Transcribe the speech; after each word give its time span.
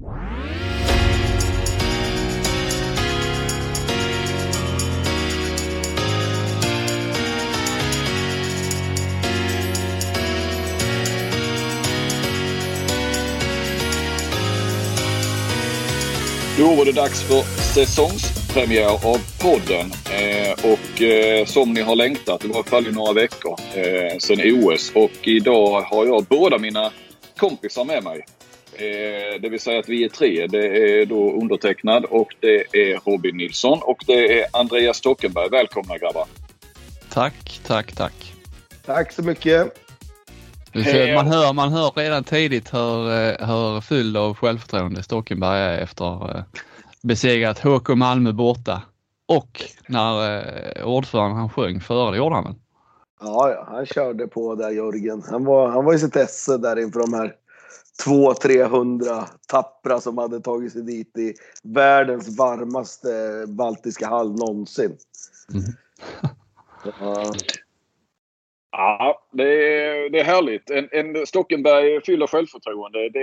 Då 0.00 0.06
var 16.74 16.84
det 16.84 16.92
dags 16.92 17.22
för 17.22 17.42
säsongspremiär 17.74 18.84
av 18.86 19.18
podden. 19.40 19.92
Eh, 20.12 20.72
och 20.72 21.02
eh, 21.02 21.44
som 21.44 21.72
ni 21.72 21.80
har 21.80 21.96
längtat, 21.96 22.40
det 22.40 22.48
var 22.48 22.54
i 22.54 22.58
alla 22.58 22.64
fall 22.64 22.86
i 22.86 22.92
några 22.92 23.12
veckor 23.12 23.56
eh, 23.74 24.18
sedan 24.18 24.64
OS. 24.64 24.92
Och 24.94 25.28
idag 25.28 25.80
har 25.80 26.06
jag 26.06 26.24
båda 26.24 26.58
mina 26.58 26.92
kompisar 27.36 27.84
med 27.84 28.04
mig. 28.04 28.24
Eh, 28.80 29.40
det 29.40 29.48
vill 29.48 29.60
säga 29.60 29.78
att 29.78 29.88
vi 29.88 30.04
är 30.04 30.08
tre. 30.08 30.46
Det 30.46 30.66
är 30.66 31.06
då 31.06 31.32
undertecknad 31.32 32.04
och 32.04 32.34
det 32.40 32.56
är 32.72 33.10
Robin 33.10 33.36
Nilsson 33.36 33.78
och 33.82 34.04
det 34.06 34.40
är 34.40 34.46
Andreas 34.52 34.96
Stockenberg. 34.96 35.48
Välkomna 35.50 35.98
grabbar! 35.98 36.26
Tack, 37.12 37.60
tack, 37.66 37.92
tack. 37.92 38.34
Tack 38.86 39.12
så 39.12 39.22
mycket. 39.22 39.76
Ser, 40.72 41.14
man, 41.14 41.26
hör, 41.26 41.52
man 41.52 41.72
hör 41.72 41.90
redan 41.96 42.24
tidigt 42.24 42.74
hur, 42.74 43.10
eh, 43.10 43.48
hur 43.48 43.80
fylld 43.80 44.16
av 44.16 44.34
självförtroende 44.34 45.02
Stockenberg 45.02 45.60
är 45.60 45.78
efter 45.78 46.36
eh, 46.36 46.42
besegrat 47.02 47.58
HK 47.58 47.88
Malmö 47.88 48.32
borta. 48.32 48.82
Och 49.26 49.62
när 49.86 50.38
eh, 50.38 50.86
ordföranden 50.86 51.38
han 51.38 51.50
sjöng 51.50 51.80
före, 51.80 52.10
det 52.10 52.16
gjorde 52.16 52.34
han 52.34 52.44
väl? 52.44 52.54
Ja, 53.20 53.50
ja, 53.50 53.66
han 53.68 53.86
körde 53.86 54.26
på 54.26 54.54
där 54.54 54.70
Jörgen. 54.70 55.22
Han 55.30 55.44
var, 55.44 55.68
han 55.68 55.84
var 55.84 55.94
i 55.94 55.98
sitt 55.98 56.16
esse 56.16 56.58
där 56.58 56.78
inför 56.78 57.00
de 57.00 57.14
här 57.14 57.34
200-300 58.04 59.24
tappra 59.48 60.00
som 60.00 60.18
hade 60.18 60.40
tagit 60.40 60.72
sig 60.72 60.82
dit 60.82 61.18
i 61.18 61.34
världens 61.62 62.38
varmaste 62.38 63.08
baltiska 63.48 64.06
hall 64.06 64.32
någonsin. 64.32 64.96
Mm. 65.54 65.64
ja. 67.00 67.32
Ja, 68.72 69.22
det 69.32 69.74
är, 69.74 70.10
det 70.10 70.20
är 70.20 70.24
härligt. 70.24 70.70
En, 70.70 70.88
en 70.92 71.26
Stockenberg 71.26 72.00
fyller 72.04 72.26
självförtroende. 72.26 73.08
Det 73.08 73.18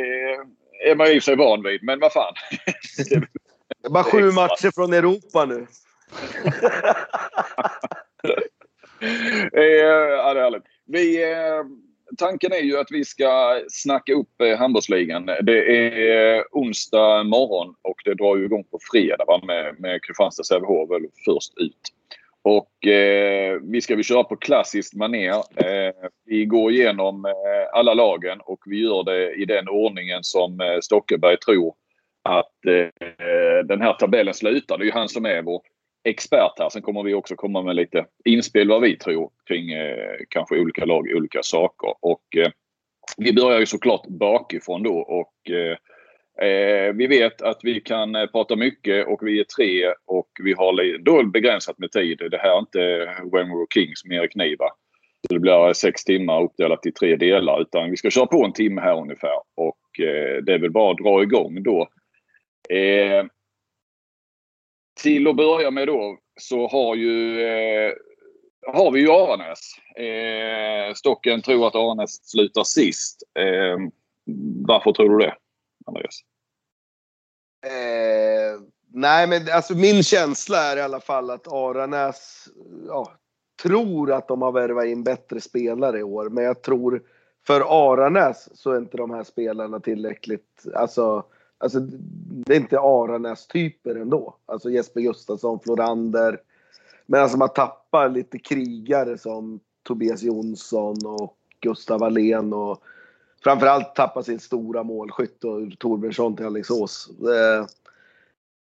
är 0.89 0.95
man 0.95 1.07
i 1.07 1.21
sig 1.21 1.35
van 1.35 1.63
vid, 1.63 1.83
men 1.83 1.99
vad 1.99 2.13
fan. 2.13 2.33
Det 3.81 3.87
är 3.87 3.89
bara 3.89 4.03
sju 4.03 4.31
matcher 4.31 4.71
från 4.75 4.93
Europa 4.93 5.45
nu. 5.45 5.55
ja, 9.51 10.33
det 10.33 10.39
är 10.39 10.43
härligt. 10.43 10.63
Vi, 10.85 11.31
eh, 11.31 11.63
tanken 12.17 12.51
är 12.51 12.59
ju 12.59 12.79
att 12.79 12.91
vi 12.91 13.05
ska 13.05 13.61
snacka 13.69 14.13
upp 14.13 14.41
eh, 14.41 14.57
handbollsligan. 14.57 15.25
Det 15.25 15.87
är 15.87 16.43
onsdag 16.51 17.23
morgon 17.23 17.75
och 17.81 17.95
det 18.05 18.13
drar 18.13 18.37
ju 18.37 18.45
igång 18.45 18.63
på 18.63 18.79
fredag 18.91 19.25
va? 19.27 19.41
med, 19.43 19.75
med 19.79 20.03
Kristianstads 20.03 20.49
Sävehof 20.49 20.89
först 21.25 21.53
ut. 21.57 21.93
Och 22.41 22.87
eh, 22.87 23.59
vi 23.61 23.81
ska 23.81 23.95
vi 23.95 24.03
köra 24.03 24.23
på 24.23 24.35
klassiskt 24.35 24.93
manér. 24.93 25.33
Eh, 25.55 25.93
vi 26.25 26.45
går 26.45 26.71
igenom 26.71 27.25
eh, 27.25 27.31
alla 27.73 27.93
lagen 27.93 28.39
och 28.41 28.59
vi 28.65 28.81
gör 28.81 29.03
det 29.03 29.33
i 29.33 29.45
den 29.45 29.69
ordningen 29.69 30.23
som 30.23 30.61
eh, 30.61 30.79
Stockeberg 30.81 31.37
tror 31.37 31.73
att 32.23 32.65
eh, 32.65 33.65
den 33.65 33.81
här 33.81 33.93
tabellen 33.93 34.33
slutar. 34.33 34.77
Det 34.77 34.83
är 34.83 34.85
ju 34.85 34.91
han 34.91 35.09
som 35.09 35.25
är 35.25 35.41
vår 35.41 35.61
expert 36.09 36.59
här. 36.59 36.69
Sen 36.69 36.81
kommer 36.81 37.03
vi 37.03 37.13
också 37.13 37.35
komma 37.35 37.61
med 37.61 37.75
lite 37.75 38.05
inspel 38.25 38.69
vad 38.69 38.81
vi 38.81 38.97
tror 38.97 39.29
kring 39.47 39.71
eh, 39.71 40.15
kanske 40.29 40.59
olika 40.59 40.85
lag, 40.85 41.07
olika 41.15 41.43
saker. 41.43 41.93
Och 42.01 42.37
eh, 42.37 42.51
vi 43.17 43.33
börjar 43.33 43.59
ju 43.59 43.65
såklart 43.65 44.07
bakifrån 44.07 44.83
då 44.83 44.97
och 44.97 45.33
Eh, 46.41 46.47
eh 46.47 46.93
vi 46.93 47.07
vet 47.07 47.41
att 47.41 47.59
vi 47.63 47.81
kan 47.81 48.15
eh, 48.15 48.25
prata 48.25 48.55
mycket 48.55 49.07
och 49.07 49.19
vi 49.21 49.39
är 49.39 49.43
tre 49.43 49.93
och 50.05 50.29
vi 50.43 50.53
har 50.53 50.97
då 50.97 51.23
begränsat 51.23 51.79
med 51.79 51.91
tid. 51.91 52.17
Det 52.31 52.37
här 52.37 52.55
är 52.55 52.59
inte 52.59 52.79
When 53.31 53.67
Kings 53.73 54.05
med 54.05 54.17
Erik 54.17 54.35
Niva. 54.35 54.69
det 55.29 55.39
blir 55.39 55.73
sex 55.73 56.03
timmar 56.03 56.43
uppdelat 56.43 56.85
i 56.85 56.91
tre 56.91 57.15
delar 57.15 57.61
utan 57.61 57.91
vi 57.91 57.97
ska 57.97 58.09
köra 58.09 58.25
på 58.25 58.45
en 58.45 58.53
timme 58.53 58.81
här 58.81 58.97
ungefär 58.97 59.37
och 59.55 59.99
eh, 59.99 60.43
det 60.43 60.53
är 60.53 60.59
väl 60.59 60.71
bara 60.71 60.91
att 60.91 60.97
dra 60.97 61.23
igång 61.23 61.63
då. 61.63 61.87
Eh, 62.69 63.25
till 64.97 65.27
att 65.27 65.35
börja 65.35 65.71
med 65.71 65.87
då 65.87 66.17
så 66.39 66.67
har 66.67 66.95
ju 66.95 67.41
eh, 67.41 67.93
har 68.73 68.91
vi 68.91 68.99
ju 68.99 69.11
Aranäs. 69.11 69.59
Eh, 69.95 70.93
Stocken 70.93 71.41
tror 71.41 71.67
att 71.67 71.75
Aranäs 71.75 72.29
slutar 72.29 72.63
sist. 72.63 73.23
Eh, 73.39 73.77
varför 74.67 74.91
tror 74.91 75.09
du 75.09 75.25
det? 75.25 75.35
Andreas? 75.85 76.19
Eh, 77.65 78.61
nej, 78.93 79.27
men 79.27 79.41
alltså 79.51 79.75
min 79.75 80.03
känsla 80.03 80.57
är 80.57 80.77
i 80.77 80.81
alla 80.81 80.99
fall 80.99 81.29
att 81.29 81.47
Aranäs 81.47 82.47
ja, 82.87 83.11
tror 83.63 84.11
att 84.11 84.27
de 84.27 84.41
har 84.41 84.51
värvat 84.51 84.85
in 84.85 85.03
bättre 85.03 85.41
spelare 85.41 85.99
i 85.99 86.03
år. 86.03 86.29
Men 86.29 86.43
jag 86.43 86.61
tror 86.61 87.03
för 87.47 87.91
Aranäs 87.91 88.49
så 88.53 88.71
är 88.71 88.77
inte 88.77 88.97
de 88.97 89.11
här 89.11 89.23
spelarna 89.23 89.79
tillräckligt, 89.79 90.65
alltså, 90.75 91.25
alltså 91.57 91.79
det 91.79 92.53
är 92.53 92.59
inte 92.59 92.79
Aranäs-typer 92.79 93.95
ändå. 93.95 94.35
Alltså 94.45 94.69
Jesper 94.69 95.01
Gustafsson, 95.01 95.59
Florander. 95.59 96.41
Men 97.05 97.21
alltså 97.21 97.37
man 97.37 97.49
tappar 97.49 98.09
lite 98.09 98.39
krigare 98.39 99.17
som 99.17 99.59
Tobias 99.83 100.23
Jonsson 100.23 100.95
och 101.05 101.37
Gustav 101.59 101.99
Wallén 101.99 102.53
och 102.53 102.81
framförallt 103.43 103.95
tappar 103.95 104.21
sin 104.21 104.39
stora 104.39 104.83
målskytt 104.83 105.43
och 105.43 105.79
Torbjörnsson 105.79 106.35
till 106.35 106.45
Alingsås. 106.45 107.09
Eh, 107.21 107.65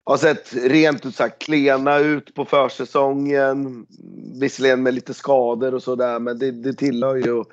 har 0.05 0.17
sett 0.17 0.53
rent 0.55 1.07
ut 1.07 1.15
sagt 1.15 1.43
klena 1.43 1.99
ut 1.99 2.35
på 2.35 2.45
försäsongen. 2.45 3.87
Visserligen 4.41 4.83
med 4.83 4.95
lite 4.95 5.15
skador 5.15 5.75
och 5.75 5.83
sådär 5.83 6.19
men 6.19 6.39
det, 6.39 6.51
det 6.51 6.73
tillhör 6.73 7.17
ju 7.17 7.45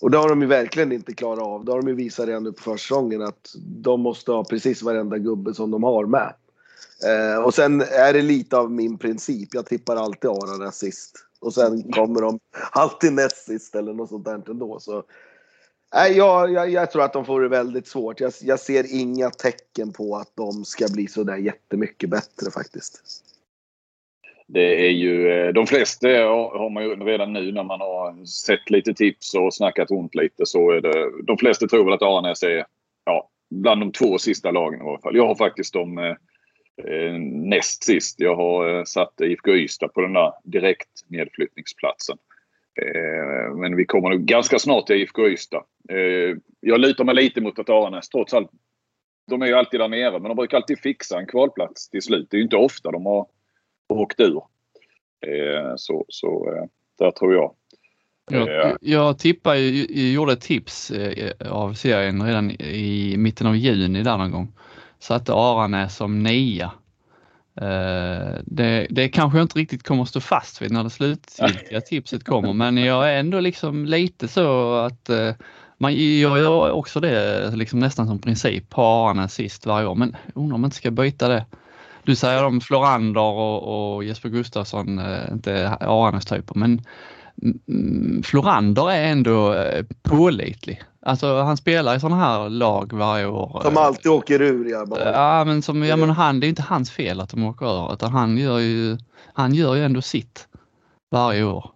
och 0.00 0.10
det 0.10 0.18
har 0.18 0.28
de 0.28 0.40
ju 0.40 0.46
verkligen 0.46 0.92
inte 0.92 1.14
klarat 1.14 1.44
av. 1.44 1.64
Det 1.64 1.72
har 1.72 1.82
de 1.82 1.88
ju 1.88 1.94
visat 1.94 2.26
redan 2.28 2.42
nu 2.44 2.52
på 2.52 2.62
försäsongen 2.62 3.22
att 3.22 3.54
de 3.58 4.00
måste 4.00 4.32
ha 4.32 4.44
precis 4.44 4.82
varenda 4.82 5.18
gubbe 5.18 5.54
som 5.54 5.70
de 5.70 5.82
har 5.82 6.06
med. 6.06 6.34
Eh, 7.06 7.42
och 7.42 7.54
sen 7.54 7.80
är 7.80 8.12
det 8.12 8.22
lite 8.22 8.56
av 8.56 8.70
min 8.70 8.98
princip. 8.98 9.54
Jag 9.54 9.66
tippar 9.66 9.96
alltid 9.96 10.30
Aran 10.30 10.72
sist. 10.72 11.24
Och 11.40 11.54
sen 11.54 11.92
kommer 11.92 12.20
de 12.20 12.38
alltid 12.70 13.12
näst 13.12 13.46
sist 13.46 13.74
eller 13.74 13.92
något 13.92 14.08
sånt 14.08 14.24
där 14.24 14.50
ändå. 14.50 14.80
Så 14.80 15.04
Nej, 15.94 16.16
jag, 16.16 16.52
jag, 16.52 16.70
jag, 16.70 16.90
tror 16.90 17.02
att 17.02 17.12
de 17.12 17.24
får 17.24 17.40
det 17.40 17.48
väldigt 17.48 17.86
svårt. 17.86 18.20
Jag, 18.20 18.32
jag, 18.40 18.60
ser 18.60 18.94
inga 18.94 19.30
tecken 19.30 19.92
på 19.92 20.16
att 20.16 20.30
de 20.34 20.64
ska 20.64 20.88
bli 20.88 21.06
sådär 21.06 21.36
jättemycket 21.36 22.10
bättre 22.10 22.50
faktiskt. 22.50 23.02
Det 24.50 24.86
är 24.86 24.90
ju, 24.90 25.30
eh, 25.30 25.52
de 25.52 25.66
flesta 25.66 26.08
har 26.08 26.70
man 26.70 26.82
ju 26.84 26.94
redan 26.94 27.32
nu 27.32 27.52
när 27.52 27.62
man 27.62 27.80
har 27.80 28.24
sett 28.24 28.70
lite 28.70 28.94
tips 28.94 29.34
och 29.34 29.54
snackat 29.54 29.90
runt 29.90 30.14
lite 30.14 30.46
så 30.46 30.70
är 30.70 30.80
det, 30.80 31.10
de 31.22 31.38
flesta 31.38 31.66
tror 31.66 31.84
väl 31.84 31.94
att 31.94 32.02
Aranäs 32.02 32.42
är 32.42 32.64
ja, 33.04 33.28
bland 33.50 33.80
de 33.80 33.92
två 33.92 34.18
sista 34.18 34.50
lagen 34.50 34.80
i 34.80 34.88
alla 34.88 34.98
fall. 34.98 35.16
Jag 35.16 35.26
har 35.26 35.34
faktiskt 35.34 35.72
dem 35.72 35.98
eh, 35.98 36.14
eh 36.86 37.12
näst 37.22 37.84
sist. 37.84 38.20
Jag 38.20 38.36
har 38.36 38.78
eh, 38.78 38.84
satt 38.84 39.20
IFK 39.20 39.56
Ystad 39.56 39.88
på 39.88 40.00
den 40.00 40.12
där 40.12 40.32
direkt 40.44 40.88
nedflyttningsplatsen. 41.08 42.18
Eh, 42.82 43.54
men 43.56 43.76
vi 43.76 43.84
kommer 43.84 44.10
nog 44.10 44.20
ganska 44.20 44.58
snart 44.58 44.86
till 44.86 44.96
IFK 44.96 45.28
Ystad. 45.28 45.64
Eh, 45.88 46.36
jag 46.60 46.80
lutar 46.80 47.04
mig 47.04 47.14
lite 47.14 47.40
mot 47.40 47.58
att 47.58 47.70
Aranäs 47.70 48.08
trots 48.08 48.34
allt. 48.34 48.50
De 49.30 49.42
är 49.42 49.46
ju 49.46 49.54
alltid 49.54 49.80
där 49.80 49.88
nere 49.88 50.12
men 50.12 50.22
de 50.22 50.36
brukar 50.36 50.56
alltid 50.56 50.78
fixa 50.78 51.18
en 51.18 51.26
kvalplats 51.26 51.90
till 51.90 52.02
slut. 52.02 52.28
Det 52.30 52.36
är 52.36 52.38
ju 52.38 52.44
inte 52.44 52.56
ofta 52.56 52.90
de 52.90 53.06
har 53.06 53.26
åkt 53.88 54.20
ur. 54.20 54.42
Eh, 55.26 55.72
så, 55.76 56.04
så 56.08 56.54
där 56.98 57.10
tror 57.10 57.34
jag. 57.34 57.54
Jag, 58.30 58.76
jag 58.80 59.18
tippade, 59.18 59.60
jag 59.60 60.12
gjorde 60.12 60.32
ett 60.32 60.40
tips 60.40 60.92
av 61.50 61.74
serien 61.74 62.26
redan 62.26 62.50
i 62.50 63.14
mitten 63.18 63.46
av 63.46 63.56
juni 63.56 64.02
där 64.02 64.18
någon 64.18 64.30
gång. 64.30 64.52
Satte 64.98 65.32
Aranäs 65.34 65.96
som 65.96 66.22
nia 66.22 66.72
Eh, 67.60 68.40
det, 68.44 68.86
det 68.90 69.08
kanske 69.08 69.38
jag 69.38 69.44
inte 69.44 69.58
riktigt 69.58 69.82
kommer 69.82 70.02
att 70.02 70.08
stå 70.08 70.20
fast 70.20 70.62
vid 70.62 70.72
när 70.72 70.84
det 70.84 70.90
slutgiltiga 70.90 71.80
tipset 71.86 72.24
kommer 72.24 72.52
men 72.52 72.76
jag 72.76 73.12
är 73.12 73.18
ändå 73.18 73.40
liksom 73.40 73.84
lite 73.84 74.28
så 74.28 74.74
att 74.74 75.10
man, 75.78 75.92
jag 76.20 76.38
gör 76.38 76.70
också 76.70 77.00
det 77.00 77.50
liksom 77.56 77.78
nästan 77.78 78.06
som 78.06 78.18
princip, 78.18 78.72
ha 78.72 79.10
Arne 79.10 79.28
sist 79.28 79.66
varje 79.66 79.86
år 79.86 79.94
men 79.94 80.16
undrar 80.34 80.54
om 80.54 80.60
man 80.60 80.68
inte 80.68 80.76
ska 80.76 80.90
byta 80.90 81.28
det. 81.28 81.46
Du 82.08 82.16
säger 82.16 82.44
om 82.44 82.60
Florander 82.60 83.20
och, 83.20 83.94
och 83.94 84.04
Jesper 84.04 84.28
Gustafsson, 84.28 84.98
uh, 84.98 85.32
inte 85.32 85.76
Arnes 85.80 86.26
typer 86.26 86.54
men 86.54 86.82
Florander 88.24 88.90
är 88.90 89.04
ändå 89.04 89.54
pålitlig. 90.02 90.82
Alltså 91.02 91.40
han 91.40 91.56
spelar 91.56 91.96
i 91.96 92.00
sådana 92.00 92.16
här 92.16 92.48
lag 92.48 92.92
varje 92.92 93.26
år. 93.26 93.60
Som 93.64 93.76
alltid 93.76 94.12
åker 94.12 94.42
ur 94.42 94.70
ja. 94.70 94.86
Bara. 94.86 95.12
Ja 95.12 95.44
men 95.44 95.62
som, 95.62 95.82
ja 95.82 95.96
men 95.96 96.10
han, 96.10 96.40
det 96.40 96.46
är 96.46 96.48
inte 96.48 96.62
hans 96.62 96.90
fel 96.90 97.20
att 97.20 97.30
de 97.30 97.44
åker 97.44 97.66
ur 97.66 97.92
utan 97.94 98.12
han 98.12 98.38
gör 98.38 98.58
ju, 98.58 98.98
han 99.32 99.54
gör 99.54 99.74
ju 99.74 99.84
ändå 99.84 100.02
sitt 100.02 100.48
varje 101.10 101.44
år. 101.44 101.70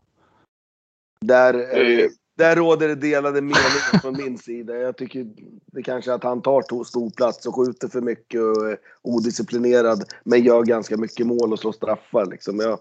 Där, 1.20 1.55
eh, 1.55 2.06
där 2.38 2.56
råder 2.56 2.88
det 2.88 2.94
delade 2.94 3.40
meningar 3.40 4.00
från 4.00 4.17
min 4.17 4.38
sida. 4.38 4.75
Jag 4.75 4.96
tycker 4.96 5.26
det 5.73 5.82
kanske 5.82 6.14
att 6.14 6.25
han 6.25 6.43
tar 6.43 6.84
stor 6.84 7.11
plats 7.11 7.46
och 7.46 7.55
skjuter 7.55 7.88
för 7.88 8.00
mycket 8.00 8.40
och 8.40 8.70
är 8.70 8.79
odisciplinerad. 9.02 10.05
Men 10.25 10.44
gör 10.44 10.62
ganska 10.62 10.96
mycket 10.96 11.26
mål 11.26 11.52
och 11.52 11.58
slår 11.58 11.73
straffar 11.73 12.26
liksom. 12.26 12.61
Jag, 12.61 12.79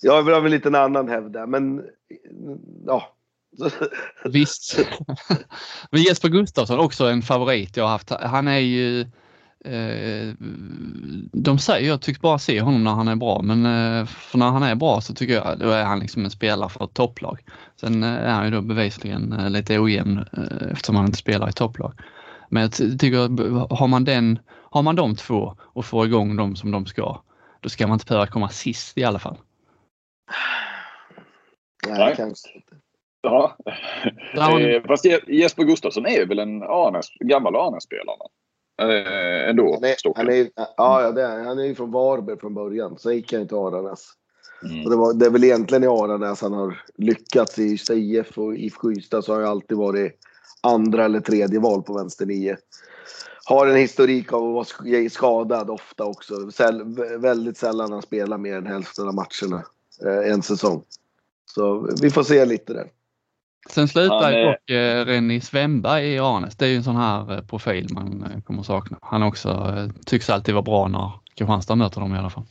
jag 0.00 0.22
har 0.22 0.40
väl 0.40 0.50
lite 0.50 0.68
en 0.68 0.74
annan 0.74 1.08
hävda, 1.08 1.46
men 1.46 1.82
ja. 2.86 3.16
Visst. 4.24 4.78
men 5.90 6.02
Jesper 6.02 6.28
Gustafsson 6.28 6.78
också 6.78 7.04
en 7.04 7.22
favorit 7.22 7.76
jag 7.76 7.84
har 7.84 7.90
haft. 7.90 8.10
Han 8.10 8.48
är 8.48 8.58
ju 8.58 9.06
de 11.32 11.58
säger, 11.58 11.88
jag 11.88 12.00
tycker 12.00 12.20
bara 12.20 12.38
se 12.38 12.60
honom 12.60 12.84
när 12.84 12.90
han 12.90 13.08
är 13.08 13.16
bra, 13.16 13.42
men 13.42 13.66
eh, 13.66 14.06
för 14.06 14.38
när 14.38 14.50
han 14.50 14.62
är 14.62 14.74
bra 14.74 15.00
så 15.00 15.14
tycker 15.14 15.34
jag 15.34 15.58
då 15.58 15.70
är 15.70 15.84
han 15.84 16.00
liksom 16.00 16.24
en 16.24 16.30
spelare 16.30 16.68
för 16.68 16.84
ett 16.84 16.94
topplag. 16.94 17.44
Sen 17.76 18.02
eh, 18.02 18.08
är 18.08 18.32
han 18.32 18.44
ju 18.44 18.50
då 18.50 18.60
bevisligen 18.60 19.46
lite 19.48 19.78
ojämn 19.78 20.24
eftersom 20.72 20.96
han 20.96 21.06
inte 21.06 21.18
spelar 21.18 21.48
i 21.48 21.52
topplag. 21.52 21.92
Men 22.48 22.62
jag 22.62 22.72
tycker, 22.72 23.76
har 23.76 23.88
man, 23.88 24.04
den, 24.04 24.38
har 24.70 24.82
man 24.82 24.96
de 24.96 25.16
två 25.16 25.56
och 25.60 25.84
får 25.84 26.06
igång 26.06 26.36
dem 26.36 26.56
som 26.56 26.70
de 26.70 26.86
ska, 26.86 27.22
då 27.60 27.68
ska 27.68 27.86
man 27.86 27.94
inte 27.94 28.06
behöva 28.06 28.26
komma 28.26 28.48
sist 28.48 28.98
i 28.98 29.04
alla 29.04 29.18
fall. 29.18 29.36
Nej, 31.88 32.14
kanske 32.16 32.48
inte. 32.56 32.76
Ja. 33.22 33.56
Fast 34.86 35.04
Jesper 35.28 35.62
Gustafsson 35.62 36.06
är 36.06 36.26
väl 36.26 36.38
en 36.38 36.62
Arnes, 36.62 37.06
gammal 37.20 37.56
Arnes-spelare? 37.56 38.28
Eh, 38.82 39.48
ändå, 39.48 39.74
han 39.74 39.84
är, 39.84 40.16
han 40.16 40.28
är, 40.28 40.50
ja, 40.76 41.12
det 41.12 41.22
är, 41.22 41.44
han 41.44 41.58
är 41.58 41.64
ju 41.64 41.74
från 41.74 41.90
Varberg 41.90 42.38
från 42.38 42.54
början. 42.54 42.98
Sen 42.98 43.14
gick 43.14 43.32
han 43.32 43.48
till 43.48 43.56
Aranäs. 43.56 44.12
Mm. 44.64 44.90
Det, 44.90 44.96
var, 44.96 45.14
det 45.14 45.26
är 45.26 45.30
väl 45.30 45.44
egentligen 45.44 45.84
i 45.84 45.86
Aranäs 45.86 46.40
han 46.40 46.52
har 46.52 46.82
lyckats. 46.96 47.58
I 47.58 47.78
IF 47.88 48.38
och 48.38 48.54
IFK 48.54 48.92
Ystad 48.92 49.22
så 49.22 49.32
har 49.32 49.40
han 49.40 49.50
alltid 49.50 49.78
varit 49.78 50.12
andra 50.60 51.04
eller 51.04 51.20
tredje 51.20 51.60
val 51.60 51.82
på 51.82 51.94
vänster 51.94 52.26
nio. 52.26 52.56
Har 53.44 53.66
en 53.66 53.76
historik 53.76 54.32
av 54.32 54.58
att 54.58 54.74
vara 54.80 55.08
skadad 55.10 55.70
ofta 55.70 56.04
också. 56.04 56.50
Säll, 56.50 56.82
väldigt 57.18 57.56
sällan 57.56 57.92
han 57.92 58.02
spelar 58.02 58.38
mer 58.38 58.56
än 58.56 58.66
hälften 58.66 59.08
av 59.08 59.14
matcherna 59.14 59.64
eh, 60.06 60.32
en 60.32 60.42
säsong. 60.42 60.82
Så 61.54 61.90
vi 62.02 62.10
får 62.10 62.22
se 62.22 62.44
lite 62.44 62.72
där. 62.72 62.90
Sen 63.70 63.88
slutar 63.88 64.30
ju 64.32 64.44
dock 64.44 64.70
eh, 64.70 65.04
Renny 65.04 65.40
Svemberg 65.40 66.14
i 66.14 66.18
Arnes. 66.18 66.56
Det 66.56 66.64
är 66.64 66.68
ju 66.68 66.76
en 66.76 66.84
sån 66.84 66.96
här 66.96 67.32
eh, 67.32 67.40
profil 67.40 67.88
man 67.90 68.22
eh, 68.22 68.40
kommer 68.40 68.62
sakna. 68.62 68.98
Han 69.02 69.22
också 69.22 69.48
eh, 69.48 70.02
tycks 70.06 70.30
alltid 70.30 70.54
vara 70.54 70.62
bra 70.62 70.88
när 70.88 71.12
Kristianstad 71.34 71.76
möter 71.76 72.00
dem 72.00 72.14
i 72.14 72.18
alla 72.18 72.30
fall. 72.30 72.44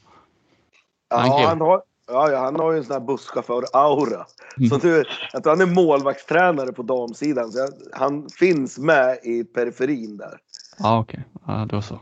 Ja, 1.10 1.46
han 1.48 1.62
har, 1.62 1.82
ja, 2.08 2.38
han 2.38 2.56
har 2.56 2.72
ju 2.72 2.78
en 2.78 2.84
sån 2.84 2.94
här 2.94 3.00
busschaufför-aura. 3.00 4.26
Mm. 4.58 4.70
Så 4.70 4.88
nu, 4.88 5.04
jag 5.34 5.44
tror 5.44 5.56
han 5.56 5.62
är 5.62 5.74
målvaktstränare 5.76 6.74
på 6.74 6.84
damsidan. 6.84 7.52
Så 7.52 7.60
jag, 7.60 7.70
han 7.92 8.30
finns 8.30 8.78
med 8.78 9.18
i 9.24 9.44
periferin 9.44 10.18
där. 10.18 10.38
Ja, 10.80 11.00
okej. 11.00 11.26
Okay. 11.34 11.56
Ja, 11.56 11.66
då 11.66 11.82
så. 11.82 11.94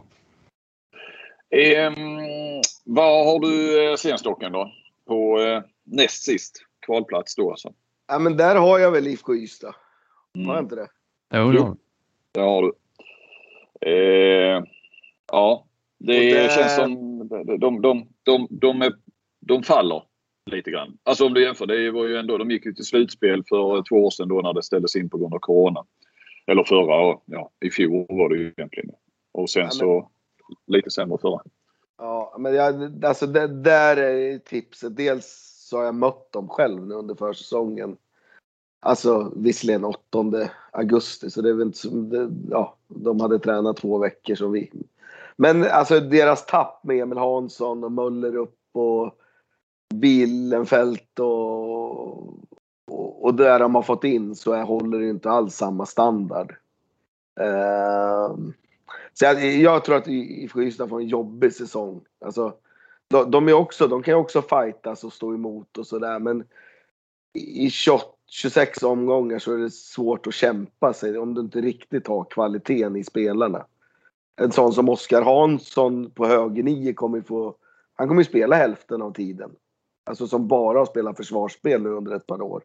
Eh, 1.52 1.92
vad 2.86 3.26
har 3.26 3.40
du 3.40 3.84
eh, 3.90 3.96
Svenstocken 3.96 4.52
då? 4.52 4.72
På 5.08 5.42
eh, 5.42 5.64
näst 5.84 6.24
sist 6.24 6.58
kvalplats 6.86 7.36
då 7.36 7.52
alltså? 7.52 7.74
Ja, 8.12 8.20
men 8.20 8.38
där 8.38 8.56
har 8.56 8.80
jag 8.80 8.92
väl 8.92 9.08
IFK 9.08 9.36
Ystad. 9.36 9.76
Mm. 10.36 10.48
Har 10.48 10.56
jag 10.56 10.64
inte 10.64 10.76
det? 10.76 10.88
Jo, 11.34 11.54
jo. 11.54 11.78
det 12.32 12.40
har 12.40 12.62
du. 12.62 12.74
Eh, 13.82 14.64
ja, 15.32 15.66
det 15.98 16.34
där... 16.34 16.50
känns 16.50 16.76
som 16.76 17.18
de, 17.28 17.60
de, 17.60 17.82
de, 17.82 18.08
de, 18.24 18.48
de, 18.50 18.82
är, 18.82 18.94
de 19.40 19.64
faller 19.64 20.04
lite 20.52 20.72
grann. 20.72 20.98
Alltså 21.04 21.26
om 21.26 21.34
du 21.34 21.44
jämför, 21.44 21.66
det 21.66 21.92
var 21.92 22.06
ju 22.06 22.18
ändå, 22.18 22.38
de 22.38 22.52
gick 22.52 22.66
ju 22.66 22.74
till 22.74 22.86
slutspel 22.86 23.44
för 23.50 23.84
två 23.90 24.06
år 24.06 24.10
sedan 24.10 24.28
då 24.28 24.42
när 24.42 24.54
det 24.54 24.64
ställdes 24.64 24.96
in 24.96 25.10
på 25.10 25.18
grund 25.18 25.34
av 25.34 25.40
Corona. 25.40 25.86
Eller 26.48 26.64
förra, 26.64 27.18
ja 27.26 27.52
i 27.66 27.70
fjol 27.70 28.06
var 28.10 28.30
det 28.30 28.36
ju 28.36 28.54
egentligen. 28.58 28.90
Och 29.32 29.50
sen 29.50 29.62
ja, 29.62 29.66
men... 29.66 29.72
så 29.72 30.10
lite 30.68 30.90
sämre 30.90 31.18
förra. 31.22 31.42
Ja, 31.98 32.36
men 32.40 32.54
jag, 32.54 33.06
alltså 33.06 33.28
det, 33.28 33.48
där 33.48 33.98
är 33.98 34.38
tipset. 34.38 34.98
Dels 34.98 35.51
så 35.72 35.78
har 35.78 35.86
jag 35.86 35.96
mött 35.96 36.32
dem 36.32 36.50
själv 36.50 36.88
nu 36.88 36.96
under 36.96 37.16
försäsongen. 37.16 37.98
Alltså 38.80 39.32
visserligen 39.36 39.86
8 39.86 40.50
augusti 40.72 41.30
så 41.30 41.42
det 41.42 41.50
är 41.50 41.54
väl 41.54 41.68
inte 41.68 41.78
som, 41.78 42.10
det, 42.10 42.30
ja, 42.50 42.76
de 42.88 43.20
hade 43.22 43.40
tränat 43.40 43.78
två 43.78 43.98
veckor 43.98 44.36
som 44.36 44.52
vi. 44.52 44.72
Men 45.36 45.64
alltså 45.64 46.00
deras 46.00 46.46
tapp 46.46 46.84
med 46.84 47.02
Emil 47.02 47.18
Hansson 47.18 47.84
och 47.84 47.92
Möller 47.92 48.36
upp 48.36 48.60
och 48.72 49.16
Billenfelt 49.94 51.20
och, 51.20 52.12
och, 52.92 53.24
och 53.24 53.36
där 53.36 53.60
de 53.60 53.76
har 53.76 53.82
fått 53.82 54.04
in 54.04 54.36
så 54.36 54.54
är, 54.54 54.64
håller 54.64 55.00
det 55.00 55.10
inte 55.10 55.30
alls 55.30 55.56
samma 55.56 55.86
standard. 55.86 56.56
Uh, 57.42 58.36
så 59.14 59.26
jag, 59.26 59.56
jag, 59.56 59.86
tror 59.86 59.96
att 59.96 60.08
IFK 60.08 60.62
Ystad 60.62 60.88
får 60.88 61.00
en 61.00 61.08
jobbig 61.08 61.54
säsong. 61.54 62.02
Alltså, 62.26 62.54
de, 63.12 63.32
de, 63.32 63.48
är 63.48 63.54
också, 63.54 63.88
de 63.88 64.04
kan 64.04 64.12
ju 64.12 64.20
också 64.20 64.42
fightas 64.42 65.04
och 65.04 65.14
stå 65.14 65.34
emot 65.34 65.78
och 65.78 65.88
sådär 65.88 66.20
men 66.20 66.44
i 67.34 67.70
28, 67.70 68.06
26 68.28 68.84
omgångar 68.84 69.40
så 69.40 69.54
är 69.54 69.58
det 69.58 69.72
svårt 69.72 70.28
att 70.28 70.34
kämpa 70.34 70.94
sig 70.94 71.18
om 71.18 71.34
du 71.34 71.42
inte 71.42 71.62
riktigt 71.62 72.08
har 72.08 72.26
kvaliteten 72.26 72.96
i 72.96 73.04
spelarna. 73.04 73.66
En 74.42 74.52
sån 74.52 74.74
som 74.74 74.90
Oskar 74.90 75.22
Hansson 75.22 76.12
på 76.12 76.26
höger 76.26 76.94
kommer 76.94 77.22
få, 77.22 77.56
han 77.94 78.08
kommer 78.08 78.22
ju 78.22 78.26
spela 78.26 78.56
hälften 78.56 79.02
av 79.02 79.14
tiden. 79.14 79.52
Alltså 80.06 80.28
som 80.28 80.48
bara 80.48 80.80
har 80.80 80.86
spelat 80.86 81.18
försvarsspel 81.18 81.82
nu 81.82 81.90
under 81.90 82.16
ett 82.16 82.28
par 82.28 82.42
år. 82.42 82.64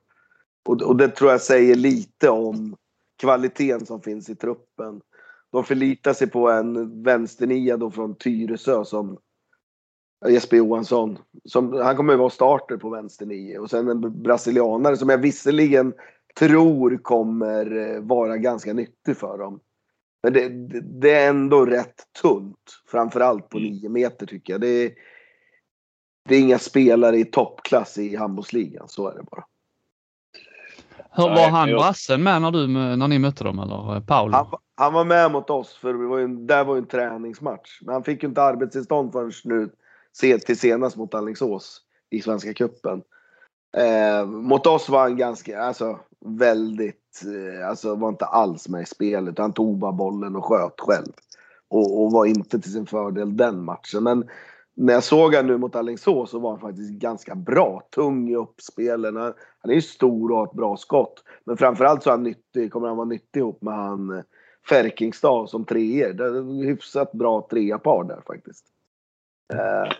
Och, 0.69 0.82
och 0.82 0.96
det 0.96 1.08
tror 1.08 1.31
jag 1.31 1.40
säger 1.40 1.75
lite 1.75 2.31
om 2.31 2.76
kvaliteten 3.16 3.87
som 3.87 4.00
finns 4.00 4.28
i 4.28 4.34
truppen. 4.34 5.00
De 5.52 5.64
förlitar 5.64 6.12
sig 6.12 6.31
på 6.31 6.50
en 6.50 7.02
vänsternia 7.02 7.76
då 7.76 7.90
från 7.90 8.14
Tyresö 8.14 8.84
som 8.84 9.19
Jesper 10.28 10.56
Johansson. 10.56 11.18
Som, 11.44 11.72
han 11.72 11.96
kommer 11.96 12.12
att 12.12 12.18
vara 12.18 12.30
starter 12.30 12.76
på 12.76 12.90
vänster 12.90 13.26
nio. 13.26 13.58
Och 13.58 13.70
sen 13.70 13.88
en 13.88 14.22
brasilianare 14.22 14.96
som 14.96 15.08
jag 15.08 15.18
visserligen 15.18 15.92
tror 16.38 16.98
kommer 17.02 17.76
eh, 17.76 18.00
vara 18.00 18.36
ganska 18.36 18.72
nyttig 18.72 19.16
för 19.16 19.38
dem. 19.38 19.60
Men 20.22 20.32
det, 20.32 20.48
det, 20.48 20.80
det 20.80 21.10
är 21.10 21.28
ändå 21.28 21.66
rätt 21.66 22.02
tunt. 22.22 22.82
Framförallt 22.90 23.48
på 23.48 23.58
mm. 23.58 23.70
nio 23.70 23.88
meter 23.88 24.26
tycker 24.26 24.52
jag. 24.52 24.60
Det 24.60 24.68
är, 24.68 24.92
det 26.28 26.36
är 26.36 26.40
inga 26.40 26.58
spelare 26.58 27.16
i 27.16 27.24
toppklass 27.24 27.98
i 27.98 28.16
handbollsligan. 28.16 28.88
Så 28.88 29.08
är 29.08 29.14
det 29.14 29.22
bara. 29.30 29.44
Hur 31.10 31.28
var 31.28 31.48
han 31.48 31.68
brassen 31.68 32.22
med 32.22 32.42
när, 32.42 32.50
du, 32.50 32.66
när 32.66 33.08
ni 33.08 33.18
mötte 33.18 33.44
dem 33.44 33.58
eller 33.58 34.00
Paolo? 34.00 34.32
Han, 34.32 34.46
han 34.74 34.92
var 34.92 35.04
med 35.04 35.32
mot 35.32 35.50
oss 35.50 35.76
för 35.76 35.92
det 35.92 36.06
var 36.06 36.18
ju, 36.18 36.28
där 36.28 36.64
var 36.64 36.74
ju 36.74 36.78
en 36.78 36.86
träningsmatch. 36.86 37.78
Men 37.82 37.92
han 37.92 38.04
fick 38.04 38.22
ju 38.22 38.28
inte 38.28 38.42
arbetstillstånd 38.42 39.12
förrän 39.12 39.32
nu 39.44 39.70
till 40.18 40.58
senast 40.58 40.96
mot 40.96 41.14
Alingsås 41.14 41.80
i 42.11 42.23
Svenska 42.23 42.54
Cupen. 42.54 43.02
Eh, 43.76 44.26
mot 44.26 44.66
oss 44.66 44.88
var 44.88 45.00
han 45.00 45.16
ganska, 45.16 45.61
alltså 45.61 45.99
väldigt, 46.26 47.23
eh, 47.25 47.68
alltså 47.68 47.94
var 47.94 48.08
inte 48.08 48.25
alls 48.25 48.68
med 48.68 48.82
i 48.82 48.87
spelet. 48.87 49.38
Han 49.38 49.52
tog 49.52 49.78
bara 49.78 49.92
bollen 49.92 50.37
och 50.37 50.44
sköt 50.44 50.80
själv. 50.80 51.12
Och, 51.68 52.02
och, 52.02 52.12
var 52.12 52.26
inte 52.26 52.58
till 52.58 52.73
sin 52.73 52.87
fördel 52.87 53.37
den 53.37 53.64
matchen. 53.64 54.02
Men 54.02 54.28
när 54.76 54.92
jag 54.94 55.04
såg 55.04 55.35
honom 55.35 55.46
nu 55.46 55.58
mot 55.58 55.76
Alingsås 55.76 56.30
så 56.30 56.38
var 56.38 56.50
han 56.50 56.61
faktiskt 56.61 56.90
ganska 56.90 57.35
bra. 57.35 57.82
Tung 57.94 58.28
i 58.28 58.37
uppspelen. 58.37 59.16
Han, 59.16 59.32
han 59.58 59.70
är 59.70 59.75
ju 59.75 59.82
stor 59.82 60.30
och 60.30 60.37
har 60.37 60.46
ett 60.46 60.52
bra 60.52 60.76
skott. 60.76 61.25
Men 61.44 61.56
framförallt 61.56 62.02
så 62.02 62.11
är 62.11 62.14
han 62.14 62.23
nyttig, 62.23 62.73
kommer 62.73 62.88
han 62.88 62.96
vara 62.96 63.08
nyttig 63.08 63.40
ihop 63.40 63.62
med 63.62 63.75
han 63.75 64.11
eh, 64.11 64.23
Färkingstad 64.68 64.90
Ferkingstad 64.90 65.46
som 65.46 65.64
treor. 65.64 66.12
Det 66.12 66.25
är 66.25 66.64
hyfsat 66.64 67.12
bra 67.12 67.46
trea 67.50 67.78
par 67.78 68.04
där 68.04 68.20
faktiskt. 68.26 68.64
Uh, 69.55 69.93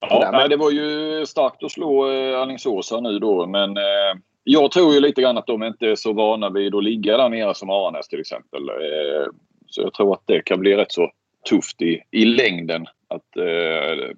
ja, 0.00 0.30
nej, 0.32 0.48
det 0.48 0.56
var 0.56 0.70
ju 0.70 1.26
starkt 1.26 1.62
att 1.62 1.72
slå 1.72 2.10
eh, 2.10 2.40
Alingsås 2.40 2.90
här 2.90 3.00
nu 3.00 3.18
då, 3.18 3.46
men 3.46 3.76
eh, 3.76 4.14
jag 4.44 4.70
tror 4.70 4.94
ju 4.94 5.00
lite 5.00 5.22
grann 5.22 5.38
att 5.38 5.46
de 5.46 5.62
inte 5.62 5.86
är 5.86 5.94
så 5.94 6.12
vana 6.12 6.50
vid 6.50 6.74
att 6.74 6.84
ligga 6.84 7.16
där 7.16 7.28
nere 7.28 7.54
som 7.54 7.70
Aranäs 7.70 8.08
till 8.08 8.20
exempel. 8.20 8.68
Eh, 8.68 9.26
så 9.66 9.82
jag 9.82 9.94
tror 9.94 10.12
att 10.14 10.22
det 10.26 10.42
kan 10.42 10.60
bli 10.60 10.76
rätt 10.76 10.92
så 10.92 11.10
tufft 11.48 11.82
i, 11.82 12.02
i 12.10 12.24
längden. 12.24 12.86
Att, 13.08 13.36
eh, 13.36 14.10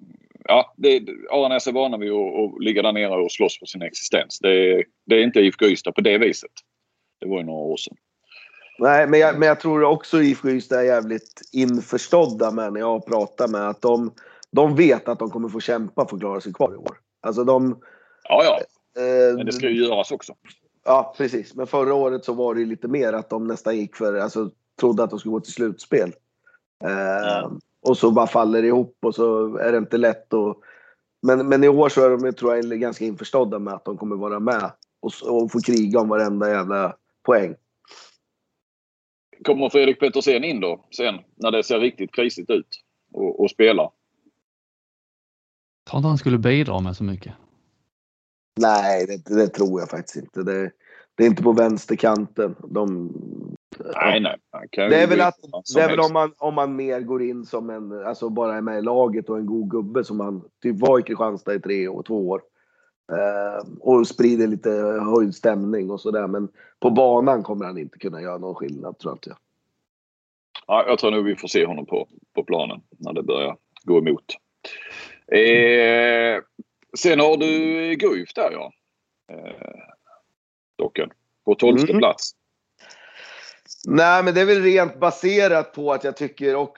ja, 0.43 0.73
det, 0.77 1.01
Aranäs 1.31 1.67
är 1.67 1.71
vana 1.71 1.97
vid 1.97 2.11
att, 2.11 2.39
att 2.39 2.63
ligga 2.63 2.81
där 2.81 2.91
nere 2.91 3.15
och 3.15 3.31
slåss 3.31 3.59
för 3.59 3.65
sin 3.65 3.81
existens. 3.81 4.39
Det, 4.39 4.83
det 5.05 5.15
är 5.15 5.23
inte 5.23 5.39
IFK 5.39 5.65
Ystad 5.65 5.91
på 5.91 6.01
det 6.01 6.17
viset. 6.17 6.51
Det 7.19 7.27
var 7.27 7.37
ju 7.37 7.43
några 7.43 7.59
år 7.59 7.77
sedan. 7.77 7.97
Nej, 8.79 9.07
men 9.07 9.19
jag, 9.19 9.39
men 9.39 9.47
jag 9.47 9.59
tror 9.59 9.83
också 9.83 10.21
IFK 10.21 10.49
Ystad 10.49 10.79
är 10.79 10.83
jävligt 10.83 11.41
införstådda 11.51 12.51
med 12.51 12.73
när 12.73 12.79
jag 12.79 13.05
pratar 13.05 13.47
med 13.47 13.69
att 13.69 13.81
de, 13.81 14.11
de 14.51 14.75
vet 14.75 15.07
att 15.07 15.19
de 15.19 15.29
kommer 15.29 15.49
få 15.49 15.59
kämpa 15.59 16.07
för 16.07 16.15
att 16.15 16.21
klara 16.21 16.41
sig 16.41 16.53
kvar 16.53 16.73
i 16.73 16.77
år. 16.77 16.97
Alltså 17.21 17.43
de... 17.43 17.79
Ja, 18.23 18.43
ja. 18.43 18.59
Eh, 19.01 19.35
men 19.35 19.45
det 19.45 19.51
ska 19.51 19.69
ju 19.69 19.85
göras 19.85 20.11
också. 20.11 20.33
Ja, 20.85 21.13
precis. 21.17 21.55
Men 21.55 21.67
förra 21.67 21.93
året 21.93 22.25
så 22.25 22.33
var 22.33 22.53
det 22.53 22.59
ju 22.59 22.65
lite 22.65 22.87
mer 22.87 23.13
att 23.13 23.29
de 23.29 23.47
nästan 23.47 23.77
gick 23.77 23.95
för, 23.95 24.17
alltså 24.17 24.51
trodde 24.79 25.03
att 25.03 25.09
de 25.09 25.19
skulle 25.19 25.33
gå 25.33 25.39
till 25.39 25.53
slutspel. 25.53 26.13
Eh, 26.83 27.37
mm. 27.37 27.59
Och 27.81 27.97
så 27.97 28.11
bara 28.11 28.27
faller 28.27 28.61
det 28.61 28.67
ihop 28.67 28.97
och 29.01 29.15
så 29.15 29.57
är 29.57 29.71
det 29.71 29.77
inte 29.77 29.97
lätt 29.97 30.33
att... 30.33 30.57
Men, 31.21 31.47
men 31.47 31.63
i 31.63 31.67
år 31.67 31.89
så 31.89 32.05
är 32.05 32.09
de, 32.09 32.33
tror 32.33 32.55
jag, 32.55 32.79
ganska 32.79 33.05
införstådda 33.05 33.59
med 33.59 33.73
att 33.73 33.85
de 33.85 33.97
kommer 33.97 34.15
vara 34.15 34.39
med 34.39 34.71
och, 35.01 35.11
och 35.23 35.51
få 35.51 35.59
kriga 35.59 35.99
om 35.99 36.09
varenda 36.09 36.49
jävla 36.49 36.95
poäng. 37.25 37.55
Kommer 39.43 39.69
Fredrik 39.69 39.99
Petersen 39.99 40.43
in 40.43 40.59
då 40.59 40.85
sen 40.91 41.15
när 41.35 41.51
det 41.51 41.63
ser 41.63 41.79
riktigt 41.79 42.15
krisigt 42.15 42.49
ut 42.49 42.67
och, 43.13 43.43
och 43.43 43.49
spela? 43.49 43.81
Jag 43.81 43.91
tror 45.89 45.99
inte 45.99 46.07
han 46.07 46.17
skulle 46.17 46.37
bidra 46.37 46.79
med 46.79 46.95
så 46.95 47.03
mycket. 47.03 47.33
Nej, 48.59 49.05
det, 49.05 49.35
det 49.35 49.47
tror 49.47 49.79
jag 49.79 49.89
faktiskt 49.89 50.15
inte. 50.15 50.43
Det, 50.43 50.71
det, 51.15 51.23
är 51.23 51.27
inte 51.27 51.43
på 51.43 51.51
vänsterkanten. 51.51 52.55
De, 52.67 53.13
nej, 53.95 54.19
nej. 54.19 54.37
Det 54.71 54.95
är 54.95 55.07
väl, 55.07 55.21
att, 55.21 55.35
det 55.75 55.81
är 55.81 55.89
väl 55.89 55.99
om, 55.99 56.13
man, 56.13 56.33
om 56.37 56.53
man 56.53 56.75
mer 56.75 57.01
går 57.01 57.23
in 57.23 57.45
som 57.45 57.69
en, 57.69 58.05
alltså 58.05 58.29
bara 58.29 58.57
är 58.57 58.61
med 58.61 58.79
i 58.79 58.81
laget 58.81 59.29
och 59.29 59.37
en 59.37 59.45
god 59.45 59.71
gubbe 59.71 60.03
som 60.03 60.19
han 60.19 60.43
typ 60.61 60.79
var 60.79 60.99
i 60.99 61.03
Kristianstad 61.03 61.55
i 61.55 61.59
tre 61.59 61.87
och 61.87 62.05
två 62.05 62.29
år. 62.29 62.41
Eh, 63.11 63.67
och 63.79 64.07
sprider 64.07 64.47
lite 64.47 64.69
höjd 65.15 65.35
stämning 65.35 65.91
och 65.91 66.01
sådär. 66.01 66.27
Men 66.27 66.49
på 66.79 66.89
banan 66.89 67.43
kommer 67.43 67.65
han 67.65 67.77
inte 67.77 67.99
kunna 67.99 68.21
göra 68.21 68.37
någon 68.37 68.55
skillnad 68.55 68.99
tror 68.99 69.13
inte 69.13 69.29
jag. 69.29 69.37
Ja, 70.67 70.85
jag 70.87 70.99
tror 70.99 71.11
nog 71.11 71.25
vi 71.25 71.35
får 71.35 71.47
se 71.47 71.65
honom 71.65 71.85
på, 71.85 72.07
på 72.33 72.43
planen 72.43 72.81
när 72.89 73.13
det 73.13 73.23
börjar 73.23 73.57
gå 73.83 73.97
emot. 73.97 74.35
Eh, 75.27 76.43
sen 76.97 77.19
har 77.19 77.37
du 77.37 77.47
Guif 77.95 78.33
där 78.33 78.51
ja. 78.51 78.71
Eh, 79.31 79.79
docken. 80.75 81.09
På 81.45 81.55
tolfte 81.55 81.91
mm. 81.91 81.99
plats. 81.99 82.31
Nej, 83.89 84.23
men 84.23 84.33
det 84.33 84.41
är 84.41 84.45
väl 84.45 84.61
rent 84.61 84.99
baserat 84.99 85.73
på 85.73 85.93
att 85.93 86.03
jag 86.03 86.17
tycker 86.17 86.55
och 86.55 86.77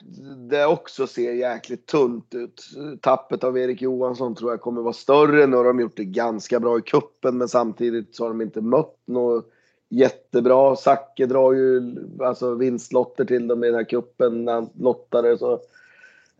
det 0.50 0.66
också 0.66 1.06
ser 1.06 1.32
jäkligt 1.32 1.86
tunt 1.86 2.34
ut. 2.34 2.64
Tappet 3.00 3.44
av 3.44 3.58
Erik 3.58 3.82
Johansson 3.82 4.34
tror 4.34 4.50
jag 4.50 4.60
kommer 4.60 4.82
vara 4.82 4.92
större. 4.92 5.46
Nu 5.46 5.56
har 5.56 5.64
de 5.64 5.80
gjort 5.80 5.96
det 5.96 6.04
ganska 6.04 6.60
bra 6.60 6.78
i 6.78 6.82
kuppen 6.82 7.38
men 7.38 7.48
samtidigt 7.48 8.14
så 8.14 8.24
har 8.24 8.28
de 8.28 8.40
inte 8.40 8.60
mött 8.60 8.96
något 9.06 9.50
jättebra. 9.88 10.76
Zacke 10.76 11.26
drar 11.26 11.52
ju 11.52 11.96
alltså 12.20 12.54
vinstlotter 12.54 13.24
till 13.24 13.48
dem 13.48 13.64
i 13.64 13.66
den 13.66 13.76
här 13.76 13.88
kuppen 13.88 14.44
när 14.44 14.52
han 14.52 14.70
lottade. 14.78 15.38
Så. 15.38 15.52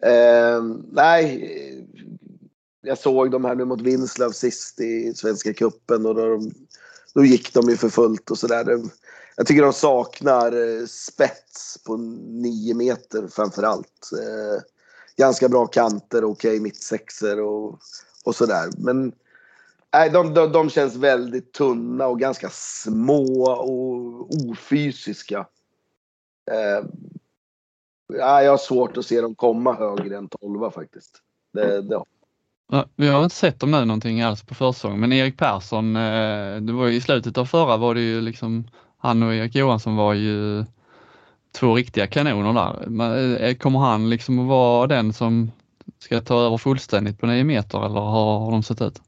Eh, 0.03 0.63
nej, 0.93 1.51
jag 2.83 2.99
såg 2.99 3.31
de 3.31 3.45
här 3.45 3.55
nu 3.55 3.65
mot 3.65 3.81
Vinslöv 3.81 4.31
sist 4.31 4.81
i 4.81 5.13
Svenska 5.15 5.53
kuppen 5.53 6.07
och 6.07 6.15
då, 6.15 6.27
de, 6.27 6.51
då 7.15 7.25
gick 7.25 7.55
de 7.55 7.71
ju 7.71 7.77
för 7.77 7.89
fullt 7.89 8.31
och 8.31 8.39
sådär. 8.39 8.81
Jag 9.41 9.47
tycker 9.47 9.63
de 9.63 9.73
saknar 9.73 10.53
eh, 10.53 10.87
spets 10.87 11.85
på 11.87 11.97
nio 12.27 12.75
meter 12.75 13.29
framför 13.29 13.63
allt. 13.63 14.11
Eh, 14.13 14.63
ganska 15.17 15.49
bra 15.49 15.67
kanter, 15.67 16.25
okej 16.25 16.51
okay, 16.51 16.61
mittsexer 16.61 17.41
och, 17.41 17.79
och 18.25 18.35
sådär. 18.35 18.71
Men 18.79 19.13
nej, 19.93 20.11
de, 20.11 20.35
de, 20.35 20.53
de 20.53 20.71
känns 20.71 20.97
väldigt 20.97 21.53
tunna 21.53 22.07
och 22.07 22.21
ganska 22.21 22.49
små 22.53 23.51
och 23.51 24.29
ofysiska. 24.51 25.47
Eh, 26.51 26.85
jag 28.19 28.51
har 28.51 28.59
svårt 28.59 28.97
att 28.97 29.07
se 29.07 29.21
dem 29.21 29.35
komma 29.35 29.75
högre 29.75 30.17
än 30.17 30.29
12 30.29 30.71
faktiskt. 30.71 31.23
Det, 31.53 31.83
det 31.83 32.05
vi 32.97 33.09
har 33.09 33.25
inte 33.25 33.37
sett 33.37 33.61
dem 33.61 33.71
nu 33.71 33.85
någonting 33.85 34.23
alls 34.23 34.43
på 34.43 34.55
försäsongen, 34.55 35.01
men 35.01 35.13
Erik 35.13 35.39
Persson, 35.39 35.97
eh, 35.97 36.57
det 36.57 36.73
var 36.73 36.89
i 36.89 37.01
slutet 37.01 37.39
av 37.39 37.47
förra 37.47 37.77
var 37.77 37.95
det 37.95 38.01
ju 38.01 38.21
liksom, 38.21 38.65
han 39.01 39.23
och 39.23 39.35
Erik 39.35 39.55
Johansson 39.55 39.97
var 39.97 40.15
ju 40.15 40.65
två 41.53 41.75
riktiga 41.75 42.07
kanoner 42.07 42.53
där. 42.53 43.43
Eh, 43.43 43.55
kommer 43.55 43.79
han 43.79 44.11
liksom 44.11 44.39
att 44.39 44.49
vara 44.49 44.87
den 44.87 45.13
som 45.13 45.51
ska 45.99 46.21
ta 46.21 46.41
över 46.41 46.57
fullständigt 46.57 47.21
på 47.21 47.27
9 47.27 47.45
meter 47.45 47.87
eller 47.87 48.01
har 48.01 48.51
de 48.51 48.63
sett 48.63 48.83
ut? 48.83 49.01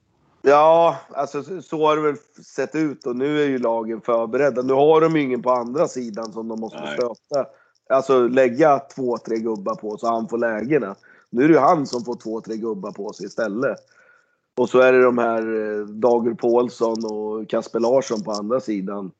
Ja, 0.42 0.96
alltså 1.10 1.62
så 1.62 1.86
har 1.86 1.96
det 1.96 2.02
väl 2.02 2.16
sett 2.44 2.74
ut 2.74 3.06
och 3.06 3.16
nu 3.16 3.42
är 3.42 3.46
ju 3.46 3.58
lagen 3.58 4.00
förberedda. 4.00 4.62
Nu 4.62 4.72
har 4.72 5.00
de 5.00 5.16
ingen 5.16 5.42
på 5.42 5.50
andra 5.50 5.88
sidan 5.88 6.32
som 6.32 6.48
de 6.48 6.60
måste 6.60 6.80
Nej. 6.80 6.94
stöta. 6.94 7.48
Alltså 7.90 8.28
lägga 8.28 8.78
två, 8.78 9.18
tre 9.18 9.36
gubbar 9.36 9.74
på 9.74 9.96
så 9.96 10.06
han 10.06 10.28
får 10.28 10.38
lägena. 10.38 10.94
Nu 11.30 11.44
är 11.44 11.48
det 11.48 11.54
ju 11.54 11.60
han 11.60 11.86
som 11.86 12.04
får 12.04 12.14
två, 12.14 12.40
tre 12.40 12.56
gubbar 12.56 12.92
på 12.92 13.12
sig 13.12 13.26
istället. 13.26 13.76
Och 14.56 14.68
så 14.68 14.78
är 14.78 14.92
det 14.92 15.02
de 15.02 15.18
här 15.18 15.40
eh, 15.40 15.86
Dager 15.86 16.34
Paulsson 16.34 17.04
och 17.04 17.48
Kasper 17.48 17.80
Larsson 17.80 18.22
på 18.22 18.32
andra 18.32 18.60
sidan. 18.60 19.10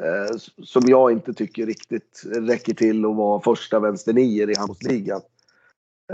Eh, 0.00 0.36
som 0.62 0.82
jag 0.86 1.12
inte 1.12 1.32
tycker 1.32 1.66
riktigt 1.66 2.22
räcker 2.24 2.74
till 2.74 3.04
att 3.04 3.16
vara 3.16 3.40
första 3.40 3.80
vänsternior 3.80 4.50
i 4.50 4.54
handbollsligan. 4.56 5.20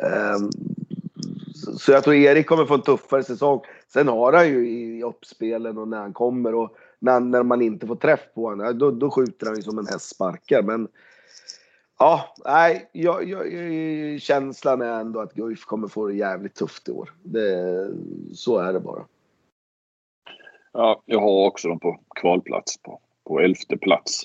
Ehm, 0.03 0.51
så 1.79 1.93
jag 1.93 2.05
tror 2.05 2.15
Erik 2.15 2.47
kommer 2.47 2.67
få 2.67 2.75
en 2.75 2.83
tuffare 2.83 3.23
säsong. 3.23 3.61
Sen 3.93 4.09
har 4.09 4.33
han 4.33 4.49
ju 4.49 4.71
i 4.71 5.03
uppspelen 5.03 5.79
och 5.79 5.89
när 5.89 5.99
han 5.99 6.13
kommer 6.13 6.55
och 6.55 6.77
när, 6.99 7.21
när 7.21 7.43
man 7.43 7.63
inte 7.63 7.87
får 7.87 7.97
träff 7.97 8.21
på 8.35 8.49
honom, 8.49 8.79
då, 8.79 8.91
då 8.91 9.11
skjuter 9.11 9.47
han 9.47 9.57
ju 9.57 9.63
som 9.63 9.79
en 9.79 9.87
häst 9.87 10.09
sparkar. 10.09 10.63
Men 10.63 10.89
Ja, 11.99 12.35
nej, 12.45 12.89
jag, 12.93 13.29
jag, 13.29 14.21
känslan 14.21 14.83
är 14.83 15.01
ändå 15.01 15.21
att 15.21 15.35
Guif 15.35 15.65
kommer 15.65 15.89
få 15.89 16.07
det 16.07 16.15
jävligt 16.15 16.55
tufft 16.55 16.89
i 16.89 16.93
år. 16.93 17.15
Det, 17.23 17.91
så 18.35 18.59
är 18.59 18.73
det 18.73 18.81
bara. 18.81 19.05
Ja, 20.73 21.03
jag 21.07 21.21
har 21.21 21.47
också 21.47 21.69
dem 21.69 21.81
på 21.81 22.01
kvalplats, 22.21 22.83
på, 22.83 23.01
på 23.29 23.41
elfte 23.41 23.77
plats. 23.77 24.23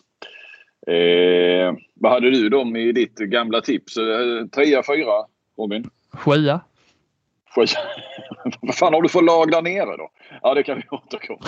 Eh, 0.88 1.74
vad 1.94 2.12
hade 2.12 2.32
du 2.32 2.50
dem 2.50 2.76
i 2.76 2.92
ditt 2.92 3.16
gamla 3.16 3.62
tips? 3.62 3.98
Eh, 3.98 4.48
trea, 4.48 4.84
fyra, 4.84 5.26
Robin? 5.58 5.90
Sjua. 6.14 6.62
Sjua? 7.56 7.68
vad 8.62 8.76
fan 8.76 8.94
har 8.94 9.02
du 9.02 9.10
för 9.10 9.22
lag 9.22 9.52
där 9.52 9.62
nere 9.62 9.98
då? 9.98 10.12
Ja, 10.42 10.54
det 10.54 10.64
kan 10.64 10.78
vi 10.78 10.84
återkomma 10.98 11.46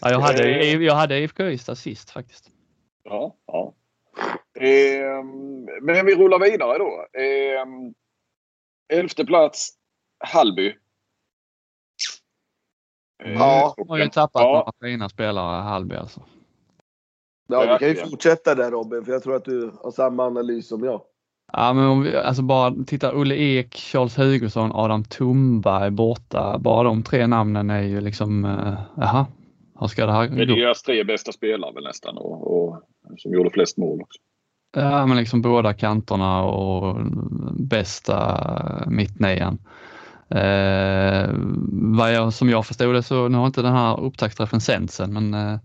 ja, 0.00 0.10
jag, 0.10 0.20
hade, 0.20 0.60
jag 0.70 0.94
hade 0.94 1.18
IFK 1.18 1.44
Ystad 1.44 1.74
sist 1.74 2.10
faktiskt. 2.10 2.50
Ja, 3.04 3.36
ja. 3.46 3.74
Eh, 4.60 5.24
men 5.82 6.06
vi 6.06 6.14
rullar 6.14 6.38
vidare 6.38 6.78
då. 6.78 7.06
Eh, 7.20 7.66
elfte 8.98 9.24
plats, 9.24 9.70
Hallby. 10.24 10.74
Eh, 13.24 13.32
ja, 13.32 13.74
har 13.88 13.98
ju 13.98 14.08
tappat 14.08 14.42
ja. 14.42 14.52
några 14.52 14.90
fina 14.90 15.08
spelare, 15.08 15.62
Hallby 15.62 15.96
alltså. 15.96 16.20
Ja, 17.48 17.72
du 17.72 17.78
kan 17.78 17.88
ju 17.88 17.94
fortsätta 17.94 18.54
där 18.54 18.70
Robin, 18.70 19.04
för 19.04 19.12
jag 19.12 19.22
tror 19.22 19.36
att 19.36 19.44
du 19.44 19.72
har 19.82 19.90
samma 19.90 20.26
analys 20.26 20.68
som 20.68 20.84
jag. 20.84 21.00
Ja, 21.52 21.72
men 21.72 21.84
om 21.84 22.02
vi 22.02 22.16
alltså 22.16 22.42
bara 22.42 22.74
titta 22.86 23.14
Olle 23.14 23.34
Ek, 23.34 23.76
Charles 23.76 24.18
Hugosson, 24.18 24.72
Adam 24.72 25.04
Tumba 25.04 25.86
är 25.86 25.90
borta. 25.90 26.58
Bara 26.58 26.82
de 26.82 27.02
tre 27.02 27.26
namnen 27.26 27.70
är 27.70 27.82
ju 27.82 28.00
liksom, 28.00 28.44
uh, 28.44 28.74
jaha, 28.96 29.26
hur 29.80 29.86
ska 29.86 30.06
det 30.06 30.12
här 30.12 30.26
gå? 30.26 30.34
Det 30.34 30.42
är 30.42 30.46
deras 30.46 30.82
tre 30.82 31.04
bästa 31.04 31.32
spelare 31.32 31.72
väl 31.74 31.84
nästan 31.84 32.16
och, 32.16 32.66
och 32.66 32.82
som 33.16 33.32
gjorde 33.32 33.50
flest 33.50 33.78
mål 33.78 34.02
också. 34.02 34.18
Ja, 34.76 35.06
men 35.06 35.16
liksom 35.16 35.42
båda 35.42 35.74
kanterna 35.74 36.42
och 36.44 36.96
bästa 37.58 38.84
mittnian. 38.86 39.58
Eh, 40.34 41.30
vad 41.72 42.14
jag, 42.14 42.32
som 42.32 42.50
jag 42.50 42.66
förstod 42.66 42.94
det 42.94 43.02
så, 43.02 43.28
nu 43.28 43.38
har 43.38 43.46
inte 43.46 43.62
den 43.62 43.72
här 43.72 44.00
upptaktsträffen 44.00 44.60
sänts 44.60 45.00
än, 45.00 45.12
men 45.12 45.34
eh, 45.34 45.58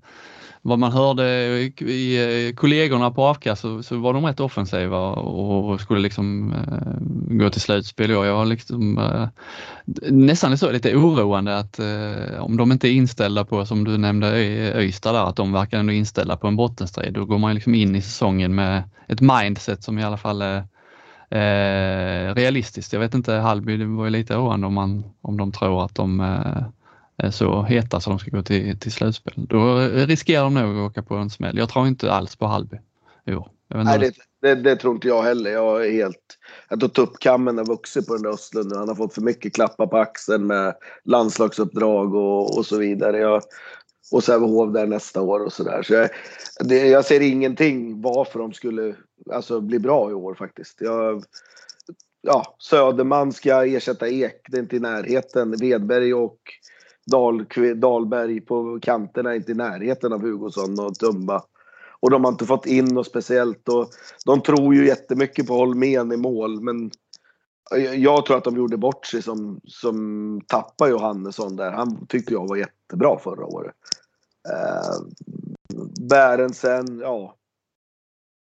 vad 0.62 0.80
man 0.80 0.92
hörde 0.92 1.24
i, 1.58 1.74
i 1.80 2.48
eh, 2.48 2.56
kollegorna 2.56 3.12
på 3.12 3.24
avkast 3.24 3.62
så, 3.62 3.84
så, 3.84 3.98
var 3.98 4.14
de 4.14 4.26
rätt 4.26 4.40
offensiva 4.40 5.00
och 5.10 5.82
skulle 5.82 6.00
liksom 6.00 6.54
eh, 6.54 7.38
gå 7.38 7.50
till 7.50 7.62
slutspel. 7.62 8.10
Jag, 8.10 8.36
var 8.36 8.46
liksom, 8.46 8.98
eh, 8.98 9.28
nästan 10.12 10.58
så 10.58 10.72
lite 10.72 10.96
oroande 10.96 11.58
att 11.58 11.80
eh, 11.80 12.40
om 12.40 12.58
de 12.58 12.72
inte 12.72 12.88
är 12.90 12.92
inställda 12.92 13.46
på, 13.46 13.66
som 13.66 13.84
du 13.84 13.98
nämnde 13.98 14.28
Öysta 14.76 15.14
där, 15.14 15.30
att 15.30 15.36
de 15.36 15.54
verkar 15.54 15.80
ändå 15.80 15.94
inställda 15.94 16.38
på 16.38 16.48
en 16.48 16.56
bottenstrid. 16.56 17.14
Då 17.14 17.26
går 17.26 17.38
man 17.38 17.54
liksom 17.56 17.76
in 17.76 17.96
i 17.96 18.02
säsongen 18.02 18.56
med 18.56 18.84
ett 19.08 19.22
mindset 19.22 19.84
som 19.84 20.00
i 20.00 20.04
alla 20.04 20.18
fall 20.18 20.42
eh, 20.42 20.62
eh, 21.30 22.36
realistiskt. 22.36 22.94
Jag 22.94 23.00
vet 23.00 23.14
inte, 23.14 23.34
Hallby, 23.34 23.78
det 23.78 23.86
var 23.86 24.06
ju 24.06 24.12
lite 24.12 24.36
oroande 24.36 24.68
om, 24.68 24.74
man, 24.74 25.04
om 25.22 25.38
de 25.38 25.52
tror 25.52 25.86
att 25.86 25.96
de 25.96 26.20
eh, 26.20 26.64
är 27.18 27.32
så 27.32 27.64
heta 27.64 28.00
så 28.00 28.10
de 28.10 28.20
ska 28.20 28.32
gå 28.32 28.44
till, 28.44 28.80
till 28.80 28.92
slutspel. 28.92 29.34
Då 29.36 29.78
riskerar 29.90 30.44
de 30.44 30.54
nog 30.54 30.78
att 30.78 30.92
åka 30.92 31.04
på 31.04 31.16
en 31.16 31.30
smäll. 31.30 31.58
Jag 31.58 31.70
tror 31.70 31.88
inte 31.88 32.12
alls 32.12 32.36
på 32.36 32.46
Hallby 32.46 32.78
i 33.26 33.34
år. 33.34 33.52
Nej, 33.70 34.00
det, 34.00 34.14
det, 34.42 34.56
det, 34.56 34.76
tror 34.76 34.94
inte 34.94 35.08
jag 35.08 35.24
heller. 35.24 35.52
Jag 35.52 35.86
är 35.86 35.92
helt... 35.92 36.38
Jag 36.70 36.80
tror 36.80 36.90
tuppkammen 36.90 37.58
har 37.58 37.66
vuxit 37.66 38.08
på 38.08 38.14
den 38.14 38.24
där 38.24 38.30
Östlund. 38.30 38.74
Han 38.74 38.88
har 38.88 38.96
fått 38.96 39.14
för 39.14 39.22
mycket 39.22 39.56
klappar 39.56 39.88
på 39.88 39.98
axeln 39.98 40.48
med 40.48 40.76
landslagsuppdrag 41.04 42.16
och, 42.16 42.58
och 42.58 42.66
så 42.66 42.78
vidare. 42.78 43.18
Jag, 43.18 43.42
och 44.12 44.24
Sävehof 44.24 44.74
där 44.74 44.88
nästa 44.88 45.22
år 45.22 45.40
och 45.40 45.54
sådär. 45.54 45.84
Så 45.84 45.94
jag, 45.94 46.10
det, 46.60 46.88
jag 46.88 47.06
ser 47.06 47.22
ingenting 47.22 48.02
varför 48.02 48.40
de 48.40 48.54
skulle 48.54 48.96
alltså, 49.32 49.62
bli 49.62 49.80
bra 49.80 50.12
i 50.12 50.14
år 50.14 50.36
faktiskt. 50.36 50.82
Jag, 50.82 51.24
ja, 52.22 52.56
Söderman 52.60 53.34
ska 53.34 53.66
ersätta 53.66 54.08
Ek, 54.08 54.42
det 54.50 54.58
är 54.58 54.62
inte 54.62 54.76
i 54.76 54.80
närheten. 54.80 55.56
Vedberg 55.60 56.14
och 56.14 56.40
Dahl, 57.12 57.46
Dahlberg 57.76 58.42
på 58.42 58.80
kanterna 58.82 59.32
är 59.32 59.36
inte 59.36 59.52
i 59.52 59.56
närheten 59.56 60.14
av 60.14 60.22
Hugosson 60.22 60.80
och 60.80 60.96
Tumba. 60.96 61.44
Och 62.00 62.12
de 62.12 62.24
har 62.24 62.32
inte 62.32 62.46
fått 62.46 62.66
in 62.66 62.86
något 62.86 63.08
speciellt. 63.08 63.70
Och 63.70 63.90
de 64.26 64.42
tror 64.42 64.76
ju 64.76 64.88
jättemycket 64.88 65.48
på 65.48 65.54
Holmén 65.54 66.12
i 66.12 66.18
mål, 66.18 66.62
men 66.62 66.92
jag 67.96 68.26
tror 68.26 68.38
att 68.38 68.44
de 68.44 68.56
gjorde 68.58 68.78
bort 68.78 69.06
sig 69.06 69.22
som, 69.22 69.62
som 69.68 70.42
tappade 70.48 70.92
Johannesson 70.92 71.56
där. 71.56 71.72
Han 71.72 72.08
tyckte 72.08 72.34
jag 72.34 72.48
var 72.48 72.56
jättebra 72.56 73.20
förra 73.20 73.46
året. 73.46 73.76
Eh, 74.50 75.08
Bärensen, 76.10 77.00
ja. 77.00 77.36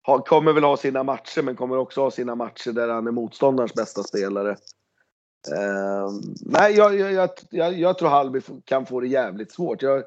Ha, 0.05 0.21
kommer 0.21 0.53
väl 0.53 0.63
ha 0.63 0.77
sina 0.77 1.03
matcher 1.03 1.41
men 1.41 1.55
kommer 1.55 1.77
också 1.77 2.01
ha 2.01 2.11
sina 2.11 2.35
matcher 2.35 2.71
där 2.71 2.89
han 2.89 3.07
är 3.07 3.11
motståndarens 3.11 3.73
bästa 3.73 4.03
spelare. 4.03 4.51
Eh, 5.51 6.09
nej, 6.45 6.73
jag, 6.75 6.99
jag, 6.99 7.29
jag, 7.49 7.73
jag 7.73 7.97
tror 7.97 8.09
Halby 8.09 8.41
kan 8.65 8.85
få 8.85 8.99
det 8.99 9.07
jävligt 9.07 9.51
svårt. 9.51 9.81
Jag, 9.81 10.03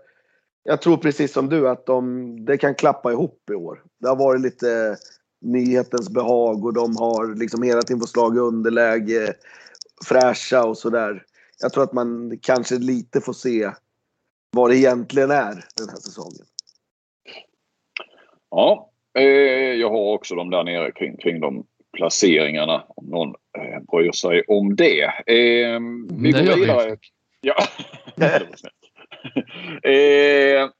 jag 0.63 0.83
tror 0.83 0.97
precis 0.97 1.33
som 1.33 1.49
du 1.49 1.69
att 1.69 1.87
de, 1.87 2.45
det 2.45 2.59
kan 2.59 2.75
klappa 2.75 3.13
ihop 3.13 3.51
i 3.51 3.55
år. 3.55 3.83
Det 4.01 4.09
har 4.09 4.17
varit 4.17 4.41
lite 4.41 4.97
nyhetens 5.41 6.11
behag 6.11 6.65
och 6.65 6.75
de 6.75 6.97
har 6.97 7.35
liksom 7.35 7.63
hela 7.63 7.83
tiden 7.83 8.01
fått 8.01 8.11
slag 8.11 8.37
i 8.37 8.41
underläge, 8.41 9.35
fräscha 10.09 10.65
och 10.65 10.79
sådär. 10.79 11.25
Jag 11.61 11.73
tror 11.73 11.85
att 11.85 11.93
man 11.93 12.39
kanske 12.43 12.79
lite 12.79 13.21
får 13.21 13.33
se 13.33 13.71
vad 14.51 14.71
det 14.71 14.77
egentligen 14.77 15.31
är 15.31 15.65
den 15.77 15.89
här 15.89 15.97
säsongen. 15.97 16.47
Ja, 18.51 18.91
eh, 19.15 19.23
jag 19.75 19.91
har 19.91 20.15
också 20.15 20.35
de 20.35 20.51
där 20.51 20.65
nere 20.65 20.93
kring, 20.93 21.17
kring 21.17 21.41
de 21.41 21.67
placeringarna 21.93 22.85
om 22.89 23.07
någon 23.07 23.29
eh, 23.29 23.81
bryr 23.93 24.13
sig 24.13 24.43
om 24.49 24.77
det. 24.77 25.03
Eh, 25.03 25.81
vi 26.11 26.33
går 26.33 26.57
vidare. 26.57 26.97
Ja, 27.41 27.55
det 28.17 28.47
var 28.51 28.57
snällt. 28.57 28.75
eh, 29.85 30.71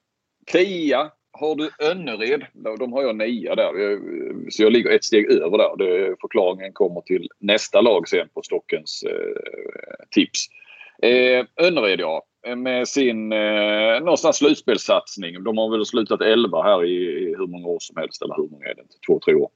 tia 0.47 1.11
har 1.41 1.55
du 1.55 1.71
Önnered, 1.79 2.47
de 2.79 2.93
har 2.93 3.03
jag 3.03 3.17
nia 3.17 3.55
där. 3.55 3.73
Så 4.51 4.63
jag 4.63 4.73
ligger 4.73 4.91
ett 4.91 5.05
steg 5.05 5.31
över 5.31 5.59
där. 5.59 5.77
Det, 5.77 6.17
förklaringen 6.21 6.73
kommer 6.73 7.01
till 7.01 7.29
nästa 7.39 7.81
lag 7.81 8.09
sen 8.09 8.29
på 8.35 8.43
Stockens 8.43 9.03
eh, 9.03 10.07
tips. 10.11 10.47
Eh, 11.03 11.67
Önnered 11.67 12.01
ja, 12.01 12.23
med 12.57 12.89
sin 12.89 13.33
eh, 13.33 14.01
någonstans 14.01 14.37
slutspelssatsning. 14.37 15.45
De 15.45 15.59
har 15.59 15.71
väl 15.71 15.87
slutat 15.87 16.21
11 16.21 16.63
här 16.63 16.85
i, 16.85 16.97
i 16.97 17.35
hur 17.39 17.47
många 17.47 17.67
år 17.67 17.79
som 17.81 17.97
helst. 17.97 18.23
Eller 18.23 18.35
hur 18.37 18.49
många 18.49 18.67
är 18.67 18.75
det 18.75 18.83
inte? 18.83 18.97
Två, 19.07 19.21
tre 19.25 19.35
år. 19.35 19.51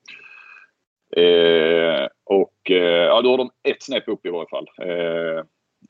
Eh, 1.17 2.09
och 2.25 2.71
eh, 2.71 3.07
ja, 3.07 3.23
då 3.23 3.31
har 3.31 3.39
de 3.39 3.51
ett 3.69 3.83
snäpp 3.83 4.09
upp 4.09 4.27
i 4.27 4.31
varje 4.31 4.49
fall. 4.49 4.67
Eh, 4.83 4.83
Eh, 5.37 5.45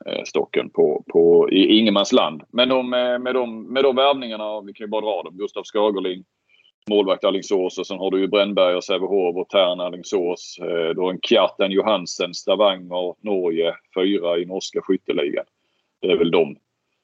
Eh, 0.07 0.23
stocken 0.25 0.71
på, 0.71 1.05
på, 1.13 1.51
i 1.51 1.79
ingenmansland. 1.79 2.43
Men 2.51 2.69
de, 2.69 2.95
eh, 2.95 3.19
med, 3.19 3.35
de, 3.35 3.73
med 3.73 3.85
de 3.85 3.97
värvningarna, 3.97 4.61
vi 4.61 4.73
kan 4.73 4.85
ju 4.85 4.89
bara 4.89 5.01
dra 5.01 5.23
dem. 5.23 5.37
Gustav 5.37 5.63
Skagerling, 5.65 6.25
målvakt 6.91 7.25
Alingsås 7.25 7.79
och 7.79 7.87
sen 7.87 7.99
har 7.99 8.11
du 8.11 8.21
ju 8.21 8.29
Brännberg 8.29 8.75
och 8.75 8.85
Sävehof 8.85 9.37
och 9.37 9.49
Tern 9.49 9.81
Alingsås. 9.81 10.59
Eh, 10.61 10.95
du 10.95 11.01
har 11.01 11.11
en 11.11 11.21
Kjartan 11.21 11.71
Johansen, 11.71 12.35
Stavanger, 12.35 13.15
Norge, 13.21 13.75
fyra 13.95 14.39
i 14.39 14.45
norska 14.45 14.81
skytteligan. 14.83 15.45
Det 16.01 16.13
är 16.13 16.17
väl 16.17 16.31
de. 16.31 16.57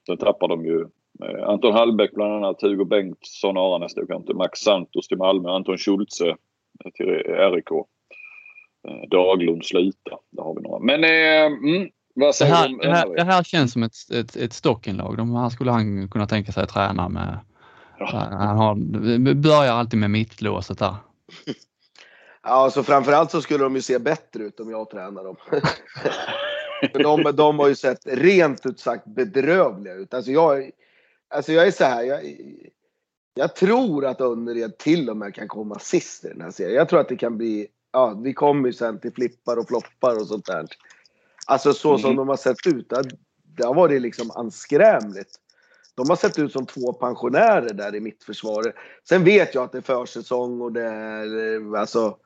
Sen 0.05 0.17
tappar 0.17 0.47
de 0.47 0.65
ju 0.65 0.85
Anton 1.45 1.73
Hallbäck 1.73 2.11
bland 2.11 2.33
annat, 2.33 2.61
Hugo 2.61 2.85
Bengtsson, 2.85 3.57
Aranäs, 3.57 3.97
inte, 3.97 4.33
Max 4.33 4.59
Santos 4.59 5.07
till 5.07 5.17
Malmö, 5.17 5.49
Anton 5.49 5.77
Schultze 5.77 6.35
till 6.93 7.05
RIK. 7.05 7.69
Daglund 9.07 9.65
slutar. 9.65 10.19
Där 10.29 10.43
har 10.43 10.55
vi 10.55 10.61
några. 10.61 10.79
Men 10.79 11.03
mm, 11.03 11.89
vad 12.19 12.35
säger 12.35 12.51
det, 12.51 12.57
här, 12.57 12.77
det, 12.81 12.93
här, 12.95 13.15
det 13.15 13.23
här 13.23 13.43
känns 13.43 13.73
som 13.73 13.83
ett, 13.83 13.95
ett, 14.11 14.35
ett 14.35 14.53
Stockenlag. 14.53 15.17
De 15.17 15.35
här 15.35 15.49
skulle 15.49 15.71
han 15.71 16.09
kunna 16.09 16.27
tänka 16.27 16.51
sig 16.51 16.63
att 16.63 16.69
träna 16.69 17.09
med. 17.09 17.39
Ja. 17.99 18.27
Han 18.31 18.57
har, 18.57 18.75
börjar 19.33 19.73
alltid 19.73 19.99
med 19.99 20.11
mittlåset 20.11 20.79
här. 20.79 20.95
Ja, 22.43 22.71
så 22.71 22.83
framförallt 22.83 23.31
så 23.31 23.41
skulle 23.41 23.63
de 23.63 23.75
ju 23.75 23.81
se 23.81 23.99
bättre 23.99 24.43
ut 24.43 24.59
om 24.59 24.69
jag 24.69 24.89
tränar 24.89 25.23
dem. 25.23 25.35
de, 27.23 27.35
de 27.35 27.59
har 27.59 27.67
ju 27.67 27.75
sett 27.75 27.99
rent 28.05 28.65
ut 28.65 28.79
sagt 28.79 29.05
bedrövliga 29.05 29.93
ut. 29.93 30.13
Alltså 30.13 30.31
jag, 30.31 30.71
alltså 31.29 31.51
jag 31.51 31.67
är 31.67 31.71
så 31.71 31.83
här. 31.83 32.03
Jag, 32.03 32.19
jag 33.33 33.55
tror 33.55 34.05
att 34.05 34.21
Önnered 34.21 34.77
till 34.77 35.09
och 35.09 35.17
med 35.17 35.35
kan 35.35 35.47
komma 35.47 35.79
sist 35.79 36.25
i 36.25 36.27
den 36.27 36.41
här 36.41 36.51
serien. 36.51 36.75
Jag 36.75 36.89
tror 36.89 36.99
att 36.99 37.09
det 37.09 37.15
kan 37.15 37.37
bli, 37.37 37.67
ja 37.93 38.21
vi 38.23 38.33
kommer 38.33 38.67
ju 38.67 38.73
sen 38.73 38.99
till 38.99 39.13
flippar 39.13 39.57
och 39.57 39.67
floppar 39.67 40.19
och 40.21 40.27
sånt 40.27 40.45
där. 40.45 40.65
Alltså 41.49 41.73
så 41.73 41.97
som 41.97 42.05
mm. 42.05 42.15
de 42.15 42.27
har 42.29 42.35
sett 42.35 42.67
ut. 42.67 42.93
Det 43.57 43.65
har 43.65 43.73
varit 43.73 44.01
liksom 44.01 44.31
anskrämligt. 44.31 45.35
De 45.95 46.09
har 46.09 46.15
sett 46.15 46.39
ut 46.39 46.51
som 46.51 46.65
två 46.65 46.93
pensionärer 46.93 47.73
där 47.73 47.95
i 47.95 47.99
mittförsvaret. 47.99 48.75
Sen 49.09 49.23
vet 49.23 49.55
jag 49.55 49.63
att 49.63 49.71
det 49.71 49.77
är 49.77 49.81
försäsong 49.81 50.61
och 50.61 50.71
det 50.71 50.83
är 50.83 51.75
alltså. 51.75 52.17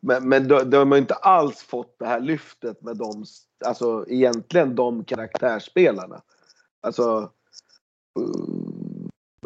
Men, 0.00 0.28
men 0.28 0.48
de, 0.48 0.70
de 0.70 0.90
har 0.90 0.98
inte 0.98 1.14
alls 1.14 1.62
fått 1.62 1.98
det 1.98 2.06
här 2.06 2.20
lyftet 2.20 2.82
med 2.82 2.96
de, 2.96 3.24
alltså 3.64 4.04
egentligen 4.08 4.74
de 4.74 5.04
karaktärsspelarna. 5.04 6.22
Alltså. 6.80 7.30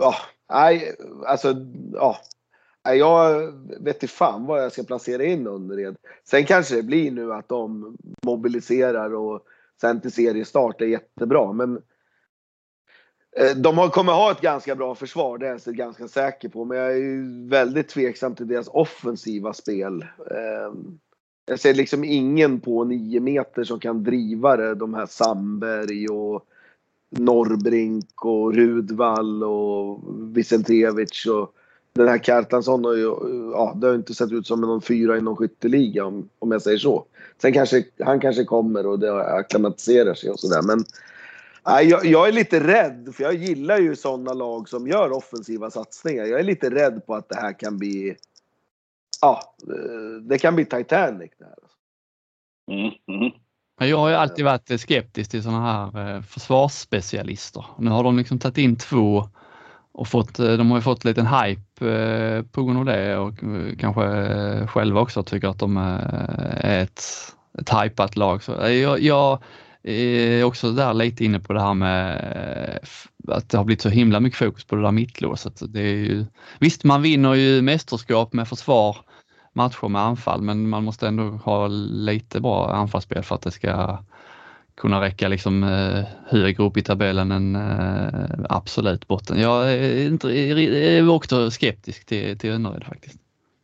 Ja, 0.00 0.14
nej, 0.50 0.96
alltså 1.26 1.54
ja. 1.92 2.16
Jag 2.94 3.52
vet 3.80 3.96
inte 3.96 4.06
fan 4.08 4.46
vad 4.46 4.64
jag 4.64 4.72
ska 4.72 4.82
placera 4.82 5.24
in 5.24 5.46
Önnered. 5.46 5.96
Sen 6.24 6.44
kanske 6.44 6.76
det 6.76 6.82
blir 6.82 7.10
nu 7.10 7.32
att 7.32 7.48
de 7.48 7.96
mobiliserar 8.22 9.14
och 9.14 9.40
sen 9.80 10.00
till 10.00 10.12
seriestart 10.12 10.80
är 10.80 10.86
jättebra. 10.86 11.52
Men 11.52 11.82
eh, 13.36 13.56
de 13.56 13.90
kommer 13.90 14.12
ha 14.12 14.30
ett 14.30 14.40
ganska 14.40 14.74
bra 14.74 14.94
försvar, 14.94 15.38
det 15.38 15.48
är 15.48 15.60
jag 15.64 15.74
ganska 15.74 16.08
säker 16.08 16.48
på. 16.48 16.64
Men 16.64 16.78
jag 16.78 16.96
är 16.96 17.48
väldigt 17.48 17.88
tveksam 17.88 18.34
till 18.34 18.48
deras 18.48 18.68
offensiva 18.68 19.52
spel. 19.52 20.02
Eh, 20.30 20.72
jag 21.46 21.60
ser 21.60 21.74
liksom 21.74 22.04
ingen 22.04 22.60
på 22.60 22.84
nio 22.84 23.20
meter 23.20 23.64
som 23.64 23.80
kan 23.80 24.04
driva 24.04 24.56
det. 24.56 24.74
De 24.74 24.94
här 24.94 25.06
Sandberg 25.06 26.08
och 26.08 26.46
Norrbrink 27.10 28.24
och 28.24 28.54
Rudvall 28.54 29.44
och 29.44 30.00
Vicentevic. 30.36 31.26
Och 31.26 31.54
den 31.96 32.08
här 32.08 32.18
Kjartansson 32.18 32.84
har 32.84 32.94
ju, 32.94 33.16
ja, 33.52 33.76
det 33.76 33.86
har 33.86 33.94
inte 33.94 34.14
sett 34.14 34.32
ut 34.32 34.46
som 34.46 34.60
någon 34.60 34.82
fyra 34.82 35.16
i 35.16 35.20
någon 35.20 35.36
skytteliga 35.36 36.04
om, 36.04 36.28
om 36.38 36.52
jag 36.52 36.62
säger 36.62 36.78
så. 36.78 37.04
Sen 37.42 37.52
kanske 37.52 37.84
han 38.04 38.20
kanske 38.20 38.44
kommer 38.44 38.86
och 38.86 38.98
det 38.98 39.34
akklimatiserar 39.34 40.14
sig 40.14 40.30
och 40.30 40.40
sådär. 40.40 40.62
Men 40.62 40.84
nej, 41.66 41.88
jag, 41.88 42.06
jag, 42.06 42.28
är 42.28 42.32
lite 42.32 42.60
rädd, 42.60 43.14
för 43.14 43.24
jag 43.24 43.34
gillar 43.34 43.78
ju 43.78 43.96
sådana 43.96 44.32
lag 44.32 44.68
som 44.68 44.88
gör 44.88 45.12
offensiva 45.12 45.70
satsningar. 45.70 46.24
Jag 46.24 46.40
är 46.40 46.44
lite 46.44 46.70
rädd 46.70 47.06
på 47.06 47.14
att 47.14 47.28
det 47.28 47.36
här 47.36 47.58
kan 47.58 47.78
bli, 47.78 48.16
ja, 49.20 49.54
det 50.22 50.38
kan 50.38 50.54
bli 50.54 50.64
Titanic 50.64 51.30
det 51.38 51.44
här. 51.44 51.56
Mm, 52.70 52.92
mm. 53.08 53.32
Jag 53.78 53.96
har 53.96 54.08
ju 54.08 54.14
alltid 54.14 54.44
varit 54.44 54.80
skeptisk 54.80 55.30
till 55.30 55.42
sådana 55.42 55.60
här 55.92 56.16
eh, 56.16 56.22
försvarsspecialister. 56.22 57.64
Nu 57.78 57.90
har 57.90 58.04
de 58.04 58.18
liksom 58.18 58.38
tagit 58.38 58.58
in 58.58 58.76
två 58.76 59.28
och 59.96 60.08
fått, 60.08 60.38
eh, 60.38 60.52
de 60.52 60.70
har 60.70 60.78
ju 60.78 60.82
fått 60.82 61.04
lite 61.04 61.22
hype 61.22 61.90
eh, 61.90 62.42
på 62.42 62.64
grund 62.64 62.78
av 62.78 62.84
det 62.84 63.16
och 63.16 63.44
eh, 63.44 63.76
kanske 63.78 64.04
eh, 64.04 64.66
själva 64.66 65.00
också 65.00 65.22
tycker 65.22 65.48
att 65.48 65.58
de 65.58 65.76
eh, 65.76 66.70
är 66.70 66.82
ett, 66.82 67.02
ett 67.58 67.70
hypat 67.70 68.16
lag. 68.16 68.42
Så 68.42 68.52
jag, 68.52 69.00
jag 69.00 69.42
är 69.82 70.44
också 70.44 70.72
där 70.72 70.94
lite 70.94 71.24
inne 71.24 71.40
på 71.40 71.52
det 71.52 71.60
här 71.60 71.74
med 71.74 72.80
att 73.28 73.48
det 73.48 73.56
har 73.58 73.64
blivit 73.64 73.82
så 73.82 73.88
himla 73.88 74.20
mycket 74.20 74.38
fokus 74.38 74.64
på 74.64 74.76
det 74.76 74.82
där 74.82 74.92
mittlåset. 74.92 75.62
Det 75.68 75.80
är 75.80 75.94
ju, 75.94 76.26
visst, 76.58 76.84
man 76.84 77.02
vinner 77.02 77.34
ju 77.34 77.62
mästerskap 77.62 78.32
med 78.32 78.48
försvar, 78.48 78.96
matcher 79.54 79.88
med 79.88 80.02
anfall, 80.02 80.42
men 80.42 80.68
man 80.68 80.84
måste 80.84 81.08
ändå 81.08 81.22
ha 81.22 81.66
lite 81.66 82.40
bra 82.40 82.74
anfallsspel 82.74 83.22
för 83.22 83.34
att 83.34 83.42
det 83.42 83.50
ska 83.50 83.98
kunna 84.76 85.00
räcka 85.00 85.28
liksom 85.28 85.62
eh, 85.62 86.04
högre 86.26 86.64
upp 86.64 86.76
i 86.76 86.82
tabellen 86.82 87.32
än 87.32 87.56
eh, 87.56 88.30
absolut 88.48 89.08
botten. 89.08 89.40
Jag 89.40 89.72
är, 89.72 90.06
inte, 90.06 90.28
är 90.28 91.08
också 91.08 91.50
skeptisk 91.50 92.06
till, 92.06 92.38
till 92.38 92.50
Önnered 92.50 92.84
faktiskt. 92.84 93.18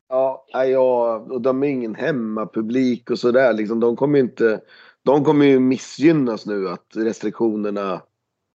Ja, 0.09 0.45
ja, 0.53 1.17
och 1.17 1.41
de 1.41 1.63
är 1.63 1.69
ingen 1.69 1.95
hemmapublik 1.95 3.11
och 3.11 3.19
sådär. 3.19 3.53
Liksom, 3.53 3.81
de 3.81 3.97
kommer 3.97 4.19
ju 4.19 4.25
inte... 4.25 4.61
De 5.05 5.25
kommer 5.25 5.47
ju 5.47 5.61
missgynnas 5.61 6.47
nu 6.47 6.69
att 6.69 6.87
restriktionerna... 6.95 8.03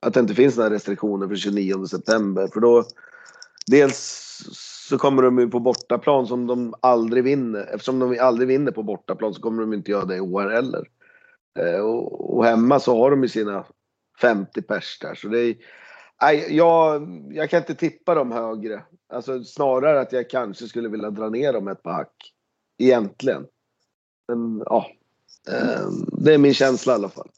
Att 0.05 0.13
det 0.13 0.19
inte 0.19 0.35
finns 0.35 0.57
några 0.57 0.69
restriktioner 0.69 1.27
för 1.27 1.35
29 1.35 1.85
september. 1.85 2.47
För 2.53 2.59
då... 2.59 2.83
Dels 3.67 4.29
så 4.89 4.97
kommer 4.97 5.23
de 5.23 5.39
ju 5.39 5.49
på 5.49 5.59
bortaplan 5.59 6.27
som 6.27 6.47
de 6.47 6.73
aldrig 6.81 7.23
vinner. 7.23 7.69
Eftersom 7.73 7.99
de 7.99 8.19
aldrig 8.19 8.47
vinner 8.47 8.71
på 8.71 8.83
bortaplan 8.83 9.33
så 9.33 9.41
kommer 9.41 9.61
de 9.61 9.73
inte 9.73 9.91
göra 9.91 10.05
det 10.05 10.15
i 10.15 10.19
år 10.19 10.49
heller. 10.49 10.87
Eh, 11.59 11.79
och, 11.79 12.35
och 12.37 12.45
hemma 12.45 12.79
så 12.79 12.97
har 12.97 13.11
de 13.11 13.23
ju 13.23 13.29
sina 13.29 13.65
50 14.21 14.61
pers 14.61 14.99
där. 14.99 15.15
Så 15.15 15.27
det 15.27 15.39
är, 15.39 15.55
nej, 16.21 16.57
jag, 16.57 17.07
jag 17.31 17.49
kan 17.49 17.59
inte 17.59 17.75
tippa 17.75 18.15
dem 18.15 18.31
högre. 18.31 18.83
Alltså 19.13 19.43
snarare 19.43 20.01
att 20.01 20.11
jag 20.11 20.29
kanske 20.29 20.67
skulle 20.67 20.89
vilja 20.89 21.09
dra 21.09 21.29
ner 21.29 21.53
dem 21.53 21.67
ett 21.67 21.83
par 21.83 21.93
hack. 21.93 22.33
Egentligen. 22.77 23.45
Men 24.27 24.63
ja, 24.65 24.87
eh, 25.51 25.87
det 26.17 26.33
är 26.33 26.37
min 26.37 26.53
känsla 26.53 26.93
i 26.93 26.95
alla 26.95 27.09
fall. 27.09 27.29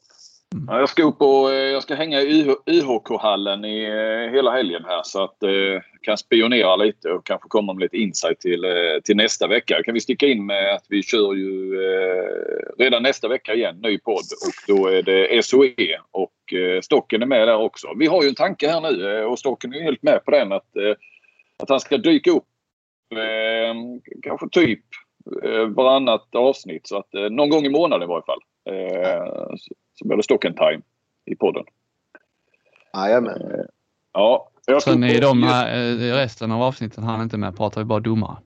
Mm. 0.56 0.80
Jag 0.80 0.88
ska 0.88 1.02
upp 1.02 1.20
och 1.20 1.52
eh, 1.52 1.72
jag 1.72 1.82
ska 1.82 1.94
hänga 1.94 2.20
i 2.20 2.54
IHK-hallen 2.66 3.64
i 3.64 3.84
eh, 3.84 4.34
hela 4.34 4.50
helgen 4.50 4.84
här 4.84 5.00
så 5.04 5.24
att 5.24 5.36
jag 5.40 5.82
kan 6.02 6.18
spionera 6.18 6.76
lite 6.76 7.10
och 7.10 7.26
kanske 7.26 7.48
komma 7.48 7.72
med 7.72 7.82
lite 7.82 7.96
insight 7.96 8.40
till, 8.40 8.64
till 9.04 9.16
nästa 9.16 9.46
vecka. 9.46 9.82
Kan 9.82 9.94
vi 9.94 10.00
sticka 10.00 10.26
in 10.26 10.46
med 10.46 10.74
att 10.74 10.84
vi 10.88 11.02
kör 11.02 11.34
ju 11.34 11.76
redan 12.78 13.02
nästa 13.02 13.28
vecka 13.28 13.54
igen 13.54 13.78
ny 13.82 13.98
podd 13.98 14.24
och 14.46 14.76
då 14.76 14.86
är 14.86 15.02
det 15.02 15.44
SOE 15.44 16.00
och 16.10 16.32
Stocken 16.82 17.22
är 17.22 17.26
med 17.26 17.48
där 17.48 17.56
också. 17.56 17.88
Vi 17.98 18.06
har 18.06 18.22
ju 18.22 18.28
en 18.28 18.34
tanke 18.34 18.68
här 18.68 18.80
nu 18.80 19.24
och 19.24 19.38
Stocken 19.38 19.74
är 19.74 19.80
helt 19.80 20.02
med 20.02 20.24
på 20.24 20.30
den 20.30 20.52
att, 20.52 20.76
att 21.62 21.68
han 21.68 21.80
ska 21.80 21.96
dyka 21.96 22.30
upp 22.30 22.44
kanske 24.22 24.48
typ 24.48 24.80
varannat 25.68 26.34
avsnitt 26.34 26.86
så 26.86 26.96
att 26.96 27.12
någon 27.30 27.48
gång 27.48 27.66
i 27.66 27.70
månaden 27.70 28.08
i 28.08 28.08
varje 28.08 28.24
fall. 28.26 28.40
Så, 29.98 30.08
blir 30.08 30.16
det 30.16 30.22
Stocken 30.22 30.54
time 30.54 30.82
i 31.24 31.36
podden. 31.36 31.64
Jajamän. 32.94 33.66
Ja, 34.12 34.50
jag 34.66 34.82
Sen 34.82 35.04
i 35.04 35.20
de 35.20 35.42
här, 35.42 35.94
resten 36.14 36.52
av 36.52 36.62
avsnitten 36.62 37.04
han 37.04 37.22
inte 37.22 37.36
med 37.36 37.56
pratar 37.56 37.80
vi 37.80 37.84
bara 37.84 38.00
domare. 38.00 38.36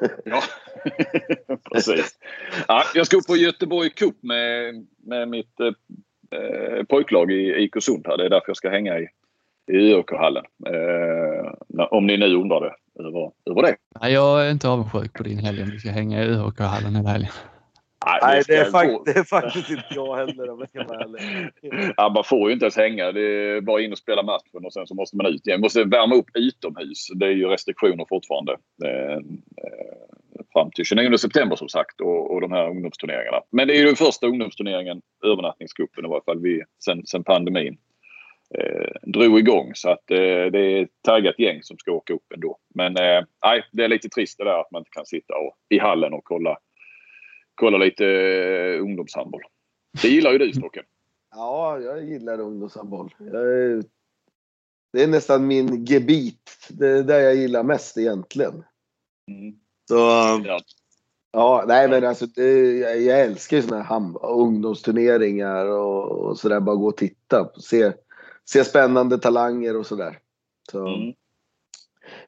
ja, 0.24 0.42
precis. 1.72 2.18
Ja, 2.68 2.82
jag 2.94 3.06
ska 3.06 3.16
upp 3.16 3.26
på 3.26 3.36
Göteborg 3.36 3.90
Cup 3.90 4.22
med, 4.22 4.74
med 5.04 5.28
mitt 5.28 5.60
eh, 5.60 6.84
pojklag 6.88 7.32
i 7.32 7.62
IK 7.62 7.74
Sund. 7.80 8.02
Det 8.04 8.24
är 8.24 8.30
därför 8.30 8.48
jag 8.48 8.56
ska 8.56 8.70
hänga 8.70 8.98
i, 8.98 9.08
i 9.72 9.94
ÖK-hallen. 9.94 10.44
Eh, 10.66 11.86
om 11.90 12.06
ni 12.06 12.16
nu 12.16 12.34
undrar 12.34 12.60
det, 12.60 12.74
över, 13.04 13.30
över 13.50 13.62
det. 13.62 13.76
Nej, 14.00 14.12
jag 14.12 14.46
är 14.46 14.50
inte 14.50 14.68
avundsjuk 14.68 15.12
på 15.12 15.22
din 15.22 15.38
helg 15.38 15.62
om 15.62 15.70
du 15.70 15.78
ska 15.78 15.90
hänga 15.90 16.24
i 16.24 16.26
ÖK-hallen 16.26 16.96
hela 16.96 17.08
helgen. 17.08 17.32
Nej, 18.06 18.42
det, 18.46 18.56
är 18.56 18.70
fakt 18.70 19.04
det, 19.04 19.18
är 19.18 19.24
faktiskt 19.24 19.70
inte 19.70 19.84
jag 19.90 20.16
heller 20.16 20.50
om 20.50 20.58
jag 20.58 20.68
ska 20.68 20.94
vara 20.94 21.04
ärlig. 21.04 21.50
Ja, 21.96 22.08
man 22.08 22.24
får 22.24 22.48
ju 22.48 22.52
inte 22.52 22.64
ens 22.64 22.76
hänga. 22.76 23.12
Det 23.12 23.20
är 23.20 23.60
bara 23.60 23.80
in 23.80 23.92
och 23.92 23.98
spela 23.98 24.22
matchen 24.22 24.64
och 24.64 24.72
sen 24.72 24.86
så 24.86 24.94
måste 24.94 25.16
man 25.16 25.26
ut 25.26 25.46
igen. 25.46 25.60
Man 25.60 25.64
måste 25.64 25.84
värma 25.84 26.14
upp 26.14 26.30
utomhus. 26.34 27.08
Det 27.14 27.26
är 27.26 27.30
ju 27.30 27.46
restriktioner 27.46 28.06
fortfarande. 28.08 28.52
Eh, 28.84 29.20
fram 30.52 30.70
till 30.70 30.84
29 30.84 31.16
september 31.16 31.56
som 31.56 31.68
sagt 31.68 32.00
och, 32.00 32.30
och 32.30 32.40
de 32.40 32.52
här 32.52 32.70
ungdomsturneringarna. 32.70 33.40
Men 33.50 33.68
det 33.68 33.74
är 33.74 33.78
ju 33.78 33.86
den 33.86 33.96
första 33.96 34.26
ungdomsturneringen, 34.26 35.02
övernattningscupen 35.24 36.04
i 36.04 36.08
varje 36.08 36.24
fall, 36.24 36.40
vi, 36.40 36.62
sen, 36.84 37.06
sen 37.06 37.24
pandemin 37.24 37.78
eh, 38.58 39.10
drog 39.12 39.38
igång. 39.38 39.70
Så 39.74 39.90
att 39.90 40.10
eh, 40.10 40.16
det 40.52 40.58
är 40.58 40.82
ett 40.82 41.02
taggat 41.02 41.38
gäng 41.38 41.62
som 41.62 41.78
ska 41.78 41.92
åka 41.92 42.12
upp 42.12 42.32
ändå. 42.34 42.58
Men 42.74 42.96
eh, 42.96 43.24
nej, 43.44 43.64
det 43.72 43.84
är 43.84 43.88
lite 43.88 44.08
trist 44.08 44.38
det 44.38 44.44
där 44.44 44.60
att 44.60 44.70
man 44.70 44.80
inte 44.80 44.90
kan 44.90 45.06
sitta 45.06 45.34
och, 45.34 45.56
i 45.68 45.78
hallen 45.78 46.12
och 46.12 46.24
kolla 46.24 46.58
kolla 47.54 47.78
lite 47.78 48.04
uh, 48.04 48.82
ungdomshandboll. 48.82 49.42
Det 50.02 50.08
gillar 50.08 50.32
ju 50.32 50.38
du 50.38 50.52
Stocken. 50.52 50.84
Ja, 51.30 51.80
jag 51.80 52.04
gillar 52.04 52.40
ungdomshandboll. 52.40 53.14
Jag, 53.18 53.84
det 54.92 55.02
är 55.02 55.06
nästan 55.06 55.46
min 55.46 55.84
gebit. 55.84 56.68
Det 56.68 56.88
är 56.88 57.02
det 57.02 57.22
jag 57.22 57.34
gillar 57.34 57.62
mest 57.62 57.98
egentligen. 57.98 58.64
Mm. 59.28 59.54
Så, 59.88 59.94
ja. 60.44 60.60
ja. 61.32 61.64
nej 61.68 61.88
men 61.88 62.04
alltså 62.04 62.26
det, 62.26 62.78
jag 62.78 63.20
älskar 63.20 63.56
ju 63.56 63.62
sådana 63.62 63.82
här 63.82 64.26
ungdomsturneringar 64.26 65.66
och, 65.66 66.10
och 66.10 66.38
sådär. 66.38 66.60
Bara 66.60 66.76
gå 66.76 66.88
och 66.88 66.96
titta. 66.96 67.50
Se, 67.56 67.92
se 68.44 68.64
spännande 68.64 69.18
talanger 69.18 69.76
och 69.76 69.86
sådär. 69.86 70.18
Så, 70.70 70.86
mm. 70.86 71.14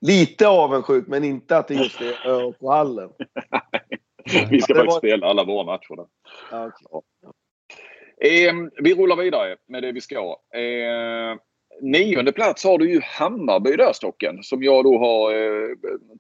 Lite 0.01 0.49
avundsjuk 0.49 1.07
men 1.07 1.25
inte 1.25 1.57
att 1.57 1.69
det 1.69 1.75
just 1.75 2.01
är 2.01 2.53
på 2.53 2.71
hallen. 2.71 3.11
vi 4.51 4.61
ska 4.61 4.75
faktiskt 4.75 4.93
var... 4.93 4.99
spela 4.99 5.27
alla 5.27 5.45
våra 5.45 5.65
matcher. 5.65 5.97
Där. 5.97 6.07
Ja, 6.51 6.71
okay. 6.91 8.47
eh, 8.47 8.55
vi 8.83 8.95
rullar 8.95 9.17
vidare 9.17 9.57
med 9.67 9.83
det 9.83 9.93
vi 9.93 10.01
ska. 10.01 10.37
Eh, 10.55 11.37
nionde 11.81 12.33
plats 12.33 12.65
har 12.65 12.79
du 12.79 12.91
ju 12.91 13.01
Hammarby 13.03 13.77
där 13.77 13.93
Stocken. 13.93 14.43
Som 14.43 14.63
jag 14.63 14.85
då 14.85 14.99
har 14.99 15.33
eh, 15.33 15.77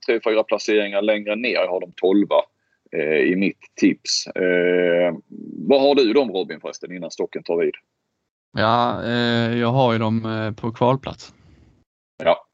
tre, 0.06 0.20
fyra 0.24 0.42
placeringar 0.42 1.02
längre 1.02 1.36
ner. 1.36 1.54
Jag 1.54 1.68
har 1.68 1.80
dem 1.80 1.92
tolva 1.96 2.42
eh, 2.92 3.32
i 3.32 3.36
mitt 3.36 3.60
tips. 3.80 4.26
Eh, 4.26 5.14
vad 5.68 5.80
har 5.80 5.94
du 5.94 6.12
dem 6.12 6.30
Robin 6.32 6.60
förresten 6.60 6.96
innan 6.96 7.10
Stocken 7.10 7.42
tar 7.42 7.56
vid? 7.56 7.74
Ja, 8.56 9.04
eh, 9.04 9.58
jag 9.58 9.68
har 9.68 9.92
ju 9.92 9.98
dem 9.98 10.24
eh, 10.26 10.62
på 10.62 10.72
kvalplats. 10.72 11.34
Ja. 12.24 12.46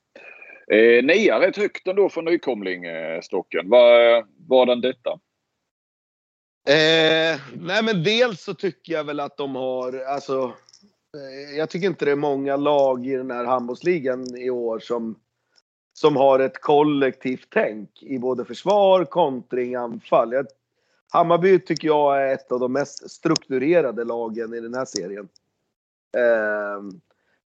Eh, 0.76 1.04
nia 1.04 1.40
rätt 1.40 1.56
högt 1.56 1.86
ändå 1.86 2.08
för 2.08 2.22
nykomling 2.22 2.84
eh, 2.84 3.20
Stocken. 3.20 3.68
Vad 3.68 4.24
var 4.48 4.66
den 4.66 4.80
detta? 4.80 5.18
Eh, 6.64 7.40
nej 7.56 7.82
men 7.82 8.02
dels 8.02 8.42
så 8.42 8.54
tycker 8.54 8.92
jag 8.92 9.04
väl 9.04 9.20
att 9.20 9.36
de 9.36 9.54
har, 9.54 10.04
alltså. 10.04 10.52
Eh, 11.16 11.56
jag 11.56 11.70
tycker 11.70 11.86
inte 11.86 12.04
det 12.04 12.10
är 12.10 12.16
många 12.16 12.56
lag 12.56 13.06
i 13.06 13.16
den 13.16 13.30
här 13.30 13.44
handbollsligan 13.44 14.36
i 14.36 14.50
år 14.50 14.78
som, 14.78 15.16
som 15.92 16.16
har 16.16 16.38
ett 16.38 16.60
kollektivt 16.60 17.46
tänk 17.50 18.02
i 18.02 18.18
både 18.18 18.44
försvar, 18.44 19.04
kontring, 19.04 19.74
anfall. 19.74 20.32
Jag, 20.32 20.46
Hammarby 21.12 21.60
tycker 21.60 21.88
jag 21.88 22.22
är 22.22 22.34
ett 22.34 22.52
av 22.52 22.60
de 22.60 22.72
mest 22.72 23.10
strukturerade 23.10 24.04
lagen 24.04 24.54
i 24.54 24.60
den 24.60 24.74
här 24.74 24.84
serien. 24.84 25.28
Eh, 26.16 26.82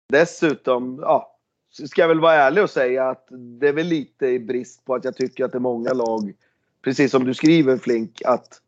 dessutom, 0.08 0.98
ja, 1.02 1.38
ska 1.70 2.00
jag 2.00 2.08
väl 2.08 2.20
vara 2.20 2.34
ärlig 2.34 2.64
och 2.64 2.70
säga 2.70 3.08
att 3.08 3.26
det 3.30 3.68
är 3.68 3.72
väl 3.72 3.86
lite 3.86 4.26
i 4.26 4.38
brist 4.38 4.84
på 4.84 4.94
att 4.94 5.04
jag 5.04 5.16
tycker 5.16 5.44
att 5.44 5.52
det 5.52 5.58
är 5.58 5.60
många 5.60 5.92
lag, 5.92 6.32
precis 6.84 7.10
som 7.10 7.24
du 7.24 7.34
skriver 7.34 7.76
Flink, 7.76 8.22
att 8.24 8.60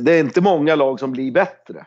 det 0.00 0.12
är 0.12 0.20
inte 0.20 0.40
många 0.40 0.74
lag 0.74 1.00
som 1.00 1.12
blir 1.12 1.32
bättre. 1.32 1.86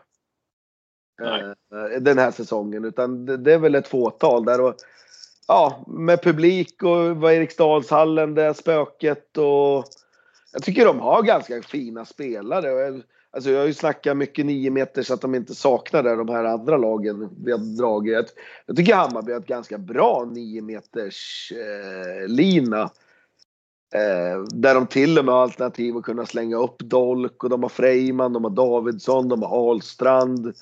Nej. 1.20 1.42
Eh, 1.42 2.00
den 2.00 2.18
här 2.18 2.30
säsongen. 2.30 2.84
Utan 2.84 3.26
det 3.44 3.52
är 3.52 3.58
väl 3.58 3.74
ett 3.74 3.88
fåtal 3.88 4.44
där. 4.44 4.60
Och, 4.60 4.74
ja, 5.48 5.84
med 5.88 6.22
publik 6.22 6.82
och 6.82 7.16
vad 7.16 7.32
Eriksdalshallen, 7.32 8.34
det 8.34 8.54
spöket 8.54 9.38
och 9.38 9.84
jag 10.52 10.62
tycker 10.62 10.84
de 10.84 11.00
har 11.00 11.22
ganska 11.22 11.62
fina 11.62 12.04
spelare. 12.04 13.02
Alltså 13.30 13.50
jag 13.50 13.58
har 13.58 13.66
ju 13.66 13.74
snackat 13.74 14.16
mycket 14.16 14.46
9 14.46 14.70
meter 14.70 15.02
så 15.02 15.14
att 15.14 15.20
de 15.20 15.34
inte 15.34 15.54
saknar 15.54 16.02
det, 16.02 16.16
de 16.16 16.28
här 16.28 16.44
andra 16.44 16.76
lagen 16.76 17.30
vi 17.44 17.52
har 17.52 17.58
dragit. 17.58 18.34
Jag 18.66 18.76
tycker 18.76 18.94
Hammarby 18.94 19.32
har 19.32 19.40
ett 19.40 19.46
ganska 19.46 19.78
bra 19.78 20.28
9 20.32 20.62
meters 20.62 21.52
eh, 21.52 22.28
lina. 22.28 22.90
Eh, 23.94 24.42
där 24.42 24.74
de 24.74 24.86
till 24.86 25.18
och 25.18 25.24
med 25.24 25.34
har 25.34 25.42
alternativ 25.42 25.96
att 25.96 26.02
kunna 26.02 26.26
slänga 26.26 26.56
upp 26.56 26.78
Dolk 26.78 27.44
och 27.44 27.50
de 27.50 27.62
har 27.62 27.70
Freiman, 27.70 28.32
de 28.32 28.44
har 28.44 28.50
Davidsson, 28.50 29.28
de 29.28 29.42
har 29.42 29.70
Ahlstrand. 29.70 30.54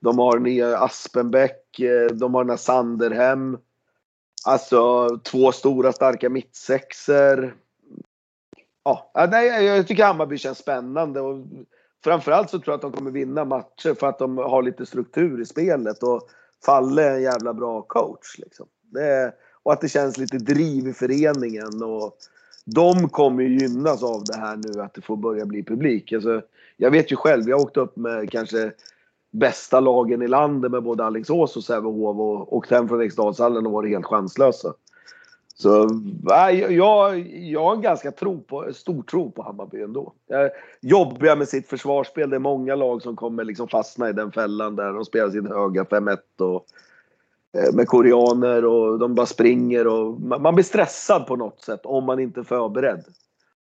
De 0.00 0.18
har 0.18 0.38
nya 0.38 0.78
Aspenbäck, 0.78 1.80
eh, 1.80 2.06
de 2.06 2.34
har 2.34 2.44
den 2.44 2.50
här 2.50 2.56
Sanderhem. 2.56 3.58
Alltså 4.44 5.08
två 5.18 5.52
stora 5.52 5.92
starka 5.92 6.30
mittsexer. 6.30 7.54
Ja, 8.84 9.12
eh, 9.18 9.30
nej, 9.30 9.64
jag 9.64 9.86
tycker 9.86 10.04
Hammarby 10.04 10.38
känns 10.38 10.58
spännande. 10.58 11.20
Och 11.20 11.46
framförallt 12.04 12.50
så 12.50 12.58
tror 12.58 12.72
jag 12.72 12.74
att 12.74 12.82
de 12.82 12.92
kommer 12.92 13.10
vinna 13.10 13.44
matcher 13.44 13.94
för 13.94 14.06
att 14.06 14.18
de 14.18 14.38
har 14.38 14.62
lite 14.62 14.86
struktur 14.86 15.40
i 15.40 15.46
spelet. 15.46 16.02
Och 16.02 16.28
Falle 16.64 17.02
är 17.02 17.14
en 17.14 17.22
jävla 17.22 17.54
bra 17.54 17.82
coach. 17.82 18.38
Liksom. 18.38 18.66
Det, 18.82 19.32
och 19.62 19.72
att 19.72 19.80
det 19.80 19.88
känns 19.88 20.18
lite 20.18 20.38
driv 20.38 20.88
i 20.88 20.92
föreningen. 20.92 21.82
Och, 21.82 22.18
de 22.74 23.08
kommer 23.08 23.42
ju 23.42 23.58
gynnas 23.58 24.02
av 24.02 24.24
det 24.24 24.38
här 24.38 24.56
nu 24.56 24.82
att 24.82 24.94
det 24.94 25.00
får 25.00 25.16
börja 25.16 25.46
bli 25.46 25.62
publik. 25.62 26.12
Alltså, 26.12 26.42
jag 26.76 26.90
vet 26.90 27.12
ju 27.12 27.16
själv, 27.16 27.48
jag 27.48 27.56
har 27.56 27.64
åkt 27.64 27.76
upp 27.76 27.96
med 27.96 28.30
kanske 28.30 28.72
bästa 29.30 29.80
lagen 29.80 30.22
i 30.22 30.28
landet 30.28 30.70
med 30.70 30.82
både 30.82 31.04
Alingsås 31.04 31.56
och 31.56 31.64
Sävehof 31.64 32.18
och 32.18 32.56
åkt 32.56 32.70
hem 32.70 32.88
från 32.88 33.00
Eriksdalshallen 33.00 33.66
och 33.66 33.72
varit 33.72 33.90
helt 33.90 34.06
chanslösa. 34.06 34.74
Så 35.54 35.82
äh, 36.30 36.74
jag, 36.74 37.18
jag 37.28 37.64
har 37.64 37.74
en 37.74 37.82
ganska 37.82 38.12
tro 38.12 38.40
på, 38.40 38.72
stor 38.74 39.02
tro 39.02 39.30
på 39.30 39.42
Hammarby 39.42 39.82
ändå. 39.82 40.12
Jobbiga 40.80 41.36
med 41.36 41.48
sitt 41.48 41.68
försvarsspel. 41.68 42.30
Det 42.30 42.36
är 42.36 42.40
många 42.40 42.74
lag 42.74 43.02
som 43.02 43.16
kommer 43.16 43.44
liksom 43.44 43.68
fastna 43.68 44.08
i 44.08 44.12
den 44.12 44.32
fällan 44.32 44.76
där 44.76 44.92
de 44.92 45.04
spelar 45.04 45.30
sin 45.30 45.46
höga 45.46 45.84
5-1 45.84 46.18
och 46.38 46.66
med 47.72 47.86
koreaner 47.86 48.64
och 48.64 48.98
de 48.98 49.14
bara 49.14 49.26
springer 49.26 49.86
och 49.86 50.20
man 50.20 50.54
blir 50.54 50.64
stressad 50.64 51.26
på 51.26 51.36
något 51.36 51.60
sätt 51.60 51.80
om 51.84 52.04
man 52.04 52.20
inte 52.20 52.40
är 52.40 52.44
förberedd. 52.44 53.04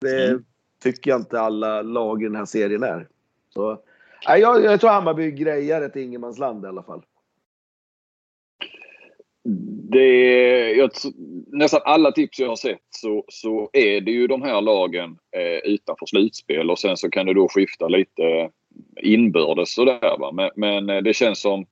Det 0.00 0.28
mm. 0.28 0.44
tycker 0.82 1.10
jag 1.10 1.20
inte 1.20 1.40
alla 1.40 1.82
lag 1.82 2.22
i 2.22 2.24
den 2.24 2.36
här 2.36 2.44
serien 2.44 2.82
är. 2.82 3.08
Så, 3.54 3.78
jag, 4.26 4.64
jag 4.64 4.80
tror 4.80 4.90
Hammarby 4.90 5.30
grejar 5.30 5.82
ett 5.82 5.96
ingenmansland 5.96 6.64
i 6.64 6.68
alla 6.68 6.82
fall. 6.82 7.02
Det 9.90 10.72
jag, 10.72 10.90
nästan 11.46 11.80
alla 11.84 12.12
tips 12.12 12.38
jag 12.38 12.48
har 12.48 12.56
sett 12.56 12.82
så, 12.90 13.24
så 13.28 13.70
är 13.72 14.00
det 14.00 14.10
ju 14.10 14.26
de 14.26 14.42
här 14.42 14.60
lagen 14.60 15.18
eh, 15.36 15.72
utanför 15.72 16.06
slutspel 16.06 16.70
och 16.70 16.78
sen 16.78 16.96
så 16.96 17.10
kan 17.10 17.26
det 17.26 17.34
då 17.34 17.48
skifta 17.48 17.88
lite 17.88 18.50
inbördes 19.02 19.74
sådär. 19.74 20.18
Va? 20.18 20.32
Men, 20.32 20.50
men 20.56 20.90
eh, 20.90 21.02
det 21.02 21.14
känns 21.14 21.40
som 21.40 21.66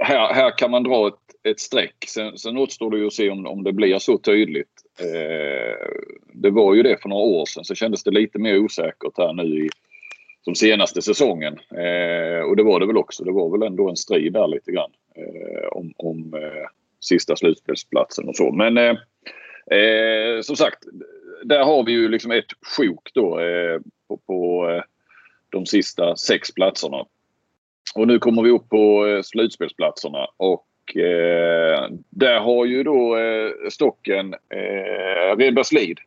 här, 0.00 0.34
här 0.34 0.58
kan 0.58 0.70
man 0.70 0.82
dra 0.82 1.08
ett, 1.08 1.48
ett 1.52 1.60
streck. 1.60 2.04
Sen, 2.08 2.38
sen 2.38 2.56
återstår 2.56 2.90
det 2.90 2.98
ju 2.98 3.06
att 3.06 3.12
se 3.12 3.30
om, 3.30 3.46
om 3.46 3.64
det 3.64 3.72
blir 3.72 3.98
så 3.98 4.18
tydligt. 4.18 4.68
Eh, 5.00 5.86
det 6.32 6.50
var 6.50 6.74
ju 6.74 6.82
det 6.82 7.02
för 7.02 7.08
några 7.08 7.22
år 7.22 7.46
sedan 7.46 7.64
så 7.64 7.74
kändes 7.74 8.02
det 8.02 8.10
lite 8.10 8.38
mer 8.38 8.58
osäkert 8.58 9.18
här 9.18 9.32
nu 9.32 9.66
i, 9.66 9.70
som 10.44 10.54
senaste 10.54 11.02
säsongen. 11.02 11.58
Eh, 11.70 12.40
och 12.40 12.56
det 12.56 12.62
var 12.62 12.80
det 12.80 12.86
väl 12.86 12.96
också. 12.96 13.24
Det 13.24 13.32
var 13.32 13.50
väl 13.50 13.66
ändå 13.66 13.88
en 13.88 13.96
strid 13.96 14.32
där 14.32 14.48
lite 14.48 14.72
grann 14.72 14.90
eh, 15.16 15.68
om, 15.72 15.92
om 15.96 16.34
eh, 16.34 16.68
sista 17.00 17.36
slutspelsplatsen 17.36 18.28
och 18.28 18.36
så. 18.36 18.52
Men 18.52 18.78
eh, 18.78 18.96
eh, 19.78 20.40
som 20.40 20.56
sagt, 20.56 20.84
där 21.44 21.64
har 21.64 21.84
vi 21.84 21.92
ju 21.92 22.08
liksom 22.08 22.30
ett 22.30 22.52
sjok 22.76 23.10
då 23.14 23.40
eh, 23.40 23.80
på, 24.08 24.16
på 24.16 24.70
eh, 24.70 24.82
de 25.50 25.66
sista 25.66 26.16
sex 26.16 26.54
platserna. 26.54 27.06
Och 27.94 28.06
nu 28.06 28.18
kommer 28.18 28.42
vi 28.42 28.50
upp 28.50 28.68
på 28.68 29.20
slutspelsplatserna 29.24 30.26
och 30.36 30.66
där 32.10 32.40
har 32.40 32.64
ju 32.64 32.82
då 32.82 33.16
stocken 33.70 34.34
eh, 34.34 35.36
Redbergslid. 35.36 35.98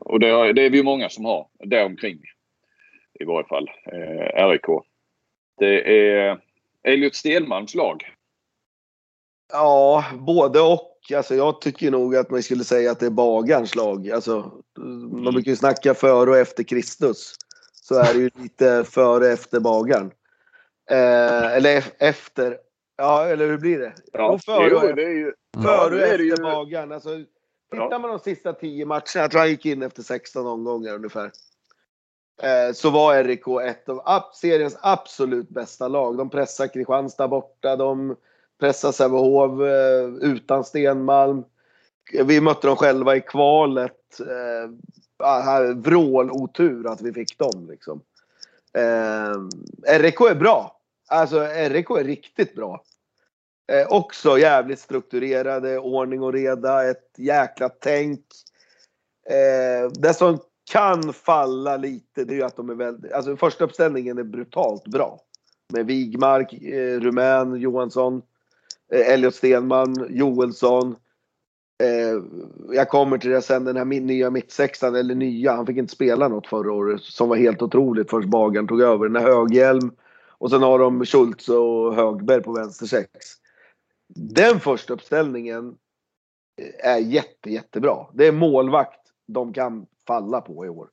och 0.00 0.20
det, 0.20 0.28
har, 0.28 0.52
det 0.52 0.66
är 0.66 0.70
vi 0.70 0.76
ju 0.76 0.82
många 0.82 1.08
som 1.08 1.24
har 1.24 1.46
däromkring 1.64 2.18
i 3.20 3.24
varje 3.24 3.48
fall. 3.48 3.70
Eh, 3.92 4.48
RIK. 4.48 4.66
Det 5.58 5.98
är 5.98 6.38
Elliot 6.82 7.14
Stenmalms 7.14 7.74
lag. 7.74 8.02
Ja, 9.52 10.04
både 10.14 10.60
och. 10.60 10.88
Alltså 11.16 11.34
jag 11.34 11.60
tycker 11.60 11.90
nog 11.90 12.16
att 12.16 12.30
man 12.30 12.42
skulle 12.42 12.64
säga 12.64 12.90
att 12.90 13.00
det 13.00 13.06
är 13.06 13.10
bagarns 13.10 13.74
lag. 13.74 14.10
Alltså, 14.10 14.62
man 14.78 15.20
mm. 15.20 15.34
brukar 15.34 15.50
ju 15.50 15.56
snacka 15.56 15.94
före 15.94 16.30
och 16.30 16.36
efter 16.36 16.62
Kristus. 16.62 17.34
Så 17.92 17.98
är 17.98 18.14
det 18.14 18.20
ju 18.20 18.30
lite 18.34 18.84
före 18.84 19.28
efter 19.28 19.60
bagaren. 19.60 20.10
Eh, 20.90 21.56
eller 21.56 21.84
efter. 21.98 22.58
Ja, 22.96 23.26
eller 23.26 23.46
hur 23.46 23.58
blir 23.58 23.78
det? 23.78 23.92
Ja, 24.12 24.38
före 24.38 24.74
och, 24.74 24.96
det 24.96 25.04
är 25.04 25.08
ju, 25.08 25.32
före 25.62 25.94
och 25.94 26.02
efter 26.02 26.24
ju... 26.24 26.36
bagaren. 26.36 26.92
Alltså, 26.92 27.10
tittar 27.70 27.98
man 27.98 28.10
de 28.10 28.18
sista 28.18 28.52
tio 28.52 28.86
matcherna, 28.86 29.02
jag 29.14 29.30
tror 29.30 29.40
han 29.40 29.50
gick 29.50 29.66
in 29.66 29.82
efter 29.82 30.02
16 30.02 30.46
omgångar 30.46 30.94
ungefär. 30.94 31.30
Eh, 32.42 32.72
så 32.74 32.90
var 32.90 33.24
RIK 33.24 33.46
ett 33.62 33.88
av 33.88 34.22
seriens 34.34 34.78
absolut 34.80 35.48
bästa 35.48 35.88
lag. 35.88 36.16
De 36.16 36.30
pressar 36.30 36.66
Kristianstad 36.66 37.28
borta, 37.28 37.76
de 37.76 38.16
pressar 38.60 38.92
Sävehof 38.92 39.60
eh, 39.60 40.30
utan 40.30 40.64
Stenmalm. 40.64 41.44
Vi 42.24 42.40
mötte 42.40 42.66
dem 42.66 42.76
själva 42.76 43.16
i 43.16 43.20
kvalet. 43.20 44.20
Vrål-otur 45.74 46.86
att 46.86 47.00
vi 47.00 47.12
fick 47.12 47.38
dem. 47.38 47.68
Liksom. 47.70 48.00
Eh, 48.74 49.98
RIK 49.98 50.20
är 50.20 50.34
bra. 50.34 50.80
Alltså 51.08 51.40
RIK 51.68 51.90
är 51.90 52.04
riktigt 52.04 52.54
bra. 52.54 52.82
Eh, 53.72 53.86
också 53.88 54.38
jävligt 54.38 54.80
strukturerade, 54.80 55.78
ordning 55.78 56.22
och 56.22 56.32
reda, 56.32 56.90
ett 56.90 57.14
jäkla 57.16 57.68
tänk. 57.68 58.20
Eh, 59.30 59.90
det 59.92 60.14
som 60.14 60.38
kan 60.70 61.12
falla 61.12 61.76
lite, 61.76 62.24
det 62.24 62.34
är 62.34 62.36
ju 62.36 62.42
att 62.42 62.56
de 62.56 62.70
är 62.70 62.74
väldigt, 62.74 63.12
alltså 63.12 63.36
första 63.36 63.64
uppställningen 63.64 64.18
är 64.18 64.22
brutalt 64.22 64.84
bra. 64.84 65.20
Med 65.72 65.86
Wigmark, 65.86 66.52
eh, 66.52 67.00
Rumän, 67.00 67.56
Johansson, 67.56 68.22
eh, 68.92 69.12
Elliot 69.12 69.34
Stenman, 69.34 70.06
Joelsson. 70.10 70.96
Eh, 71.82 72.22
jag 72.68 72.88
kommer 72.88 73.18
till 73.18 73.30
det 73.30 73.42
sen, 73.42 73.64
den 73.64 73.76
här 73.76 73.84
nya 73.84 74.30
mittsexan, 74.30 74.94
eller 74.94 75.14
nya, 75.14 75.52
han 75.52 75.66
fick 75.66 75.76
inte 75.76 75.92
spela 75.92 76.28
något 76.28 76.46
förra 76.46 76.72
året, 76.72 77.00
som 77.00 77.28
var 77.28 77.36
helt 77.36 77.62
otroligt 77.62 78.10
först 78.10 78.28
Bagan 78.28 78.66
tog 78.66 78.80
över. 78.80 79.08
Den 79.08 79.22
här 79.22 79.32
Höghjelm 79.32 79.90
och 80.28 80.50
sen 80.50 80.62
har 80.62 80.78
de 80.78 81.04
Schultz 81.04 81.48
och 81.48 81.94
Högberg 81.94 82.42
på 82.42 82.52
vänster 82.52 82.86
sex. 82.86 83.10
Den 84.14 84.60
första 84.60 84.94
uppställningen 84.94 85.76
eh, 86.62 86.92
är 86.92 86.98
jätte, 86.98 87.50
jättebra. 87.50 88.06
Det 88.14 88.26
är 88.26 88.32
målvakt 88.32 89.00
de 89.26 89.52
kan 89.52 89.86
falla 90.06 90.40
på 90.40 90.66
i 90.66 90.68
år. 90.68 90.88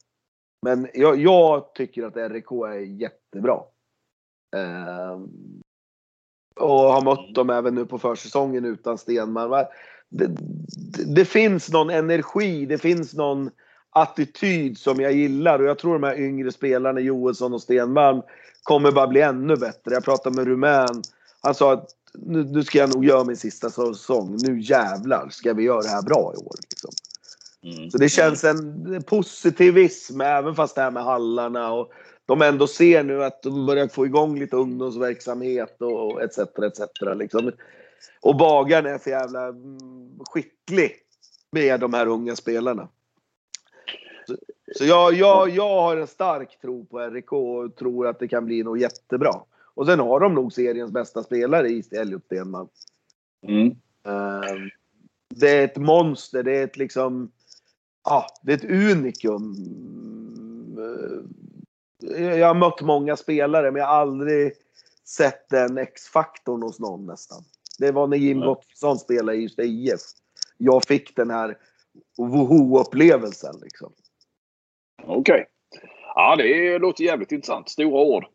Men 0.66 0.88
jag, 0.94 1.16
jag 1.16 1.74
tycker 1.74 2.04
att 2.04 2.32
RIK 2.32 2.52
är 2.52 2.80
jättebra. 2.80 3.62
Eh, 4.56 5.20
och 6.60 6.80
har 6.80 7.02
mött 7.02 7.36
dem 7.36 7.50
även 7.50 7.76
nu 7.76 7.86
på 7.86 8.00
försäsongen 8.00 8.66
utan 8.66 8.98
Stenman. 8.98 9.66
Det, 10.10 10.30
det, 11.16 11.26
finns 11.26 11.72
någon 11.72 11.90
energi, 11.90 12.66
det 12.66 12.78
finns 12.78 13.14
någon 13.14 13.50
attityd 13.90 14.78
som 14.78 15.00
jag 15.00 15.14
gillar 15.14 15.60
och 15.60 15.66
jag 15.66 15.80
tror 15.80 15.94
de 15.94 16.04
här 16.04 16.20
yngre 16.20 16.52
spelarna, 16.52 17.00
Joelsson 17.00 17.54
och 17.54 17.62
Stenmalm, 17.62 18.22
kommer 18.64 18.92
bara 18.92 19.08
bli 19.08 19.22
ännu 19.22 19.56
bättre. 19.56 19.94
Jag 19.94 20.04
pratade 20.04 20.36
med 20.36 20.48
Rumän. 20.48 21.04
Han 21.42 21.56
sa 21.56 21.74
att 21.74 21.90
nu, 22.14 22.44
nu 22.44 22.64
ska 22.64 22.78
jag 22.78 22.96
nog 22.96 23.06
göra 23.06 23.24
min 23.24 23.38
sista 23.38 23.70
säsong. 23.70 24.38
Nu 24.42 24.60
jävlar 24.60 25.30
ska 25.30 25.54
vi 25.54 25.64
göra 25.64 25.82
det 25.82 25.90
här 25.90 26.02
bra 26.02 26.34
i 26.36 26.38
år. 26.38 26.56
Liksom. 26.70 26.92
Mm. 27.64 27.92
Så 27.92 27.98
det 27.98 28.10
känns 28.10 28.44
en 28.44 29.04
positivism 29.04 30.22
även 30.22 30.56
fast 30.56 30.76
det 30.76 30.82
här 30.82 30.92
med 30.92 31.04
hallarna 31.04 31.72
och 31.74 31.92
de 32.26 32.42
ändå 32.42 32.68
ser 32.68 33.04
nu 33.04 33.24
att 33.24 33.44
de 33.44 33.66
börjar 33.66 33.88
få 33.88 34.06
igång 34.06 34.40
lite 34.40 34.56
ungdomsverksamhet 34.56 35.82
och 35.82 36.22
etc. 36.22 36.38
etc. 36.38 36.82
Liksom. 37.16 37.52
Och 38.22 38.36
bagaren 38.36 38.86
är 38.86 38.98
för 38.98 39.12
jävla 39.12 39.48
mm, 39.48 40.20
skicklig 40.30 40.92
med 41.52 41.80
de 41.80 41.94
här 41.94 42.08
unga 42.08 42.36
spelarna. 42.36 42.88
Så, 44.28 44.36
så 44.76 44.86
jag, 44.86 45.14
jag, 45.14 45.50
jag 45.50 45.82
har 45.82 45.98
en 45.98 46.08
stark 46.08 46.62
tro 46.62 46.86
på 46.86 47.00
RIK 47.00 47.32
och 47.32 47.76
tror 47.76 48.08
att 48.08 48.20
det 48.20 48.28
kan 48.28 48.46
bli 48.46 48.64
något 48.64 48.80
jättebra. 48.80 49.34
Och 49.74 49.86
sen 49.86 50.00
har 50.00 50.20
de 50.20 50.34
nog 50.34 50.54
seriens 50.54 50.92
bästa 50.92 51.24
spelare 51.24 51.70
i 51.70 51.84
Elliot 51.92 52.26
Stenman. 52.26 52.68
Mm. 53.48 53.68
Uh, 54.08 54.70
det 55.36 55.50
är 55.50 55.66
ett 55.66 55.78
monster. 55.78 56.44
Det 56.44 56.58
är 56.58 56.64
ett 56.64 56.78
liksom 56.78 57.32
ja, 58.04 58.28
det 58.42 58.54
är 58.54 58.58
ett 58.58 58.96
unikum. 58.96 59.56
Jag 62.18 62.48
har 62.48 62.56
mött 62.56 62.82
många 62.82 63.18
spelare 63.18 63.72
men 63.72 63.80
jag 63.80 63.88
har 63.88 63.96
aldrig 63.96 64.54
sett 65.06 65.50
den 65.50 65.78
X-faktorn 65.78 66.64
hos 66.64 66.80
någon 66.80 67.06
nästan. 67.06 67.44
Det 67.80 67.92
var 67.92 68.08
när 68.08 68.18
Jim 68.18 68.40
Gottfridsson 68.40 68.98
spelade 68.98 69.38
i 69.38 69.42
just 69.42 69.60
IF. 69.60 70.02
Jag 70.58 70.86
fick 70.86 71.16
den 71.16 71.30
här 71.30 71.58
woho-upplevelsen 72.18 73.62
liksom. 73.62 73.94
Okej. 75.04 75.20
Okay. 75.20 75.46
Ja, 76.16 76.36
det 76.36 76.80
låter 76.80 77.04
jävligt 77.04 77.32
intressant. 77.32 77.70
Stora 77.70 78.02
ord. 78.02 78.26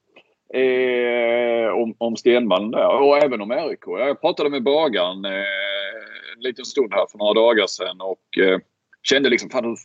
Eh, 0.54 1.72
om, 1.72 1.94
om 1.98 2.16
Stenman 2.16 2.70
där 2.70 3.02
och 3.02 3.18
även 3.18 3.40
om 3.40 3.52
RIK. 3.52 3.80
Jag 3.86 4.20
pratade 4.20 4.50
med 4.50 4.62
bagaren 4.62 5.24
eh, 5.24 5.32
en 6.36 6.40
liten 6.40 6.64
stund 6.64 6.92
här 6.94 7.06
för 7.10 7.18
några 7.18 7.34
dagar 7.34 7.66
sedan 7.66 8.00
och 8.00 8.38
eh, 8.38 8.58
kände 9.02 9.30
liksom, 9.30 9.50
fan 9.50 9.76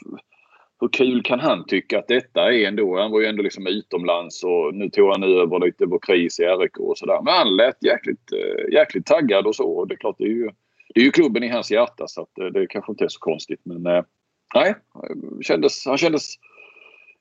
hur, 0.81 0.87
kul 0.87 1.23
kan 1.23 1.39
han 1.39 1.65
tycka 1.65 1.99
att 1.99 2.07
detta 2.07 2.53
är 2.53 2.67
ändå? 2.67 2.99
Han 2.99 3.11
var 3.11 3.19
ju 3.19 3.25
ändå 3.25 3.43
liksom 3.43 3.67
utomlands 3.67 4.43
och 4.43 4.75
nu 4.75 4.89
tog 4.89 5.11
han 5.11 5.23
över 5.23 5.65
lite 5.65 5.87
på 5.87 5.99
kris 5.99 6.39
i 6.39 6.43
RIK 6.43 6.77
och 6.77 6.97
sådär. 6.97 7.21
Men 7.23 7.33
han 7.33 7.55
lät 7.55 7.83
jäkligt, 7.83 8.31
eh, 8.31 8.73
jäkligt 8.73 9.05
taggad 9.05 9.47
och 9.47 9.55
så. 9.55 9.71
Och 9.71 9.87
det 9.87 9.93
är 9.93 9.97
klart, 9.97 10.15
det 10.17 10.23
är 10.23 10.27
ju, 10.27 10.49
det 10.93 10.99
är 10.99 11.05
ju 11.05 11.11
klubben 11.11 11.43
i 11.43 11.47
hans 11.47 11.71
hjärta 11.71 12.07
så 12.07 12.21
att, 12.21 12.39
eh, 12.39 12.45
det 12.45 12.67
kanske 12.67 12.91
inte 12.91 13.03
är 13.03 13.09
så 13.09 13.19
konstigt. 13.19 13.61
Men 13.63 13.85
eh, 13.85 14.03
nej, 14.55 14.75
nej, 14.95 15.43
kändes, 15.43 15.85
han 15.85 15.97
kändes 15.97 16.35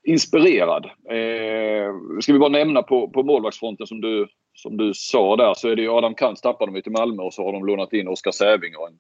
inspirerad. 0.03 0.85
Eh, 1.11 2.21
ska 2.21 2.33
vi 2.33 2.39
bara 2.39 2.49
nämna 2.49 2.83
på, 2.83 3.09
på 3.09 3.23
målvaktsfronten 3.23 3.87
som 3.87 4.01
du, 4.01 4.29
som 4.55 4.77
du 4.77 4.95
sa 4.95 5.37
där 5.37 5.55
så 5.55 5.69
är 5.69 5.77
det 5.77 5.83
ju 5.83 5.91
Adam 5.91 6.15
Krantz, 6.15 6.41
tappade 6.41 6.73
de 6.73 6.83
till 6.83 6.93
Malmö 6.93 7.23
och 7.23 7.35
så 7.35 7.45
har 7.45 7.53
de 7.53 7.67
lånat 7.67 7.93
in 7.93 8.09
Oskar 8.09 8.31
Säving 8.31 8.77
och 8.77 8.89
en 8.89 8.99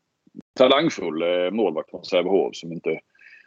talangfull 0.59 1.23
eh, 1.23 1.51
målvakt 1.51 1.91
från 1.91 2.05
Sävehof 2.05 2.57
som 2.57 2.73
inte 2.73 3.01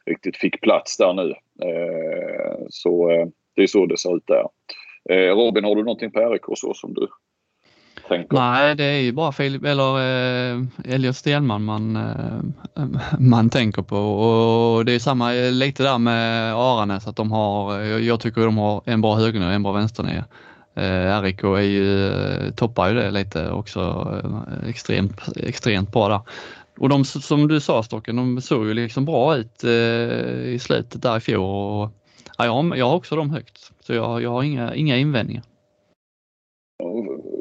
riktigt 0.06 0.38
fick 0.38 0.62
plats 0.62 0.98
där 0.98 1.14
nu. 1.14 1.30
Eh, 1.66 2.58
så 2.70 3.12
eh, 3.12 3.28
det 3.56 3.64
är 3.64 3.68
så 3.68 3.86
det 3.86 3.98
ser 3.98 4.16
ut 4.18 4.28
där. 4.28 4.46
Eh, 5.10 5.36
Robin, 5.36 5.64
har 5.64 5.76
du 5.76 5.84
någonting 5.84 6.12
på 6.12 6.20
RIK 6.20 6.42
så 6.56 6.74
som 6.74 6.94
du 6.94 7.08
tänker? 8.08 8.38
Nej, 8.38 8.76
det 8.76 8.84
är 8.84 9.00
ju 9.00 9.12
bara 9.12 9.32
Filip, 9.32 9.66
eller 9.66 9.96
eh, 9.98 10.62
Elias 10.86 11.18
Stenman 11.18 11.64
man, 11.64 11.96
eh, 11.96 12.86
man 13.20 13.50
tänker 13.50 13.82
på 13.82 13.98
och 13.98 14.86
det 14.86 14.92
är 14.92 15.00
samma 15.00 15.32
lite 15.32 15.84
där 15.84 15.98
med 15.98 16.54
Aranäs 16.54 17.08
att 17.08 17.16
de 17.16 17.32
har, 17.32 17.80
jag 17.82 18.20
tycker 18.20 18.42
de 18.42 18.58
har 18.58 18.82
en 18.86 19.02
bra 19.02 19.16
högernia 19.16 19.48
och 19.48 19.54
en 19.54 19.64
bra 19.64 19.72
vänsternia. 19.72 20.26
Eh, 20.76 21.22
RIK 21.22 21.44
är 21.44 21.60
ju, 21.60 22.12
toppar 22.52 22.90
ju 22.90 22.96
det 22.96 23.12
lite 23.12 23.52
också 23.52 24.12
extremt, 24.68 25.38
extremt 25.38 25.92
bra 25.92 26.08
där. 26.08 26.22
Och 26.78 26.90
de 26.90 27.06
som 27.06 27.48
du 27.48 27.60
sa 27.60 27.84
Stocken, 27.84 28.16
de 28.16 28.42
såg 28.42 28.66
ju 28.66 28.74
liksom 28.74 29.06
bra 29.06 29.38
ut 29.38 29.64
eh, 29.64 30.54
i 30.54 30.60
slutet 30.62 31.02
där 31.02 31.18
i 31.18 31.20
fjol. 31.20 31.44
Och, 31.44 31.90
ja, 32.38 32.46
jag, 32.46 32.52
har, 32.52 32.76
jag 32.76 32.86
har 32.86 32.96
också 32.96 33.16
dem 33.16 33.30
högt, 33.30 33.72
så 33.80 33.94
jag, 33.94 34.22
jag 34.22 34.30
har 34.30 34.44
inga, 34.44 34.76
inga 34.76 34.98
invändningar. 34.98 35.44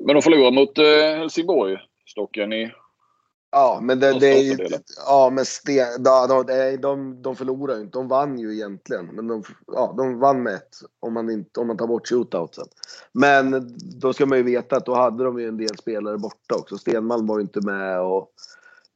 Men 0.06 0.14
de 0.14 0.22
förlorade 0.22 0.54
mot 0.54 0.78
eh, 0.78 1.18
Helsingborg, 1.18 1.76
Stocken, 2.06 2.52
i 2.52 2.70
Ja, 3.52 3.78
men 3.82 4.00
det, 4.00 4.18
det 4.20 4.26
är 4.26 4.42
ju... 4.42 4.56
Ja, 5.06 5.30
men 5.32 5.44
sten, 5.44 6.02
de, 6.02 6.76
de, 6.80 7.22
de 7.22 7.36
förlorade 7.36 7.78
ju 7.78 7.84
inte. 7.84 7.98
De 7.98 8.08
vann 8.08 8.38
ju 8.38 8.54
egentligen. 8.54 9.06
Men 9.06 9.28
de, 9.28 9.42
ja, 9.66 9.94
de 9.96 10.18
vann 10.18 10.42
med 10.42 10.54
ett. 10.54 10.76
Om 11.00 11.14
man, 11.14 11.30
inte, 11.30 11.60
om 11.60 11.66
man 11.66 11.76
tar 11.76 11.86
bort 11.86 12.08
shootoutsen. 12.08 12.66
Men 13.12 13.74
då 14.00 14.12
ska 14.12 14.26
man 14.26 14.38
ju 14.38 14.44
veta 14.44 14.76
att 14.76 14.86
då 14.86 14.94
hade 14.94 15.24
de 15.24 15.40
ju 15.40 15.48
en 15.48 15.56
del 15.56 15.76
spelare 15.78 16.18
borta 16.18 16.54
också. 16.54 16.78
Stenmalm 16.78 17.26
var 17.26 17.38
ju 17.38 17.42
inte 17.42 17.60
med 17.60 18.00
och 18.00 18.32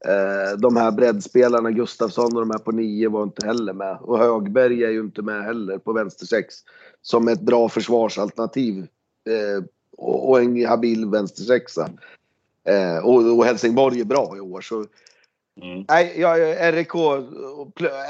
Eh, 0.05 0.59
de 0.59 0.77
här 0.77 0.91
breddspelarna, 0.91 1.71
Gustafsson 1.71 2.37
och 2.37 2.41
de 2.41 2.51
här 2.51 2.59
på 2.59 2.73
nio 2.73 3.09
var 3.09 3.23
inte 3.23 3.47
heller 3.47 3.73
med. 3.73 3.99
Och 4.01 4.19
Högberg 4.19 4.85
är 4.85 4.91
ju 4.91 5.01
inte 5.01 5.23
med 5.23 5.45
heller 5.45 5.79
på 5.79 5.93
vänster 5.93 6.27
sex. 6.27 6.55
Som 7.03 7.29
ett 7.29 7.41
bra 7.41 7.69
försvarsalternativ. 7.69 8.87
Eh, 9.29 9.65
och 9.97 10.41
en 10.41 10.67
habil 10.67 11.07
vänster 11.07 11.43
sexa. 11.43 11.91
Eh, 12.65 12.99
och, 13.05 13.45
Helsingborg 13.45 14.01
är 14.01 14.05
bra 14.05 14.37
i 14.37 14.41
år. 14.41 14.61
Så, 14.61 14.85
mm. 15.63 15.85
Nej, 15.89 16.15
ja, 16.17 16.37
RIK, 16.73 16.95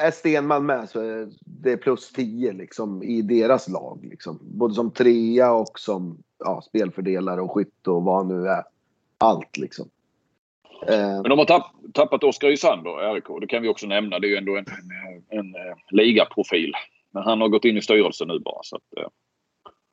är 0.03 0.11
Stenman 0.11 0.67
med 0.67 0.89
så 0.89 1.01
är 1.01 1.29
det 1.45 1.77
plus 1.77 2.13
10 2.13 2.53
liksom, 2.53 3.03
i 3.03 3.23
deras 3.23 3.69
lag. 3.69 3.99
Liksom. 4.11 4.39
Både 4.43 4.75
som 4.75 4.91
trea 4.91 5.53
och 5.53 5.79
som 5.79 6.19
ja, 6.39 6.63
spelfördelare 6.69 7.41
och 7.41 7.53
skytt 7.53 7.89
och 7.89 8.03
vad 8.03 8.27
nu 8.27 8.49
är. 8.49 8.65
Allt 9.19 9.57
liksom. 9.57 9.89
Eh. 10.83 11.23
Men 11.23 11.29
de 11.29 11.39
har 11.39 11.47
tapp, 11.47 11.73
tappat 11.95 12.25
Oskar 12.25 12.49
Isander, 12.49 13.15
RIK. 13.15 13.25
Det 13.41 13.47
kan 13.47 13.63
vi 13.63 13.69
också 13.69 13.87
nämna. 13.87 14.19
Det 14.19 14.27
är 14.27 14.31
ju 14.31 14.37
ändå 14.37 14.57
en, 14.57 14.65
en, 14.67 15.39
en, 15.39 15.55
en 15.55 15.77
ligaprofil. 15.91 16.73
Men 17.11 17.23
han 17.23 17.41
har 17.41 17.49
gått 17.49 17.65
in 17.65 17.77
i 17.77 17.83
styrelsen 17.83 18.29
nu 18.29 18.39
bara. 18.39 18.63
Så 18.63 18.77
att, 18.77 18.97
eh, 18.97 19.09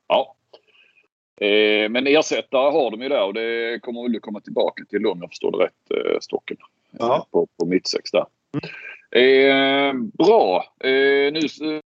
ja. 0.07 0.35
Eh, 1.41 1.89
men 1.89 2.07
ersättare 2.07 2.71
har 2.71 2.91
de 2.91 3.01
ju 3.01 3.09
där 3.09 3.23
och 3.23 3.33
det 3.33 3.79
kommer 3.81 4.03
väl 4.03 4.19
komma 4.19 4.41
tillbaka 4.41 4.83
till 4.89 5.07
om 5.07 5.19
jag 5.21 5.29
förstår 5.29 5.51
det 5.51 5.57
rätt, 5.57 6.23
Stocken. 6.23 6.57
Ja. 6.91 7.27
På, 7.31 7.47
på 7.59 7.65
mittsex 7.65 8.11
där. 8.11 8.25
Mm. 9.13 10.09
bra. 10.09 10.65
nu 11.31 11.81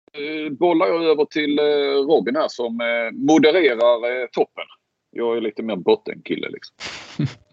bollar 0.51 0.87
jag 0.87 1.05
över 1.05 1.25
till 1.25 1.59
Robin 2.09 2.37
här 2.37 2.49
som 2.49 2.81
modererar 3.13 4.27
toppen. 4.27 4.65
Jag 5.11 5.37
är 5.37 5.41
lite 5.41 5.63
mer 5.63 5.77
bottenkille 5.77 6.49
liksom. 6.51 6.77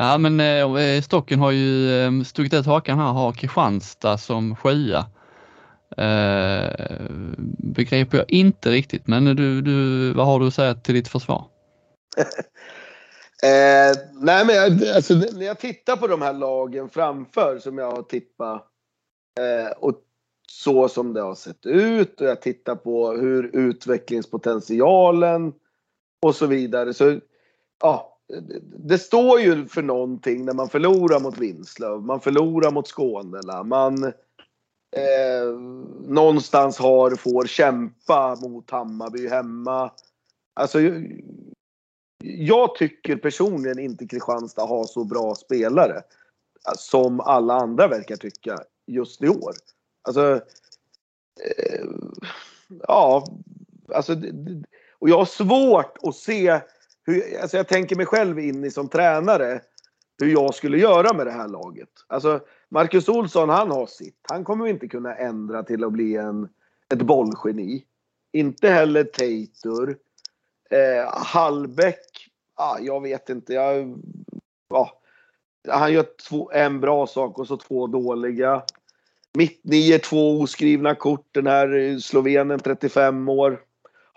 Ja 0.00 0.18
men 0.18 0.40
eh, 0.40 0.82
eh, 0.82 1.02
Stocken 1.02 1.40
har 1.40 1.50
ju 1.50 2.00
eh, 2.00 2.22
stuckit 2.22 2.54
ut 2.54 2.66
hakan 2.66 2.98
här, 2.98 3.12
har 3.12 3.32
Kristianstad 3.32 4.18
som 4.18 4.56
sjua. 4.56 4.98
Eh, 5.96 6.70
begriper 7.58 8.18
jag 8.18 8.30
inte 8.30 8.70
riktigt 8.70 9.06
men 9.06 9.24
du, 9.24 9.62
du, 9.62 10.12
vad 10.12 10.26
har 10.26 10.40
du 10.40 10.46
att 10.46 10.54
säga 10.54 10.74
till 10.74 10.94
ditt 10.94 11.08
försvar? 11.08 11.44
eh, 13.42 13.96
nej 14.12 14.46
men 14.46 14.56
jag, 14.56 14.96
alltså, 14.96 15.14
när 15.14 15.46
jag 15.46 15.58
tittar 15.58 15.96
på 15.96 16.06
de 16.06 16.22
här 16.22 16.32
lagen 16.32 16.88
framför 16.88 17.58
som 17.58 17.78
jag 17.78 17.90
har 17.90 18.02
tippat 18.02 18.66
eh, 19.40 19.70
och 19.78 19.94
så 20.50 20.88
som 20.88 21.12
det 21.12 21.20
har 21.20 21.34
sett 21.34 21.66
ut 21.66 22.20
och 22.20 22.26
jag 22.26 22.42
tittar 22.42 22.74
på 22.74 23.12
hur 23.12 23.56
utvecklingspotentialen 23.56 25.52
och 26.22 26.34
så 26.34 26.46
vidare. 26.46 26.94
Så 26.94 27.20
ja, 27.82 28.19
det 28.62 28.98
står 28.98 29.40
ju 29.40 29.66
för 29.66 29.82
någonting 29.82 30.44
när 30.44 30.52
man 30.52 30.68
förlorar 30.68 31.20
mot 31.20 31.38
Vinslöv, 31.38 32.02
man 32.02 32.20
förlorar 32.20 32.70
mot 32.70 32.88
Skånela, 32.88 33.62
man 33.64 34.04
eh, 34.96 35.58
någonstans 36.08 36.78
har, 36.78 37.10
får 37.10 37.44
kämpa 37.44 38.36
mot 38.42 38.70
Hammarby 38.70 39.28
hemma. 39.28 39.90
Alltså, 40.54 40.78
jag 42.24 42.74
tycker 42.74 43.16
personligen 43.16 43.78
inte 43.78 44.06
Kristianstad 44.06 44.66
har 44.66 44.84
så 44.84 45.04
bra 45.04 45.34
spelare 45.34 46.02
som 46.76 47.20
alla 47.20 47.54
andra 47.54 47.88
verkar 47.88 48.16
tycka 48.16 48.58
just 48.86 49.22
i 49.22 49.28
år. 49.28 49.52
Alltså, 50.02 50.34
eh, 51.44 51.84
ja, 52.88 53.24
alltså, 53.94 54.16
och 54.98 55.08
jag 55.08 55.18
har 55.18 55.24
svårt 55.24 55.98
att 56.02 56.14
se 56.16 56.60
hur, 57.06 57.40
alltså 57.40 57.56
jag 57.56 57.68
tänker 57.68 57.96
mig 57.96 58.06
själv 58.06 58.38
in 58.38 58.64
i 58.64 58.70
som 58.70 58.88
tränare 58.88 59.60
hur 60.20 60.32
jag 60.32 60.54
skulle 60.54 60.78
göra 60.78 61.12
med 61.12 61.26
det 61.26 61.32
här 61.32 61.48
laget. 61.48 61.88
Alltså 62.06 62.40
Marcus 62.68 63.08
Olsson 63.08 63.48
han 63.48 63.70
har 63.70 63.86
sitt. 63.86 64.18
Han 64.22 64.44
kommer 64.44 64.66
inte 64.66 64.88
kunna 64.88 65.14
ändra 65.14 65.62
till 65.62 65.84
att 65.84 65.92
bli 65.92 66.16
en, 66.16 66.48
ett 66.92 67.02
bollgeni. 67.02 67.84
Inte 68.32 68.68
heller 68.68 69.04
Teitur. 69.04 69.98
Eh, 70.70 71.12
Hallbäck, 71.14 72.28
ah, 72.54 72.78
jag 72.78 73.02
vet 73.02 73.28
inte. 73.28 73.54
Jag, 73.54 73.98
ah, 74.68 74.88
han 75.68 75.92
gör 75.92 76.06
två, 76.28 76.50
en 76.52 76.80
bra 76.80 77.06
sak 77.06 77.38
och 77.38 77.46
så 77.46 77.56
två 77.56 77.86
dåliga. 77.86 78.62
Mittnior, 79.34 79.98
två 79.98 80.40
oskrivna 80.40 80.94
kort. 80.94 81.28
Den 81.30 81.46
här 81.46 81.74
eh, 81.74 81.98
slovenen 81.98 82.60
35 82.60 83.28
år 83.28 83.60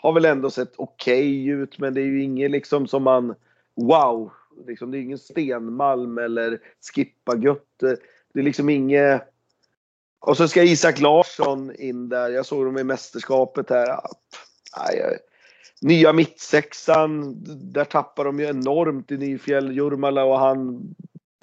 har 0.03 0.13
väl 0.13 0.25
ändå 0.25 0.49
sett 0.49 0.73
okej 0.75 1.43
okay 1.43 1.61
ut 1.61 1.79
men 1.79 1.93
det 1.93 2.01
är 2.01 2.05
ju 2.05 2.23
inget 2.23 2.51
liksom 2.51 2.87
som 2.87 3.03
man 3.03 3.35
wow. 3.75 4.31
Liksom, 4.67 4.91
det 4.91 4.97
är 4.97 5.01
ingen 5.01 5.17
Stenmalm 5.17 6.17
eller 6.17 6.59
Skippa 6.93 7.37
Götte. 7.37 7.97
Det 8.33 8.39
är 8.39 8.43
liksom 8.43 8.69
inget... 8.69 9.21
Och 10.19 10.37
så 10.37 10.47
ska 10.47 10.63
Isak 10.63 10.99
Larsson 10.99 11.75
in 11.75 12.09
där. 12.09 12.29
Jag 12.29 12.45
såg 12.45 12.65
dem 12.65 12.77
i 12.77 12.83
mästerskapet 12.83 13.69
här. 13.69 13.99
Nej, 14.77 15.17
nya 15.81 16.13
mittsexan. 16.13 17.35
Där 17.73 17.85
tappar 17.85 18.25
de 18.25 18.39
ju 18.39 18.45
enormt 18.45 19.11
i 19.11 19.17
Nyfjäll, 19.17 19.75
Jurmala 19.75 20.23
och 20.23 20.39
han 20.39 20.81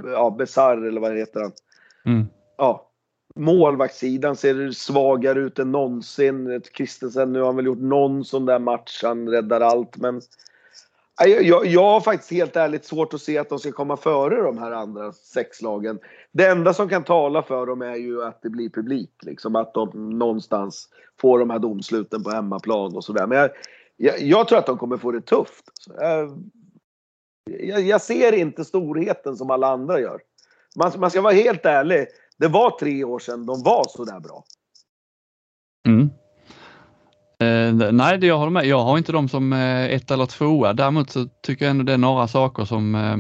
ja, 0.03 0.31
Besar 0.31 0.77
eller 0.77 1.01
vad 1.01 1.16
heter 1.16 1.40
han. 1.40 1.53
Mm. 2.05 2.27
Ja, 2.57 2.89
Målvaktssidan 3.40 4.37
ser 4.37 4.70
svagare 4.70 5.40
ut 5.40 5.59
än 5.59 5.72
någonsin. 5.72 6.62
Kristensen, 6.72 7.33
nu 7.33 7.38
har 7.38 7.46
han 7.46 7.57
väl 7.57 7.66
gjort 7.66 7.79
någon 7.79 8.24
sån 8.24 8.46
där 8.46 8.59
match, 8.59 9.00
han 9.03 9.29
räddar 9.29 9.61
allt. 9.61 9.96
Men 9.96 10.20
jag, 11.24 11.42
jag, 11.42 11.66
jag 11.66 11.85
har 11.85 12.00
faktiskt 12.00 12.31
helt 12.31 12.57
ärligt 12.57 12.85
svårt 12.85 13.14
att 13.14 13.22
se 13.22 13.38
att 13.38 13.48
de 13.48 13.59
ska 13.59 13.72
komma 13.72 13.96
före 13.96 14.42
de 14.42 14.59
här 14.59 14.72
andra 14.72 15.12
sex 15.12 15.62
lagen. 15.62 15.98
Det 16.33 16.46
enda 16.46 16.74
som 16.74 16.88
kan 16.88 17.05
tala 17.05 17.42
för 17.42 17.66
dem 17.66 17.83
är 17.83 17.96
ju 17.96 18.24
att 18.24 18.42
det 18.42 18.50
blir 18.50 18.70
publik. 18.70 19.11
Liksom, 19.22 19.57
att 19.57 19.74
de 19.74 20.18
någonstans 20.18 20.88
får 21.20 21.38
de 21.38 21.50
här 21.50 21.59
domsluten 21.59 22.22
på 22.22 22.31
hemmaplan 22.31 22.96
och 22.96 23.05
sådär. 23.05 23.26
Men 23.26 23.38
jag, 23.38 23.50
jag, 23.96 24.20
jag, 24.20 24.48
tror 24.48 24.59
att 24.59 24.66
de 24.66 24.79
kommer 24.79 24.96
få 24.96 25.12
det 25.12 25.20
tufft. 25.20 25.64
Jag, 27.59 27.81
jag, 27.81 28.00
ser 28.00 28.33
inte 28.33 28.64
storheten 28.64 29.37
som 29.37 29.50
alla 29.50 29.66
andra 29.66 30.00
gör. 30.00 30.20
Man, 30.76 30.92
man 30.98 31.11
ska 31.11 31.20
vara 31.20 31.33
helt 31.33 31.66
ärlig 31.66 32.07
det 32.40 32.48
var 32.48 32.70
tre 32.70 33.05
år 33.05 33.18
sedan 33.18 33.46
de 33.46 33.62
var 33.62 33.85
så 33.88 34.05
där 34.05 34.20
bra. 34.20 34.44
Mm. 35.88 36.11
Eh, 37.40 37.92
nej, 37.92 38.26
jag 38.26 38.38
håller 38.38 38.50
med. 38.50 38.66
Jag 38.66 38.83
har 38.83 38.98
inte 38.98 39.12
dem 39.12 39.29
som 39.29 39.53
eh, 39.53 39.85
ett 39.85 40.11
eller 40.11 40.26
tvåa. 40.26 40.72
Däremot 40.72 41.11
så 41.11 41.26
tycker 41.42 41.64
jag 41.64 41.70
ändå 41.70 41.85
det 41.85 41.92
är 41.92 41.98
några 41.98 42.29
saker 42.29 42.64
som, 42.64 42.94
eh, 42.94 43.16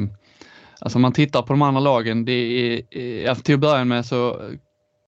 alltså 0.80 0.98
man 0.98 1.12
tittar 1.12 1.42
på 1.42 1.52
de 1.52 1.62
andra 1.62 1.80
lagen, 1.80 2.24
det 2.24 2.32
är, 2.32 2.82
eh, 3.28 3.34
till 3.34 3.54
att 3.54 3.60
börja 3.60 3.84
med 3.84 4.06
så 4.06 4.40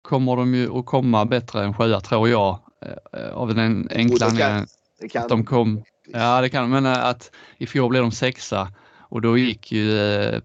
kommer 0.02 0.36
de 0.36 0.54
ju 0.54 0.78
att 0.78 0.86
komma 0.86 1.24
bättre 1.24 1.64
än 1.64 1.74
sjua 1.74 2.00
tror 2.00 2.28
jag. 2.28 2.58
Eh, 3.12 3.34
av 3.34 3.54
den 3.54 3.88
enkla 3.90 4.26
anledningen 4.26 4.66
att 5.14 5.28
de 5.28 5.44
kom, 5.44 5.82
ja 6.06 6.40
det 6.40 6.48
kan 6.48 6.70
men 6.70 6.86
eh, 6.86 7.04
att 7.04 7.30
i 7.58 7.66
fjol 7.66 7.90
blev 7.90 8.02
de 8.02 8.10
sexa 8.10 8.68
och 8.98 9.20
då 9.20 9.38
gick 9.38 9.72
ju 9.72 9.98
eh, 9.98 10.40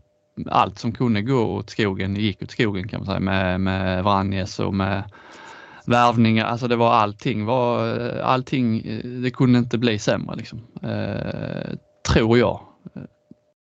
allt 0.46 0.80
som 0.80 0.92
kunde 0.92 1.22
gå 1.22 1.44
åt 1.44 1.70
skogen 1.70 2.16
gick 2.16 2.44
åt 2.44 2.52
skogen 2.52 2.88
kan 2.88 3.00
man 3.00 3.06
säga 3.06 3.20
med, 3.20 3.62
med 3.62 4.04
Vranjes 4.04 4.60
och 4.60 4.74
med 4.74 5.04
värvningar. 5.86 6.46
Alltså 6.46 6.68
det 6.68 6.76
var 6.76 6.92
allting, 6.92 7.46
var, 7.46 8.00
eh, 8.00 8.28
allting 8.28 8.80
eh, 8.80 9.06
det 9.06 9.32
kunde 9.32 9.60
inte 9.60 9.78
bli 9.78 10.00
sämre 10.00 10.36
liksom. 10.36 10.62
Eh, 10.84 11.76
tror 12.14 12.38
jag. 12.38 12.60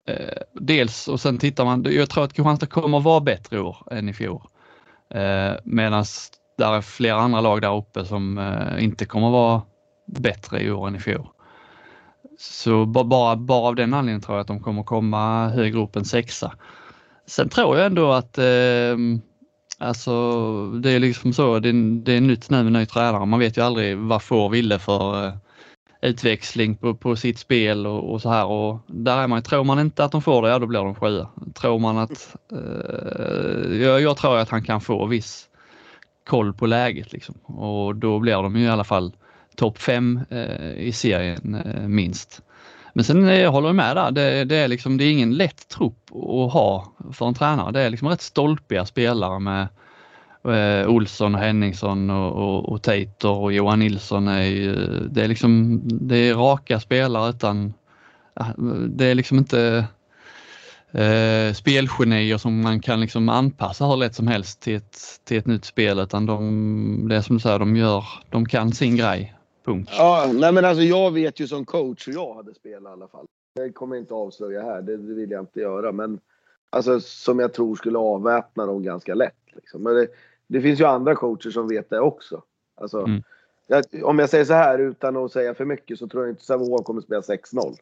Eh, 0.08 0.42
dels 0.54 1.08
och 1.08 1.20
sen 1.20 1.38
tittar 1.38 1.66
man, 1.66 1.86
jag 1.90 2.10
tror 2.10 2.24
att 2.24 2.34
Kristianstad 2.34 2.66
kommer 2.66 3.00
vara 3.00 3.20
bättre 3.20 3.58
i 3.58 3.60
år 3.60 3.78
än 3.92 4.10
i 4.10 4.14
fjol. 4.14 4.42
Eh, 5.14 5.54
Medan 5.64 6.06
där 6.58 6.74
är 6.74 6.82
flera 6.82 7.16
andra 7.16 7.42
lag 7.42 7.62
där 7.62 7.76
uppe 7.76 8.06
som 8.06 8.38
eh, 8.38 8.84
inte 8.84 9.06
kommer 9.06 9.30
vara 9.30 9.62
bättre 10.08 10.64
i 10.64 10.72
år 10.72 10.88
än 10.88 10.96
i 10.96 11.00
fjol. 11.00 11.28
Så 12.52 12.86
bara, 12.86 13.36
bara 13.36 13.68
av 13.68 13.76
den 13.76 13.94
anledningen 13.94 14.22
tror 14.22 14.38
jag 14.38 14.42
att 14.42 14.48
de 14.48 14.60
kommer 14.60 14.84
komma 14.84 15.50
högre 15.50 15.80
upp 15.80 15.96
än 15.96 16.06
sexa. 16.06 16.54
Sen 17.28 17.50
tror 17.50 17.78
jag 17.78 17.86
ändå 17.86 18.12
att 18.12 18.38
eh, 18.38 18.98
alltså 19.78 20.42
det 20.70 20.92
är 20.92 21.00
liksom 21.00 21.34
så, 21.34 21.60
det, 21.60 21.72
det 22.04 22.14
är 22.14 22.22
nytt 22.22 22.50
nu 22.50 22.64
med 22.64 22.72
ny 22.72 22.86
tränare. 22.86 23.26
Man 23.26 23.40
vet 23.40 23.58
ju 23.58 23.62
aldrig 23.62 23.98
vad 23.98 24.24
får 24.24 24.50
Ville 24.50 24.80
för 24.80 25.26
eh, 25.26 25.34
utväxling 26.02 26.76
på, 26.76 26.96
på 26.96 27.16
sitt 27.16 27.40
spel 27.40 27.88
och, 27.88 28.14
och, 28.14 28.22
så 28.22 28.30
här 28.30 28.46
och 28.46 28.80
där 28.88 29.18
är 29.18 29.28
man, 29.28 29.44
tror 29.44 29.64
man 29.64 29.80
inte 29.80 30.04
att 30.04 30.12
de 30.12 30.22
får 30.22 30.42
det, 30.42 30.50
ja 30.50 30.60
då 30.60 30.66
blir 30.66 30.80
de 30.80 30.96
sjua. 30.96 31.30
Tror 31.56 31.80
man 31.80 31.98
att, 31.98 32.36
eh, 32.52 33.78
jag, 33.78 34.02
jag 34.02 34.18
tror 34.18 34.38
att 34.38 34.50
han 34.50 34.64
kan 34.64 34.82
få 34.82 35.06
viss 35.06 35.48
koll 36.26 36.54
på 36.54 36.66
läget 36.66 37.12
liksom 37.14 37.36
och 37.36 37.96
då 37.96 38.20
blir 38.20 38.36
de 38.36 38.56
ju 38.56 38.64
i 38.64 38.70
alla 38.70 38.84
fall 38.84 39.14
topp 39.56 39.78
fem 39.78 40.20
eh, 40.30 40.72
i 40.78 40.92
serien 40.92 41.56
eh, 41.56 41.88
minst. 41.88 42.42
Men 42.94 43.04
sen 43.06 43.28
eh, 43.28 43.40
jag 43.40 43.52
håller 43.52 43.74
med 43.74 43.96
där, 43.96 44.12
det, 44.12 44.44
det, 44.44 44.56
är 44.56 44.68
liksom, 44.68 44.98
det 44.98 45.04
är 45.04 45.12
ingen 45.12 45.36
lätt 45.36 45.68
trupp 45.68 46.12
att 46.12 46.54
ha 46.54 46.94
för 47.14 47.28
en 47.28 47.34
tränare. 47.34 47.72
Det 47.72 47.82
är 47.82 47.90
liksom 47.90 48.08
rätt 48.08 48.22
stolpiga 48.22 48.86
spelare 48.86 49.40
med 49.40 49.68
eh, 50.48 50.90
Olsson, 50.90 51.36
Henningsson 51.36 52.10
och, 52.10 52.32
och, 52.32 52.70
och 52.70 52.82
Tator 52.82 53.38
och 53.38 53.54
Johan 53.54 53.80
Nilsson. 53.80 54.28
Är 54.28 54.44
ju, 54.44 54.76
det 55.10 55.24
är 55.24 55.28
liksom, 55.28 55.82
det 55.86 56.18
är 56.18 56.36
raka 56.36 56.80
spelare 56.80 57.30
utan, 57.30 57.74
eh, 58.40 58.48
det 58.88 59.06
är 59.06 59.16
liksom 59.16 59.38
inte 59.38 59.86
eh, 60.92 61.54
spelgenier 61.54 62.38
som 62.38 62.62
man 62.62 62.80
kan 62.80 63.02
liksom 63.02 63.30
anpassa 63.30 63.86
hur 63.86 63.98
lätt 63.98 64.16
som 64.16 64.28
helst 64.28 64.62
till 64.62 64.76
ett, 64.76 65.00
till 65.24 65.38
ett 65.38 65.48
nytt 65.48 65.66
spel 65.66 66.00
utan 66.00 66.26
de, 66.26 67.06
det 67.10 67.16
är 67.16 67.22
som 67.22 67.36
du 67.36 67.40
säger, 67.40 67.60
de 67.60 67.76
gör, 67.76 68.06
de 68.30 68.46
kan 68.46 68.72
sin 68.72 68.96
grej. 68.96 69.34
Punkt. 69.64 69.90
Ja, 69.98 70.32
nej 70.34 70.52
men 70.52 70.66
alltså 70.66 70.84
jag 70.84 71.12
vet 71.12 71.40
ju 71.40 71.48
som 71.48 71.66
coach 71.66 72.08
hur 72.08 72.14
jag 72.14 72.34
hade 72.34 72.54
spelat 72.54 72.92
i 72.92 72.94
alla 72.94 73.08
fall. 73.08 73.26
Det 73.56 73.72
kommer 73.72 73.96
jag 73.96 74.04
inte 74.04 74.14
avslöja 74.14 74.64
här, 74.64 74.82
det, 74.82 74.98
vill 74.98 75.32
jag 75.32 75.42
inte 75.42 75.60
göra. 75.60 75.92
Men 75.92 76.20
alltså 76.70 77.00
som 77.00 77.40
jag 77.40 77.54
tror 77.54 77.76
skulle 77.76 77.98
avväpna 77.98 78.66
dem 78.66 78.84
ganska 78.84 79.16
lätt. 79.16 79.34
Liksom. 79.56 79.84
Men 79.84 79.96
det, 79.96 80.08
det 80.48 80.62
finns 80.62 80.80
ju 80.80 80.86
andra 80.86 81.16
coacher 81.16 81.50
som 81.50 81.68
vet 81.68 81.90
det 81.90 82.00
också. 82.00 82.44
Alltså, 82.76 83.00
mm. 83.00 83.24
jag, 83.68 83.86
om 84.04 84.20
jag 84.20 84.30
säger 84.30 84.46
så 84.46 84.54
här 84.54 84.80
utan 84.80 85.18
att 85.18 85.32
säga 85.32 85.54
för 85.54 85.66
mycket 85.66 86.00
så 86.00 86.08
tror 86.08 86.24
jag 86.24 86.32
inte 86.32 86.44
Sävehof 86.44 86.84
kommer 86.84 87.02
spela 87.02 87.22
6-0 87.22 87.76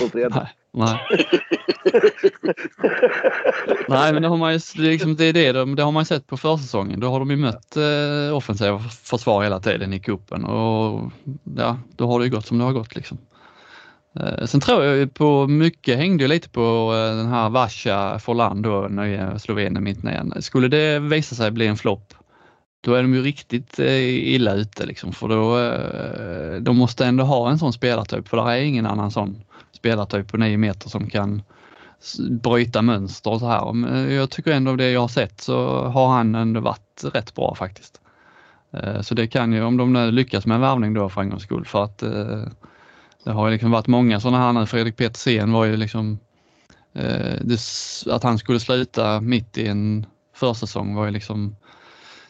på 0.00 0.08
fredag. 0.08 0.48
Nej, 0.70 0.98
nej. 1.10 1.28
nej 3.88 4.12
men 4.12 4.14
liksom, 4.14 4.22
det 4.22 4.28
har 4.28 4.36
man 4.36 4.52
ju, 4.52 4.60
liksom, 4.76 5.16
det, 5.16 5.24
är 5.24 5.32
det, 5.32 5.74
det 5.74 5.82
har 5.82 5.92
man 5.92 6.04
sett 6.04 6.26
på 6.26 6.36
försäsongen. 6.36 7.00
Då 7.00 7.10
har 7.10 7.18
de 7.18 7.30
ju 7.30 7.36
mött 7.36 7.76
eh, 7.76 8.36
offensiva 8.36 8.78
försvar 8.78 9.42
hela 9.42 9.60
tiden 9.60 9.92
i 9.92 10.00
cupen 10.00 10.44
och 10.44 11.12
ja, 11.56 11.78
då 11.96 12.06
har 12.06 12.18
det 12.18 12.24
ju 12.24 12.30
gått 12.30 12.46
som 12.46 12.58
det 12.58 12.64
har 12.64 12.72
gått 12.72 12.96
liksom. 12.96 13.18
Eh, 14.20 14.44
sen 14.44 14.60
tror 14.60 14.84
jag 14.84 15.14
på 15.14 15.46
mycket 15.46 15.98
hängde 15.98 16.24
ju 16.24 16.28
lite 16.28 16.48
på 16.48 16.92
eh, 16.94 17.16
den 17.16 17.26
här 17.26 17.50
Vasha 17.50 18.18
Forlan 18.18 18.62
då, 18.62 18.88
nya 18.88 19.38
Slovenien 19.38 19.84
mitt 19.84 20.02
ner. 20.02 20.40
Skulle 20.40 20.68
det 20.68 20.98
visa 20.98 21.34
sig 21.34 21.50
bli 21.50 21.66
en 21.66 21.76
flopp, 21.76 22.14
då 22.80 22.94
är 22.94 23.02
de 23.02 23.14
ju 23.14 23.22
riktigt 23.22 23.78
eh, 23.78 24.34
illa 24.34 24.54
ute 24.54 24.86
liksom 24.86 25.12
för 25.12 25.28
då, 25.28 25.58
eh, 25.58 26.60
de 26.60 26.76
måste 26.76 27.06
ändå 27.06 27.24
ha 27.24 27.50
en 27.50 27.58
sån 27.58 27.72
spelartyp 27.72 28.28
för 28.28 28.36
det 28.36 28.42
är 28.42 28.62
ingen 28.62 28.86
annan 28.86 29.10
sån 29.10 29.42
spelartyp 29.72 30.28
på 30.28 30.36
9 30.36 30.56
meter 30.56 30.88
som 30.88 31.10
kan 31.10 31.42
bryta 32.30 32.82
mönster 32.82 33.30
och 33.30 33.40
så 33.40 33.46
här. 33.46 33.72
Men 33.72 34.14
jag 34.14 34.30
tycker 34.30 34.52
ändå 34.52 34.70
av 34.70 34.76
det 34.76 34.90
jag 34.90 35.00
har 35.00 35.08
sett 35.08 35.40
så 35.40 35.84
har 35.84 36.08
han 36.08 36.34
ändå 36.34 36.60
varit 36.60 37.04
rätt 37.12 37.34
bra 37.34 37.54
faktiskt. 37.54 38.00
Eh, 38.72 39.00
så 39.00 39.14
det 39.14 39.26
kan 39.26 39.52
ju, 39.52 39.62
om 39.62 39.76
de 39.76 39.92
nu 39.92 40.10
lyckas 40.10 40.46
med 40.46 40.54
en 40.54 40.60
värvning 40.60 40.94
då 40.94 41.08
för 41.08 41.20
en 41.20 41.30
gångs 41.30 41.42
skull, 41.42 41.64
för 41.64 41.84
att 41.84 42.02
eh, 42.02 42.42
det 43.24 43.32
har 43.32 43.50
liksom 43.50 43.70
varit 43.70 43.86
många 43.86 44.20
sådana 44.20 44.38
här 44.38 44.52
nu. 44.52 44.66
Fredrik 44.66 44.96
Petersen 44.96 45.52
var 45.52 45.64
ju 45.64 45.76
liksom 45.76 46.18
eh, 46.94 47.34
det, 47.40 47.60
att 48.10 48.22
han 48.22 48.38
skulle 48.38 48.60
sluta 48.60 49.20
mitt 49.20 49.58
i 49.58 49.66
en 49.66 50.06
försäsong 50.34 50.94
var 50.94 51.04
ju 51.04 51.10
liksom 51.10 51.56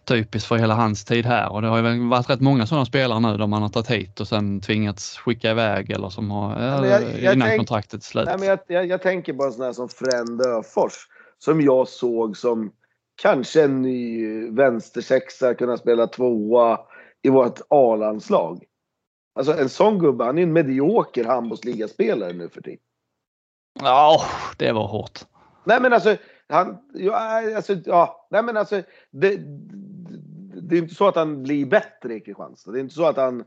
typiskt 0.07 0.49
för 0.49 0.57
hela 0.57 0.75
hans 0.75 1.05
tid 1.05 1.27
här 1.27 1.53
och 1.53 1.63
det 1.63 1.69
har 1.69 1.77
ju 1.83 2.09
varit 2.09 2.31
rätt 2.31 2.41
många 2.41 2.67
sådana 2.67 2.85
spelare 2.85 3.21
nu 3.21 3.37
där 3.37 3.47
man 3.47 3.63
har 3.63 3.69
tagit 3.69 3.91
hit 3.91 4.21
och 4.21 4.29
sen 4.29 4.61
tvingats 4.61 5.19
skicka 5.19 5.51
iväg 5.51 5.91
eller 5.91 6.09
som 6.09 6.31
har 6.31 6.63
ja, 6.63 6.87
jag, 6.87 7.03
jag 7.03 7.35
innan 7.35 7.49
tänk, 7.49 7.61
kontraktet 7.61 8.03
slut. 8.03 8.27
Nej, 8.27 8.39
men 8.39 8.49
jag, 8.49 8.59
jag, 8.67 8.87
jag 8.87 9.03
tänker 9.03 9.33
på 9.33 9.45
en 9.45 9.53
sån 9.53 9.65
här 9.65 9.73
som 9.73 9.89
Frend 9.89 10.41
Öfors 10.41 10.93
som 11.39 11.61
jag 11.61 11.89
såg 11.89 12.37
som 12.37 12.73
kanske 13.23 13.63
en 13.63 13.83
ny 13.83 14.51
vänstersexa, 14.51 15.55
kunna 15.55 15.77
spela 15.77 16.07
tvåa 16.07 16.81
i 17.23 17.29
vårt 17.29 17.61
A-landslag. 17.69 18.65
Alltså 19.35 19.53
en 19.53 19.69
sån 19.69 19.99
gubbe, 19.99 20.25
han 20.25 20.39
är 20.39 20.43
en 20.43 20.53
medioker 20.53 21.25
handbollsligaspelare 21.25 22.33
nu 22.33 22.49
för 22.49 22.63
tiden. 22.63 22.79
Ja, 23.81 24.21
det 24.57 24.73
var 24.73 24.87
hårt. 24.87 25.21
Nej 25.65 25.81
men 25.81 25.93
alltså, 25.93 26.17
han, 26.49 26.79
ja, 26.95 27.17
alltså, 27.57 27.75
ja, 27.85 28.29
nej 28.31 28.43
men 28.43 28.57
alltså, 28.57 28.83
det, 29.11 29.37
det 30.69 30.77
är 30.77 30.83
inte 30.83 30.95
så 30.95 31.09
att 31.09 31.17
han 31.17 31.43
blir 31.43 31.67
bättre 31.67 32.15
i 32.15 32.21
Kristianstad. 32.21 32.73
Det 32.73 32.79
är 32.79 32.81
inte 32.81 32.95
så 32.95 33.07
att 33.07 33.17
han, 33.17 33.45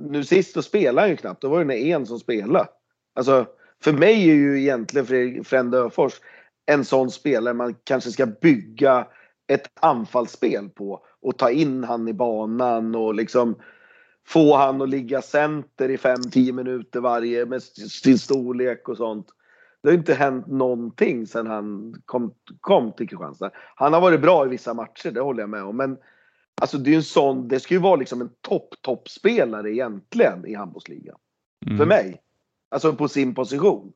nu 0.00 0.24
sist 0.24 0.54
så 0.54 0.62
spelade 0.62 1.00
han 1.00 1.10
ju 1.10 1.16
knappt, 1.16 1.42
då 1.42 1.48
var 1.48 1.64
det 1.64 1.90
en 1.92 2.06
som 2.06 2.18
spelade. 2.18 2.68
Alltså, 3.14 3.46
för 3.82 3.92
mig 3.92 4.30
är 4.30 4.34
ju 4.34 4.60
egentligen 4.60 5.06
Fredrik 5.06 5.74
Öfors 5.74 6.20
en 6.66 6.84
sån 6.84 7.10
spelare 7.10 7.54
man 7.54 7.74
kanske 7.84 8.10
ska 8.10 8.26
bygga 8.26 9.06
ett 9.46 9.70
anfallsspel 9.80 10.68
på 10.68 11.04
och 11.22 11.38
ta 11.38 11.50
in 11.50 11.84
han 11.84 12.08
i 12.08 12.12
banan 12.12 12.94
och 12.94 13.14
liksom 13.14 13.56
få 14.26 14.56
han 14.56 14.82
att 14.82 14.88
ligga 14.88 15.22
center 15.22 15.88
i 15.88 15.96
5-10 15.96 16.52
minuter 16.52 17.00
varje 17.00 17.46
med 17.46 17.62
sin 17.62 18.18
storlek 18.18 18.88
och 18.88 18.96
sånt. 18.96 19.26
Det 19.82 19.88
har 19.88 19.94
inte 19.94 20.14
hänt 20.14 20.46
någonting 20.46 21.26
sedan 21.26 21.46
han 21.46 21.94
kom, 22.04 22.34
kom 22.60 22.92
till 22.92 23.08
Kristianstad. 23.08 23.50
Han 23.76 23.92
har 23.92 24.00
varit 24.00 24.20
bra 24.20 24.46
i 24.46 24.48
vissa 24.48 24.74
matcher, 24.74 25.10
det 25.10 25.20
håller 25.20 25.42
jag 25.42 25.50
med 25.50 25.62
om. 25.62 25.76
Men 25.76 25.96
alltså 26.60 26.78
det 26.78 26.92
är 26.92 26.96
en 26.96 27.02
sån, 27.02 27.48
det 27.48 27.60
ska 27.60 27.74
ju 27.74 27.80
vara 27.80 27.96
liksom 27.96 28.20
en 28.20 28.30
topp, 28.40 28.74
toppspelare 28.82 29.70
egentligen 29.70 30.46
i 30.46 30.54
handbollsligan. 30.54 31.16
Mm. 31.66 31.78
För 31.78 31.86
mig. 31.86 32.20
Alltså 32.70 32.92
på 32.92 33.08
sin 33.08 33.34
position. 33.34 33.92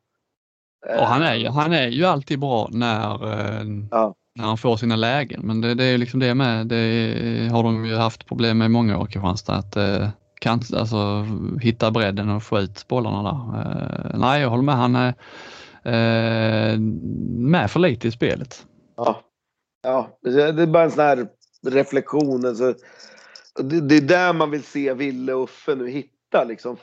Och 0.98 1.06
han 1.06 1.22
är 1.22 1.34
ju, 1.34 1.48
han 1.48 1.72
är 1.72 1.88
ju 1.88 2.04
alltid 2.04 2.40
bra 2.40 2.68
när, 2.72 3.32
eh, 3.32 3.66
ja. 3.90 4.14
när 4.34 4.44
han 4.44 4.58
får 4.58 4.76
sina 4.76 4.96
lägen. 4.96 5.40
Men 5.46 5.60
det, 5.60 5.74
det 5.74 5.84
är 5.84 5.98
liksom 5.98 6.20
det 6.20 6.34
med. 6.34 6.66
Det 6.66 7.48
har 7.52 7.62
de 7.62 7.86
ju 7.86 7.96
haft 7.96 8.26
problem 8.26 8.58
med 8.58 8.66
i 8.66 8.68
många 8.68 8.98
år 8.98 9.06
Kristianstad. 9.06 9.54
Att, 9.54 9.76
eh, 9.76 10.08
kan 10.40 10.60
alltså, 10.76 11.26
hitta 11.60 11.90
bredden 11.90 12.30
och 12.30 12.42
få 12.42 12.60
ut 12.60 12.88
bollarna 12.88 13.22
där. 13.22 13.60
Eh, 13.60 14.18
nej, 14.18 14.42
jag 14.42 14.50
håller 14.50 14.62
med. 14.62 14.74
Han 14.74 14.96
är 14.96 15.14
eh, 15.84 16.78
med 17.38 17.70
för 17.70 17.80
lite 17.80 18.08
i 18.08 18.10
spelet. 18.10 18.66
Ja, 18.96 19.20
ja 19.82 20.18
det 20.22 20.62
är 20.62 20.66
bara 20.66 20.84
en 20.84 20.90
sån 20.90 21.04
här 21.04 21.28
reflektion. 21.66 22.46
Alltså, 22.46 22.74
det, 23.62 23.80
det 23.80 23.96
är 23.96 24.00
där 24.00 24.32
man 24.32 24.50
vill 24.50 24.62
se 24.62 24.94
Ville 24.94 25.34
och 25.34 25.44
Uffe 25.44 25.74
nu 25.74 25.90
hitta. 25.90 26.44
Liksom, 26.44 26.76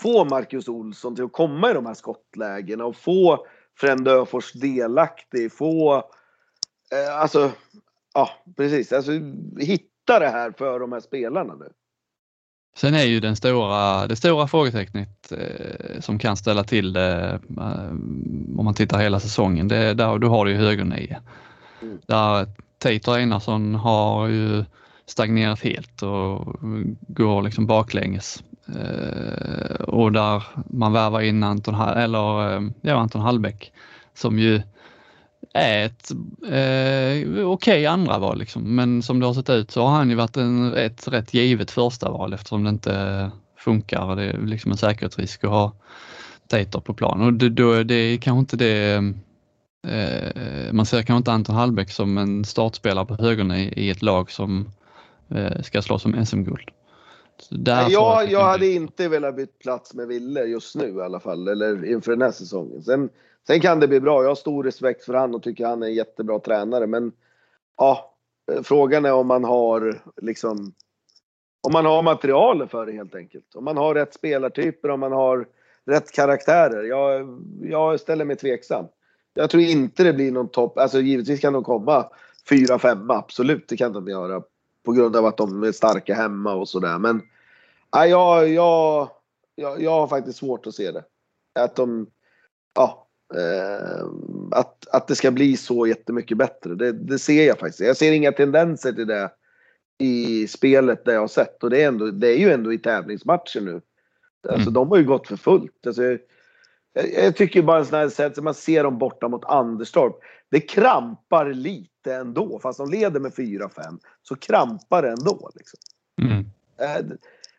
få 0.00 0.24
Marcus 0.24 0.68
Olsson 0.68 1.14
till 1.14 1.24
att 1.24 1.32
komma 1.32 1.70
i 1.70 1.74
de 1.74 1.86
här 1.86 1.94
skottlägena 1.94 2.84
och 2.84 2.96
få 2.96 3.46
Frände 3.80 4.12
Öfors 4.12 4.52
delaktig. 4.52 5.52
Få, 5.52 5.96
eh, 6.92 7.16
alltså, 7.20 7.52
ja 8.14 8.30
precis. 8.56 8.92
Alltså, 8.92 9.12
hitta 9.58 10.18
det 10.18 10.28
här 10.28 10.52
för 10.58 10.80
de 10.80 10.92
här 10.92 11.00
spelarna 11.00 11.54
nu. 11.54 11.72
Sen 12.76 12.94
är 12.94 13.04
ju 13.04 13.20
den 13.20 13.36
stora, 13.36 14.06
det 14.06 14.16
stora 14.16 14.48
frågetecknet 14.48 15.32
eh, 15.32 16.00
som 16.00 16.18
kan 16.18 16.36
ställa 16.36 16.64
till 16.64 16.92
det 16.92 17.40
eh, 17.58 17.90
om 18.58 18.64
man 18.64 18.74
tittar 18.74 18.98
hela 18.98 19.20
säsongen, 19.20 19.68
det 19.68 19.76
är 19.76 19.94
där 19.94 20.18
du 20.18 20.26
har 20.26 20.44
du 20.44 20.50
ju 20.50 20.56
högernio. 20.56 21.16
Mm. 21.82 21.98
Där 22.06 22.46
Tater 22.80 23.12
Einarsson 23.12 23.74
har 23.74 24.28
ju 24.28 24.64
stagnerat 25.06 25.60
helt 25.60 26.02
och 26.02 26.56
går 27.08 27.42
liksom 27.42 27.66
baklänges. 27.66 28.42
Eh, 28.68 29.80
och 29.80 30.12
där 30.12 30.42
man 30.66 30.92
värvar 30.92 31.20
in 31.20 31.42
Anton, 31.42 31.74
eller, 31.74 32.56
eh, 32.56 32.62
ja, 32.80 32.94
Anton 32.94 33.22
Hallbäck 33.22 33.72
som 34.14 34.38
ju 34.38 34.62
är 35.54 35.86
ett 35.86 36.10
eh, 36.44 37.28
okej 37.28 37.44
okay 37.44 37.86
andra 37.86 38.18
val 38.18 38.38
liksom. 38.38 38.74
Men 38.74 39.02
som 39.02 39.20
det 39.20 39.26
har 39.26 39.34
sett 39.34 39.50
ut 39.50 39.70
så 39.70 39.86
har 39.86 39.96
han 39.96 40.10
ju 40.10 40.16
varit 40.16 40.36
en, 40.36 40.74
ett 40.74 41.08
rätt 41.08 41.34
givet 41.34 41.70
första 41.70 42.10
val 42.10 42.32
eftersom 42.32 42.64
det 42.64 42.70
inte 42.70 43.30
funkar. 43.56 44.16
Det 44.16 44.24
är 44.24 44.38
liksom 44.38 44.70
en 44.70 44.76
säkerhetsrisk 44.76 45.44
att 45.44 45.50
ha 45.50 45.72
Tater 46.48 46.80
på 46.80 46.94
plan 46.94 47.20
och 47.20 47.32
det, 47.32 47.48
då, 47.48 47.82
det 47.82 47.94
är 47.94 48.16
kanske 48.16 48.40
inte 48.40 48.56
det 48.56 49.02
man 50.72 50.86
ser 50.86 51.02
kanske 51.02 51.16
inte 51.16 51.32
Anton 51.32 51.54
Hallbäck 51.54 51.90
som 51.90 52.18
en 52.18 52.44
startspelare 52.44 53.06
på 53.06 53.14
högern 53.14 53.52
i, 53.52 53.90
ett 53.90 54.02
lag 54.02 54.30
som 54.30 54.68
eh, 55.28 55.62
ska 55.62 55.82
slåss 55.82 56.04
om 56.04 56.26
SM-guld. 56.26 56.70
Jag, 57.48 57.90
jag, 57.90 58.30
jag 58.30 58.44
hade 58.44 58.66
inte 58.66 59.08
velat 59.08 59.36
byta 59.36 59.52
plats 59.58 59.94
med 59.94 60.08
Ville 60.08 60.44
just 60.44 60.74
nu 60.74 60.88
i 60.88 61.00
alla 61.00 61.20
fall, 61.20 61.48
eller 61.48 61.84
inför 61.84 62.10
den 62.10 62.22
här 62.22 62.30
säsongen. 62.30 62.82
Sen 62.82 63.10
Sen 63.46 63.60
kan 63.60 63.80
det 63.80 63.88
bli 63.88 64.00
bra. 64.00 64.22
Jag 64.22 64.30
har 64.30 64.34
stor 64.34 64.64
respekt 64.64 65.04
för 65.04 65.14
han 65.14 65.34
och 65.34 65.42
tycker 65.42 65.66
han 65.66 65.82
är 65.82 65.86
en 65.86 65.94
jättebra 65.94 66.38
tränare. 66.38 66.86
Men 66.86 67.12
ja, 67.76 68.14
frågan 68.62 69.04
är 69.04 69.12
om 69.12 69.26
man 69.26 69.44
har 69.44 70.02
liksom 70.22 70.74
om 71.62 71.72
man 71.72 71.86
har 71.86 72.02
material 72.02 72.68
för 72.68 72.86
det 72.86 72.92
helt 72.92 73.14
enkelt. 73.14 73.54
Om 73.54 73.64
man 73.64 73.76
har 73.76 73.94
rätt 73.94 74.14
spelartyper, 74.14 74.88
om 74.88 75.00
man 75.00 75.12
har 75.12 75.46
rätt 75.86 76.12
karaktärer. 76.12 76.84
Jag, 76.84 77.40
jag 77.62 78.00
ställer 78.00 78.24
mig 78.24 78.36
tveksam. 78.36 78.86
Jag 79.34 79.50
tror 79.50 79.62
inte 79.62 80.04
det 80.04 80.12
blir 80.12 80.32
någon 80.32 80.48
topp. 80.48 80.78
Alltså 80.78 81.00
givetvis 81.00 81.40
kan 81.40 81.52
de 81.52 81.64
komma 81.64 82.06
fyra, 82.48 82.78
femma. 82.78 83.14
Absolut, 83.14 83.68
det 83.68 83.76
kan 83.76 83.92
de 83.92 84.08
göra. 84.08 84.42
På 84.84 84.92
grund 84.92 85.16
av 85.16 85.26
att 85.26 85.36
de 85.36 85.62
är 85.62 85.72
starka 85.72 86.14
hemma 86.14 86.54
och 86.54 86.68
sådär. 86.68 86.98
Men 86.98 87.22
ja, 87.90 88.06
jag, 88.06 88.48
jag, 88.48 89.08
jag, 89.54 89.82
jag 89.82 89.90
har 89.90 90.08
faktiskt 90.08 90.38
svårt 90.38 90.66
att 90.66 90.74
se 90.74 90.90
det. 90.90 91.04
Att 91.54 91.76
de, 91.76 92.06
ja, 92.74 93.06
Eh, 93.34 94.06
att, 94.50 94.88
att 94.92 95.08
det 95.08 95.14
ska 95.14 95.30
bli 95.30 95.56
så 95.56 95.86
jättemycket 95.86 96.38
bättre. 96.38 96.74
Det, 96.74 96.92
det, 96.92 97.18
ser 97.18 97.46
jag 97.46 97.58
faktiskt. 97.58 97.80
Jag 97.80 97.96
ser 97.96 98.12
inga 98.12 98.32
tendenser 98.32 98.92
till 98.92 99.06
det 99.06 99.30
i 99.98 100.46
spelet 100.46 101.04
där 101.04 101.12
jag 101.12 101.20
har 101.20 101.28
sett. 101.28 101.62
Och 101.62 101.70
det 101.70 101.82
är, 101.82 101.88
ändå, 101.88 102.10
det 102.10 102.28
är 102.28 102.38
ju 102.38 102.50
ändå 102.52 102.72
i 102.72 102.78
tävlingsmatcher 102.78 103.60
nu. 103.60 103.80
Alltså 104.48 104.62
mm. 104.62 104.72
de 104.72 104.88
har 104.88 104.96
ju 104.96 105.04
gått 105.04 105.28
för 105.28 105.36
fullt. 105.36 105.86
Alltså, 105.86 106.02
jag, 106.92 107.24
jag 107.24 107.36
tycker 107.36 107.62
bara 107.62 107.78
en 107.78 107.86
sån 107.86 107.98
här 107.98 108.08
sätt, 108.08 108.42
man 108.42 108.54
ser 108.54 108.84
dem 108.84 108.98
borta 108.98 109.28
mot 109.28 109.44
Anderstorp. 109.44 110.16
Det 110.50 110.60
krampar 110.60 111.52
lite 111.52 112.14
ändå. 112.14 112.58
Fast 112.62 112.78
de 112.78 112.90
leder 112.90 113.20
med 113.20 113.32
4-5 113.32 113.98
så 114.22 114.36
krampar 114.36 115.02
det 115.02 115.08
ändå. 115.08 115.50
Liksom. 115.54 115.78
Mm. 116.22 116.38
Eh, 116.80 117.16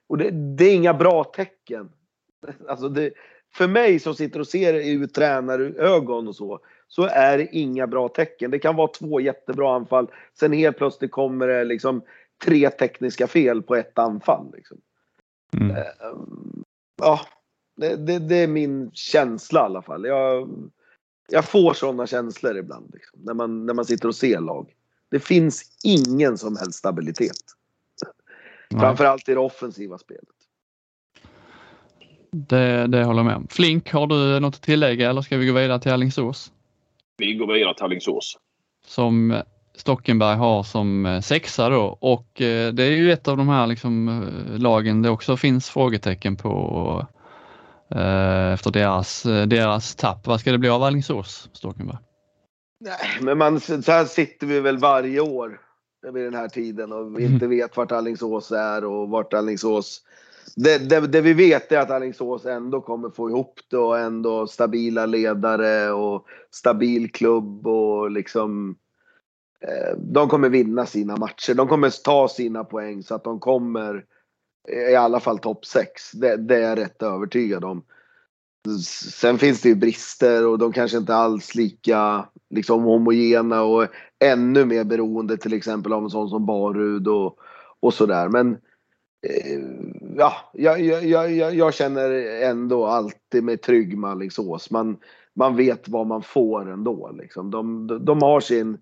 och 0.07 0.17
det, 0.17 0.29
det, 0.31 0.65
är 0.65 0.75
inga 0.75 0.93
bra 0.93 1.23
tecken. 1.23 1.89
Alltså 2.67 2.89
det, 2.89 3.13
för 3.53 3.67
mig 3.67 3.99
som 3.99 4.15
sitter 4.15 4.39
och 4.39 4.47
ser 4.47 4.73
ur 4.73 5.07
tränarögon 5.07 6.27
och 6.27 6.35
så, 6.35 6.59
så 6.87 7.03
är 7.03 7.37
det 7.37 7.55
inga 7.55 7.87
bra 7.87 8.07
tecken. 8.07 8.51
Det 8.51 8.59
kan 8.59 8.75
vara 8.75 8.87
två 8.87 9.19
jättebra 9.19 9.75
anfall, 9.75 10.07
sen 10.39 10.53
helt 10.53 10.77
plötsligt 10.77 11.11
kommer 11.11 11.47
det 11.47 11.63
liksom 11.63 12.01
tre 12.45 12.69
tekniska 12.69 13.27
fel 13.27 13.61
på 13.61 13.75
ett 13.75 13.99
anfall. 13.99 14.51
Liksom. 14.53 14.77
Mm. 15.53 15.75
Eh, 15.75 15.85
ja, 17.01 17.19
det, 17.81 17.95
det, 17.95 18.19
det, 18.19 18.35
är 18.35 18.47
min 18.47 18.91
känsla 18.93 19.59
i 19.59 19.63
alla 19.63 19.81
fall. 19.81 20.05
Jag, 20.05 20.49
jag 21.29 21.45
får 21.45 21.73
sådana 21.73 22.07
känslor 22.07 22.57
ibland 22.57 22.89
liksom, 22.93 23.19
när, 23.23 23.33
man, 23.33 23.65
när 23.65 23.73
man 23.73 23.85
sitter 23.85 24.07
och 24.07 24.15
ser 24.15 24.39
lag. 24.39 24.69
Det 25.11 25.19
finns 25.19 25.63
ingen 25.83 26.37
som 26.37 26.57
helst 26.57 26.79
stabilitet. 26.79 27.37
Nej. 28.69 28.81
Framförallt 28.81 29.29
i 29.29 29.33
det 29.33 29.39
offensiva 29.39 29.97
spelet. 29.97 30.23
Det, 32.31 32.87
det 32.87 33.03
håller 33.03 33.19
jag 33.19 33.25
med 33.25 33.35
om. 33.35 33.47
Flink, 33.47 33.91
har 33.91 34.07
du 34.07 34.39
något 34.39 34.55
att 34.55 34.61
tillägga 34.61 35.09
eller 35.09 35.21
ska 35.21 35.37
vi 35.37 35.47
gå 35.47 35.53
vidare 35.53 35.79
till 35.79 35.91
Alingsås? 35.91 36.51
Vi 37.17 37.33
går 37.33 37.53
vidare 37.53 37.73
till 37.75 37.83
Alingsås. 37.83 38.37
Som 38.85 39.41
Stockenberg 39.75 40.37
har 40.37 40.63
som 40.63 41.05
eh, 41.05 41.19
sexa 41.19 41.69
då 41.69 41.97
och 41.99 42.41
eh, 42.41 42.73
det 42.73 42.83
är 42.83 42.91
ju 42.91 43.11
ett 43.11 43.27
av 43.27 43.37
de 43.37 43.49
här 43.49 43.67
liksom, 43.67 44.07
eh, 44.09 44.59
lagen 44.59 45.01
det 45.01 45.09
också 45.09 45.37
finns 45.37 45.69
frågetecken 45.69 46.35
på 46.35 47.07
efter 48.53 48.71
deras, 48.71 49.23
deras 49.23 49.95
tapp. 49.95 50.27
Vad 50.27 50.39
ska 50.39 50.51
det 50.51 50.57
bli 50.57 50.69
av 50.69 50.83
Alingsås, 50.83 51.49
Stockenberg? 51.53 51.97
Nej, 52.79 53.19
men 53.21 53.37
man, 53.37 53.59
så 53.59 53.91
här 53.91 54.05
sitter 54.05 54.47
vi 54.47 54.59
väl 54.59 54.77
varje 54.77 55.21
år 55.21 55.59
vid 56.13 56.23
den 56.23 56.33
här 56.33 56.47
tiden 56.47 56.91
och 56.91 57.19
vi 57.19 57.25
inte 57.25 57.47
vet 57.47 57.77
vart 57.77 57.91
Allingsås 57.91 58.51
är 58.51 58.85
och 58.85 59.09
vart 59.09 59.33
Allingsås... 59.33 60.01
Det, 60.55 60.89
det, 60.89 60.99
det, 60.99 61.21
vi 61.21 61.33
vet 61.33 61.71
är 61.71 61.79
att 61.79 61.91
Allingsås 61.91 62.45
ändå 62.45 62.81
kommer 62.81 63.09
få 63.09 63.29
ihop 63.29 63.59
det 63.69 63.77
och 63.77 63.99
ändå 63.99 64.47
stabila 64.47 65.05
ledare 65.05 65.91
och 65.91 66.25
stabil 66.51 67.11
klubb 67.11 67.67
och 67.67 68.11
liksom... 68.11 68.75
Eh, 69.61 69.97
de 69.97 70.29
kommer 70.29 70.49
vinna 70.49 70.85
sina 70.85 71.17
matcher. 71.17 71.53
De 71.53 71.67
kommer 71.67 72.03
ta 72.03 72.27
sina 72.27 72.63
poäng 72.63 73.03
så 73.03 73.15
att 73.15 73.23
de 73.23 73.39
kommer 73.39 74.05
i 74.69 74.95
alla 74.95 75.19
fall 75.19 75.39
topp 75.39 75.65
6. 75.65 76.11
Det, 76.11 76.37
det, 76.37 76.55
är 76.55 76.61
jag 76.61 76.77
rätt 76.77 77.03
övertygad 77.03 77.63
om. 77.63 77.83
Sen 79.11 79.37
finns 79.37 79.61
det 79.61 79.69
ju 79.69 79.75
brister 79.75 80.47
och 80.47 80.57
de 80.59 80.73
kanske 80.73 80.97
inte 80.97 81.15
alls 81.15 81.55
lika 81.55 82.25
liksom 82.49 82.83
homogena 82.83 83.63
och 83.63 83.87
ännu 84.19 84.65
mer 84.65 84.83
beroende 84.83 85.37
till 85.37 85.53
exempel 85.53 85.93
av 85.93 86.03
en 86.03 86.09
sån 86.09 86.29
som 86.29 86.45
Barud 86.45 87.07
och, 87.07 87.39
och 87.79 87.93
sådär. 87.93 88.29
Men 88.29 88.51
eh, 89.27 89.59
ja, 90.17 90.33
jag, 90.53 90.81
jag, 90.81 91.05
jag, 91.05 91.55
jag, 91.55 91.73
känner 91.73 92.11
ändå 92.41 92.85
alltid 92.85 93.43
mig 93.43 93.57
trygg 93.57 93.97
med 93.97 94.09
Alingsås. 94.09 94.71
Man, 94.71 94.97
man 95.33 95.55
vet 95.55 95.89
vad 95.89 96.07
man 96.07 96.23
får 96.23 96.71
ändå. 96.71 97.11
Liksom. 97.13 97.51
De, 97.51 97.87
de, 97.87 98.05
de 98.05 98.21
har 98.21 98.39
sin 98.39 98.77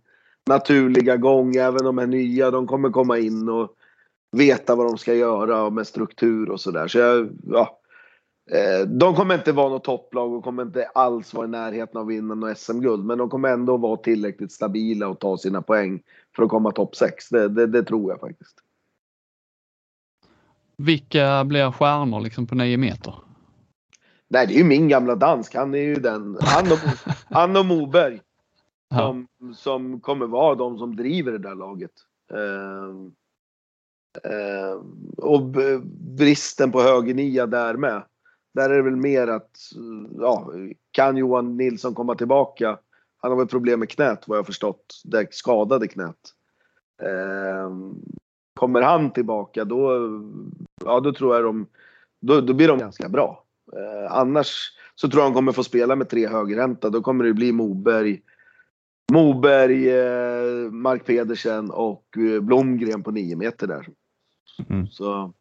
naturliga 0.48 1.18
gång, 1.18 1.56
även 1.56 1.84
de 1.84 2.00
är 2.00 2.08
nya. 2.08 2.52
De 2.52 2.68
kommer 2.68 2.90
komma 2.90 3.18
in 3.18 3.50
och 3.50 3.76
veta 4.32 4.76
vad 4.76 4.86
de 4.86 4.98
ska 4.98 5.14
göra 5.14 5.70
med 5.70 5.88
struktur 5.88 6.50
och 6.50 6.62
sådär. 6.62 6.88
Så 6.88 6.98
jag, 6.98 7.30
ja, 7.48 7.80
Eh, 8.52 8.88
de 8.88 9.16
kommer 9.16 9.36
inte 9.36 9.52
vara 9.52 9.70
något 9.70 9.84
topplag 9.84 10.34
och 10.34 10.44
kommer 10.44 10.64
inte 10.64 10.86
alls 10.86 11.34
vara 11.34 11.46
i 11.46 11.50
närheten 11.50 11.98
av 11.98 12.04
att 12.04 12.10
vinna 12.14 12.36
något 12.36 12.58
SM-guld. 12.58 13.06
Men 13.06 13.18
de 13.18 13.30
kommer 13.30 13.50
ändå 13.50 13.78
vara 13.78 13.98
tillräckligt 13.98 14.52
stabila 14.52 15.08
och 15.08 15.20
ta 15.20 15.38
sina 15.38 15.62
poäng 15.62 16.02
för 16.36 16.44
att 16.44 16.50
komma 16.50 16.72
topp 16.72 16.96
6. 16.96 17.30
Det, 17.30 17.50
det, 17.50 17.68
det, 17.68 17.84
tror 17.84 18.12
jag 18.12 18.20
faktiskt. 18.20 18.56
Vilka 20.78 21.44
blir 21.46 21.72
stjärnor 21.72 22.22
liksom 22.22 22.48
på 22.48 22.56
9 22.56 22.78
meter? 22.78 23.14
Nej, 24.28 24.48
det 24.48 24.54
är 24.54 24.58
ju 24.58 24.64
min 24.64 24.88
gamla 24.88 25.16
dansk. 25.16 25.56
Han 25.56 25.74
är 25.74 25.80
ju 25.80 25.96
den. 25.96 26.38
Han 26.42 26.72
och, 26.72 26.80
han 27.30 27.58
och 27.58 27.66
Moberg. 27.66 28.22
Som, 28.94 29.28
som 29.56 30.02
kommer 30.02 30.28
vara 30.28 30.56
de 30.56 30.78
som 30.78 30.96
driver 30.96 31.32
det 31.32 31.38
där 31.38 31.56
laget. 31.56 31.92
Eh, 34.24 34.82
och 35.18 35.42
bristen 36.18 36.72
på 36.72 36.82
högernia 36.82 37.46
där 37.46 37.74
med. 37.74 38.04
Där 38.54 38.70
är 38.70 38.76
det 38.76 38.82
väl 38.82 38.96
mer 38.96 39.28
att, 39.28 39.58
ja, 40.20 40.52
kan 40.92 41.18
Johan 41.18 41.58
Nilsson 41.58 41.94
komma 41.94 42.16
tillbaka? 42.16 42.80
Han 43.18 43.32
har 43.32 43.38
väl 43.38 43.48
problem 43.48 43.80
med 43.80 43.90
knät 43.90 44.28
vad 44.28 44.38
jag 44.38 44.46
förstått, 44.46 45.02
det 45.04 45.34
skadade 45.34 45.88
knät. 45.88 46.16
Eh, 47.02 47.70
kommer 48.60 48.82
han 48.82 49.14
tillbaka 49.14 49.66
då, 49.66 50.10
ja 50.86 51.00
då 51.00 51.14
tror 51.14 51.36
jag 51.36 51.44
de, 51.44 51.68
då, 52.22 52.42
då 52.42 52.54
blir 52.54 52.68
de 52.68 52.80
ganska 52.80 53.10
bra. 53.10 53.46
Eh, 53.74 54.12
annars 54.12 54.72
så 54.96 55.10
tror 55.10 55.20
jag 55.20 55.26
han 55.26 55.34
kommer 55.34 55.52
få 55.52 55.64
spela 55.64 55.96
med 55.96 56.10
tre 56.10 56.28
högerhänta. 56.28 56.90
Då 56.90 57.02
kommer 57.02 57.24
det 57.24 57.34
bli 57.34 57.52
Moberg, 57.52 58.22
Moberg, 59.12 59.90
eh, 59.90 60.72
Mark 60.72 61.06
Pedersen 61.06 61.72
och 61.72 62.06
eh, 62.18 62.42
Blomgren 62.42 63.04
på 63.04 63.12
nio 63.12 63.36
meter 63.36 63.68
där. 63.68 63.88
Mm. 64.70 64.88
Så 64.88 65.34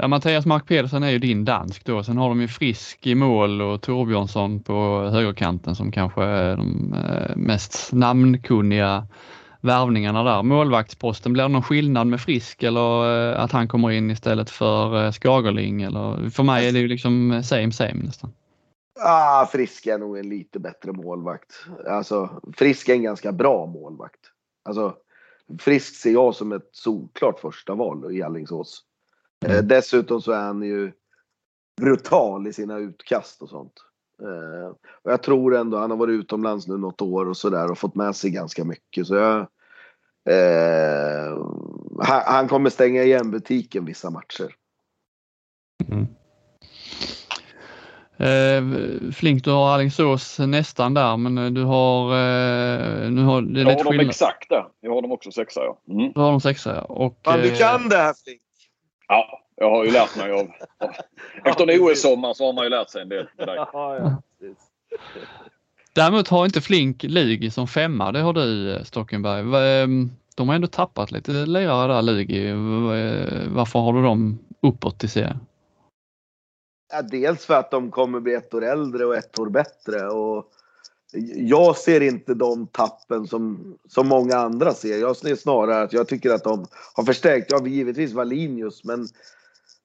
Ja, 0.00 0.08
Mattias 0.08 0.46
Mark 0.46 0.66
Pedersen 0.66 1.02
är 1.02 1.10
ju 1.10 1.18
din 1.18 1.44
dansk 1.44 1.84
då. 1.84 2.02
Sen 2.02 2.16
har 2.16 2.28
de 2.28 2.40
ju 2.40 2.48
Frisk 2.48 3.06
i 3.06 3.14
mål 3.14 3.62
och 3.62 3.82
Torbjörnsson 3.82 4.62
på 4.62 5.08
högerkanten 5.12 5.74
som 5.74 5.92
kanske 5.92 6.22
är 6.22 6.56
de 6.56 6.94
eh, 6.94 7.36
mest 7.36 7.92
namnkunniga 7.92 9.06
värvningarna 9.60 10.22
där. 10.22 10.42
Målvaktsposten, 10.42 11.32
blir 11.32 11.42
det 11.42 11.48
någon 11.48 11.62
skillnad 11.62 12.06
med 12.06 12.20
Frisk 12.20 12.62
eller 12.62 13.30
eh, 13.32 13.40
att 13.40 13.52
han 13.52 13.68
kommer 13.68 13.90
in 13.90 14.10
istället 14.10 14.50
för 14.50 15.04
eh, 15.04 15.12
Skagerling? 15.12 15.82
Eller, 15.82 16.30
för 16.30 16.42
mig 16.42 16.68
är 16.68 16.72
det 16.72 16.78
ju 16.78 16.88
liksom 16.88 17.42
same 17.44 17.72
same 17.72 18.02
nästan. 18.04 18.32
Ah, 19.00 19.46
Frisk 19.46 19.86
är 19.86 19.98
nog 19.98 20.18
en 20.18 20.28
lite 20.28 20.60
bättre 20.60 20.92
målvakt. 20.92 21.66
Alltså, 21.90 22.42
Frisk 22.56 22.88
är 22.88 22.94
en 22.94 23.02
ganska 23.02 23.32
bra 23.32 23.66
målvakt. 23.66 24.20
Alltså, 24.64 24.94
Frisk 25.58 25.94
ser 25.94 26.10
jag 26.10 26.34
som 26.34 26.52
ett 26.52 26.68
solklart 26.72 27.40
första 27.40 27.74
val 27.74 28.16
i 28.16 28.22
Alingsås. 28.22 28.84
Eh, 29.46 29.52
mm. 29.52 29.68
dessutom 29.68 30.22
så 30.22 30.32
är 30.32 30.42
han 30.42 30.62
ju 30.62 30.92
brutal 31.80 32.46
i 32.46 32.52
sina 32.52 32.78
utkast 32.78 33.42
och 33.42 33.48
sånt. 33.48 33.72
Eh, 34.22 34.68
och 35.02 35.12
jag 35.12 35.22
tror 35.22 35.56
ändå, 35.56 35.78
han 35.78 35.90
har 35.90 35.98
varit 35.98 36.20
utomlands 36.20 36.66
nu 36.66 36.76
något 36.76 37.02
år 37.02 37.28
och 37.28 37.36
sådär 37.36 37.70
och 37.70 37.78
fått 37.78 37.94
med 37.94 38.16
sig 38.16 38.30
ganska 38.30 38.64
mycket. 38.64 39.06
Så 39.06 39.14
jag, 39.14 39.38
eh, 40.30 41.38
han, 42.02 42.22
han, 42.26 42.48
kommer 42.48 42.70
stänga 42.70 43.02
igen 43.02 43.30
butiken 43.30 43.84
vissa 43.84 44.10
matcher. 44.10 44.54
Mm. 45.88 46.06
Eh, 48.18 48.62
Flink, 49.12 49.44
du 49.44 49.50
har 49.50 49.74
Alingsås 49.74 50.38
nästan 50.38 50.94
där 50.94 51.16
men 51.16 51.38
eh, 51.38 51.50
du 51.50 51.64
har... 51.64 52.12
Eh, 52.12 53.10
nu 53.10 53.22
har 53.22 53.42
det 53.42 53.60
är 53.60 53.64
jag 53.64 53.76
har 53.76 53.84
dem 53.84 54.00
exakt 54.00 54.48
där. 54.48 54.64
Jag 54.80 54.94
har 54.94 55.02
dem 55.02 55.12
också 55.12 55.30
sexa 55.30 55.60
ja. 55.60 55.78
Mm. 55.90 56.12
Du 56.12 56.20
har 56.20 56.30
dem 56.30 56.40
sexa 56.40 56.74
ja. 56.74 56.80
Och, 56.80 57.20
Fan, 57.24 57.40
du 57.40 57.50
kan 57.50 57.88
det 57.88 57.96
här 57.96 58.14
Flink! 58.24 58.40
Ja, 59.08 59.42
jag 59.56 59.70
har 59.70 59.84
ju 59.84 59.90
lärt 59.90 60.16
mig 60.16 60.32
av... 60.32 60.50
Efter 61.44 61.70
en 61.70 61.80
OS-sommar 61.80 62.34
så 62.34 62.46
har 62.46 62.52
man 62.52 62.64
ju 62.64 62.70
lärt 62.70 62.90
sig 62.90 63.02
en 63.02 63.08
del. 63.08 63.26
Däremot 65.92 66.28
har 66.28 66.44
inte 66.44 66.60
Flink 66.60 67.02
Lugi 67.02 67.50
som 67.50 67.68
femma, 67.68 68.12
det 68.12 68.20
har 68.20 68.32
du 68.32 68.78
Stockenberg. 68.84 69.82
Ehm, 69.82 70.10
de 70.36 70.48
har 70.48 70.54
ändå 70.54 70.66
tappat 70.66 71.10
lite 71.10 71.32
lirare 71.32 71.92
där 71.92 72.02
Lugi. 72.02 72.52
Varför 73.48 73.78
har 73.78 73.92
du 73.92 74.02
dem 74.02 74.38
uppåt 74.62 75.04
i 75.04 75.08
serien? 75.08 75.40
Ja, 76.92 77.02
dels 77.02 77.46
för 77.46 77.54
att 77.54 77.70
de 77.70 77.90
kommer 77.90 78.20
bli 78.20 78.34
ett 78.34 78.54
år 78.54 78.64
äldre 78.64 79.04
och 79.04 79.16
ett 79.16 79.38
år 79.38 79.50
bättre. 79.50 80.08
Och 80.08 80.52
jag 81.34 81.76
ser 81.76 82.00
inte 82.00 82.34
de 82.34 82.66
tappen 82.66 83.26
som, 83.26 83.74
som 83.88 84.08
många 84.08 84.36
andra 84.36 84.74
ser. 84.74 84.98
Jag 84.98 85.16
ser 85.16 85.34
snarare 85.34 85.82
att 85.82 85.92
jag 85.92 86.08
tycker 86.08 86.30
att 86.30 86.44
de 86.44 86.66
har 86.94 87.04
förstärkt. 87.04 87.52
Ja, 87.52 87.66
givetvis 87.66 88.12
Valinius, 88.12 88.84
men 88.84 89.06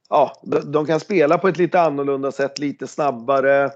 ja, 0.10 0.34
de, 0.44 0.72
de, 0.72 0.86
kan 0.86 1.00
spela 1.00 1.38
på 1.38 1.48
ett 1.48 1.58
lite 1.58 1.82
annorlunda 1.82 2.32
sätt, 2.32 2.60
lite 2.60 2.88
snabbare. 2.88 3.72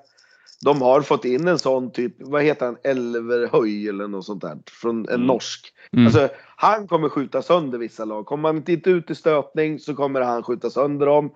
De 0.62 0.82
har 0.82 1.02
fått 1.02 1.26
in 1.26 1.48
en 1.48 1.60
sån 1.60 1.92
typ, 1.92 2.16
vad 2.20 2.44
heter 2.44 2.66
han, 2.66 2.78
Elverhöj 2.84 3.90
eller 3.90 4.08
något 4.08 4.26
sånt 4.26 4.42
där, 4.42 4.58
från 4.82 5.00
en 5.00 5.16
mm. 5.16 5.28
norsk. 5.28 5.74
Mm. 5.92 6.06
Alltså, 6.06 6.30
han 6.56 6.88
kommer 6.88 7.10
skjuta 7.10 7.42
sönder 7.42 7.78
vissa 7.78 8.06
lag. 8.06 8.26
Kommer 8.26 8.50
han 8.50 8.64
inte 8.68 8.90
ut 8.90 9.10
i 9.10 9.16
stötning 9.16 9.80
så 9.80 9.96
kommer 9.96 10.22
han 10.22 10.44
skjuta 10.44 10.70
sönder 10.70 11.06
dem. 11.06 11.32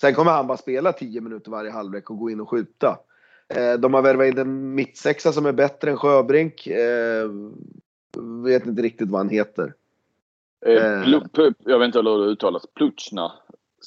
Sen 0.00 0.14
kommer 0.14 0.30
han 0.30 0.46
bara 0.46 0.58
spela 0.58 0.92
10 0.92 1.20
minuter 1.20 1.50
varje 1.50 1.70
halvlek 1.70 2.10
och 2.10 2.18
gå 2.18 2.30
in 2.30 2.40
och 2.40 2.50
skjuta. 2.50 2.98
Eh, 3.48 3.72
de 3.72 3.94
har 3.94 4.02
värvat 4.02 4.26
in 4.26 4.38
en 4.38 4.74
mittsexa 4.74 5.32
som 5.32 5.46
är 5.46 5.52
bättre 5.52 5.90
än 5.90 5.96
Sjöbrink. 5.96 6.66
Eh, 6.66 7.28
vet 8.44 8.66
inte 8.66 8.82
riktigt 8.82 9.10
vad 9.10 9.20
han 9.20 9.28
heter. 9.28 9.74
Eh, 10.66 10.74
jag 11.64 11.78
vet 11.78 11.86
inte 11.86 11.98
hur 11.98 12.24
det 12.24 12.30
uttalas. 12.32 12.62
Plutchna. 12.74 13.32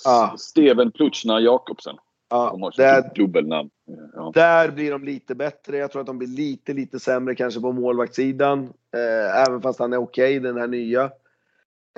Ah. 0.05 0.38
Steven 0.38 0.91
Plutchna 0.91 1.39
Jakobsen. 1.39 1.95
Har 2.30 2.78
där, 2.78 3.11
dubbelnamn. 3.16 3.70
Ja. 4.14 4.32
Där 4.34 4.72
blir 4.72 4.91
de 4.91 5.03
lite 5.03 5.36
bättre. 5.36 5.78
Jag 5.78 5.91
tror 5.91 5.99
att 5.99 6.07
de 6.07 6.18
blir 6.18 6.28
lite, 6.28 6.74
lite 6.74 6.99
sämre 6.99 7.36
kanske 7.36 7.59
på 7.59 7.72
målvaktssidan. 7.72 8.74
Eh, 8.93 9.47
även 9.47 9.61
fast 9.61 9.80
han 9.80 9.93
är 9.93 9.97
okej, 9.97 10.39
okay, 10.39 10.51
den 10.51 10.57
här 10.57 10.68
nya. 10.68 11.11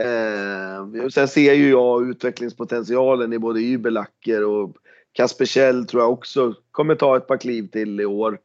Eh, 0.01 1.07
sen 1.09 1.27
ser 1.27 1.53
ju 1.53 1.69
jag 1.69 2.09
utvecklingspotentialen 2.09 3.33
i 3.33 3.39
både 3.39 3.59
Ybelacker 3.59 4.45
och 4.45 4.75
Kasper 5.13 5.45
Kjell 5.45 5.85
tror 5.85 6.03
jag 6.03 6.11
också 6.11 6.53
kommer 6.71 6.95
ta 6.95 7.17
ett 7.17 7.27
par 7.27 7.37
kliv 7.37 7.67
till 7.67 8.01
i 8.01 8.05
år. 8.05 8.39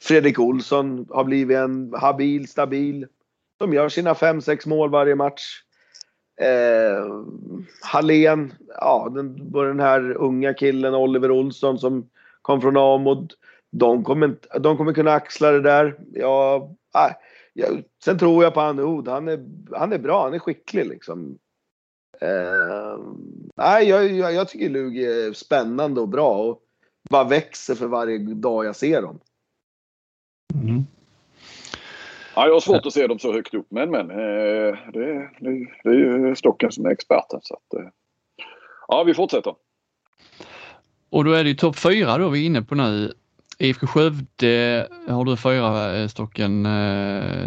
Fredrik 0.00 0.38
Olsson 0.38 1.06
har 1.10 1.24
blivit 1.24 1.56
en 1.56 1.94
habil, 1.96 2.48
stabil. 2.48 3.06
De 3.58 3.72
gör 3.72 3.88
sina 3.88 4.14
5-6 4.14 4.68
mål 4.68 4.90
varje 4.90 5.14
match. 5.14 5.42
Eh, 6.40 7.24
Hallén, 7.82 8.52
ja 8.80 9.12
den, 9.14 9.52
den 9.52 9.80
här 9.80 10.16
unga 10.16 10.54
killen 10.54 10.94
Oliver 10.94 11.30
Olsson 11.30 11.78
som 11.78 12.08
kom 12.42 12.60
från 12.60 12.76
Amod. 12.76 13.32
De 13.70 14.04
kommer, 14.04 14.36
de 14.60 14.76
kommer 14.76 14.92
kunna 14.92 15.12
axla 15.12 15.50
det 15.50 15.60
där. 15.60 15.96
Ja, 16.12 16.70
äh, 16.94 17.14
ja, 17.54 17.66
sen 18.04 18.18
tror 18.18 18.44
jag 18.44 18.54
på 18.54 18.60
Anne 18.60 19.10
Han 19.10 19.28
är, 19.28 19.44
han 19.72 19.92
är 19.92 19.98
bra, 19.98 20.24
han 20.24 20.34
är 20.34 20.38
skicklig 20.38 20.86
liksom. 20.86 21.38
Eh, 22.20 22.98
nej, 23.56 23.88
jag, 23.88 24.12
jag, 24.12 24.34
jag 24.34 24.48
tycker 24.48 24.70
Lug 24.70 24.98
är 24.98 25.32
spännande 25.32 26.00
och 26.00 26.08
bra 26.08 26.38
och 26.38 26.62
bara 27.10 27.24
växer 27.24 27.74
för 27.74 27.86
varje 27.86 28.18
dag 28.18 28.64
jag 28.64 28.76
ser 28.76 29.02
dem. 29.02 29.20
Mm. 30.54 30.86
Ja, 32.36 32.46
jag 32.46 32.52
har 32.52 32.60
svårt 32.60 32.86
att 32.86 32.92
se 32.92 33.06
dem 33.06 33.18
så 33.18 33.32
högt 33.32 33.54
upp 33.54 33.66
men 33.70 33.90
men 33.90 34.10
eh, 34.10 34.78
det, 34.92 35.30
det, 35.40 35.66
det 35.84 35.90
är 35.90 35.94
ju 35.94 36.36
Stocken 36.36 36.72
som 36.72 36.86
är 36.86 36.90
experten. 36.90 37.40
Så 37.42 37.54
att, 37.54 37.80
eh, 37.80 37.88
ja, 38.88 39.04
vi 39.04 39.14
fortsätter. 39.14 39.54
Och 41.10 41.24
då 41.24 41.32
är 41.32 41.44
det 41.44 41.50
ju 41.50 41.56
topp 41.56 41.76
fyra 41.76 42.18
då 42.18 42.28
vi 42.28 42.42
är 42.42 42.46
inne 42.46 42.62
på 42.62 42.74
nu. 42.74 43.12
IFK 43.58 43.86
Skövde 43.86 44.88
har 45.08 45.24
du 45.24 45.36
fyra 45.36 45.96
eh, 45.96 46.08
Stocken, 46.08 46.68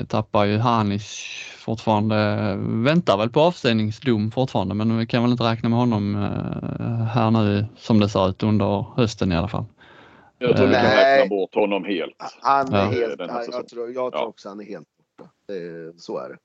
tappar 0.07 0.45
ju 0.45 0.57
Hanis 0.57 1.25
fortfarande, 1.57 2.55
väntar 2.59 3.17
väl 3.17 3.29
på 3.29 3.41
avstängningsdom 3.41 4.31
fortfarande 4.31 4.75
men 4.75 4.97
vi 4.97 5.07
kan 5.07 5.23
väl 5.23 5.31
inte 5.31 5.43
räkna 5.43 5.69
med 5.69 5.79
honom 5.79 6.15
här 7.13 7.31
nu 7.31 7.65
som 7.77 7.99
det 7.99 8.09
ser 8.09 8.29
ut 8.29 8.43
under 8.43 8.85
hösten 8.95 9.31
i 9.31 9.35
alla 9.35 9.47
fall. 9.47 9.65
Jag 10.39 10.57
tror 10.57 10.67
vi 10.67 10.73
kan 10.73 10.83
räkna 10.83 11.29
bort 11.29 11.55
honom 11.55 11.85
helt. 11.85 12.15
Han 12.41 12.73
är 12.73 12.77
ja. 12.77 12.85
helt, 12.85 13.19
jag, 13.19 13.45
jag 13.51 13.67
tror, 13.67 13.91
jag 13.91 14.11
tror 14.11 14.27
också 14.27 14.49
han 14.49 14.59
är 14.59 14.65
helt 14.65 14.87
borta. 15.17 15.31
Så 15.97 16.19
är 16.19 16.29
det. 16.29 16.37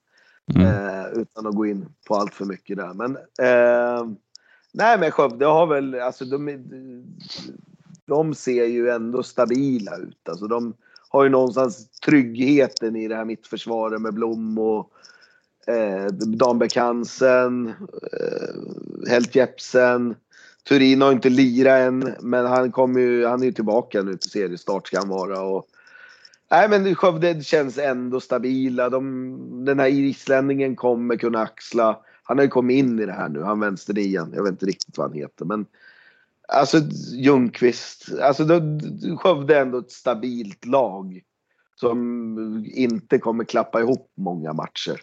Mm. 0.54 0.66
Eh, 0.66 1.06
utan 1.12 1.46
att 1.46 1.54
gå 1.54 1.66
in 1.66 1.88
på 2.08 2.14
allt 2.14 2.34
för 2.34 2.44
mycket 2.44 2.76
där. 2.76 2.94
Men 2.94 3.16
eh, 3.16 4.06
nej 4.72 4.98
men 4.98 5.10
Skövde 5.10 5.46
har 5.46 5.66
väl, 5.66 5.94
alltså 5.94 6.24
de, 6.24 6.46
de 8.12 8.34
ser 8.34 8.64
ju 8.64 8.90
ändå 8.90 9.22
stabila 9.22 9.96
ut. 9.96 10.28
Alltså 10.28 10.46
de 10.46 10.74
har 11.08 11.24
ju 11.24 11.30
någonstans 11.30 11.88
tryggheten 12.04 12.96
i 12.96 13.08
det 13.08 13.16
här 13.16 13.24
mittförsvaret 13.24 14.00
med 14.00 14.14
Blom 14.14 14.58
och 14.58 14.90
eh, 15.66 16.06
Danbeck 16.12 16.76
Hansen, 16.76 17.68
eh, 18.12 19.10
Helt 19.10 19.34
Jepsen. 19.34 20.14
Turin 20.68 21.02
har 21.02 21.12
inte 21.12 21.28
lirat 21.28 21.80
än, 21.80 22.14
men 22.20 22.46
han, 22.46 22.72
kom 22.72 22.98
ju, 22.98 23.26
han 23.26 23.42
är 23.42 23.46
ju 23.46 23.52
tillbaka 23.52 24.02
nu 24.02 24.16
till 24.16 24.30
seriestart 24.30 24.86
ska 24.86 24.98
han 24.98 25.08
vara. 25.08 25.40
Och, 25.40 25.66
nej, 26.50 26.68
men 26.68 26.94
Skövde 26.94 27.42
känns 27.42 27.78
ändå 27.78 28.20
stabila. 28.20 28.90
De, 28.90 29.64
den 29.64 29.78
här 29.78 29.88
islänningen 29.88 30.76
kommer 30.76 31.16
kunna 31.16 31.38
axla. 31.38 31.98
Han 32.22 32.38
har 32.38 32.44
ju 32.44 32.50
kommit 32.50 32.78
in 32.78 33.00
i 33.00 33.06
det 33.06 33.12
här 33.12 33.28
nu, 33.28 33.42
han 33.42 33.60
vänsternian. 33.60 34.32
Jag 34.34 34.42
vet 34.42 34.50
inte 34.52 34.66
riktigt 34.66 34.98
vad 34.98 35.06
han 35.06 35.18
heter. 35.18 35.44
Men 35.44 35.66
alltså 36.52 36.78
Ljungqvist. 37.14 38.12
Alltså 38.22 38.46
Skövde 39.18 39.56
är 39.56 39.62
ändå 39.62 39.78
ett 39.78 39.90
stabilt 39.90 40.66
lag. 40.66 41.20
Som 41.74 42.64
inte 42.74 43.18
kommer 43.18 43.44
klappa 43.44 43.80
ihop 43.80 44.12
många 44.16 44.52
matcher. 44.52 45.00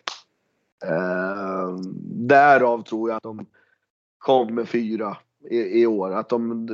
Eh, 0.86 1.76
därav 2.28 2.84
tror 2.84 3.10
jag 3.10 3.18
att 3.18 3.24
de 3.24 3.46
kommer 4.18 4.66
fyra 4.66 5.18
i, 5.50 5.82
i 5.82 5.86
år. 5.86 6.12
Att 6.12 6.30
de, 6.30 6.68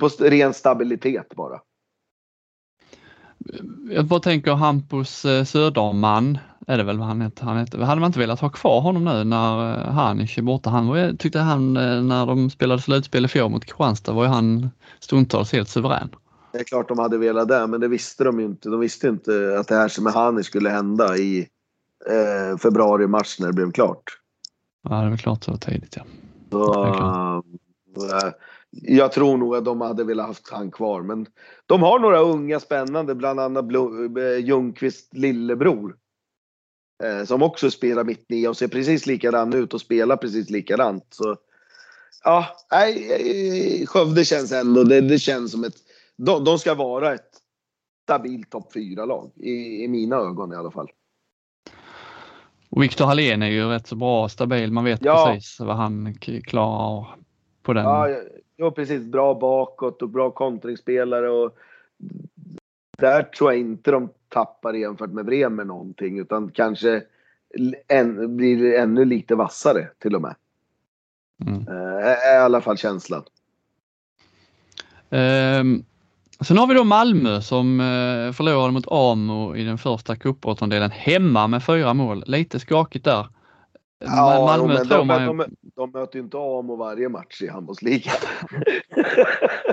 på 0.00 0.08
ren 0.08 0.54
stabilitet 0.54 1.34
bara. 1.36 1.60
Jag 3.90 4.06
bara 4.06 4.20
tänker 4.20 4.52
Hampus 4.52 5.24
eh, 5.24 5.44
Söderman, 5.44 6.38
är 6.66 6.78
det 6.78 6.84
väl 6.84 6.98
vad 6.98 7.06
han 7.06 7.20
heter? 7.20 7.44
Han 7.44 7.58
heter. 7.58 7.78
Hade 7.78 8.00
man 8.00 8.08
inte 8.08 8.18
velat 8.18 8.40
ha 8.40 8.48
kvar 8.48 8.80
honom 8.80 9.04
nu 9.04 9.24
när 9.24 9.78
eh, 9.78 9.92
Hanic 9.92 10.38
är 10.38 10.42
borta? 10.42 10.70
Han 10.70 10.86
var, 10.86 11.16
tyckte 11.16 11.38
han 11.38 11.76
eh, 11.76 12.02
när 12.02 12.26
de 12.26 12.50
spelade 12.50 12.82
slutspel 12.82 13.24
i 13.24 13.28
fjol 13.28 13.50
mot 13.50 13.64
Kristianstad 13.64 14.12
var 14.12 14.22
ju 14.22 14.28
han 14.28 14.70
stundtals 15.00 15.52
helt 15.52 15.68
suverän. 15.68 16.08
Det 16.52 16.58
är 16.58 16.64
klart 16.64 16.88
de 16.88 16.98
hade 16.98 17.18
velat 17.18 17.48
det, 17.48 17.66
men 17.66 17.80
det 17.80 17.88
visste 17.88 18.24
de 18.24 18.40
ju 18.40 18.46
inte. 18.46 18.68
De 18.68 18.80
visste 18.80 19.08
inte 19.08 19.56
att 19.60 19.68
det 19.68 19.74
här 19.74 19.88
som 19.88 20.04
med 20.04 20.12
Hanic 20.12 20.46
skulle 20.46 20.70
hända 20.70 21.16
i 21.16 21.48
eh, 22.10 22.58
februari-mars 22.58 23.40
när 23.40 23.46
det 23.46 23.52
blev 23.52 23.72
klart. 23.72 24.04
Ja, 24.88 25.02
det 25.02 25.10
var 25.10 25.16
klart 25.16 25.44
så 25.44 25.56
tidigt 25.56 25.96
ja. 25.96 26.02
Så, 26.50 27.42
Eh, 27.96 28.32
jag 28.70 29.12
tror 29.12 29.36
nog 29.36 29.56
att 29.56 29.64
de 29.64 29.80
hade 29.80 30.04
velat 30.04 30.26
haft 30.26 30.50
han 30.50 30.70
kvar. 30.70 31.02
Men 31.02 31.26
de 31.66 31.82
har 31.82 31.98
några 31.98 32.18
unga 32.18 32.60
spännande, 32.60 33.14
bland 33.14 33.40
annat 33.40 33.64
eh, 33.64 34.44
Ljungqvist 34.44 35.14
lillebror. 35.14 35.96
Eh, 37.02 37.24
som 37.24 37.42
också 37.42 37.70
spelar 37.70 38.04
mitt 38.04 38.30
nia 38.30 38.50
och 38.50 38.56
ser 38.56 38.68
precis 38.68 39.06
likadan 39.06 39.54
ut 39.54 39.74
och 39.74 39.80
spelar 39.80 40.16
precis 40.16 40.50
likadant. 40.50 41.06
Så, 41.10 41.36
ja, 42.24 42.46
nej, 42.72 43.86
Skövde 43.86 44.24
känns 44.24 44.52
ändå, 44.52 44.84
det, 44.84 45.00
det 45.00 45.18
känns 45.18 45.52
som 45.52 45.64
ett, 45.64 45.76
de, 46.16 46.44
de 46.44 46.58
ska 46.58 46.74
vara 46.74 47.14
ett 47.14 47.30
stabilt 48.02 48.50
topp 48.50 48.74
4-lag. 48.74 49.30
I, 49.36 49.84
I 49.84 49.88
mina 49.88 50.16
ögon 50.16 50.52
i 50.52 50.56
alla 50.56 50.70
fall. 50.70 50.88
Och 52.68 52.82
Viktor 52.82 53.04
Hallén 53.04 53.42
är 53.42 53.50
ju 53.50 53.68
rätt 53.68 53.86
så 53.86 53.96
bra 53.96 54.28
stabil. 54.28 54.72
Man 54.72 54.84
vet 54.84 55.04
ja. 55.04 55.26
precis 55.26 55.60
vad 55.60 55.76
han 55.76 56.14
klarar 56.44 57.16
på 57.62 57.72
den. 57.72 57.84
Ja, 57.84 58.08
ja, 58.56 58.70
precis. 58.70 59.04
Bra 59.04 59.34
bakåt 59.34 60.02
och 60.02 60.08
bra 60.08 60.30
kontringsspelare. 60.30 61.30
Och 61.30 61.56
där 62.98 63.22
tror 63.22 63.52
jag 63.52 63.60
inte 63.60 63.90
de 63.90 64.08
tappar 64.30 64.72
jämfört 64.72 65.10
med 65.10 65.24
Bremer 65.24 65.64
någonting 65.64 66.18
utan 66.18 66.50
kanske 66.50 67.02
än, 67.88 68.36
blir 68.36 68.74
ännu 68.74 69.04
lite 69.04 69.34
vassare 69.34 69.88
till 69.98 70.14
och 70.14 70.22
med. 70.22 70.34
Mm. 71.46 71.68
Eh, 71.68 72.28
är 72.28 72.34
i 72.34 72.38
alla 72.38 72.60
fall 72.60 72.76
känslan. 72.76 73.22
Um, 75.10 75.84
sen 76.40 76.58
har 76.58 76.66
vi 76.66 76.74
då 76.74 76.84
Malmö 76.84 77.40
som 77.40 77.80
uh, 77.80 78.32
förlorade 78.32 78.72
mot 78.72 78.84
Amo 78.88 79.56
i 79.56 79.64
den 79.64 79.78
första 79.78 80.16
cupåttondelen 80.16 80.90
hemma 80.90 81.46
med 81.46 81.64
fyra 81.64 81.94
mål. 81.94 82.24
Lite 82.26 82.60
skakigt 82.60 83.04
där. 83.04 83.28
Ja, 84.04 84.46
Malmö 84.46 84.74
men 84.74 84.88
tror 84.88 84.98
de, 84.98 85.06
man 85.06 85.20
ju... 85.20 85.26
de, 85.26 85.56
de 85.76 85.90
möter 85.90 86.18
inte 86.18 86.36
Amo 86.36 86.76
varje 86.76 87.08
match 87.08 87.42
i 87.42 87.48
handbollsligan. 87.48 88.16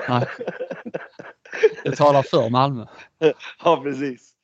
Nej. 0.09 0.27
Det 1.83 1.95
talar 1.95 2.23
för 2.23 2.49
Malmö. 2.49 2.85
Ja, 3.63 3.81
precis. 3.83 4.36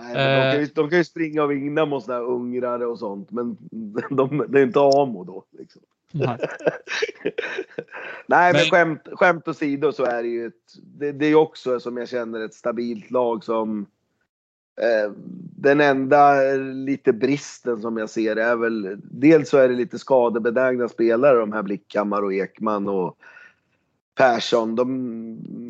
Nej, 0.00 0.14
de, 0.14 0.52
kan 0.52 0.60
ju, 0.60 0.66
de 0.66 0.90
kan 0.90 0.98
ju 0.98 1.04
springa 1.04 1.42
och 1.42 1.50
vinna 1.50 1.86
mot 1.86 2.04
sådana 2.04 2.20
här 2.20 2.30
ungrare 2.30 2.86
och 2.86 2.98
sånt, 2.98 3.30
men 3.30 3.56
de, 4.10 4.44
det 4.48 4.60
är 4.60 4.62
inte 4.62 4.80
Amo 4.80 5.24
då. 5.24 5.44
Liksom. 5.58 5.82
Nej, 6.12 6.38
Nej 8.26 8.52
men, 8.52 8.62
men 8.62 8.70
skämt, 8.70 9.08
skämt 9.12 9.48
åsido 9.48 9.92
så 9.92 10.04
är 10.04 10.22
det 10.22 10.28
ju 10.28 10.46
ett, 10.46 10.74
det, 10.98 11.12
det 11.12 11.26
är 11.26 11.34
också 11.34 11.80
som 11.80 11.96
jag 11.96 12.08
känner 12.08 12.40
ett 12.40 12.54
stabilt 12.54 13.10
lag 13.10 13.44
som 13.44 13.86
Eh, 14.80 15.12
den 15.56 15.80
enda 15.80 16.42
lite 16.58 17.12
bristen 17.12 17.80
som 17.80 17.96
jag 17.96 18.10
ser 18.10 18.36
är 18.36 18.56
väl 18.56 18.96
dels 19.02 19.48
så 19.48 19.58
är 19.58 19.68
det 19.68 19.74
lite 19.74 19.98
skadebenägna 19.98 20.88
spelare 20.88 21.38
de 21.38 21.52
här 21.52 21.62
Blickhammar 21.62 22.22
och 22.22 22.34
Ekman 22.34 22.88
och 22.88 23.18
Persson. 24.14 24.76
De 24.76 24.90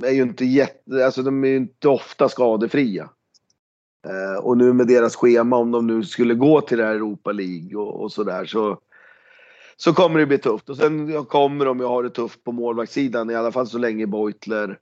är 0.05 0.11
ju 0.11 0.23
inte 0.23 0.45
jätte, 0.45 1.05
alltså 1.05 1.23
de 1.23 1.45
är 1.45 1.49
ju 1.49 1.57
inte 1.57 1.89
ofta 1.89 2.29
skadefria. 2.29 3.09
Eh, 4.09 4.39
och 4.45 4.57
nu 4.57 4.73
med 4.73 4.87
deras 4.87 5.17
schema 5.17 5.57
om 5.57 5.71
de 5.71 5.87
nu 5.87 6.05
skulle 6.05 6.35
gå 6.35 6.61
till 6.61 6.79
det 6.79 6.85
här 6.85 6.95
Europa 6.95 7.33
League 7.33 7.77
och, 7.77 8.03
och 8.03 8.13
sådär 8.13 8.45
så 8.45 8.81
så 9.77 9.93
kommer 9.93 10.21
det 10.21 10.27
bli 10.27 10.39
tufft. 10.39 10.69
Och 10.69 10.77
sen 10.77 11.25
kommer 11.25 11.65
de 11.65 11.79
ju 11.79 11.85
ha 11.85 12.03
det 12.03 12.11
tufft 12.11 12.45
på 12.45 12.53
målvaktssidan 12.53 13.31
i 13.31 13.35
alla 13.35 13.53
fall 13.53 13.67
så 13.67 13.79
länge 13.79 14.07
Beutler 14.07 14.79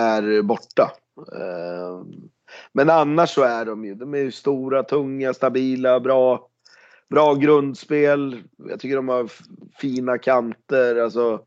är 0.00 0.42
borta. 0.42 0.92
Eh, 1.32 2.02
men 2.72 2.90
annars 2.90 3.30
så 3.30 3.42
är 3.42 3.64
de 3.64 3.84
ju, 3.84 3.94
de 3.94 4.14
är 4.14 4.18
ju 4.18 4.30
stora, 4.30 4.82
tunga, 4.82 5.34
stabila, 5.34 6.00
bra, 6.00 6.48
bra 7.10 7.34
grundspel. 7.34 8.42
Jag 8.68 8.80
tycker 8.80 8.96
de 8.96 9.08
har 9.08 9.30
fina 9.80 10.18
kanter, 10.18 10.96
alltså. 10.96 11.40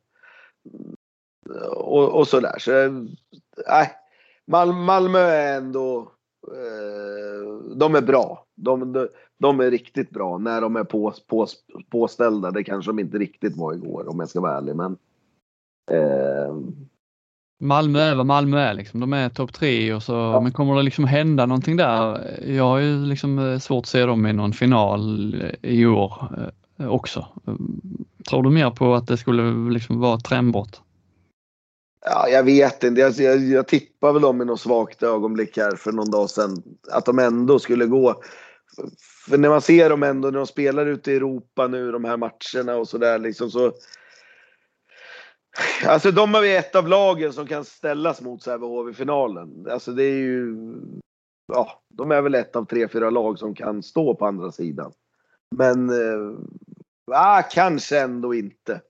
Och, 1.70 2.10
och 2.20 2.28
sådär. 2.28 2.60
Så, 2.60 2.72
eh, 2.72 2.92
nej. 3.68 3.92
Malmö 4.86 5.20
är 5.20 5.58
ändå, 5.58 6.12
de 7.76 7.96
är 7.96 8.02
bra. 8.02 8.46
De, 8.56 8.94
de, 8.94 9.08
de, 9.40 9.60
är 9.60 9.72
riktigt 9.72 10.10
bra 10.10 10.38
när 10.38 10.62
de 10.62 10.76
är 10.76 10.84
på, 10.84 11.14
på, 11.28 11.48
påställda. 11.90 12.52
Det 12.52 12.64
kanske 12.64 12.90
de 12.90 13.00
inte 13.00 13.18
riktigt 13.18 13.58
var 13.58 13.74
igår 13.74 14.10
om 14.10 14.20
jag 14.20 14.30
ska 14.30 14.42
vara 14.42 14.58
ärlig. 14.58 14.76
Men, 14.76 14.98
eh, 15.92 16.56
Malmö 17.62 18.00
är 18.00 18.16
vad 18.16 18.26
Malmö 18.26 18.60
är 18.60 18.74
liksom. 18.74 19.00
De 19.00 19.14
är 19.14 19.30
topp 19.30 19.54
tre 19.54 19.94
och 19.94 20.04
så, 20.04 20.14
ja. 20.14 20.42
men 20.42 20.52
kommer 20.52 20.76
det 20.76 20.84
liksom 20.84 21.06
hända 21.06 21.46
någonting 21.46 21.78
där? 21.78 22.20
Jag 22.48 22.64
har 22.64 22.78
ju 22.78 23.06
liksom 23.06 23.40
eh, 23.40 23.60
svårt 23.60 23.84
att 23.84 23.90
se 23.90 24.06
dem 24.06 24.26
i 24.26 24.34
någon 24.34 24.54
final 24.54 25.34
eh, 25.42 25.72
i 25.72 25.86
år 25.86 26.14
eh, 26.78 26.88
också. 26.88 27.26
Tror 28.30 28.44
du 28.44 28.50
mer 28.50 28.70
på 28.70 28.96
att 28.96 29.08
det 29.08 29.18
skulle 29.18 29.72
liksom 29.74 30.00
vara 30.00 30.16
ett 30.16 30.24
trendbrott? 30.24 30.82
Ja, 32.06 32.30
jag 32.30 32.44
vet 32.44 32.84
inte. 32.84 33.02
Jag, 33.02 33.12
jag, 33.12 33.40
jag 33.40 33.68
tippar 33.68 34.14
väl 34.14 34.22
dem 34.22 34.42
i 34.42 34.46
något 34.46 34.62
svagt 34.62 35.04
ögonblick 35.04 35.58
här 35.58 35.76
för 35.76 35.92
någon 35.92 36.12
dag 36.12 36.30
sedan. 36.30 36.64
Att 36.92 37.06
de 37.06 37.20
ändå 37.20 37.60
skulle 37.60 37.86
gå. 37.86 38.22
För 39.30 39.38
när 39.38 39.50
man 39.50 39.62
ser 39.62 39.90
dem 39.90 40.04
ändå 40.04 40.32
när 40.32 40.38
de 40.38 40.48
spelar 40.48 40.86
ute 40.86 41.12
i 41.12 41.16
Europa 41.16 41.68
nu, 41.68 41.92
de 41.92 42.06
här 42.06 42.18
matcherna 42.18 42.76
och 42.76 42.88
sådär 42.88 43.20
liksom 43.20 43.52
så. 43.52 43.74
Alltså 45.86 46.12
de 46.12 46.36
är 46.36 46.44
ett 46.44 46.76
av 46.76 46.88
lagen 46.88 47.34
som 47.34 47.48
kan 47.48 47.66
ställas 47.66 48.22
mot 48.22 48.44
Sävehof 48.44 48.92
i 48.92 48.94
finalen. 48.94 49.68
Alltså 49.70 49.92
det 49.92 50.04
är 50.04 50.18
ju. 50.18 50.56
Ja, 51.54 51.82
de 51.90 52.12
är 52.12 52.22
väl 52.22 52.36
ett 52.36 52.56
av 52.56 52.66
tre, 52.66 52.88
fyra 52.88 53.10
lag 53.10 53.40
som 53.40 53.56
kan 53.56 53.84
stå 53.84 54.16
på 54.16 54.26
andra 54.26 54.52
sidan. 54.52 54.92
Men. 55.56 55.90
Eh, 55.90 56.38
ah, 57.12 57.42
kanske 57.42 58.00
ändå 58.00 58.34
inte 58.34 58.82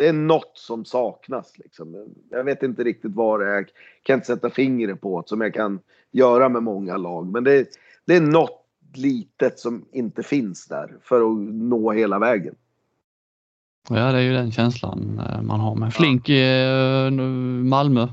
det 0.00 0.08
är 0.08 0.12
något 0.12 0.52
som 0.54 0.84
saknas. 0.84 1.58
Liksom. 1.58 2.14
Jag 2.30 2.44
vet 2.44 2.62
inte 2.62 2.84
riktigt 2.84 3.14
vad 3.14 3.40
det 3.40 3.46
är. 3.46 3.54
Jag 3.54 3.66
kan 4.02 4.14
inte 4.14 4.26
sätta 4.26 4.50
fingret 4.50 5.00
på 5.00 5.20
det 5.20 5.28
som 5.28 5.40
jag 5.40 5.54
kan 5.54 5.80
göra 6.10 6.48
med 6.48 6.62
många 6.62 6.96
lag. 6.96 7.26
Men 7.26 7.44
det, 7.44 7.68
det 8.06 8.16
är 8.16 8.20
något 8.20 8.66
litet 8.94 9.58
som 9.58 9.84
inte 9.92 10.22
finns 10.22 10.66
där 10.66 10.96
för 11.02 11.20
att 11.20 11.38
nå 11.52 11.92
hela 11.92 12.18
vägen. 12.18 12.54
Ja, 13.88 14.12
det 14.12 14.18
är 14.18 14.22
ju 14.22 14.32
den 14.32 14.52
känslan 14.52 15.20
eh, 15.28 15.42
man 15.42 15.60
har 15.60 15.74
med 15.74 15.94
Flink 15.94 16.28
i 16.28 16.40
eh, 16.40 17.10
Malmö. 17.64 18.08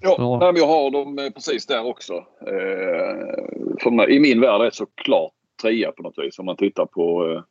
Ja, 0.00 0.16
ja. 0.18 0.52
jag 0.56 0.66
har 0.66 0.90
dem 0.90 1.18
eh, 1.18 1.30
precis 1.30 1.66
där 1.66 1.86
också. 1.86 2.24
I 4.08 4.20
min 4.20 4.40
värld 4.40 4.60
är 4.60 4.64
det 4.64 4.74
såklart 4.74 5.32
trea 5.62 5.92
på 5.92 6.02
något 6.02 6.18
vis 6.18 6.38
om 6.38 6.46
man 6.46 6.56
tittar 6.56 6.86
på 6.86 7.42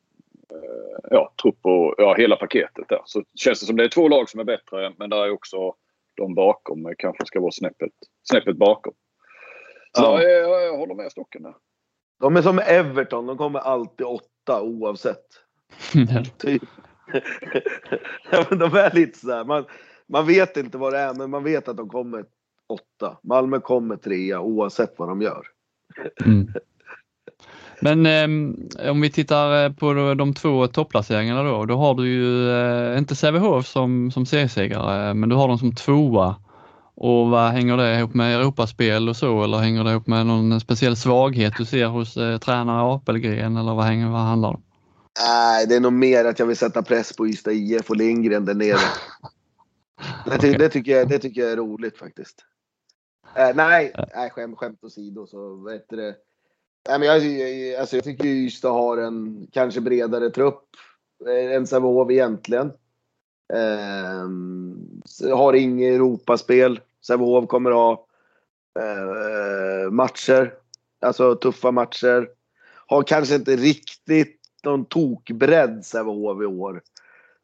ja, 1.09 1.33
trupp 1.41 1.59
och 1.61 1.95
ja, 1.97 2.15
hela 2.17 2.35
paketet 2.35 2.89
där. 2.89 3.01
Så 3.05 3.23
känns 3.35 3.59
det 3.59 3.65
som 3.65 3.75
det 3.75 3.83
är 3.83 3.89
två 3.89 4.07
lag 4.07 4.29
som 4.29 4.39
är 4.39 4.43
bättre 4.43 4.93
men 4.97 5.09
där 5.09 5.25
är 5.25 5.31
också 5.31 5.75
de 6.15 6.35
bakom 6.35 6.93
kanske 6.97 7.25
ska 7.25 7.39
vara 7.39 7.51
snäppet, 7.51 7.91
snäppet 8.23 8.57
bakom. 8.57 8.93
Så 9.97 10.03
ja. 10.03 10.23
jag, 10.23 10.63
jag 10.63 10.77
håller 10.77 10.95
med 10.95 11.11
Stocken 11.11 11.43
där. 11.43 11.55
De 12.19 12.37
är 12.37 12.41
som 12.41 12.59
Everton, 12.59 13.25
de 13.25 13.37
kommer 13.37 13.59
alltid 13.59 14.05
åtta 14.05 14.61
oavsett. 14.61 15.25
typ. 16.37 16.63
ja, 18.31 18.45
men 18.49 18.59
de 18.59 18.73
är 18.73 18.95
lite 18.95 19.19
sådär, 19.19 19.45
man, 19.45 19.65
man 20.07 20.27
vet 20.27 20.57
inte 20.57 20.77
vad 20.77 20.93
det 20.93 20.99
är 20.99 21.13
men 21.13 21.29
man 21.29 21.43
vet 21.43 21.67
att 21.67 21.77
de 21.77 21.89
kommer 21.89 22.25
åtta. 22.67 23.17
Malmö 23.23 23.59
kommer 23.59 23.95
trea 23.95 24.41
oavsett 24.41 24.93
vad 24.97 25.09
de 25.09 25.21
gör. 25.21 25.47
Mm. 26.25 26.53
Men 27.81 28.05
eh, 28.05 28.91
om 28.91 29.01
vi 29.01 29.11
tittar 29.11 29.65
eh, 29.65 29.71
på 29.71 29.93
de 29.93 30.33
två 30.33 30.67
topplaceringarna 30.67 31.43
då, 31.43 31.65
då 31.65 31.77
har 31.77 31.95
du 31.95 32.07
ju 32.07 32.51
eh, 32.51 32.97
inte 32.97 33.15
Sävehof 33.15 33.67
som, 33.67 34.11
som 34.11 34.25
seriesegrare, 34.25 35.13
men 35.13 35.29
du 35.29 35.35
har 35.35 35.47
dem 35.47 35.57
som 35.57 35.75
tvåa. 35.75 36.35
Och 36.95 37.29
vad 37.29 37.51
hänger 37.51 37.77
det 37.77 37.99
ihop 37.99 38.13
med 38.13 38.35
Europaspel 38.35 39.09
och 39.09 39.15
så 39.15 39.43
eller 39.43 39.57
hänger 39.57 39.83
det 39.83 39.91
ihop 39.91 40.07
med 40.07 40.25
någon 40.25 40.59
speciell 40.59 40.95
svaghet 40.95 41.53
du 41.57 41.65
ser 41.65 41.85
hos 41.85 42.17
eh, 42.17 42.37
tränare 42.37 42.95
Apelgren 42.95 43.57
eller 43.57 43.73
vad, 43.73 43.85
hänger, 43.85 44.09
vad 44.09 44.21
handlar 44.21 44.49
det 44.49 44.55
om? 44.55 44.63
Nej, 45.19 45.67
det 45.67 45.75
är 45.75 45.79
nog 45.79 45.93
mer 45.93 46.25
att 46.25 46.39
jag 46.39 46.45
vill 46.45 46.57
sätta 46.57 46.83
press 46.83 47.15
på 47.15 47.27
Ystad 47.27 47.51
IF 47.51 47.89
och 47.89 47.95
Lindgren 47.95 48.45
där 48.45 48.53
nere. 48.53 48.77
det, 50.25 50.37
ty 50.37 50.53
det, 50.53 50.69
tycker 50.69 50.91
jag, 50.91 51.09
det 51.09 51.19
tycker 51.19 51.41
jag 51.41 51.51
är 51.51 51.57
roligt 51.57 51.97
faktiskt. 51.97 52.45
Eh, 53.35 53.55
nej, 53.55 53.93
nej 54.15 54.29
skämt, 54.29 54.57
skämt 54.57 54.83
åsido 54.83 55.27
så 55.27 55.55
vet 55.55 55.89
det 55.89 56.15
Nej, 56.89 56.99
men 56.99 57.07
jag, 57.07 57.15
alltså 57.79 57.95
jag 57.95 58.03
tycker 58.03 58.25
Ystad 58.25 58.71
har 58.71 58.97
en 58.97 59.47
kanske 59.51 59.81
bredare 59.81 60.29
trupp 60.29 60.63
eh, 61.27 61.55
än 61.55 61.67
Sävehof 61.67 62.11
egentligen. 62.11 62.71
Eh, 63.53 65.35
har 65.35 65.53
inget 65.53 65.93
Europaspel. 65.95 66.79
Sävehof 67.07 67.47
kommer 67.47 67.71
ha 67.71 68.05
eh, 68.79 69.91
matcher. 69.91 70.53
Alltså 71.01 71.35
tuffa 71.35 71.71
matcher. 71.71 72.29
Har 72.87 73.03
kanske 73.03 73.35
inte 73.35 73.55
riktigt 73.55 74.39
någon 74.63 74.85
tokbredd 74.85 75.85
Sävehof 75.85 76.41
i 76.41 76.45
år. 76.45 76.81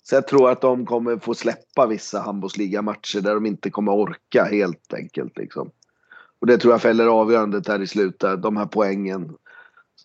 Så 0.03 0.15
jag 0.15 0.27
tror 0.27 0.51
att 0.51 0.61
de 0.61 0.85
kommer 0.85 1.17
få 1.17 1.33
släppa 1.33 1.87
vissa 1.87 2.19
handbollsligamatcher 2.19 3.21
där 3.21 3.33
de 3.33 3.45
inte 3.45 3.69
kommer 3.69 3.91
orka 3.91 4.43
helt 4.43 4.93
enkelt. 4.93 5.37
Liksom. 5.37 5.71
Och 6.39 6.47
det 6.47 6.57
tror 6.57 6.73
jag 6.73 6.81
fäller 6.81 7.07
avgörandet 7.07 7.67
här 7.67 7.81
i 7.81 7.87
slutet. 7.87 8.41
De 8.41 8.57
här 8.57 8.65
poängen. 8.65 9.35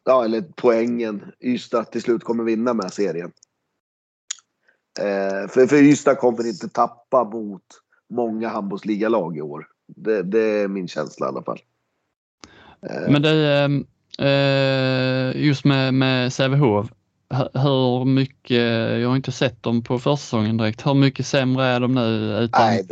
Ja, 0.05 0.25
eller 0.25 0.45
poängen. 0.57 1.33
Ystad 1.41 1.85
till 1.85 2.03
slut 2.03 2.25
kommer 2.25 2.45
vinna 2.45 2.75
med 2.75 2.93
serien. 2.93 3.33
Eh, 4.99 5.49
för, 5.49 5.67
för 5.67 5.77
Ystad 5.77 6.15
kommer 6.15 6.47
inte 6.47 6.69
tappa 6.69 7.25
mot 7.25 7.63
många 8.11 8.49
handbollsligalag 8.49 9.37
i 9.37 9.41
år. 9.41 9.67
Det, 9.97 10.23
det, 10.23 10.41
är 10.41 10.69
min 10.69 10.89
känsla 10.89 11.27
i 11.27 11.29
alla 11.29 11.43
fall. 11.43 11.59
Eh. 12.91 13.13
Men 13.13 13.23
det, 13.23 13.59
ehm, 13.59 13.87
eh, 14.19 15.43
just 15.47 15.65
med, 15.65 15.95
med 15.95 16.33
Sävehof, 16.33 16.87
hur 17.53 18.05
mycket, 18.05 19.01
jag 19.01 19.09
har 19.09 19.17
inte 19.17 19.33
sett 19.33 19.63
dem 19.63 19.83
på 19.83 19.99
försäsongen 19.99 20.57
direkt, 20.57 20.87
hur 20.87 20.95
mycket 20.95 21.27
sämre 21.27 21.67
är 21.67 21.81
de 21.81 21.95
nu 21.95 22.39
utan 22.39 22.67
Nej, 22.67 22.87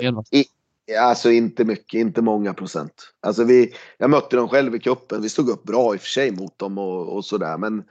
Alltså 0.98 1.30
inte 1.30 1.64
mycket, 1.64 2.00
inte 2.00 2.22
många 2.22 2.54
procent. 2.54 3.12
Alltså 3.20 3.44
vi, 3.44 3.74
jag 3.98 4.10
mötte 4.10 4.36
dem 4.36 4.48
själv 4.48 4.74
i 4.74 4.78
cupen. 4.78 5.22
Vi 5.22 5.28
stod 5.28 5.48
upp 5.48 5.62
bra 5.62 5.94
i 5.94 5.96
och 5.96 6.00
för 6.00 6.08
sig 6.08 6.30
mot 6.30 6.58
dem 6.58 6.78
och, 6.78 7.16
och 7.16 7.24
sådär. 7.24 7.58
Men 7.58 7.84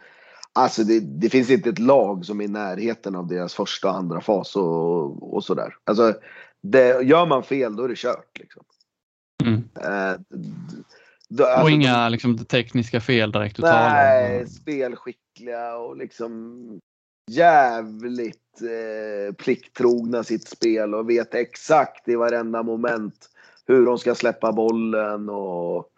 alltså 0.53 0.83
det, 0.83 0.99
det, 0.99 1.29
finns 1.29 1.49
inte 1.49 1.69
ett 1.69 1.79
lag 1.79 2.25
som 2.25 2.41
är 2.41 2.45
i 2.45 2.47
närheten 2.47 3.15
av 3.15 3.27
deras 3.27 3.53
första 3.53 3.89
och 3.89 3.95
andra 3.95 4.21
fas 4.21 4.55
och, 4.55 5.33
och 5.33 5.43
sådär. 5.43 5.75
Alltså 5.83 6.13
det, 6.61 7.03
gör 7.03 7.25
man 7.25 7.43
fel 7.43 7.75
då 7.75 7.83
är 7.83 7.87
det 7.87 7.97
kört. 7.97 8.39
Liksom. 8.39 8.63
Mm. 9.43 9.63
Eh, 9.75 10.19
då, 11.29 11.45
alltså, 11.45 11.63
och 11.63 11.71
inga 11.71 12.09
liksom, 12.09 12.37
tekniska 12.37 13.01
fel 13.01 13.31
direkt? 13.31 13.57
Nej, 13.59 14.47
spelskickliga 14.47 15.77
och 15.77 15.97
liksom 15.97 16.79
jävligt 17.29 18.61
eh, 18.61 19.33
plikttrogna 19.33 20.23
sitt 20.23 20.47
spel 20.47 20.95
och 20.95 21.09
vet 21.09 21.33
exakt 21.33 22.07
i 22.07 22.15
varenda 22.15 22.63
moment 22.63 23.29
hur 23.65 23.85
de 23.85 23.97
ska 23.97 24.15
släppa 24.15 24.51
bollen 24.51 25.29
och... 25.29 25.91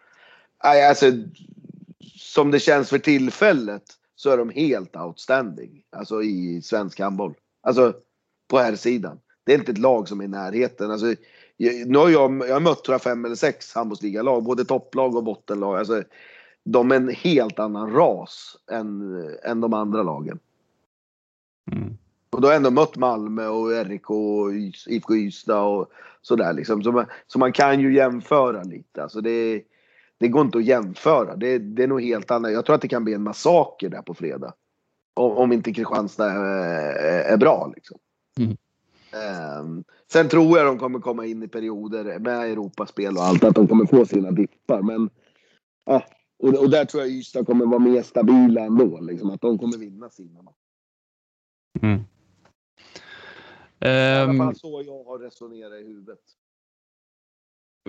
Alltså, 0.58 1.06
som 2.16 2.50
det 2.50 2.58
känns 2.60 2.90
för 2.90 2.98
tillfället 2.98 3.82
så 4.16 4.30
är 4.30 4.36
de 4.36 4.50
helt 4.50 4.96
outstanding. 4.96 5.82
Alltså 5.96 6.22
i 6.22 6.62
svensk 6.62 7.00
handboll. 7.00 7.34
Alltså 7.62 7.94
på 8.48 8.58
här 8.58 8.76
sidan. 8.76 9.18
Det 9.44 9.54
är 9.54 9.58
inte 9.58 9.72
ett 9.72 9.78
lag 9.78 10.08
som 10.08 10.20
är 10.20 10.24
i 10.24 10.28
närheten. 10.28 10.90
Alltså, 10.90 11.14
nu 11.86 11.98
har 11.98 12.08
jag, 12.08 12.48
jag 12.48 12.54
har 12.54 12.60
mött 12.60 12.84
tror 12.84 12.94
jag 12.94 13.02
fem 13.02 13.24
eller 13.24 13.34
sex 13.34 13.74
handbollsligalag, 13.74 14.42
både 14.42 14.64
topplag 14.64 15.16
och 15.16 15.24
bottenlag. 15.24 15.78
Alltså, 15.78 16.02
de 16.64 16.92
är 16.92 16.96
en 16.96 17.08
helt 17.08 17.58
annan 17.58 17.92
ras 17.92 18.56
än, 18.70 19.12
än 19.44 19.60
de 19.60 19.74
andra 19.74 20.02
lagen. 20.02 20.38
Mm. 21.72 21.96
Och 22.30 22.40
då 22.40 22.46
har 22.46 22.52
jag 22.52 22.56
ändå 22.56 22.70
mött 22.70 22.96
Malmö 22.96 23.46
och 23.46 23.84
RIK 23.84 24.10
och 24.10 24.54
IFK 24.86 25.16
Ystad 25.16 25.62
och 25.62 25.90
sådär 26.22 26.52
liksom. 26.52 26.82
Så 26.82 26.92
man, 26.92 27.06
så 27.26 27.38
man 27.38 27.52
kan 27.52 27.80
ju 27.80 27.94
jämföra 27.94 28.62
lite. 28.62 29.02
Alltså 29.02 29.20
det, 29.20 29.62
det 30.18 30.28
går 30.28 30.42
inte 30.42 30.58
att 30.58 30.64
jämföra. 30.64 31.36
Det, 31.36 31.58
det 31.58 31.82
är 31.82 31.88
nog 31.88 32.02
helt 32.02 32.30
annat. 32.30 32.52
Jag 32.52 32.66
tror 32.66 32.76
att 32.76 32.82
det 32.82 32.88
kan 32.88 33.04
bli 33.04 33.14
en 33.14 33.22
massaker 33.22 33.88
där 33.88 34.02
på 34.02 34.14
fredag. 34.14 34.54
Om, 35.14 35.32
om 35.32 35.52
inte 35.52 35.72
Kristianstad 35.72 36.30
är, 36.32 37.32
är 37.32 37.36
bra 37.36 37.72
liksom. 37.74 37.98
Mm. 38.38 38.56
Um, 39.60 39.84
sen 40.12 40.28
tror 40.28 40.58
jag 40.58 40.66
de 40.66 40.78
kommer 40.78 40.98
komma 40.98 41.26
in 41.26 41.42
i 41.42 41.48
perioder 41.48 42.18
med 42.18 42.50
Europaspel 42.50 43.16
och 43.16 43.22
allt. 43.22 43.44
Att 43.44 43.54
de 43.54 43.68
kommer 43.68 43.86
få 43.86 44.06
sina 44.06 44.30
dippar. 44.30 44.82
Men 44.82 45.10
ja, 45.84 46.02
och, 46.38 46.54
och 46.54 46.70
där 46.70 46.84
tror 46.84 47.02
jag 47.02 47.12
Ystad 47.12 47.46
kommer 47.46 47.66
vara 47.66 47.78
mer 47.78 48.02
stabila 48.02 48.60
ändå. 48.60 49.00
Liksom, 49.00 49.30
att 49.30 49.40
de 49.40 49.58
kommer 49.58 49.78
vinna 49.78 50.10
sina 50.10 50.42
matcher. 50.42 50.61
Mm. 51.82 52.00
I 53.84 53.88
alla 53.88 54.26
fall 54.26 54.40
ehm. 54.40 54.54
så 54.54 54.82
jag 54.86 55.04
har 55.04 55.18
resonerat 55.18 55.72
i 55.80 55.84
huvudet. 55.84 56.18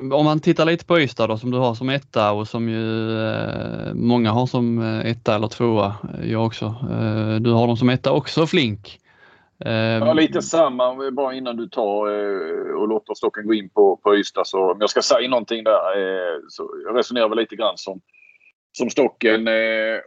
Om 0.02 0.26
man 0.26 0.40
tittar 0.40 0.66
lite 0.66 0.86
på 0.86 1.00
Ystad 1.00 1.28
då 1.28 1.38
som 1.38 1.52
du 1.52 1.58
har 1.58 1.76
som 1.76 1.90
etta 1.90 2.32
och 2.32 2.48
som 2.48 2.70
ju 2.70 3.18
eh, 3.20 3.94
många 3.94 4.32
har 4.32 4.46
som 4.46 4.82
eh, 4.82 5.12
etta 5.12 5.36
eller 5.36 5.48
tvåa, 5.48 5.96
eh, 6.14 6.32
jag 6.32 6.46
också. 6.46 6.66
Eh, 6.66 7.36
du 7.36 7.52
har 7.52 7.68
dem 7.68 7.78
som 7.78 7.90
etta 7.90 8.12
också 8.12 8.48
Flink. 8.48 9.00
Eh, 9.66 9.72
ja, 9.74 10.14
lite 10.14 10.42
samma. 10.42 11.12
Bara 11.12 11.34
innan 11.34 11.58
du 11.58 11.68
tar 11.70 12.08
och 12.76 12.88
låter 12.88 13.14
stocken 13.14 13.48
gå 13.48 13.54
in 13.54 13.70
på, 13.70 13.98
på 13.98 14.16
Ystad 14.16 14.48
så 14.48 14.72
om 14.72 14.78
jag 14.80 14.90
ska 14.90 15.02
säga 15.02 15.30
någonting 15.30 15.64
där. 15.64 16.50
Så 16.50 16.70
jag 16.86 16.98
resonerar 16.98 17.30
väl 17.30 17.38
lite 17.38 17.56
grann 17.56 17.78
som, 17.78 18.02
som 18.72 18.90
stocken 18.90 19.48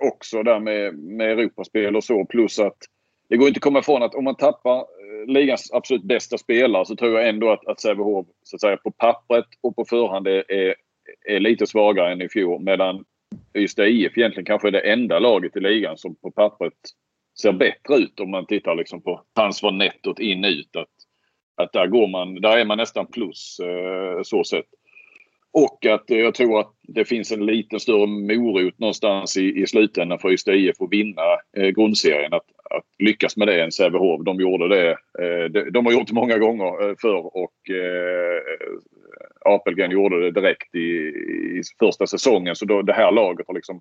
också 0.01 0.43
där 0.43 0.61
med, 0.61 0.95
med 0.95 1.31
Europaspel 1.31 1.97
och 1.97 2.05
så 2.05 2.25
plus 2.25 2.59
att 2.59 2.79
det 3.29 3.37
går 3.37 3.49
inte 3.49 3.59
att 3.59 3.63
komma 3.63 3.79
ifrån 3.79 4.03
att 4.03 4.15
om 4.15 4.25
man 4.25 4.37
tappar 4.37 4.79
eh, 4.79 5.27
ligans 5.27 5.73
absolut 5.73 6.03
bästa 6.03 6.39
spelare 6.39 6.85
så 6.85 6.97
tror 6.97 7.19
jag 7.19 7.29
ändå 7.29 7.51
att, 7.51 7.67
att 7.67 7.81
Sävehof 7.81 8.27
så 8.43 8.57
att 8.57 8.61
säga, 8.61 8.77
på 8.77 8.91
pappret 8.91 9.47
och 9.61 9.77
på 9.77 9.85
förhand 9.85 10.27
är, 10.27 10.53
är, 10.53 10.75
är 11.29 11.41
lite 11.41 11.67
svagare 11.67 12.13
än 12.13 12.23
i 12.23 12.29
fjol. 12.29 12.63
Medan 12.63 13.05
Ystad 13.59 13.87
IF 13.87 14.19
egentligen 14.19 14.47
kanske 14.47 14.69
är 14.69 14.73
det 14.73 14.93
enda 14.93 15.19
laget 15.19 15.57
i 15.57 15.61
ligan 15.61 15.99
som 15.99 16.15
på 16.15 16.31
pappret 16.31 16.73
ser 17.41 17.53
bättre 17.53 17.95
ut 17.97 18.21
om 18.21 18.31
man 18.31 18.47
tittar 18.47 18.75
liksom 18.75 19.03
på 19.03 19.23
transfernettot 19.37 20.19
in 20.19 20.45
ut. 20.45 20.77
Att 20.77 20.89
Att 21.57 21.73
där, 21.73 21.87
går 21.87 22.09
man, 22.09 22.35
där 22.35 22.59
är 22.59 22.65
man 22.65 22.79
nästan 22.79 23.07
plus 23.07 23.61
eh, 23.61 24.23
så 24.23 24.45
sett. 24.45 24.67
Och 25.53 25.87
att 25.87 26.11
eh, 26.11 26.19
jag 26.19 26.35
tror 26.35 26.61
att 26.61 26.73
det 26.83 27.05
finns 27.05 27.33
en 27.33 27.47
lite 27.47 27.81
större 27.81 28.07
morot 28.07 28.79
någonstans 28.79 29.37
i, 29.37 29.63
i 29.63 29.67
slutändan 29.67 30.19
för 30.19 30.33
Ystad 30.33 30.55
IF 30.55 30.81
att 30.81 30.93
vinna 30.93 31.23
eh, 31.57 31.69
grundserien. 31.69 32.33
Att, 32.33 32.47
att 32.77 32.87
lyckas 32.99 33.37
med 33.37 33.49
det 33.49 33.63
än 33.63 33.73
Sävehof. 33.73 34.25
De 34.25 34.41
gjorde 34.41 34.69
det. 34.69 34.91
Eh, 34.91 35.71
de, 35.71 35.87
har 35.87 35.93
gjort 35.93 36.09
det 36.09 36.15
många 36.15 36.39
gånger 36.39 36.89
eh, 36.89 36.95
förr 36.99 37.37
och 37.37 37.71
eh, 37.71 38.41
Apelgren 39.45 39.91
gjorde 39.91 40.21
det 40.21 40.31
direkt 40.31 40.75
i, 40.75 40.79
i 40.79 41.63
första 41.79 42.07
säsongen. 42.07 42.57
Så 42.57 42.65
då, 42.65 42.83
det 42.83 42.93
här 42.93 43.13
laget 43.13 43.47
har 43.47 43.55
liksom 43.55 43.81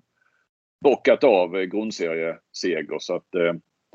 bockat 0.80 1.24
av 1.24 1.64
grundserieseger. 1.64 2.98
Så 2.98 3.14
att 3.14 3.26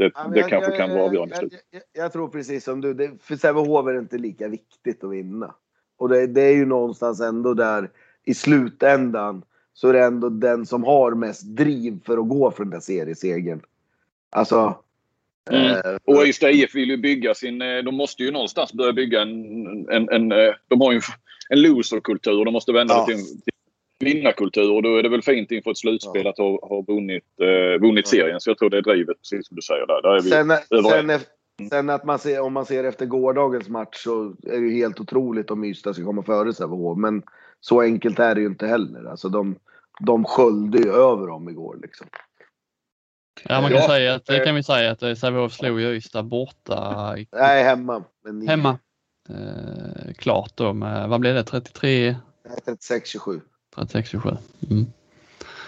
det, 0.02 0.12
ja, 0.16 0.28
det 0.34 0.40
jag, 0.40 0.50
kanske 0.50 0.72
jag, 0.72 0.80
kan 0.80 0.90
vara 0.90 1.04
avgörande 1.04 1.36
jag, 1.42 1.52
jag, 1.72 1.82
jag, 1.94 2.14
tror 2.14 2.28
precis 2.28 2.64
som 2.64 2.82
du. 2.82 2.94
Det, 2.94 3.12
för 3.22 3.36
Sävehof 3.36 3.88
är 3.88 3.94
det 3.94 4.00
inte 4.00 4.18
lika 4.18 4.48
viktigt 4.48 5.04
att 5.04 5.12
vinna. 5.12 5.56
Och 5.98 6.10
det, 6.10 6.28
det, 6.28 6.42
är 6.42 6.54
ju 6.54 6.66
någonstans 6.66 7.22
ändå 7.22 7.54
där 7.54 7.90
i 8.26 8.34
slutändan 8.34 9.44
så 9.74 9.90
är 9.90 9.94
det 9.94 10.04
ändå 10.04 10.30
den 10.30 10.66
som 10.66 10.84
har 10.84 11.12
mest 11.12 11.44
driv 11.44 12.00
för 12.06 12.18
att 12.18 12.30
gå 12.30 12.52
för 12.52 12.64
den 12.64 12.72
där 12.72 12.80
seriesegern. 12.80 13.62
Alltså. 14.30 14.76
Mm. 15.52 15.72
Eh, 15.72 15.98
och 16.06 16.26
Ystad 16.26 16.50
IF 16.50 16.76
vill 16.76 16.90
ju 16.90 16.98
bygga 16.98 17.34
sin... 17.34 17.62
Eh, 17.62 17.78
de 17.78 17.96
måste 17.96 18.24
ju 18.24 18.32
någonstans 18.32 18.74
börja 18.74 18.94
bygga 18.94 19.22
en... 19.22 19.90
en, 19.90 20.10
en 20.10 20.32
eh, 20.32 20.54
de 20.68 20.82
har 20.82 20.92
ju 20.92 21.02
en 21.50 21.62
loserkultur. 21.62 22.46
De 22.46 22.52
måste 22.52 22.72
vända 22.72 22.94
ja. 22.94 23.06
det 23.08 23.14
till, 23.14 23.26
till 23.26 24.14
vinnarkultur 24.14 24.72
och 24.72 24.84
då 24.84 24.98
är 24.98 25.04
det 25.04 25.10
väl 25.10 25.22
fint 25.22 25.52
inför 25.52 25.72
ett 25.72 25.78
slutspel 25.78 26.22
ja. 26.24 26.30
att 26.30 26.38
ha, 26.38 26.68
ha 26.68 26.82
vunnit, 26.82 27.24
eh, 27.42 27.82
vunnit 27.82 28.08
serien. 28.08 28.40
Så 28.40 28.50
jag 28.50 28.58
tror 28.58 28.70
det 28.70 28.78
är 28.78 28.82
drivet, 28.82 29.18
precis 29.18 29.48
som 29.48 29.56
du 29.56 29.62
säger. 29.62 29.88
Där, 29.88 30.02
där 30.02 30.10
är 30.10 30.22
vi 30.22 30.30
sen, 30.30 30.52
sen, 31.10 31.20
sen, 31.70 31.90
att 31.90 32.06
man 32.06 32.20
ser, 32.20 32.42
om 32.42 32.54
man 32.54 32.66
ser 32.66 32.84
efter 32.84 33.06
gårdagens 33.06 33.70
match 33.70 34.04
så 34.04 34.36
är 34.44 34.62
det 34.62 34.68
ju 34.68 34.76
helt 34.76 35.00
otroligt 35.00 35.52
om 35.52 35.64
Ystad 35.64 35.94
ska 35.94 36.04
komma 36.04 36.24
före 36.24 36.54
Sävehof. 36.54 36.98
Men 36.98 37.24
så 37.60 37.82
enkelt 37.82 38.20
är 38.20 38.36
det 38.36 38.42
ju 38.42 38.48
inte 38.48 38.68
heller. 38.68 39.06
Alltså 39.06 39.30
de, 39.30 39.56
de 40.00 40.26
sköljde 40.26 40.78
ju 40.78 40.90
över 40.90 41.28
dem 41.28 41.50
igår 41.50 41.80
liksom. 41.82 42.08
Ja, 43.44 43.62
man 43.62 43.72
kan, 43.72 43.80
ja. 43.80 43.88
säga 43.88 44.16
att, 44.16 44.26
det 44.26 44.40
kan 44.40 44.56
vi 44.56 44.64
säga 44.64 44.92
att 44.92 45.18
Sävehof 45.18 45.54
slog 45.54 45.82
ju 45.82 45.96
Ystad 45.96 46.24
borta. 46.24 47.16
Nej, 47.32 47.64
hemma. 47.64 48.04
hemma. 48.48 48.78
Eh, 49.30 50.14
klart 50.14 50.52
då 50.56 50.74
med, 50.74 51.10
vad 51.10 51.20
blev 51.20 51.36
det, 51.36 51.44
33? 51.44 52.16
36-27. 52.66 53.42
36-27. 53.76 54.38
Mm. 54.70 54.86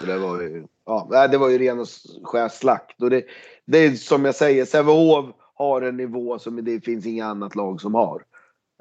det 0.05 0.17
var 0.17 0.41
ju, 0.41 0.65
ja, 0.85 1.27
det 1.31 1.37
var 1.37 1.49
ju 1.49 1.57
ren 1.57 1.79
och 1.79 1.87
skär 2.23 2.49
slakt. 2.49 3.01
Och 3.01 3.09
det, 3.09 3.23
det 3.65 3.77
är 3.77 3.91
som 3.91 4.25
jag 4.25 4.35
säger, 4.35 4.65
Sävehof 4.65 5.25
har 5.55 5.81
en 5.81 5.97
nivå 5.97 6.39
som 6.39 6.65
det 6.65 6.81
finns 6.81 7.05
inget 7.05 7.25
annat 7.25 7.55
lag 7.55 7.81
som 7.81 7.93
har. 7.93 8.23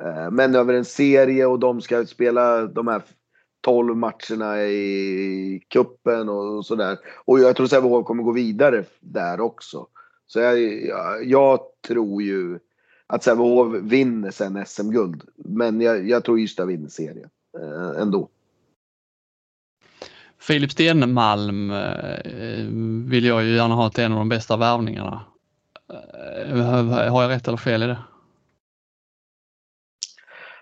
Eh, 0.02 0.30
men 0.30 0.54
över 0.54 0.74
en 0.74 0.84
serie 0.84 1.46
och 1.46 1.58
de 1.58 1.80
ska 1.80 2.06
spela 2.06 2.66
de 2.66 2.88
här 2.88 3.02
12 3.62 3.96
matcherna 3.96 4.62
i 4.62 5.64
kuppen 5.68 6.28
och 6.28 6.66
sådär. 6.66 6.98
Och 7.24 7.40
jag 7.40 7.56
tror 7.56 7.66
Sävehof 7.66 8.06
kommer 8.06 8.22
gå 8.22 8.32
vidare 8.32 8.84
där 9.00 9.40
också. 9.40 9.86
Så 10.26 10.40
jag, 10.40 10.60
jag, 10.84 11.24
jag 11.24 11.60
tror 11.86 12.22
ju 12.22 12.58
att 13.06 13.22
Sävehof 13.22 13.74
vinner 13.82 14.30
sen 14.30 14.66
SM-guld. 14.66 15.22
Men 15.36 15.80
jag, 15.80 16.08
jag 16.08 16.24
tror 16.24 16.40
Ystad 16.40 16.66
vinner 16.66 16.88
serien 16.88 17.30
eh, 17.58 18.02
ändå. 18.02 18.28
Filip 20.38 20.70
Stenmalm 20.70 21.70
eh, 21.70 22.66
vill 23.10 23.24
jag 23.24 23.44
ju 23.44 23.54
gärna 23.56 23.74
ha 23.74 23.90
till 23.90 24.04
en 24.04 24.12
av 24.12 24.18
de 24.18 24.28
bästa 24.28 24.56
värvningarna. 24.56 25.24
Eh, 26.48 26.58
har 27.10 27.22
jag 27.22 27.30
rätt 27.30 27.48
eller 27.48 27.56
fel 27.56 27.82
i 27.82 27.86
det? 27.86 27.98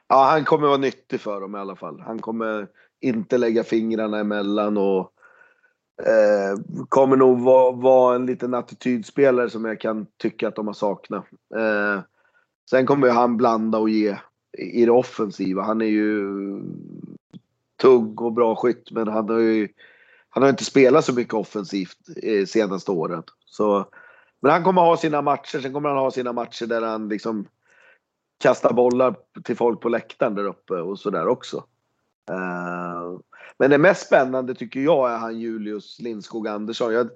Ja, 0.09 0.29
han 0.31 0.45
kommer 0.45 0.67
vara 0.67 0.77
nyttig 0.77 1.21
för 1.21 1.41
dem 1.41 1.57
i 1.57 1.59
alla 1.59 1.77
fall. 1.77 2.01
Han 2.01 2.19
kommer 2.19 2.69
inte 3.01 3.39
lägga 3.39 3.65
fingrarna 3.65 4.19
emellan 4.19 4.77
och 4.77 5.13
eh, 6.03 6.85
kommer 6.89 7.17
nog 7.17 7.41
vara, 7.41 7.73
vara 7.73 8.17
en 8.17 8.27
liten 8.27 8.55
attitydspelare 8.55 9.51
som 9.51 9.65
jag 9.65 9.81
kan 9.81 10.07
tycka 10.17 10.49
att 10.49 10.57
de 10.57 10.67
har 10.67 10.75
saknat. 10.75 11.25
Eh, 11.57 12.01
sen 12.71 12.87
kommer 12.87 13.11
han 13.11 13.37
blanda 13.37 13.79
och 13.79 13.91
ge 13.91 14.17
i 14.59 14.85
det 14.85 14.93
offensiva. 14.93 15.63
Han 15.63 15.81
är 15.81 15.87
ju 15.87 16.19
tung 17.77 18.15
och 18.15 18.33
bra 18.33 18.57
skytt 18.57 18.91
men 18.91 19.09
han 19.09 19.29
har 19.29 19.39
ju 19.39 19.69
han 20.31 20.43
har 20.43 20.51
inte 20.51 20.65
spelat 20.65 21.05
så 21.05 21.15
mycket 21.15 21.35
offensivt 21.35 21.99
eh, 22.23 22.47
senaste 22.47 22.91
åren. 22.91 23.23
Så, 23.45 23.89
men 24.41 24.53
han 24.53 24.65
kommer 24.65 24.83
ha 24.83 24.97
sina 24.97 25.23
matcher. 25.23 25.59
Sen 25.59 25.73
kommer 25.73 25.89
han 25.89 25.99
ha 25.99 26.11
sina 26.11 26.33
matcher 26.33 26.67
där 26.67 26.83
han 26.83 27.09
liksom 27.09 27.47
kastar 28.43 28.73
bollar 28.73 29.15
till 29.45 29.57
folk 29.57 29.81
på 29.81 29.89
läktaren 29.89 30.35
där 30.35 30.45
uppe 30.45 30.75
och 30.75 30.99
sådär 30.99 31.27
också. 31.27 31.65
Uh, 32.31 33.21
men 33.59 33.71
det 33.71 33.79
mest 33.79 34.07
spännande 34.07 34.55
tycker 34.55 34.81
jag 34.81 35.13
är 35.13 35.17
han 35.17 35.39
Julius 35.39 36.01
Lindskog 36.01 36.49
Andersson. 36.49 36.95
Jag, 36.95 37.09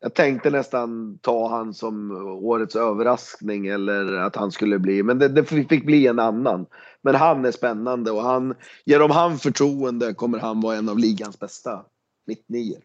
jag 0.00 0.14
tänkte 0.14 0.50
nästan 0.50 1.18
ta 1.18 1.48
han 1.48 1.74
som 1.74 2.10
årets 2.44 2.76
överraskning 2.76 3.66
eller 3.66 4.14
att 4.14 4.36
han 4.36 4.52
skulle 4.52 4.78
bli, 4.78 5.02
men 5.02 5.18
det, 5.18 5.28
det 5.28 5.44
fick 5.44 5.84
bli 5.84 6.06
en 6.06 6.18
annan. 6.18 6.66
Men 7.02 7.14
han 7.14 7.44
är 7.44 7.50
spännande 7.50 8.10
och 8.10 8.22
han, 8.22 8.54
genom 8.84 9.10
han 9.10 9.38
förtroende 9.38 10.14
kommer 10.14 10.38
han 10.38 10.60
vara 10.60 10.76
en 10.76 10.88
av 10.88 10.98
ligans 10.98 11.38
bästa 11.38 11.84
mittnior. 12.26 12.80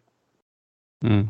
Mm. 1.04 1.28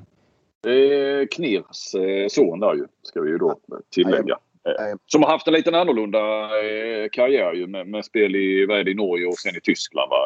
Är 0.66 1.26
Knirs 1.26 1.94
eh, 1.94 2.28
son 2.28 2.60
där 2.60 2.74
ju, 2.74 2.86
ska 3.02 3.20
vi 3.20 3.30
ju 3.30 3.38
då 3.38 3.58
tillägga. 3.90 4.38
Eh, 4.68 4.96
som 5.06 5.22
har 5.22 5.30
haft 5.30 5.46
en 5.46 5.52
lite 5.52 5.80
annorlunda 5.80 6.18
eh, 6.44 7.08
karriär 7.12 7.52
ju 7.52 7.66
med, 7.66 7.86
med 7.86 8.04
spel 8.04 8.36
i, 8.36 8.66
vad 8.66 8.88
i 8.88 8.94
Norge 8.94 9.26
och 9.26 9.38
sen 9.38 9.56
i 9.56 9.60
Tyskland. 9.60 10.10
Va? 10.10 10.18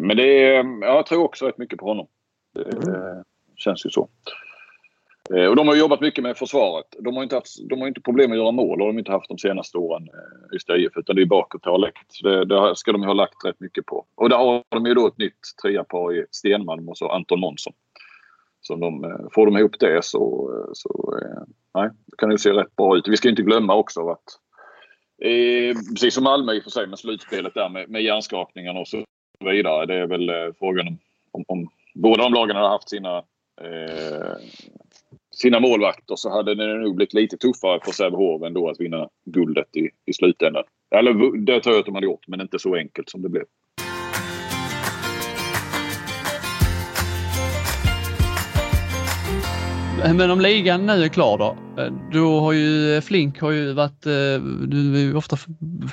Men 0.00 0.16
det 0.16 0.44
är, 0.44 0.64
jag 0.80 1.06
tror 1.06 1.24
också 1.24 1.46
rätt 1.46 1.58
mycket 1.58 1.78
på 1.78 1.86
honom. 1.86 2.06
Det 2.54 2.62
mm. 2.62 3.24
känns 3.56 3.86
ju 3.86 3.90
så. 3.90 4.08
Eh, 5.34 5.46
och 5.46 5.56
de 5.56 5.68
har 5.68 5.76
jobbat 5.76 6.00
mycket 6.00 6.24
med 6.24 6.36
försvaret. 6.36 6.86
De 6.98 7.16
har 7.16 7.22
inte, 7.22 7.34
haft, 7.34 7.68
de 7.68 7.80
har 7.80 7.88
inte 7.88 8.00
problem 8.00 8.32
att 8.32 8.38
göra 8.38 8.50
mål. 8.50 8.80
har 8.80 8.86
de 8.86 8.98
inte 8.98 9.12
haft 9.12 9.28
de 9.28 9.38
senaste 9.38 9.78
åren, 9.78 10.02
eh, 10.02 10.56
Ystad 10.56 10.76
IF. 10.76 10.92
Utan 10.96 11.16
det 11.16 11.22
är 11.22 11.26
bakåt 11.26 11.62
det 11.62 11.70
har 11.70 11.78
läckt. 11.78 12.22
Det, 12.22 12.44
det 12.44 12.76
ska 12.76 12.92
de 12.92 13.02
ha 13.02 13.12
lagt 13.12 13.44
rätt 13.44 13.60
mycket 13.60 13.86
på. 13.86 14.06
Och 14.14 14.28
där 14.28 14.36
har 14.36 14.64
de 14.68 14.86
ju 14.86 14.94
då 14.94 15.06
ett 15.06 15.18
nytt 15.18 15.40
triapar 15.62 16.14
i 16.14 16.26
Stenmalm 16.30 16.88
och 16.88 16.98
så 16.98 17.08
Anton 17.08 17.40
Månsson. 17.40 17.72
Så 18.60 18.76
de, 18.76 19.04
eh, 19.04 19.26
får 19.34 19.46
de 19.46 19.56
ihop 19.56 19.78
det 19.80 20.04
så, 20.04 20.50
så 20.72 21.18
nej, 21.80 21.90
det 22.06 22.16
kan 22.18 22.30
ju 22.30 22.38
se 22.38 22.50
rätt 22.50 22.76
bra 22.76 22.96
ut. 22.96 23.08
Vi 23.08 23.16
ska 23.16 23.28
inte 23.28 23.42
glömma 23.42 23.74
också 23.74 24.08
att 24.10 24.24
eh, 25.22 25.76
precis 25.94 26.14
som 26.14 26.24
Malmö 26.24 26.52
i 26.52 26.60
och 26.60 26.64
för 26.64 26.70
sig 26.70 26.86
med 26.86 26.98
slutspelet 26.98 27.54
där 27.54 27.68
med, 27.68 27.90
med 27.90 28.02
hjärnskakningarna 28.02 28.80
och 28.80 28.88
så 28.88 29.04
vidare. 29.40 29.86
Det 29.86 29.94
är 29.94 30.06
väl 30.06 30.28
eh, 30.28 30.54
frågan 30.58 30.88
om, 30.88 30.98
om, 31.30 31.44
om 31.48 31.68
båda 31.94 32.22
de 32.22 32.34
lagen 32.34 32.56
hade 32.56 32.68
haft 32.68 32.88
sina 32.88 33.16
eh, 33.60 34.36
sina 35.38 35.60
målvakter 35.60 36.16
så 36.16 36.30
hade 36.30 36.54
det 36.54 36.74
nog 36.74 36.96
blivit 36.96 37.14
lite 37.14 37.36
tuffare 37.36 37.80
för 37.84 37.92
Sävehof 37.92 38.42
ändå 38.42 38.70
att 38.70 38.80
vinna 38.80 39.08
guldet 39.24 39.76
i, 39.76 39.90
i 40.06 40.12
slutändan. 40.12 40.64
Eller 40.90 41.36
det 41.46 41.60
tror 41.60 41.74
jag 41.74 41.80
att 41.80 41.86
de 41.86 41.94
hade 41.94 42.06
gjort, 42.06 42.28
men 42.28 42.40
inte 42.40 42.58
så 42.58 42.74
enkelt 42.74 43.10
som 43.10 43.22
det 43.22 43.28
blev. 43.28 43.44
Men 50.02 50.30
om 50.30 50.40
ligan 50.40 50.86
nu 50.86 51.04
är 51.04 51.08
klar 51.08 51.38
då, 51.38 51.56
då 52.12 52.40
har 52.40 52.52
ju 52.52 53.00
Flink 53.00 53.40
har 53.40 53.50
ju 53.50 53.72
varit, 53.72 54.06
eh, 54.06 54.42
du 54.68 55.10
är 55.10 55.16
ofta 55.16 55.36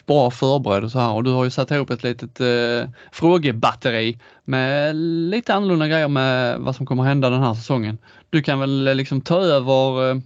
bra 0.06 0.32
förberedd 0.32 0.84
och 0.84 0.92
så 0.92 1.00
här 1.00 1.14
och 1.14 1.24
du 1.24 1.32
har 1.32 1.44
ju 1.44 1.50
satt 1.50 1.72
ihop 1.72 1.90
ett 1.90 2.04
litet 2.04 2.40
eh, 2.40 2.90
frågebatteri 3.12 4.20
med 4.44 4.96
lite 4.96 5.54
annorlunda 5.54 5.88
grejer 5.88 6.08
med 6.08 6.60
vad 6.60 6.76
som 6.76 6.86
kommer 6.86 7.04
hända 7.04 7.30
den 7.30 7.42
här 7.42 7.54
säsongen. 7.54 7.98
Du 8.30 8.42
kan 8.42 8.60
väl 8.60 8.88
eh, 8.88 8.96
liksom 8.96 9.22
ta 9.22 9.42
över, 9.42 10.10
eh, 10.10 10.18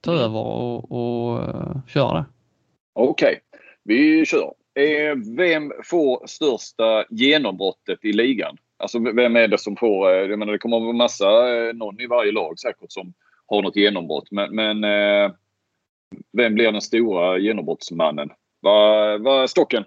ta 0.00 0.12
mm. 0.12 0.24
över 0.24 0.38
och, 0.38 0.92
och 0.92 1.42
köra 1.88 2.14
det. 2.14 2.24
Okej, 2.92 3.28
okay. 3.28 3.60
vi 3.84 4.26
kör. 4.26 4.52
Vem 5.36 5.72
får 5.84 6.26
största 6.26 7.04
genombrottet 7.10 8.04
i 8.04 8.12
ligan? 8.12 8.56
Alltså 8.78 8.98
vem 8.98 9.36
är 9.36 9.48
det 9.48 9.58
som 9.58 9.76
får, 9.76 10.10
eh, 10.10 10.16
jag 10.16 10.38
menar 10.38 10.52
det 10.52 10.58
kommer 10.58 10.76
att 10.76 10.82
vara 10.82 10.92
massa, 10.92 11.56
eh, 11.56 11.74
någon 11.74 12.00
i 12.00 12.06
varje 12.06 12.32
lag 12.32 12.58
säkert 12.58 12.92
som 12.92 13.14
har 13.46 13.62
något 13.62 13.76
genombrott. 13.76 14.30
Men, 14.30 14.54
men 14.54 14.84
eh, 14.84 15.32
vem 16.32 16.54
blir 16.54 16.72
den 16.72 16.80
stora 16.80 17.38
genombrottsmannen? 17.38 18.30
Vad 18.60 19.22
va 19.22 19.42
är 19.42 19.46
stocken? 19.46 19.84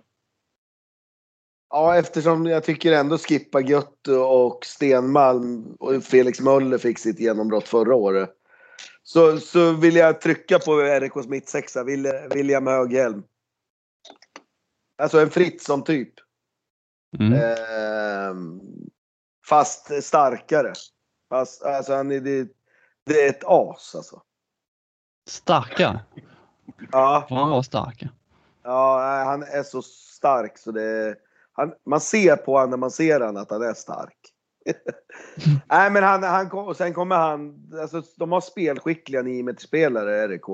Ja, 1.70 1.98
eftersom 1.98 2.46
jag 2.46 2.64
tycker 2.64 2.92
ändå 2.92 3.18
Skippa 3.18 3.62
Gött 3.62 4.08
och 4.08 4.66
Stenmalm 4.66 5.76
och 5.80 6.04
Felix 6.04 6.40
Möller 6.40 6.78
fick 6.78 7.00
sitt 7.00 7.20
genombrott 7.20 7.68
förra 7.68 7.96
året. 7.96 8.30
Så, 9.04 9.38
så 9.38 9.72
vill 9.72 9.96
jag 9.96 10.22
trycka 10.22 10.60
på 10.60 10.78
RIKs 10.78 11.28
mittsexa, 11.28 11.84
William 12.34 12.68
Höghelm. 12.68 13.24
Alltså 14.98 15.20
en 15.20 15.30
Fritzson-typ. 15.30 16.14
Mm. 17.20 17.34
Eh, 17.34 18.36
fast 19.50 20.04
starkare. 20.04 20.74
Fast, 21.30 21.64
alltså 21.64 21.94
han 21.94 22.12
är, 22.12 22.20
det, 22.20 22.48
det 23.06 23.26
är 23.26 23.30
ett 23.30 23.44
as 23.46 23.96
alltså. 23.96 24.22
Starkare? 25.28 26.00
Ja. 26.92 27.26
Får 27.30 27.36
han 27.36 27.50
vara 27.50 27.64
stark? 27.64 28.08
Ja, 28.64 29.24
han 29.26 29.44
är 29.44 29.64
så 29.64 29.82
stark 29.82 30.58
så 30.58 30.72
det... 30.72 31.16
Han, 31.52 31.74
man 31.86 32.02
ser 32.02 32.36
på 32.36 32.54
honom 32.54 32.70
när 32.70 32.78
man 32.78 32.92
ser 32.92 33.20
honom 33.20 33.42
att 33.42 33.52
han 33.52 33.62
är 33.62 33.74
stark. 33.74 34.18
Nej, 35.70 35.92
men 35.92 36.04
han, 36.04 36.24
han 36.24 36.52
och 36.52 36.78
sen 36.78 36.94
kommer 36.94 37.16
han... 37.16 37.72
Alltså, 37.82 38.04
de 38.18 38.32
har 38.32 38.42
spelskickliga 38.42 39.22
9 39.22 39.56
spelare 39.58 40.28
RIK. 40.28 40.46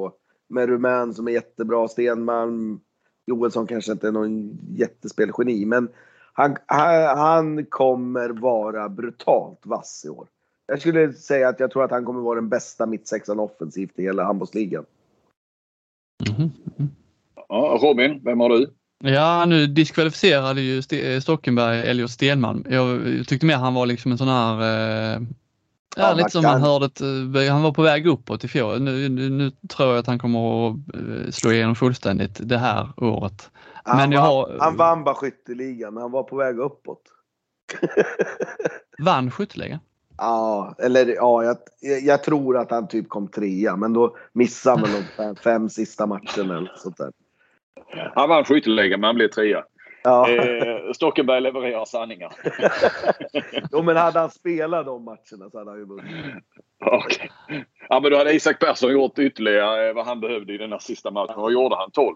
Med 0.49 0.69
Rumän 0.69 1.13
som 1.13 1.27
är 1.27 1.31
jättebra, 1.31 1.87
Stenman, 1.87 2.79
Joelsson 3.25 3.67
kanske 3.67 3.91
inte 3.91 4.07
är 4.07 4.11
någon 4.11 4.57
jättespelgeni, 4.75 5.65
men 5.65 5.89
han, 6.37 6.57
han, 6.65 7.17
han 7.17 7.65
kommer 7.65 8.29
vara 8.29 8.89
brutalt 8.89 9.59
vass 9.63 10.05
i 10.05 10.09
år. 10.09 10.27
Jag 10.67 10.79
skulle 10.79 11.13
säga 11.13 11.49
att 11.49 11.59
jag 11.59 11.71
tror 11.71 11.83
att 11.83 11.91
han 11.91 12.05
kommer 12.05 12.21
vara 12.21 12.35
den 12.35 12.49
bästa 12.49 12.85
mittsexan 12.85 13.39
offensivt 13.39 13.99
i 13.99 14.03
hela 14.03 14.23
handbollsligan. 14.23 14.85
Mm. 16.37 16.49
Ja, 17.49 17.79
Robin, 17.81 18.21
vem 18.23 18.39
har 18.39 18.49
du? 18.49 18.73
Ja, 19.03 19.45
nu 19.45 19.67
diskvalificerade 19.67 20.61
ju 20.61 20.81
Stockenberg 21.21 21.79
Elliot 21.79 22.11
Stenman. 22.11 22.65
Jag 22.69 23.01
tyckte 23.27 23.45
mer 23.45 23.55
han 23.55 23.73
var 23.73 23.85
liksom 23.85 24.11
en 24.11 24.17
sån 24.17 24.27
här 24.27 24.61
eh, 25.15 25.21
Ja, 25.97 26.13
lite 26.13 26.29
som 26.29 26.43
man 26.43 26.61
hörde 26.61 26.85
att 26.85 27.01
eh, 27.01 27.53
han 27.53 27.61
var 27.61 27.71
på 27.71 27.81
väg 27.81 28.07
uppåt 28.07 28.43
i 28.43 28.47
fjol. 28.47 28.81
Nu, 28.81 29.09
nu, 29.09 29.29
nu, 29.29 29.51
tror 29.69 29.89
jag 29.89 29.97
att 29.97 30.07
han 30.07 30.19
kommer 30.19 30.67
att 30.67 30.75
eh, 30.75 31.31
slå 31.31 31.51
igenom 31.51 31.75
fullständigt 31.75 32.39
det 32.43 32.57
här 32.57 32.89
året. 32.97 33.49
Men 33.85 33.97
han, 33.99 34.13
har, 34.13 34.57
han 34.59 34.77
vann 34.77 35.03
bara 35.03 35.15
skytteligan, 35.15 35.93
men 35.93 36.01
han 36.01 36.11
var 36.11 36.23
på 36.23 36.35
väg 36.35 36.59
uppåt. 36.59 37.01
vann 38.97 39.31
skytteligan? 39.31 39.79
Ja, 40.17 40.75
eller 40.79 41.15
ja, 41.15 41.43
jag, 41.43 41.57
jag, 42.01 42.23
tror 42.23 42.57
att 42.57 42.71
han 42.71 42.87
typ 42.87 43.09
kom 43.09 43.27
trea, 43.27 43.75
men 43.75 43.93
då 43.93 44.17
missade 44.33 44.79
han 44.79 45.01
de 45.01 45.03
fem, 45.17 45.35
fem 45.35 45.69
sista 45.69 46.05
matcherna 46.05 46.57
eller 46.57 46.71
sånt 46.75 46.97
där. 46.97 47.11
Han 48.15 48.29
vann 48.29 48.43
skytteligan, 48.43 48.99
men 48.99 49.07
han 49.07 49.15
blev 49.15 49.27
trea. 49.27 49.63
Ja. 50.05 50.29
Eh, 50.29 50.91
Stockenberg 50.91 51.41
levererar 51.41 51.85
sanningar. 51.85 52.33
jo, 53.71 53.83
men 53.83 53.97
hade 53.97 54.19
han 54.19 54.29
spelat 54.29 54.85
de 54.85 55.03
matcherna 55.03 55.49
så 55.51 55.57
hade 55.57 55.71
han 55.71 55.79
ju 55.79 55.85
vunnit. 55.85 56.43
Okay. 57.05 57.29
Ja, 57.89 57.99
men 57.99 58.11
då 58.11 58.17
hade 58.17 58.33
Isak 58.33 58.59
Persson 58.59 58.91
gjort 58.91 59.19
ytterligare 59.19 59.93
vad 59.93 60.05
han 60.05 60.19
behövde 60.19 60.53
i 60.53 60.57
den 60.57 60.71
här 60.71 60.79
sista 60.79 61.11
matchen. 61.11 61.33
Vad 61.37 61.53
gjorde 61.53 61.75
han? 61.75 61.89
12-13 61.89 62.15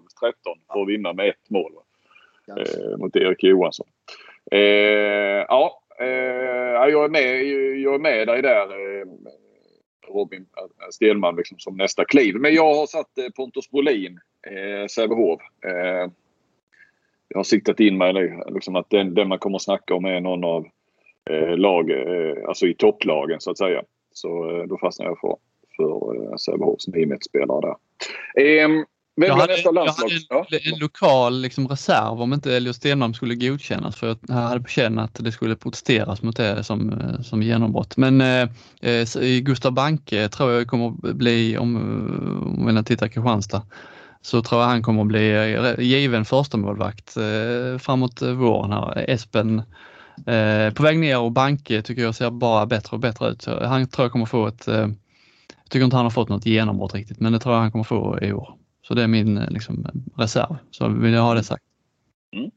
för 0.74 0.82
att 0.82 0.88
vinna 0.88 1.14
med 1.14 1.30
ett 1.30 1.50
mål. 1.50 1.72
Eh, 2.48 2.98
mot 2.98 3.16
Erik 3.16 3.44
Johansson. 3.44 3.88
Eh, 4.52 4.60
ja, 5.48 5.82
eh, 6.00 6.08
jag, 6.90 7.04
är 7.04 7.10
med, 7.10 7.44
jag 7.80 7.96
är 7.96 8.00
med 8.00 8.28
dig 8.28 8.42
där 8.42 8.64
eh, 8.64 9.06
Robin 10.14 10.46
Stenman 10.92 11.36
liksom, 11.36 11.60
som 11.60 11.78
nästa 11.78 12.06
kliv. 12.06 12.36
Men 12.36 12.54
jag 12.54 12.76
har 12.76 12.86
satt 12.86 13.18
eh, 13.18 13.30
Pontus 13.36 13.72
Brolin, 13.72 14.20
eh, 14.48 14.88
Sävehof. 14.88 15.42
Jag 17.30 17.39
har 17.39 17.43
siktat 17.43 17.80
in 17.80 17.97
mig 17.97 18.13
nu. 18.13 18.43
Liksom 18.49 18.75
att 18.75 18.89
den, 18.89 19.13
den 19.13 19.27
man 19.27 19.39
kommer 19.39 19.55
att 19.55 19.61
snacka 19.61 19.95
om 19.95 20.05
är 20.05 20.19
någon 20.19 20.43
av 20.43 20.65
eh, 21.30 21.57
lag, 21.57 21.91
eh, 21.91 22.47
alltså 22.47 22.67
i 22.67 22.73
topplagen 22.73 23.41
så 23.41 23.51
att 23.51 23.57
säga. 23.57 23.82
Så 24.13 24.27
eh, 24.27 24.63
då 24.63 24.77
fastnar 24.77 25.05
jag 25.05 25.19
för, 25.19 25.36
för 25.77 26.23
eh, 26.23 26.36
Sävehofs 26.36 26.88
9 26.88 27.17
spelare 27.30 27.61
där. 27.61 27.75
Eh, 28.43 28.69
jag 29.27 29.36
hade, 29.36 29.53
nästa 29.53 29.71
landslag? 29.71 30.11
jag 30.30 30.38
hade 30.38 30.57
en, 30.57 30.73
en, 30.73 30.80
lokal 30.80 31.41
liksom, 31.41 31.67
reserv 31.67 32.21
om 32.21 32.34
inte 32.34 32.55
Elliot 32.55 32.75
Stenmalm 32.75 33.13
skulle 33.13 33.36
godkännas 33.36 33.95
för 33.95 34.17
jag 34.27 34.36
hade 34.36 34.61
på 34.61 34.69
känn 34.69 34.99
att 34.99 35.15
det 35.23 35.32
skulle 35.32 35.55
protesteras 35.55 36.21
mot 36.21 36.38
det 36.38 36.63
som, 36.63 36.89
eh, 36.89 37.21
som 37.21 37.43
genombrott. 37.43 37.97
Men 37.97 38.21
eh, 38.21 38.49
eh 38.82 39.39
Gustav 39.41 39.71
Banke 39.71 40.30
tror 40.30 40.51
jag 40.51 40.67
kommer 40.67 40.88
att 40.88 41.15
bli, 41.15 41.57
om, 41.57 41.75
om 42.57 42.75
vi 42.75 42.84
tittar 42.84 43.07
Kristianstad, 43.07 43.61
så 44.22 44.41
tror 44.41 44.61
jag 44.61 44.67
han 44.67 44.84
kommer 44.84 45.01
att 45.01 45.07
bli 45.07 45.32
eh, 45.32 45.80
given 45.80 46.26
första 46.26 46.57
målvakt 46.57 47.17
eh, 47.17 47.78
framåt 47.78 48.22
våren 48.22 48.72
här. 48.72 49.09
Espen 49.09 49.61
eh, 50.28 50.74
på 50.74 50.84
väg 50.84 50.99
ner 50.99 51.20
och 51.20 51.32
Banke 51.32 51.82
tycker 51.82 52.01
jag 52.01 52.15
ser 52.15 52.30
bara 52.30 52.65
bättre 52.65 52.95
och 52.95 52.99
bättre 52.99 53.30
ut. 53.30 53.45
Han 53.45 53.88
tror 53.88 54.05
jag 54.05 54.11
kommer 54.11 54.26
få 54.26 54.47
ett, 54.47 54.67
eh, 54.67 54.88
jag 55.63 55.70
tycker 55.70 55.86
inte 55.86 55.95
han 55.95 56.05
har 56.05 56.09
fått 56.09 56.30
något 56.30 56.45
genombrott 56.45 56.93
riktigt, 56.95 57.20
men 57.20 57.34
det 57.34 57.39
tror 57.39 57.55
jag 57.55 57.61
han 57.61 57.72
kommer 57.72 57.84
få 57.84 58.20
i 58.22 58.34
år. 58.34 58.55
Så 58.82 58.93
det 58.93 59.03
är 59.03 59.07
min 59.07 59.38
eh, 59.38 59.49
liksom, 59.49 59.88
reserv, 60.17 60.55
så 60.72 60.88
vill 60.88 61.13
jag 61.13 61.22
ha 61.22 61.34
det 61.34 61.43
sagt. 61.43 61.63
Mm. 62.34 62.51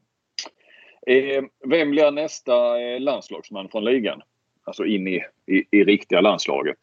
Eh, 1.07 1.43
vem 1.69 1.91
blir 1.91 2.11
nästa 2.11 2.77
landslagsman 2.99 3.69
från 3.69 3.85
ligan? 3.85 4.21
Alltså 4.65 4.85
in 4.85 5.07
i, 5.07 5.21
i, 5.47 5.63
i 5.71 5.83
riktiga 5.83 6.21
landslaget. 6.21 6.77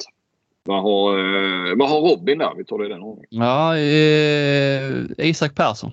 Vad 0.65 0.83
har, 0.83 1.19
eh, 1.19 1.77
vad 1.77 1.89
har 1.89 2.01
Robin 2.01 2.39
där? 2.39 2.55
Vi 2.57 2.65
tar 2.65 2.79
det 2.79 2.87
i 2.87 2.89
den 2.89 3.03
ordningen. 3.03 3.29
Ja, 3.31 3.77
eh, 3.77 5.29
Isak 5.29 5.55
Persson. 5.55 5.93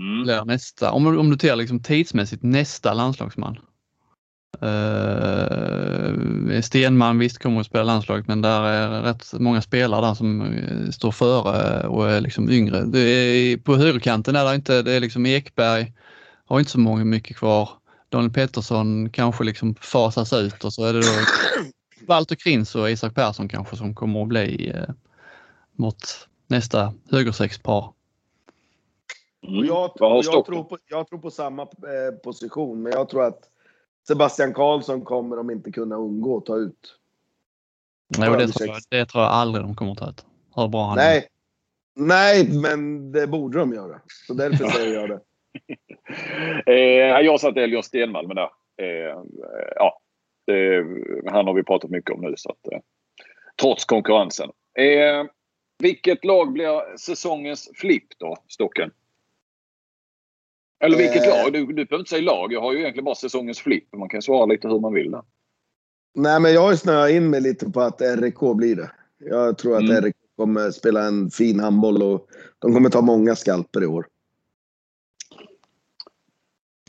Mm. 0.00 0.46
nästa, 0.46 0.92
om, 0.92 1.06
om 1.06 1.30
du 1.30 1.36
tar 1.36 1.56
liksom 1.56 1.82
tidsmässigt 1.82 2.42
nästa 2.42 2.94
landslagsman. 2.94 3.58
Uh, 4.62 6.60
Stenman 6.60 7.18
visst 7.18 7.38
kommer 7.38 7.60
att 7.60 7.66
spela 7.66 7.84
landslaget 7.84 8.28
men 8.28 8.42
där 8.42 8.62
är 8.62 9.02
rätt 9.02 9.32
många 9.32 9.62
spelare 9.62 10.06
där 10.06 10.14
som 10.14 10.40
uh, 10.40 10.90
står 10.90 11.12
före 11.12 11.86
och 11.86 12.10
är 12.10 12.20
liksom 12.20 12.50
yngre. 12.50 12.84
Det 12.84 13.00
är, 13.00 13.56
på 13.56 13.76
högerkanten 13.76 14.36
är 14.36 14.44
det 14.44 14.54
inte, 14.54 14.82
det 14.82 14.92
är 14.92 15.00
liksom 15.00 15.26
Ekberg 15.26 15.92
har 16.46 16.58
inte 16.58 16.70
så 16.70 16.78
många 16.78 17.04
mycket 17.04 17.36
kvar. 17.36 17.70
Daniel 18.08 18.32
Pettersson 18.32 19.10
kanske 19.10 19.44
liksom 19.44 19.74
fasas 19.74 20.32
ut 20.32 20.64
och 20.64 20.72
så 20.72 20.84
är 20.84 20.92
det 20.92 21.00
då 21.00 21.06
Walter 22.00 22.36
Krins 22.36 22.74
och 22.74 22.90
Isak 22.90 23.14
Persson 23.14 23.48
kanske 23.48 23.76
som 23.76 23.94
kommer 23.94 24.22
att 24.22 24.28
bli 24.28 24.72
eh, 24.74 24.94
mot 25.72 26.28
nästa 26.46 26.94
högersexpar. 27.10 27.92
Mm. 29.48 29.64
Jag, 29.64 29.90
jag, 29.98 30.44
tror 30.44 30.64
på, 30.64 30.78
jag 30.88 31.08
tror 31.08 31.18
på 31.18 31.30
samma 31.30 31.62
eh, 31.62 32.14
position, 32.24 32.82
men 32.82 32.92
jag 32.92 33.08
tror 33.08 33.24
att 33.24 33.40
Sebastian 34.08 34.54
Karlsson 34.54 35.04
kommer 35.04 35.36
de 35.36 35.50
inte 35.50 35.72
kunna 35.72 35.96
undgå 35.96 36.36
att 36.36 36.46
ta 36.46 36.56
ut. 36.56 36.96
Nej, 38.18 38.30
det, 38.30 38.48
tror 38.48 38.68
jag, 38.68 38.80
det 38.88 39.06
tror 39.06 39.24
jag 39.24 39.32
aldrig 39.32 39.64
de 39.64 39.74
kommer 39.74 39.92
att 39.92 39.98
ta 39.98 40.10
ut. 40.10 40.26
Hur 40.54 40.68
bra 40.68 40.86
han 40.86 40.96
Nej. 40.96 41.18
är. 41.18 41.24
Nej, 41.94 42.48
men 42.52 43.12
det 43.12 43.26
borde 43.26 43.58
de 43.58 43.72
göra. 43.72 44.00
Så 44.26 44.34
därför 44.34 44.64
säger 44.70 44.94
jag 44.94 45.08
det. 45.08 45.20
eh, 46.72 47.20
jag 47.20 47.40
satte 47.40 47.62
Elger 47.62 47.82
Stenmalm 47.82 48.28
där. 48.28 48.50
Eh, 48.76 49.22
ja, 49.76 50.00
det, 50.46 50.84
han 51.30 51.46
har 51.46 51.54
vi 51.54 51.62
pratat 51.62 51.90
mycket 51.90 52.10
om 52.10 52.20
nu. 52.20 52.34
Så 52.36 52.50
att, 52.50 52.72
eh, 52.72 52.78
trots 53.60 53.84
konkurrensen. 53.84 54.50
Eh, 54.78 55.26
vilket 55.78 56.24
lag 56.24 56.52
blir 56.52 56.96
säsongens 56.96 57.70
flipp 57.74 58.18
då, 58.18 58.36
Stocken? 58.48 58.90
Eller 60.80 60.96
vilket 60.96 61.22
eh, 61.22 61.28
lag? 61.28 61.52
Du, 61.52 61.66
du 61.66 61.74
behöver 61.74 61.98
inte 61.98 62.10
säga 62.10 62.22
lag. 62.22 62.52
Jag 62.52 62.60
har 62.60 62.72
ju 62.72 62.78
egentligen 62.78 63.04
bara 63.04 63.14
säsongens 63.14 63.60
flipp. 63.60 63.94
Man 63.96 64.08
kan 64.08 64.22
svara 64.22 64.46
lite 64.46 64.68
hur 64.68 64.80
man 64.80 64.94
vill 64.94 65.10
där. 65.10 65.22
Nej, 66.14 66.40
men 66.40 66.52
jag 66.52 66.60
har 66.60 66.74
snöat 66.74 67.10
in 67.10 67.30
mig 67.30 67.40
lite 67.40 67.70
på 67.70 67.80
att 67.80 68.00
RIK 68.00 68.40
blir 68.56 68.76
det. 68.76 68.90
Jag 69.18 69.58
tror 69.58 69.76
att 69.76 69.82
mm. 69.82 70.02
RIK 70.02 70.16
kommer 70.36 70.70
spela 70.70 71.06
en 71.06 71.30
fin 71.30 71.60
handboll 71.60 72.02
och 72.02 72.28
de 72.58 72.74
kommer 72.74 72.90
ta 72.90 73.00
många 73.00 73.36
skalper 73.36 73.82
i 73.82 73.86
år. 73.86 74.06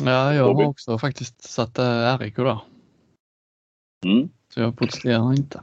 Ja, 0.03 0.33
jag 0.33 0.53
har 0.53 0.65
också 0.65 0.97
faktiskt 0.97 1.43
satt 1.43 1.77
eh, 1.77 2.17
RIK 2.19 2.35
där. 2.35 2.59
Mm. 4.05 4.29
Så 4.49 4.59
jag 4.59 4.77
protesterar 4.77 5.31
inte. 5.31 5.61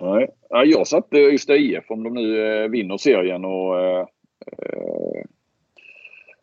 Nej, 0.00 0.28
jag 0.50 0.86
satte 0.86 1.18
Ystad 1.18 1.56
IF 1.56 1.90
om 1.90 2.02
de 2.02 2.14
nu 2.14 2.46
eh, 2.46 2.68
vinner 2.68 2.96
serien 2.96 3.44
och 3.44 3.80
eh, 3.80 4.06
eh 4.62 5.24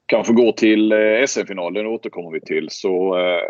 kanske 0.06 0.34
går 0.34 0.52
till 0.52 0.92
eh, 0.92 1.26
SM-finalen 1.28 1.86
återkommer 1.86 2.32
vi 2.32 2.42
till. 2.42 2.68
Så 2.70 3.18
eh, 3.20 3.42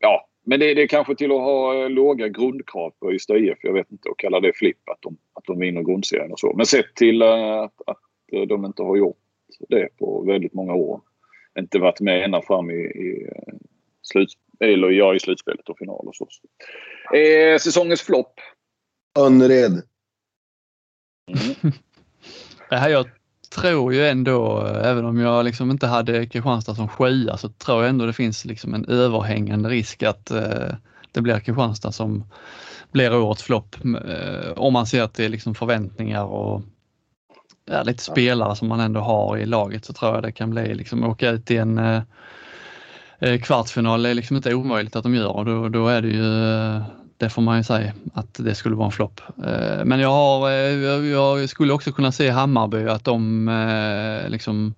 ja, 0.00 0.28
men 0.44 0.60
det, 0.60 0.74
det 0.74 0.82
är 0.82 0.86
kanske 0.86 1.14
till 1.14 1.32
att 1.32 1.40
ha 1.40 1.88
låga 1.88 2.28
grundkrav 2.28 2.90
på 2.90 3.12
Ystad 3.12 3.36
IF. 3.36 3.58
Jag 3.62 3.72
vet 3.72 3.92
inte, 3.92 4.10
att 4.10 4.16
kalla 4.16 4.40
det 4.40 4.52
flipp 4.56 4.88
att 4.88 5.02
de, 5.02 5.16
att 5.32 5.44
de 5.44 5.58
vinner 5.58 5.82
grundserien 5.82 6.32
och 6.32 6.38
så. 6.38 6.52
Men 6.56 6.66
sett 6.66 6.94
till 6.94 7.22
att, 7.22 7.82
att 7.86 8.00
de 8.48 8.64
inte 8.64 8.82
har 8.82 8.96
gjort 8.96 9.18
det 9.68 9.88
på 9.98 10.22
väldigt 10.22 10.54
många 10.54 10.74
år. 10.74 11.00
Inte 11.58 11.78
varit 11.78 12.00
med 12.00 12.24
ända 12.24 12.42
fram 12.42 12.70
i, 12.70 12.74
i 12.74 13.30
slut, 14.02 14.28
eller 14.60 14.90
ja, 14.90 15.14
i 15.14 15.20
slutspelet 15.20 15.68
och 15.68 15.78
final 15.78 16.08
och 16.08 16.14
så. 16.14 16.26
Eh, 17.16 17.58
säsongens 17.58 18.02
flopp? 18.02 18.40
Önnered. 19.18 19.82
Mm. 21.32 21.72
det 22.70 22.76
här 22.76 22.88
jag 22.88 23.06
tror 23.54 23.94
ju 23.94 24.06
ändå, 24.06 24.66
även 24.66 25.04
om 25.04 25.18
jag 25.18 25.44
liksom 25.44 25.70
inte 25.70 25.86
hade 25.86 26.26
Kristianstad 26.26 26.74
som 26.74 26.88
sjua, 26.88 27.36
så 27.36 27.48
tror 27.48 27.82
jag 27.82 27.88
ändå 27.88 28.06
det 28.06 28.12
finns 28.12 28.44
liksom 28.44 28.74
en 28.74 28.84
överhängande 28.84 29.68
risk 29.68 30.02
att 30.02 30.30
eh, 30.30 30.74
det 31.12 31.20
blir 31.20 31.40
Kristianstad 31.40 31.92
som 31.92 32.24
blir 32.92 33.16
årets 33.16 33.42
flopp. 33.42 33.76
Eh, 33.84 34.52
om 34.56 34.72
man 34.72 34.86
ser 34.86 35.06
till 35.06 35.30
liksom 35.30 35.54
förväntningar 35.54 36.24
och 36.24 36.62
ja, 37.70 37.82
lite 37.82 38.02
spelare 38.02 38.56
som 38.56 38.68
man 38.68 38.80
ändå 38.80 39.00
har 39.00 39.38
i 39.38 39.46
laget 39.46 39.84
så 39.84 39.92
tror 39.92 40.14
jag 40.14 40.22
det 40.22 40.32
kan 40.32 40.50
bli 40.50 40.74
liksom 40.74 41.04
åka 41.04 41.30
ut 41.30 41.50
i 41.50 41.56
en 41.56 41.78
eh, 41.78 42.02
Eh, 42.02 42.02
Eh, 43.18 43.40
kvartsfinal 43.40 44.06
är 44.06 44.14
liksom 44.14 44.36
inte 44.36 44.54
omöjligt 44.54 44.96
att 44.96 45.02
de 45.02 45.14
gör 45.14 45.36
och 45.36 45.44
då, 45.44 45.68
då 45.68 45.88
är 45.88 46.02
det 46.02 46.08
ju 46.08 46.50
eh, 46.76 46.82
det 47.18 47.30
får 47.30 47.42
man 47.42 47.56
ju 47.56 47.64
säga 47.64 47.92
att 48.14 48.34
det 48.34 48.54
skulle 48.54 48.76
vara 48.76 48.86
en 48.86 48.92
flopp. 48.92 49.20
Eh, 49.46 49.84
men 49.84 50.00
jag, 50.00 50.10
har, 50.10 50.50
jag 51.00 51.48
skulle 51.48 51.72
också 51.72 51.92
kunna 51.92 52.12
se 52.12 52.30
Hammarby 52.30 52.88
att 52.88 53.04
de 53.04 54.26
liksom 54.28 54.74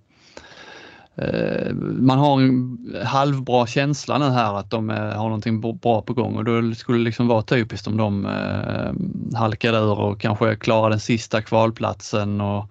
man 1.80 2.18
har 2.18 2.41
en 2.41 2.78
halvbra 3.05 3.66
känsla 3.66 4.18
nu 4.18 4.24
här 4.24 4.55
att 4.55 4.70
de 4.70 4.89
har 4.89 5.24
någonting 5.24 5.61
bra 5.61 6.03
på 6.03 6.12
gång 6.14 6.36
och 6.36 6.45
då 6.45 6.74
skulle 6.74 6.99
det 6.99 7.05
liksom 7.05 7.28
vara 7.28 7.43
typiskt 7.43 7.86
om 7.86 7.97
de 7.97 8.28
halkade 9.34 9.78
ur 9.78 9.99
och 9.99 10.20
kanske 10.20 10.57
klarar 10.57 10.91
den 10.91 11.01
sista 11.01 11.43
kvalplatsen 11.43 12.41
och, 12.41 12.70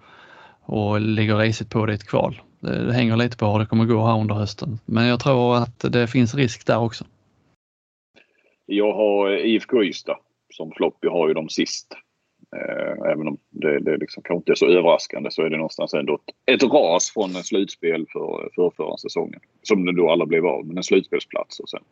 och 0.62 1.00
ligger 1.00 1.36
risigt 1.36 1.70
på 1.70 1.86
det 1.86 1.92
i 1.92 1.94
ett 1.94 2.08
kval. 2.08 2.40
Det, 2.60 2.86
det 2.86 2.92
hänger 2.92 3.16
lite 3.16 3.36
på 3.36 3.46
hur 3.46 3.58
det 3.58 3.66
kommer 3.66 3.84
gå 3.84 4.06
här 4.06 4.20
under 4.20 4.34
hösten. 4.34 4.78
Men 4.86 5.06
jag 5.06 5.20
tror 5.20 5.56
att 5.56 5.92
det 5.92 6.06
finns 6.06 6.34
risk 6.34 6.66
där 6.66 6.78
också. 6.78 7.04
Jag 8.66 8.92
har 8.92 9.36
IFK 9.36 9.82
Ystad 9.82 10.18
som 10.54 10.72
flopp. 10.72 10.96
Jag 11.00 11.10
har 11.10 11.28
ju 11.28 11.34
dem 11.34 11.48
sist. 11.48 11.94
Eh, 12.56 13.10
även 13.12 13.28
om 13.28 13.38
det, 13.50 13.80
det 13.80 13.96
liksom 13.96 14.22
kanske 14.22 14.38
inte 14.38 14.52
är 14.52 14.54
så 14.54 14.66
överraskande 14.66 15.30
så 15.30 15.42
är 15.42 15.50
det 15.50 15.56
någonstans 15.56 15.94
ändå 15.94 16.14
ett, 16.14 16.54
ett 16.54 16.62
ras 16.62 17.10
från 17.10 17.36
en 17.36 17.42
slutspel 17.42 18.06
för, 18.12 18.50
för 18.54 18.70
förra 18.70 18.96
säsongen. 18.96 19.40
Som 19.62 19.84
det 19.84 19.96
då 19.96 20.10
alla 20.10 20.26
blev 20.26 20.46
av 20.46 20.66
med 20.66 20.76
en 20.76 20.82
slutspelsplats 20.82 21.60
och 21.60 21.68
sen 21.68 21.82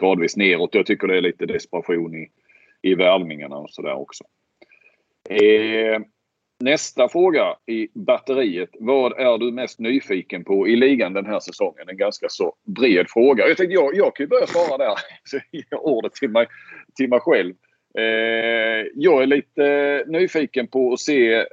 gradvis 0.00 0.36
neråt. 0.36 0.74
Jag 0.74 0.86
tycker 0.86 1.08
det 1.08 1.16
är 1.16 1.22
lite 1.22 1.46
desperation 1.46 2.14
i, 2.14 2.28
i 2.82 2.94
värvningarna 2.94 3.56
och 3.56 3.70
sådär 3.70 3.94
också. 3.94 4.24
Eh, 5.28 6.00
nästa 6.60 7.08
fråga 7.08 7.56
i 7.66 7.88
batteriet. 7.94 8.70
Vad 8.78 9.12
är 9.12 9.38
du 9.38 9.52
mest 9.52 9.78
nyfiken 9.78 10.44
på 10.44 10.68
i 10.68 10.76
ligan 10.76 11.12
den 11.12 11.26
här 11.26 11.40
säsongen? 11.40 11.88
En 11.88 11.96
ganska 11.96 12.28
så 12.28 12.54
bred 12.64 13.06
fråga. 13.08 13.48
Jag 13.48 13.56
tänkte 13.56 13.74
jag, 13.74 13.94
jag 13.94 14.16
kan 14.16 14.24
ju 14.24 14.28
börja 14.28 14.46
svara 14.46 14.78
där. 14.78 14.94
Så 15.24 15.36
jag 15.36 15.44
ger 15.52 15.78
ordet 15.78 16.14
till 16.14 16.30
mig, 16.30 16.46
till 16.96 17.08
mig 17.08 17.20
själv. 17.20 17.54
Eh, 17.98 18.86
jag 18.94 19.22
är 19.22 19.26
lite 19.26 20.04
nyfiken 20.06 20.66
på 20.66 20.92
att 20.92 21.00
se... 21.00 21.46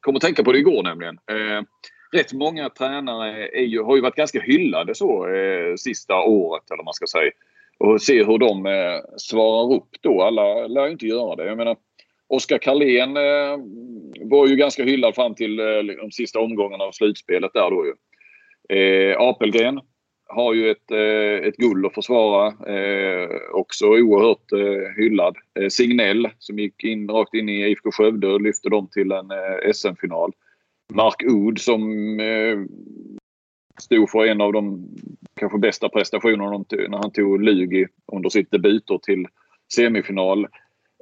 Kom 0.00 0.16
att 0.16 0.22
tänka 0.22 0.44
på 0.44 0.52
det 0.52 0.58
igår 0.58 0.82
nämligen. 0.82 1.18
Eh, 1.30 1.62
rätt 2.12 2.32
många 2.32 2.70
tränare 2.70 3.48
är 3.48 3.64
ju, 3.64 3.82
har 3.82 3.96
ju 3.96 4.02
varit 4.02 4.16
ganska 4.16 4.40
hyllade 4.40 4.94
så 4.94 5.28
eh, 5.28 5.74
sista 5.76 6.14
året 6.14 6.70
eller 6.70 6.84
man 6.84 6.94
ska 6.94 7.06
säga. 7.06 7.30
Och 7.78 8.02
se 8.02 8.24
hur 8.24 8.38
de 8.38 8.66
eh, 8.66 9.00
svarar 9.16 9.74
upp 9.76 9.88
då. 10.00 10.22
Alla 10.22 10.66
lär 10.66 10.86
ju 10.86 10.92
inte 10.92 11.06
göra 11.06 11.36
det. 11.36 11.44
Jag 11.44 11.56
menar 11.56 11.76
Oskar 12.28 12.58
Karlén 12.58 13.16
eh, 13.16 13.58
var 14.30 14.46
ju 14.46 14.56
ganska 14.56 14.84
hyllad 14.84 15.14
fram 15.14 15.34
till 15.34 15.58
eh, 15.58 15.96
de 16.00 16.10
sista 16.10 16.40
omgångarna 16.40 16.84
av 16.84 16.92
slutspelet 16.92 17.50
där 17.54 17.70
då 17.70 17.86
ju. 17.86 17.94
Eh, 18.76 19.20
Apelgren 19.20 19.80
har 20.28 20.54
ju 20.54 20.70
ett, 20.70 20.90
eh, 20.90 21.48
ett 21.48 21.56
guld 21.56 21.86
att 21.86 21.94
försvara. 21.94 22.46
Eh, 22.46 23.28
också 23.52 23.86
oerhört 23.86 24.52
eh, 24.52 25.02
hyllad. 25.02 25.36
Eh, 25.60 25.68
Signell 25.68 26.28
som 26.38 26.58
gick 26.58 26.84
in, 26.84 27.08
rakt 27.08 27.34
in 27.34 27.48
i 27.48 27.70
IFK 27.70 27.90
Skövde 27.92 28.26
och 28.28 28.40
lyfte 28.40 28.68
dem 28.68 28.88
till 28.92 29.12
en 29.12 29.30
eh, 29.30 29.72
SM-final. 29.72 30.32
Mark 30.94 31.22
Oud 31.24 31.60
som 31.60 31.82
eh, 32.20 32.58
stod 33.80 34.10
för 34.10 34.26
en 34.26 34.40
av 34.40 34.52
de 34.52 34.88
kanske 35.40 35.58
bästa 35.58 35.88
prestationerna 35.88 36.64
när 36.88 36.98
han 36.98 37.12
tog 37.12 37.42
Lugi 37.42 37.86
under 38.12 38.30
sitt 38.30 38.50
debutår 38.50 38.98
till 38.98 39.26
semifinal. 39.74 40.46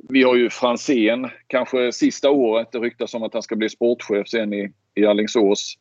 Vi 0.08 0.22
har 0.22 0.36
ju 0.36 0.50
Franzén, 0.50 1.28
kanske 1.46 1.92
sista 1.92 2.30
året. 2.30 2.72
Det 2.72 2.78
ryktas 2.78 3.14
om 3.14 3.22
att 3.22 3.32
han 3.32 3.42
ska 3.42 3.56
bli 3.56 3.68
sportchef 3.68 4.28
sen 4.28 4.52
i, 4.52 4.72
i 4.94 5.06
Alingsås. 5.06 5.74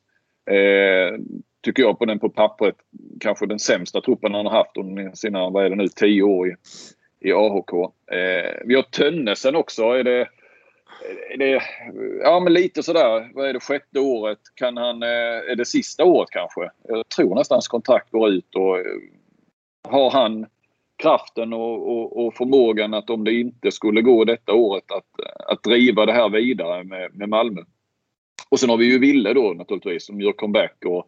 Eh, 0.52 1.20
tycker 1.64 1.84
jag 1.84 2.00
på 2.00 2.06
den 2.06 2.20
på 2.20 2.30
pappret 2.30 2.76
kanske 3.20 3.46
den 3.46 3.60
sämsta 3.60 4.02
truppen 4.02 4.34
han 4.34 4.46
har 4.46 4.54
haft 4.54 4.78
under 4.78 5.12
sina, 5.14 5.50
vad 5.50 5.66
är 5.66 5.70
det 5.70 5.76
nu, 5.76 5.88
tio 5.88 6.24
år 6.24 6.48
i, 6.48 6.56
i 7.20 7.32
AHK. 7.32 7.74
Eh, 8.12 8.52
vi 8.66 8.76
har 8.76 8.84
Tönnesen 8.84 9.56
också. 9.56 9.84
Är 9.84 10.04
det, 10.04 10.28
är 11.30 11.38
det, 11.38 11.62
ja 12.24 12.40
men 12.40 12.54
lite 12.54 12.84
sådär, 12.84 13.30
vad 13.34 13.50
är 13.50 13.54
det, 13.54 13.60
sjätte 13.60 14.00
året? 14.00 14.40
Kan 14.56 14.78
han, 14.78 15.04
eh, 15.04 15.52
är 15.52 15.56
det 15.56 15.66
sista 15.66 16.04
året 16.04 16.30
kanske? 16.30 16.70
Jag 16.88 17.10
tror 17.10 17.36
nästan 17.36 17.56
hans 17.56 17.68
kontrakt 17.68 18.12
går 18.12 18.30
ut 18.30 18.56
och 18.56 18.78
eh, 18.78 18.86
har 19.90 20.12
han 20.12 20.46
kraften 21.04 21.54
och, 21.54 21.92
och, 21.92 22.26
och, 22.26 22.34
förmågan 22.34 22.94
att 22.94 23.10
om 23.10 23.24
det 23.24 23.34
inte 23.34 23.72
skulle 23.72 24.02
gå 24.02 24.26
detta 24.26 24.54
året 24.54 24.92
att, 24.92 25.26
att 25.52 25.64
driva 25.64 26.06
det 26.06 26.14
här 26.14 26.30
vidare 26.30 26.84
med, 26.84 27.16
med 27.16 27.30
Malmö. 27.30 27.62
Och 28.50 28.60
sen 28.60 28.70
har 28.70 28.78
vi 28.78 28.86
ju 28.86 29.00
Ville 29.00 29.34
då 29.34 29.54
naturligtvis 29.54 30.06
som 30.06 30.22
gör 30.22 30.32
comeback 30.32 30.78
och 30.86 31.08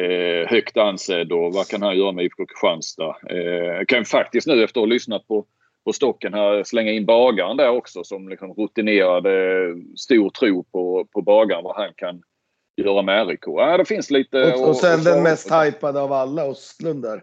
eh, 0.00 0.48
högt 0.48 0.76
ansedd 0.76 1.32
och 1.32 1.52
vad 1.52 1.68
kan 1.68 1.82
han 1.82 1.96
göra 1.96 2.12
med 2.12 2.24
IFK 2.24 2.46
Kristianstad? 2.46 3.16
Eh, 3.30 3.84
kan 3.88 4.04
faktiskt 4.04 4.46
nu 4.46 4.64
efter 4.64 4.80
att 4.80 4.82
ha 4.82 4.92
lyssnat 4.94 5.28
på, 5.28 5.46
på 5.84 5.92
stocken 5.92 6.34
här 6.34 6.64
slänga 6.64 6.92
in 6.92 7.06
bagaren 7.06 7.56
där 7.56 7.70
också 7.70 8.04
som 8.04 8.28
liksom 8.28 8.54
rutinerad 8.54 9.26
stor 9.96 10.30
tro 10.30 10.64
på, 10.64 11.06
på 11.12 11.22
bagaren 11.22 11.64
vad 11.64 11.76
han 11.76 11.92
kan 11.96 12.22
göra 12.76 13.02
med 13.02 13.28
RIK. 13.28 13.42
Ja, 13.46 13.76
det 13.76 13.84
finns 13.84 14.10
lite... 14.10 14.52
Och, 14.52 14.68
och 14.68 14.76
sen 14.76 14.98
och, 14.98 15.04
den 15.04 15.22
mest 15.22 15.52
hypade 15.52 16.00
av 16.00 16.12
alla, 16.12 16.44
Ostlund 16.44 17.02
där. 17.02 17.22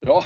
Ja. 0.00 0.24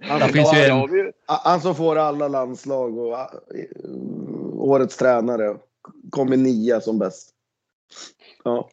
han, 0.00 0.20
finns 0.32 0.54
ju 0.54 0.58
en... 0.58 1.12
han 1.26 1.60
som 1.60 1.74
får 1.74 1.96
alla 1.96 2.28
landslag 2.28 2.98
och 2.98 3.18
årets 4.54 4.96
tränare. 4.96 5.56
Kommer 6.10 6.36
nia 6.36 6.80
som 6.80 6.98
bäst. 6.98 7.34
Ja. 8.44 8.70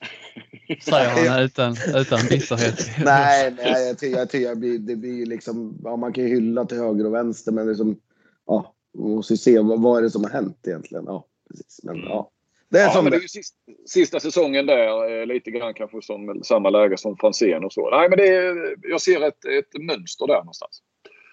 Säger 0.83 1.29
han 1.29 1.43
utan, 1.43 1.75
utan 1.95 2.19
bitterhet. 2.29 2.87
nej, 3.05 3.55
nej 3.57 3.87
jag 3.87 3.97
tycker, 3.97 4.17
jag 4.17 4.29
tycker 4.29 4.55
det 4.77 4.95
blir 4.95 5.25
liksom, 5.25 5.77
ja, 5.83 5.95
man 5.95 6.13
kan 6.13 6.23
ju 6.23 6.29
hylla 6.29 6.65
till 6.65 6.77
höger 6.77 7.05
och 7.05 7.13
vänster 7.13 7.51
men 7.51 7.67
liksom, 7.67 7.99
ja, 8.45 8.75
man 8.97 9.09
måste 9.09 9.37
se 9.37 9.59
vad, 9.59 9.81
vad 9.81 9.97
är 9.97 10.01
det 10.01 10.09
som 10.09 10.23
har 10.23 10.31
hänt 10.31 10.67
egentligen. 10.67 11.03
Ja, 11.07 11.27
precis. 11.49 11.79
Men, 11.83 11.95
mm. 11.95 12.09
ja. 12.09 12.31
Det 12.75 12.81
är, 12.81 12.85
ja, 12.85 12.91
som 12.91 13.03
men 13.03 13.11
det 13.11 13.17
är 13.17 13.21
ju 13.21 13.27
sista, 13.27 13.57
sista 13.85 14.19
säsongen 14.19 14.65
där, 14.65 15.19
eh, 15.19 15.25
lite 15.25 15.51
grann 15.51 15.73
kanske 15.73 16.01
som 16.01 16.43
samma 16.43 16.69
läge 16.69 16.97
som 16.97 17.17
Franzén 17.17 17.63
och 17.63 17.73
så. 17.73 17.89
Nej, 17.89 18.09
men 18.09 18.17
det 18.17 18.27
är, 18.27 18.75
jag 18.81 19.01
ser 19.01 19.27
ett, 19.27 19.45
ett 19.45 19.81
mönster 19.81 20.27
där 20.27 20.37
någonstans. 20.37 20.81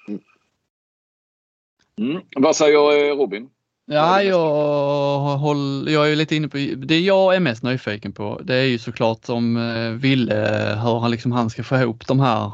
Mm. 0.09 0.21
Mm. 1.99 2.23
Vad 2.37 2.57
säger 2.57 3.11
eh, 3.11 3.17
Robin? 3.17 3.49
Ja, 3.87 4.23
jag, 4.23 4.39
håll, 5.39 5.89
jag 5.89 6.13
är 6.13 6.17
lite 6.17 6.37
inne 6.37 6.49
på, 6.49 6.57
det 6.77 7.01
jag 7.01 7.37
är 7.37 7.41
mest 7.41 7.63
nyfiken 7.63 8.13
på 8.13 8.41
det 8.45 8.55
är 8.55 8.65
ju 8.65 8.79
såklart 8.79 9.29
om 9.29 9.57
eh, 9.57 9.91
Ville, 9.91 10.35
hur 10.83 10.99
han, 10.99 11.11
liksom, 11.11 11.33
han 11.33 11.51
ska 11.51 11.63
få 11.63 11.77
ihop 11.77 12.07
de 12.07 12.21
här, 12.21 12.53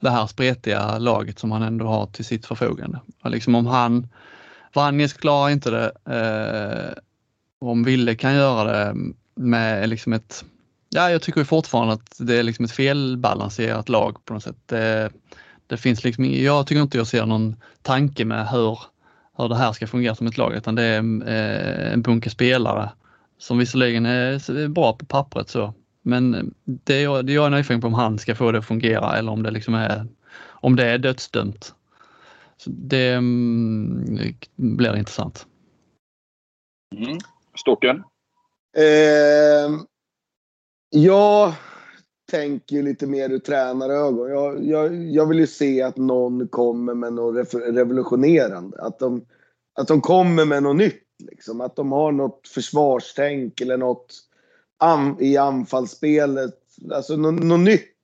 det 0.00 0.10
här 0.10 0.26
spretiga 0.26 0.98
laget 0.98 1.38
som 1.38 1.52
han 1.52 1.62
ändå 1.62 1.86
har 1.86 2.06
till 2.06 2.24
sitt 2.24 2.46
förfogande. 2.46 3.00
Och 3.22 3.30
liksom 3.30 3.54
om 3.54 3.66
han, 3.66 4.08
Vranjes 4.74 5.12
klarar 5.12 5.50
inte 5.50 5.70
det, 5.70 5.92
eh, 6.06 7.02
om 7.60 7.84
Ville 7.84 8.14
kan 8.14 8.34
göra 8.34 8.72
det 8.72 8.96
med 9.34 9.88
liksom 9.88 10.12
ett, 10.12 10.44
ja 10.88 11.10
jag 11.10 11.22
tycker 11.22 11.44
fortfarande 11.44 11.94
att 11.94 12.16
det 12.18 12.38
är 12.38 12.42
liksom 12.42 12.64
ett 12.64 12.72
felbalanserat 12.72 13.88
lag 13.88 14.24
på 14.24 14.34
något 14.34 14.42
sätt. 14.42 14.56
Det, 14.66 15.10
det 15.66 15.76
finns 15.76 16.04
liksom, 16.04 16.24
jag 16.24 16.66
tycker 16.66 16.82
inte 16.82 16.98
jag 16.98 17.06
ser 17.06 17.26
någon 17.26 17.56
tanke 17.82 18.24
med 18.24 18.48
hur 18.48 18.78
hur 19.36 19.48
det 19.48 19.56
här 19.56 19.72
ska 19.72 19.86
fungera 19.86 20.14
som 20.14 20.26
ett 20.26 20.38
lag 20.38 20.54
utan 20.54 20.74
det 20.74 20.82
är 20.82 20.98
eh, 21.28 21.92
en 21.92 22.02
bunke 22.02 22.30
spelare 22.30 22.90
som 23.38 23.58
visserligen 23.58 24.06
är 24.06 24.68
bra 24.68 24.92
på 24.92 25.06
pappret 25.06 25.48
så 25.48 25.74
men 26.02 26.54
det 26.64 27.00
jag, 27.00 27.26
det 27.26 27.32
jag 27.32 27.46
är 27.46 27.50
nyfiken 27.50 27.80
på 27.80 27.86
om 27.86 27.94
han 27.94 28.18
ska 28.18 28.34
få 28.34 28.52
det 28.52 28.58
att 28.58 28.66
fungera 28.66 29.16
eller 29.16 29.32
om 29.32 29.42
det 29.42 29.50
liksom 29.50 29.74
är 29.74 30.06
om 30.42 30.76
det 30.76 30.84
är 30.84 30.98
dödsdömt. 30.98 31.74
Så 32.56 32.70
det 32.70 33.14
det 33.16 34.34
blir 34.56 34.96
intressant. 34.96 35.46
Mm. 36.96 37.18
Stocken? 37.60 38.02
Eh, 38.76 39.80
jag 40.90 41.52
tänker 42.30 42.82
lite 42.82 43.06
mer 43.06 43.30
ur 43.30 43.38
tränarögon. 43.38 44.30
Jag, 44.30 44.64
jag, 44.64 45.10
jag 45.10 45.26
vill 45.26 45.38
ju 45.38 45.46
se 45.46 45.82
att 45.82 45.96
någon 45.96 46.48
kommer 46.48 46.94
med 46.94 47.12
något 47.12 47.54
revolutionerande. 47.54 48.82
Att 48.82 48.98
de, 48.98 49.26
att 49.74 49.88
de 49.88 50.00
kommer 50.00 50.44
med 50.44 50.62
något 50.62 50.76
nytt. 50.76 51.06
Liksom. 51.18 51.60
Att 51.60 51.76
de 51.76 51.92
har 51.92 52.12
något 52.12 52.48
försvarstänk 52.48 53.60
eller 53.60 53.76
något 53.76 54.14
an, 54.78 55.16
i 55.20 55.36
anfallsspelet. 55.36 56.58
Alltså 56.92 57.16
något, 57.16 57.44
något 57.44 57.60
nytt. 57.60 57.96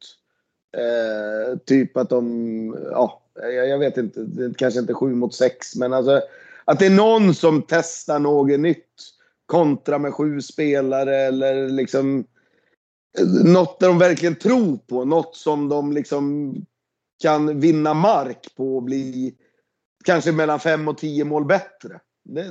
Eh, 0.77 1.59
typ 1.59 1.97
att 1.97 2.09
de, 2.09 2.79
ja, 2.91 3.23
jag, 3.35 3.69
jag, 3.69 3.79
vet 3.79 3.97
inte, 3.97 4.21
det 4.21 4.57
kanske 4.59 4.81
inte 4.81 4.93
är 4.93 4.95
sju 4.95 5.15
mot 5.15 5.35
sex 5.35 5.77
men 5.77 5.93
alltså 5.93 6.23
att 6.65 6.79
det 6.79 6.87
är 6.87 6.91
någon 6.91 7.35
som 7.35 7.63
testar 7.69 8.19
något 8.19 8.61
nytt. 8.61 9.16
Kontra 9.47 9.99
med 9.99 10.15
sju 10.15 10.41
spelare 10.41 11.17
eller 11.17 11.69
liksom 11.69 12.25
något 13.45 13.81
de 13.81 13.99
verkligen 13.99 14.37
tror 14.37 14.77
på. 14.77 15.05
Något 15.05 15.37
som 15.37 15.69
de 15.69 15.93
liksom 15.93 16.55
kan 17.23 17.61
vinna 17.61 17.95
mark 17.95 18.55
på 18.57 18.77
och 18.77 18.83
bli 18.83 19.35
kanske 20.05 20.33
mellan 20.33 20.61
fem 20.61 20.89
och 20.89 20.99
tio 20.99 21.25
mål 21.25 21.45
bättre. 21.45 22.01
Det, 22.25 22.51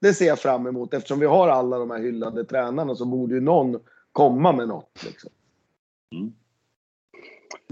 det 0.00 0.14
ser 0.14 0.26
jag 0.26 0.38
fram 0.38 0.66
emot. 0.66 0.94
Eftersom 0.94 1.20
vi 1.20 1.26
har 1.26 1.48
alla 1.48 1.78
de 1.78 1.90
här 1.90 1.98
hyllade 1.98 2.44
tränarna 2.44 2.94
så 2.94 3.04
borde 3.04 3.34
ju 3.34 3.40
någon 3.40 3.80
komma 4.12 4.52
med 4.52 4.68
något. 4.68 5.04
Liksom. 5.06 5.30
Mm. 6.14 6.32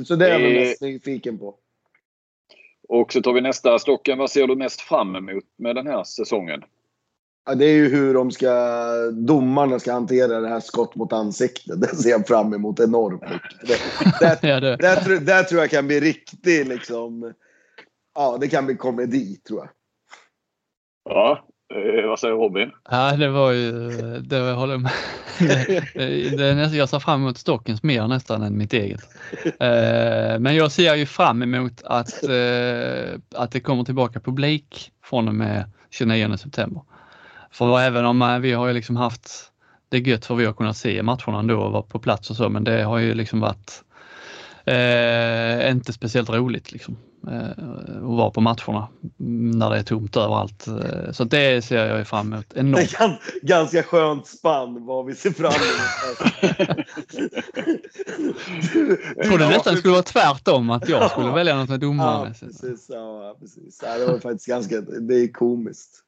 Så 0.07 0.17
det 0.17 0.27
är 0.31 0.41
jag 0.41 0.57
eh, 0.57 0.61
mest 0.61 0.81
nyfiken 0.81 1.39
på. 1.39 1.59
Och 2.89 3.13
så 3.13 3.23
tar 3.23 3.33
vi 3.33 3.41
nästa 3.41 3.79
stocken. 3.79 4.19
Vad 4.19 4.31
ser 4.31 4.47
du 4.47 4.57
mest 4.57 4.81
fram 4.81 5.17
emot 5.17 5.45
med 5.57 5.77
den 5.77 5.87
här 5.87 6.05
säsongen? 6.05 6.63
Ja, 7.49 7.55
det 7.55 7.65
är 7.65 7.75
ju 7.75 7.89
hur 7.89 8.15
de 8.15 8.31
ska, 8.31 8.51
domarna 9.13 9.79
ska 9.79 9.93
hantera 9.93 10.41
det 10.41 10.49
här 10.49 10.61
skott 10.61 10.95
mot 10.95 11.13
ansiktet. 11.13 11.81
Det 11.81 11.97
ser 11.97 12.11
jag 12.11 12.27
fram 12.27 12.55
emot 12.55 12.81
enormt 12.81 13.23
mycket. 13.23 13.69
Det, 14.21 14.39
ja, 14.49 14.61
det. 14.61 14.77
Där, 14.77 15.21
där, 15.21 15.43
tror 15.43 15.61
jag 15.61 15.71
kan 15.71 15.87
bli 15.87 16.01
riktigt 16.01 16.69
liksom, 16.69 17.33
ja 18.15 18.39
det 18.41 18.49
kan 18.49 18.67
bli 18.67 18.77
komedi 18.77 19.37
tror 19.37 19.61
jag. 19.61 19.69
Ja, 21.15 21.45
eh, 21.75 22.09
vad 22.09 22.19
säger 22.19 22.35
Robin? 22.35 22.71
Ja, 22.91 23.17
det 23.17 23.29
var 23.29 23.53
ju, 23.53 23.91
det 24.21 24.41
var, 24.41 24.49
jag 24.49 24.57
håller 24.57 24.79
med. 24.79 24.93
Det, 25.95 26.37
det, 26.37 26.77
jag 26.77 26.89
ser 26.89 26.99
fram 26.99 27.23
emot 27.23 27.39
Stockens 27.39 27.83
mer 27.83 28.09
nästan 28.09 28.43
än 28.43 28.59
mitt 28.59 28.73
eget. 28.73 29.01
Eh, 29.45 30.39
men 30.39 30.57
jag 30.57 30.73
ser 30.73 30.95
ju 30.95 31.07
fram 31.07 31.43
emot 31.43 31.83
att, 31.85 32.25
eh, 32.25 33.21
att 33.35 33.53
det 33.53 33.61
kommer 33.61 33.85
tillbaka 33.85 34.21
publik 34.21 34.93
från 35.05 35.29
och 35.29 35.35
med 35.35 35.71
29 35.91 36.37
september. 36.37 36.83
För 37.51 37.81
även 37.81 38.05
om 38.05 38.23
eh, 38.23 38.39
vi 38.39 38.53
har 38.53 38.67
ju 38.67 38.73
liksom 38.73 38.97
haft 38.97 39.53
det 39.89 39.99
gött 39.99 40.25
för 40.25 40.35
vi 40.35 40.45
har 40.45 40.53
kunnat 40.53 40.77
se 40.77 41.03
matcherna 41.03 41.39
ändå 41.39 41.61
och 41.61 41.73
vara 41.73 41.83
på 41.83 41.99
plats 41.99 42.31
och 42.31 42.37
så, 42.37 42.49
men 42.49 42.65
det 42.65 42.83
har 42.83 42.99
ju 42.99 43.15
liksom 43.15 43.41
varit 43.41 43.83
eh, 44.65 45.71
inte 45.71 45.93
speciellt 45.93 46.31
roligt 46.31 46.73
liksom. 46.73 46.97
Eh, 47.31 47.51
att 47.97 48.03
vara 48.03 48.31
på 48.31 48.41
matcherna 48.41 48.89
när 49.59 49.71
det 49.71 49.79
är 49.79 49.83
tomt 49.83 50.17
överallt. 50.17 50.67
Eh, 50.67 51.13
så 51.13 51.25
det 51.25 51.65
ser 51.65 51.87
jag 51.87 52.07
fram 52.07 52.33
emot 52.33 52.53
enormt. 52.55 52.97
Det 52.99 53.05
är 53.05 53.47
ganska 53.47 53.83
skönt 53.83 54.27
spann 54.27 54.87
vad 54.87 55.07
vi 55.07 55.15
ser 55.15 55.31
fram 55.31 55.53
emot. 55.53 56.19
jag 59.17 59.27
trodde 59.27 59.49
nästan 59.49 59.75
det 59.75 59.79
skulle 59.79 59.93
vara 59.93 60.03
tvärtom, 60.03 60.71
att 60.71 60.89
jag 60.89 61.11
skulle 61.11 61.31
välja 61.31 61.57
något 61.57 61.69
med 61.69 61.81
domaren. 61.81 62.35
Ja, 62.41 62.47
precis. 62.47 62.87
Ja, 62.89 63.37
precis. 63.41 63.81
Ja, 63.83 63.99
det 63.99 64.07
var 64.07 64.19
faktiskt 64.19 64.47
ganska, 64.47 64.81
det 64.81 65.15
är 65.15 65.33
komiskt. 65.33 66.03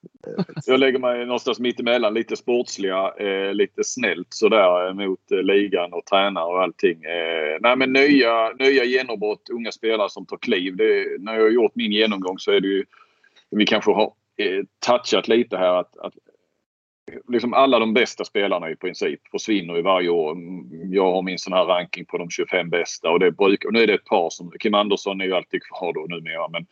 Jag 0.67 0.81
lägger 0.81 0.99
mig 0.99 1.27
någonstans 1.27 1.59
mitt 1.59 1.81
emellan, 1.81 2.15
lite 2.15 2.37
sportsliga, 2.37 3.13
eh, 3.19 3.55
lite 3.55 3.85
snällt 3.85 4.29
sådär 4.31 4.95
mot 4.95 5.33
eh, 5.33 5.39
ligan 5.39 5.93
och 5.93 6.07
tränare 6.07 6.45
och 6.45 6.63
allting. 6.63 7.05
Eh, 7.05 7.59
nej 7.61 7.77
men 7.77 7.93
nya, 7.93 8.53
nya 8.59 8.85
genombrott, 8.85 9.49
unga 9.53 9.73
spelare 9.73 10.11
som 10.11 10.27
tar 10.27 10.37
kliv. 10.37 10.77
Det, 10.77 10.98
när 11.19 11.35
jag 11.35 11.43
har 11.43 11.51
gjort 11.51 11.75
min 11.75 11.93
genomgång 11.93 12.39
så 12.39 12.53
är 12.53 12.61
det 12.61 12.69
ju, 12.69 12.85
vi 13.51 13.67
kanske 13.67 13.93
har 13.93 14.13
eh, 14.37 14.65
touchat 14.87 15.29
lite 15.29 15.57
här 15.57 15.75
att, 15.75 15.99
att 15.99 16.15
liksom 17.29 17.55
alla 17.55 17.79
de 17.79 17.95
bästa 17.95 18.25
spelarna 18.25 18.71
i 18.71 18.77
princip 18.77 19.21
försvinner 19.31 19.77
ju 19.77 19.83
varje 19.83 20.09
år. 20.09 20.33
Mm, 20.33 20.93
jag 20.93 21.13
har 21.13 21.23
min 21.23 21.39
sån 21.39 21.53
här 21.53 21.65
ranking 21.65 22.05
på 22.05 22.19
de 22.19 22.31
25 22.31 22.71
bästa 22.71 23.11
och 23.11 23.21
det 23.21 23.31
brukar, 23.31 23.69
och 23.69 23.73
nu 23.73 23.83
är 23.83 23.87
det 23.87 23.95
ett 23.95 24.05
par 24.05 24.31
som, 24.31 24.53
Kim 24.61 24.75
Andersson 24.75 25.21
är 25.21 25.25
ju 25.25 25.35
alltid 25.35 25.63
kvar 25.63 25.93
då 25.93 26.07
numera 26.09 26.49
men 26.49 26.67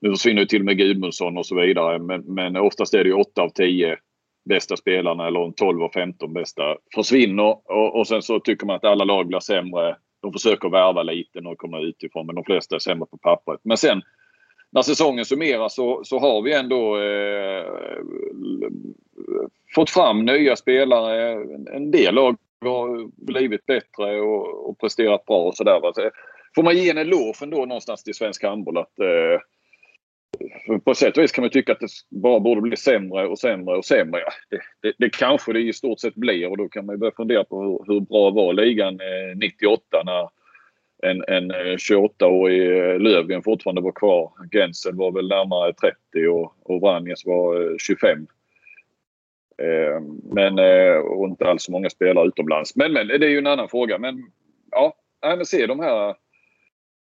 nu 0.00 0.10
försvinner 0.10 0.40
ju 0.40 0.46
till 0.46 0.60
och 0.60 0.64
med 0.64 0.78
Gudmundsson 0.78 1.38
och 1.38 1.46
så 1.46 1.54
vidare 1.54 1.98
men, 1.98 2.20
men 2.20 2.56
oftast 2.56 2.94
är 2.94 3.04
det 3.04 3.08
ju 3.08 3.14
8 3.14 3.42
av 3.42 3.48
10 3.48 3.96
bästa 4.44 4.76
spelarna 4.76 5.26
eller 5.26 5.52
12 5.52 5.82
av 5.82 5.90
15 5.94 6.32
bästa 6.32 6.76
försvinner 6.94 7.70
och, 7.72 7.98
och 7.98 8.06
sen 8.06 8.22
så 8.22 8.40
tycker 8.40 8.66
man 8.66 8.76
att 8.76 8.84
alla 8.84 9.04
lag 9.04 9.26
blir 9.26 9.40
sämre 9.40 9.96
de 10.26 10.32
försöker 10.32 10.68
värva 10.68 11.02
lite 11.02 11.40
när 11.40 11.50
de 11.50 11.56
kommer 11.56 11.86
utifrån 11.86 12.26
men 12.26 12.34
de 12.34 12.44
flesta 12.44 12.74
är 12.74 12.78
sämre 12.78 13.06
på 13.06 13.16
pappret. 13.16 13.60
Men 13.62 13.76
sen 13.76 14.02
när 14.70 14.82
säsongen 14.82 15.24
summeras 15.24 15.74
så, 15.74 16.04
så 16.04 16.18
har 16.18 16.42
vi 16.42 16.52
ändå 16.52 16.96
eh, 17.00 17.64
fått 19.74 19.90
fram 19.90 20.24
nya 20.24 20.56
spelare. 20.56 21.32
En 21.74 21.90
del 21.90 22.14
lag 22.14 22.36
har 22.60 23.10
blivit 23.26 23.66
bättre 23.66 24.20
och, 24.20 24.68
och 24.68 24.78
presterat 24.78 25.24
bra 25.24 25.38
och 25.38 25.56
sådär. 25.56 25.80
Får 26.54 26.62
man 26.62 26.76
ge 26.76 26.90
en 26.90 26.98
eloge 26.98 27.42
ändå 27.42 27.56
någonstans 27.56 28.04
till 28.04 28.14
svensk 28.14 28.42
handboll 28.42 28.78
att 28.78 28.98
eh, 28.98 29.40
på 30.84 30.94
sätt 30.94 31.16
och 31.16 31.22
vis 31.22 31.32
kan 31.32 31.42
man 31.42 31.50
tycka 31.50 31.72
att 31.72 31.80
det 31.80 31.88
bara 32.10 32.40
borde 32.40 32.60
bli 32.60 32.76
sämre 32.76 33.26
och 33.26 33.38
sämre 33.38 33.76
och 33.76 33.84
sämre. 33.84 34.20
Det, 34.50 34.60
det, 34.82 34.94
det, 34.98 35.10
kanske 35.10 35.52
det 35.52 35.60
i 35.60 35.72
stort 35.72 36.00
sett 36.00 36.14
blir 36.14 36.50
och 36.50 36.56
då 36.56 36.68
kan 36.68 36.86
man 36.86 36.98
börja 36.98 37.12
fundera 37.16 37.44
på 37.44 37.62
hur, 37.62 37.92
hur 37.92 38.00
bra 38.00 38.30
var 38.30 38.52
ligan 38.52 39.00
eh, 39.00 39.36
98 39.36 40.02
när 40.04 40.28
en, 41.02 41.24
en 41.28 41.52
28-årig 41.76 42.70
eh, 42.70 42.84
eh 42.84 42.98
Lövgren 42.98 43.42
fortfarande 43.42 43.80
var 43.80 43.92
kvar. 43.92 44.32
Gensel 44.52 44.94
var 44.94 45.12
väl 45.12 45.28
närmare 45.28 45.72
30 45.72 46.28
och, 46.28 46.54
och 46.62 46.80
Vranjes 46.80 47.26
var 47.26 47.78
25. 47.78 48.26
Eh, 49.62 49.96
ehm, 49.96 50.20
men 50.22 50.58
eh, 50.58 50.96
och 50.96 51.28
inte 51.28 51.46
alls 51.46 51.62
så 51.62 51.72
många 51.72 51.90
spelare 51.90 52.28
utomlands. 52.28 52.76
Men, 52.76 52.92
men 52.92 53.08
det 53.08 53.26
är 53.26 53.30
ju 53.30 53.38
en 53.38 53.46
annan 53.46 53.68
fråga. 53.68 53.98
Men 53.98 54.30
ja, 54.70 54.94
men 55.22 55.46
se 55.46 55.66
de 55.66 55.80
här 55.80 56.14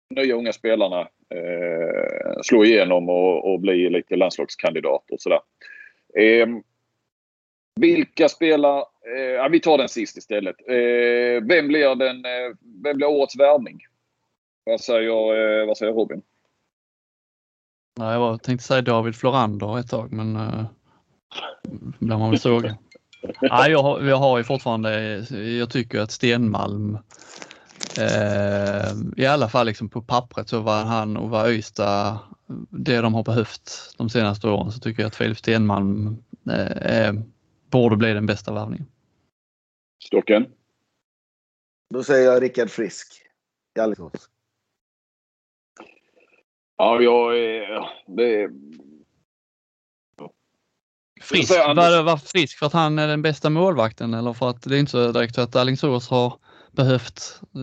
nya 0.09 0.35
unga 0.35 0.53
spelarna 0.53 1.07
eh, 1.29 2.41
slå 2.43 2.65
igenom 2.65 3.09
och, 3.09 3.53
och 3.53 3.59
bli 3.59 3.89
lite 3.89 4.15
landslagskandidater 4.15 5.13
och 5.13 5.21
sådär. 5.21 5.39
Eh, 6.15 6.47
vilka 7.75 8.29
spelar... 8.29 8.77
Eh, 9.15 9.21
ja, 9.21 9.47
vi 9.47 9.59
tar 9.59 9.77
den 9.77 9.89
sist 9.89 10.17
istället. 10.17 10.55
Eh, 10.67 11.47
vem, 11.47 11.67
blir 11.67 11.95
den, 11.95 12.25
eh, 12.25 12.55
vem 12.83 12.97
blir 12.97 13.07
årets 13.07 13.39
värvning? 13.39 13.79
Vad 14.63 14.81
säger, 14.81 15.59
eh, 15.61 15.67
vad 15.67 15.77
säger 15.77 15.93
Robin? 15.93 16.21
Ja, 17.99 18.13
jag 18.13 18.43
tänkte 18.43 18.67
säga 18.67 18.81
David 18.81 19.15
Florander 19.15 19.79
ett 19.79 19.89
tag 19.89 20.13
men 20.13 20.35
eh, 20.35 20.65
blir 21.99 22.17
man 22.17 22.29
väl 22.29 22.39
sågad. 22.39 22.75
ja, 23.41 23.69
jag, 23.69 24.05
jag 24.05 24.17
har 24.17 24.37
ju 24.37 24.43
fortfarande, 24.43 25.15
jag 25.59 25.69
tycker 25.69 25.99
att 25.99 26.11
Stenmalm 26.11 26.93
Eh, 26.95 27.01
I 29.17 29.25
alla 29.25 29.49
fall 29.49 29.65
liksom 29.65 29.89
på 29.89 30.01
pappret 30.01 30.49
så 30.49 30.59
var 30.59 30.83
han 30.83 31.17
och 31.17 31.29
var 31.29 31.45
Öysta 31.45 32.19
det 32.69 33.01
de 33.01 33.13
har 33.13 33.23
behövt 33.23 33.95
de 33.97 34.09
senaste 34.09 34.47
åren 34.47 34.71
så 34.71 34.79
tycker 34.79 35.01
jag 35.01 35.07
att 35.07 35.15
Filip 35.15 35.37
Stenmalm 35.37 36.23
eh, 36.51 37.13
borde 37.69 37.97
bli 37.97 38.13
den 38.13 38.25
bästa 38.25 38.53
värvningen. 38.53 38.87
Stocken? 40.03 40.45
Då 41.93 42.03
säger 42.03 42.31
jag 42.31 42.43
Rickard 42.43 42.69
Frisk 42.69 43.21
i 43.77 43.79
Alingsås. 43.79 44.29
Ja, 46.77 47.01
jag 47.01 47.39
är... 47.39 47.89
Det 48.07 48.49
Frisk? 51.21 51.49
Var, 51.51 52.03
var 52.03 52.17
frisk 52.17 52.59
för 52.59 52.65
att 52.65 52.73
han 52.73 52.99
är 52.99 53.07
den 53.07 53.21
bästa 53.21 53.49
målvakten 53.49 54.13
eller 54.13 54.33
för 54.33 54.49
att 54.49 54.61
det 54.61 54.75
är 54.75 54.79
inte 54.79 54.91
så 54.91 55.11
direkt 55.11 55.37
att 55.37 55.55
Alingsås 55.55 56.09
har 56.09 56.39
behövt 56.75 57.41
eh, 57.55 57.61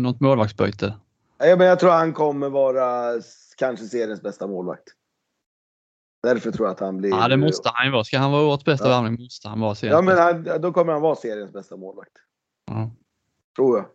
något 0.00 0.20
målvaktsbyte? 0.20 0.94
Ja, 1.38 1.56
men 1.56 1.66
jag 1.66 1.80
tror 1.80 1.90
han 1.90 2.12
kommer 2.12 2.48
vara 2.48 3.12
kanske 3.56 3.86
seriens 3.86 4.22
bästa 4.22 4.46
målvakt. 4.46 4.84
Därför 6.22 6.50
tror 6.50 6.66
jag 6.66 6.72
att 6.72 6.80
han 6.80 6.96
blir... 6.96 7.10
Ja, 7.10 7.28
det 7.28 7.36
måste 7.36 7.70
han 7.74 7.86
ju 7.86 7.92
vara. 7.92 8.04
Ska 8.04 8.18
han 8.18 8.32
vara 8.32 8.42
årets 8.42 8.64
bästa 8.64 8.88
ja. 8.88 9.00
värvning 9.00 9.22
måste 9.22 9.48
han 9.48 9.60
vara 9.60 9.74
seriens 9.74 9.94
Ja, 9.94 10.02
men 10.02 10.18
han, 10.18 10.60
då 10.60 10.72
kommer 10.72 10.92
han 10.92 11.02
vara 11.02 11.16
seriens 11.16 11.52
bästa 11.52 11.76
målvakt. 11.76 12.12
Ja. 12.66 12.90
Tror 13.56 13.76
jag. 13.76 13.86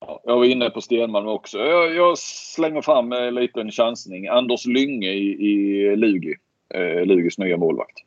Ja, 0.00 0.20
jag 0.24 0.36
var 0.36 0.44
inne 0.44 0.70
på 0.70 0.80
Stenmalm 0.80 1.28
också. 1.28 1.58
Jag, 1.58 1.94
jag 1.94 2.18
slänger 2.18 2.82
fram 2.82 3.12
en 3.12 3.34
liten 3.34 3.70
chansning. 3.70 4.28
Anders 4.28 4.66
Lynge 4.66 5.10
i, 5.10 5.26
i 5.26 5.96
Lugi. 5.96 6.34
Eh, 6.74 7.06
Lugis 7.06 7.38
nya 7.38 7.56
målvakt. 7.56 7.98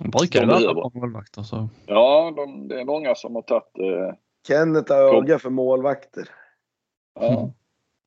De 0.00 0.10
brukar 0.10 0.40
de 0.40 0.64
vara 0.64 0.74
bra 0.74 0.90
målvakter. 0.94 1.42
Så. 1.42 1.68
Ja, 1.86 2.32
de, 2.36 2.68
det 2.68 2.80
är 2.80 2.84
många 2.84 3.14
som 3.14 3.34
har 3.34 3.42
tagit... 3.42 3.78
Eh, 3.78 4.14
Kenneth 4.48 4.92
har 4.92 5.22
öga 5.22 5.38
för 5.38 5.50
målvakter. 5.50 6.28
Ja. 7.20 7.40
Mm. 7.40 7.50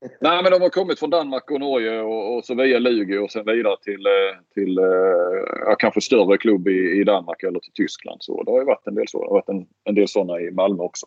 Nej, 0.20 0.42
men 0.42 0.52
de 0.52 0.62
har 0.62 0.68
kommit 0.68 0.98
från 0.98 1.10
Danmark 1.10 1.50
och 1.50 1.60
Norge 1.60 2.00
och, 2.00 2.36
och 2.36 2.44
så 2.44 2.54
via 2.54 2.78
Lugi 2.78 3.18
och 3.18 3.30
sen 3.30 3.44
vidare 3.46 3.76
till, 3.82 4.06
eh, 4.06 4.54
till 4.54 4.78
eh, 4.78 5.74
kanske 5.78 6.00
större 6.00 6.38
klubb 6.38 6.68
i, 6.68 7.00
i 7.00 7.04
Danmark 7.04 7.42
eller 7.42 7.60
till 7.60 7.72
Tyskland. 7.72 8.22
Så 8.22 8.42
det 8.42 8.50
har 8.50 8.58
ju 8.58 8.64
varit 8.64 8.86
en 8.86 8.94
del, 8.94 9.08
så. 9.08 9.18
Det 9.18 9.26
har 9.26 9.34
varit 9.34 9.48
en, 9.48 9.66
en 9.84 9.94
del 9.94 10.08
sådana 10.08 10.40
i 10.40 10.50
Malmö 10.50 10.82
också. 10.82 11.06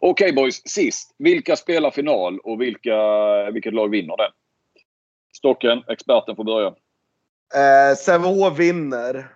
Okej 0.00 0.24
okay, 0.24 0.42
boys, 0.42 0.62
sist. 0.68 1.14
Vilka 1.18 1.56
spelar 1.56 1.90
final 1.90 2.38
och 2.38 2.60
vilka, 2.60 3.00
vilket 3.50 3.74
lag 3.74 3.88
vinner 3.88 4.16
den? 4.16 4.30
Stocken, 5.36 5.82
experten 5.88 6.36
får 6.36 6.44
börja. 6.44 6.66
Eh, 7.54 7.96
Sävehof 7.96 8.58
vinner 8.58 9.26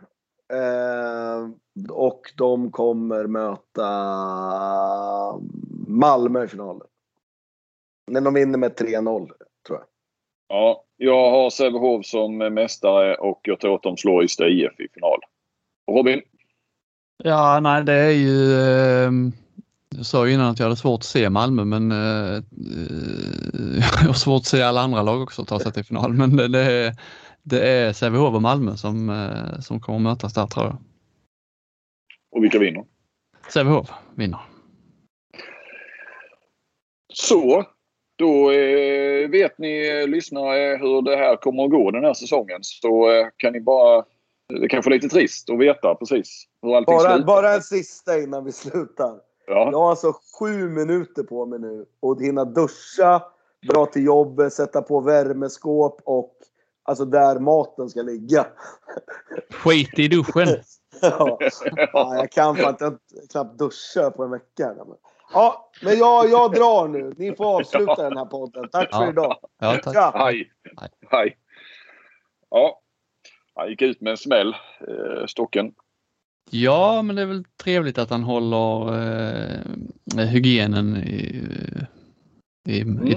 och 1.90 2.32
de 2.36 2.70
kommer 2.70 3.26
möta 3.26 3.90
Malmö 5.88 6.44
i 6.44 6.48
finalen. 6.48 6.86
Men 8.10 8.24
de 8.24 8.34
vinner 8.34 8.58
med 8.58 8.72
3-0 8.72 9.30
tror 9.66 9.78
jag. 9.78 9.84
Ja, 10.48 10.84
jag 10.96 11.30
har 11.30 11.50
Sävehof 11.50 12.06
som 12.06 12.38
mästare 12.38 13.14
och 13.14 13.40
jag 13.42 13.60
tror 13.60 13.74
att 13.74 13.82
de 13.82 13.96
slår 13.96 14.24
Ystad 14.24 14.48
IF 14.48 14.80
i 14.80 14.88
final. 14.94 15.18
Robin? 15.90 16.20
Ja, 17.24 17.60
nej 17.60 17.84
det 17.84 17.92
är 17.92 18.10
ju... 18.10 18.54
Eh, 18.54 19.10
jag 19.96 20.06
sa 20.06 20.28
innan 20.28 20.50
att 20.50 20.58
jag 20.58 20.66
hade 20.66 20.76
svårt 20.76 21.00
att 21.00 21.04
se 21.04 21.30
Malmö 21.30 21.64
men 21.64 21.92
eh, 21.92 21.96
jag 24.00 24.06
har 24.06 24.12
svårt 24.12 24.40
att 24.40 24.46
se 24.46 24.62
alla 24.62 24.80
andra 24.80 25.02
lag 25.02 25.22
också 25.22 25.44
ta 25.44 25.60
sig 25.60 25.72
till 25.72 25.84
final. 25.84 26.12
Men 26.12 26.36
det, 26.36 26.48
det 26.48 26.60
är 26.60 26.94
det 27.42 27.68
är 27.68 27.92
Sävehof 27.92 28.34
och 28.34 28.42
Malmö 28.42 28.76
som, 28.76 29.10
eh, 29.10 29.60
som 29.60 29.80
kommer 29.80 29.96
att 29.96 30.02
mötas 30.02 30.34
där 30.34 30.46
tror 30.46 30.66
jag. 30.66 30.76
Och 32.32 32.44
vilka 32.44 32.58
vinner? 32.58 32.84
Sävehof 33.52 33.90
vinner. 34.14 34.40
Så, 37.12 37.64
då 38.18 38.50
eh, 38.50 39.30
vet 39.30 39.58
ni 39.58 40.06
lyssnare 40.06 40.76
hur 40.76 41.02
det 41.02 41.16
här 41.16 41.36
kommer 41.36 41.64
att 41.64 41.70
gå 41.70 41.90
den 41.90 42.04
här 42.04 42.14
säsongen. 42.14 42.58
Så 42.62 43.10
eh, 43.10 43.26
kan 43.36 43.52
ni 43.52 43.60
bara 43.60 44.04
det 44.48 44.64
är 44.64 44.68
kanske 44.68 44.90
är 44.90 44.92
lite 44.92 45.08
trist 45.08 45.50
att 45.50 45.58
veta 45.58 45.94
precis 45.94 46.44
hur 46.62 46.76
allting 46.76 46.94
bara, 46.94 47.10
slutar. 47.10 47.26
bara 47.26 47.54
en 47.54 47.62
sista 47.62 48.18
innan 48.18 48.44
vi 48.44 48.52
slutar. 48.52 49.20
Ja. 49.46 49.70
Jag 49.72 49.78
har 49.78 49.90
alltså 49.90 50.12
sju 50.38 50.68
minuter 50.68 51.22
på 51.22 51.46
mig 51.46 51.58
nu 51.58 51.86
och 52.00 52.22
hinna 52.22 52.44
duscha, 52.44 53.22
dra 53.72 53.86
till 53.86 54.04
jobbet, 54.04 54.52
sätta 54.52 54.82
på 54.82 55.00
värmeskåp 55.00 56.00
och 56.04 56.34
alltså 56.90 57.04
där 57.04 57.38
maten 57.38 57.88
ska 57.88 58.02
ligga. 58.02 58.46
Skit 59.50 59.98
i 59.98 60.08
duschen. 60.08 60.48
ja. 61.02 61.38
ja, 61.92 62.14
jag 62.16 62.32
kan 62.32 62.56
fan 62.56 62.70
inte 62.70 62.98
knappt 63.30 63.58
duscha 63.58 64.10
på 64.10 64.24
en 64.24 64.30
vecka. 64.30 64.74
Ja, 65.32 65.70
men 65.82 65.98
jag, 65.98 66.30
jag 66.30 66.52
drar 66.52 66.88
nu. 66.88 67.14
Ni 67.16 67.36
får 67.36 67.56
avsluta 67.56 67.94
ja. 67.98 68.08
den 68.08 68.16
här 68.18 68.24
podden. 68.24 68.68
Tack 68.68 68.88
Ja. 68.92 68.98
för 68.98 69.08
idag. 69.08 69.38
Ja, 69.60 69.80
tack. 69.82 69.96
Ja. 69.96 70.12
Hej. 70.14 70.52
Hej. 70.80 70.90
Hej. 71.10 71.36
Ja. 72.50 72.80
Han 73.54 73.68
gick 73.68 73.82
ut 73.82 74.00
med 74.00 74.10
en 74.10 74.16
smäll, 74.16 74.56
eh, 74.88 75.26
Stocken. 75.26 75.72
Ja, 76.50 77.02
men 77.02 77.16
det 77.16 77.22
är 77.22 77.26
väl 77.26 77.44
trevligt 77.62 77.98
att 77.98 78.10
han 78.10 78.22
håller 78.22 78.88
eh, 80.16 80.26
hygienen 80.26 80.96
i, 80.96 81.46
i, 82.68 82.78
i 82.80 83.14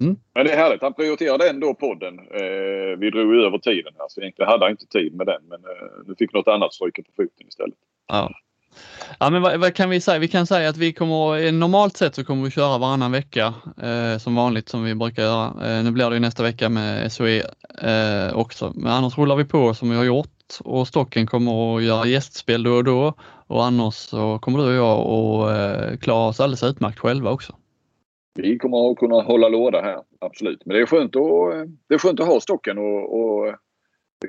Mm. 0.00 0.16
Men 0.34 0.46
det 0.46 0.52
är 0.52 0.56
härligt. 0.56 0.82
Han 0.82 0.94
prioriterade 0.94 1.50
ändå 1.50 1.74
podden. 1.74 2.18
Eh, 2.18 2.98
vi 2.98 3.10
drog 3.10 3.34
ju 3.34 3.40
över 3.40 3.58
tiden 3.58 3.92
här 3.98 4.06
så 4.08 4.20
egentligen 4.20 4.50
hade 4.50 4.64
han 4.64 4.70
inte 4.70 4.86
tid 4.86 5.14
med 5.14 5.26
den. 5.26 5.42
Men 5.48 5.60
eh, 5.64 6.06
nu 6.06 6.14
fick 6.18 6.32
något 6.32 6.48
annat 6.48 6.74
stryka 6.74 7.02
på 7.02 7.10
foten 7.16 7.48
istället. 7.48 7.78
Ja. 8.08 8.32
Ja, 9.18 9.30
men 9.30 9.42
vad, 9.42 9.60
vad 9.60 9.74
kan 9.74 9.90
vi 9.90 10.00
säga? 10.00 10.18
Vi 10.18 10.28
kan 10.28 10.46
säga 10.46 10.68
att 10.68 10.76
vi 10.76 10.92
kommer, 10.92 11.46
eh, 11.46 11.52
normalt 11.52 11.96
sett 11.96 12.14
så 12.14 12.24
kommer 12.24 12.44
vi 12.44 12.50
köra 12.50 12.78
varannan 12.78 13.12
vecka 13.12 13.54
eh, 13.82 14.18
som 14.18 14.34
vanligt 14.34 14.68
som 14.68 14.84
vi 14.84 14.94
brukar 14.94 15.22
göra. 15.22 15.46
Eh, 15.46 15.84
nu 15.84 15.90
blir 15.90 16.10
det 16.10 16.16
ju 16.16 16.20
nästa 16.20 16.42
vecka 16.42 16.68
med 16.68 17.12
SOE 17.12 17.42
eh, 17.82 18.36
också, 18.36 18.72
men 18.74 18.92
annars 18.92 19.18
rullar 19.18 19.36
vi 19.36 19.44
på 19.44 19.74
som 19.74 19.90
vi 19.90 19.96
har 19.96 20.04
gjort 20.04 20.28
och 20.60 20.88
Stocken 20.88 21.26
kommer 21.26 21.76
att 21.76 21.82
göra 21.82 22.06
gästspel 22.06 22.62
då 22.62 22.72
och 22.72 22.84
då 22.84 23.14
och 23.46 23.64
annars 23.64 23.94
så 23.94 24.38
kommer 24.38 24.58
du 24.58 24.64
och 24.64 24.72
jag 24.72 24.98
att 25.00 25.92
eh, 25.92 25.98
klara 25.98 26.28
oss 26.28 26.40
alldeles 26.40 26.62
utmärkt 26.62 26.98
själva 26.98 27.30
också. 27.30 27.54
Vi 28.36 28.58
kommer 28.58 28.90
att 28.90 28.98
kunna 28.98 29.22
hålla 29.22 29.48
låda 29.48 29.80
här, 29.82 30.02
absolut. 30.20 30.62
Men 30.66 30.76
det 30.76 30.82
är 30.82 30.86
skönt 30.86 31.16
att, 31.16 31.68
det 31.88 31.94
är 31.94 31.98
skönt 31.98 32.20
att 32.20 32.26
ha 32.26 32.40
Stocken 32.40 32.78
och, 32.78 33.20
och 33.20 33.54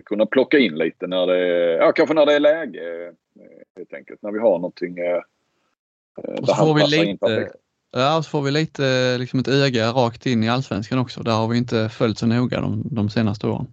kunna 0.06 0.26
plocka 0.26 0.58
in 0.58 0.76
lite 0.76 1.08
när 1.08 1.28
det, 1.28 1.38
ja, 1.74 1.92
kanske 1.92 2.16
när 2.16 2.26
det 2.26 2.34
är 2.34 2.40
läge. 2.40 3.08
eh, 3.08 3.14
Helt 3.78 3.94
enkelt. 3.94 4.22
När 4.22 4.32
vi 4.32 4.40
har 4.40 4.52
någonting 4.60 4.98
eh, 4.98 5.22
Och 6.18 6.46
där 6.48 6.54
så 6.54 6.56
får 6.56 6.74
vi 6.74 6.84
in 6.84 6.90
lite, 6.90 7.18
perfekt. 7.26 7.56
ja, 7.92 8.22
så 8.24 8.30
får 8.30 8.42
vi 8.42 8.52
lite 8.52 9.18
liksom 9.18 9.40
ett 9.40 9.48
öga 9.48 9.90
rakt 9.92 10.26
in 10.26 10.44
i 10.44 10.50
allsvenskan 10.50 11.00
också. 11.00 11.24
Där 11.24 11.32
har 11.32 11.48
vi 11.48 11.58
inte 11.58 11.90
följt 11.90 12.18
så 12.18 12.26
noga 12.28 12.62
de, 12.62 12.84
de 12.92 13.10
senaste 13.10 13.48
åren. 13.48 13.68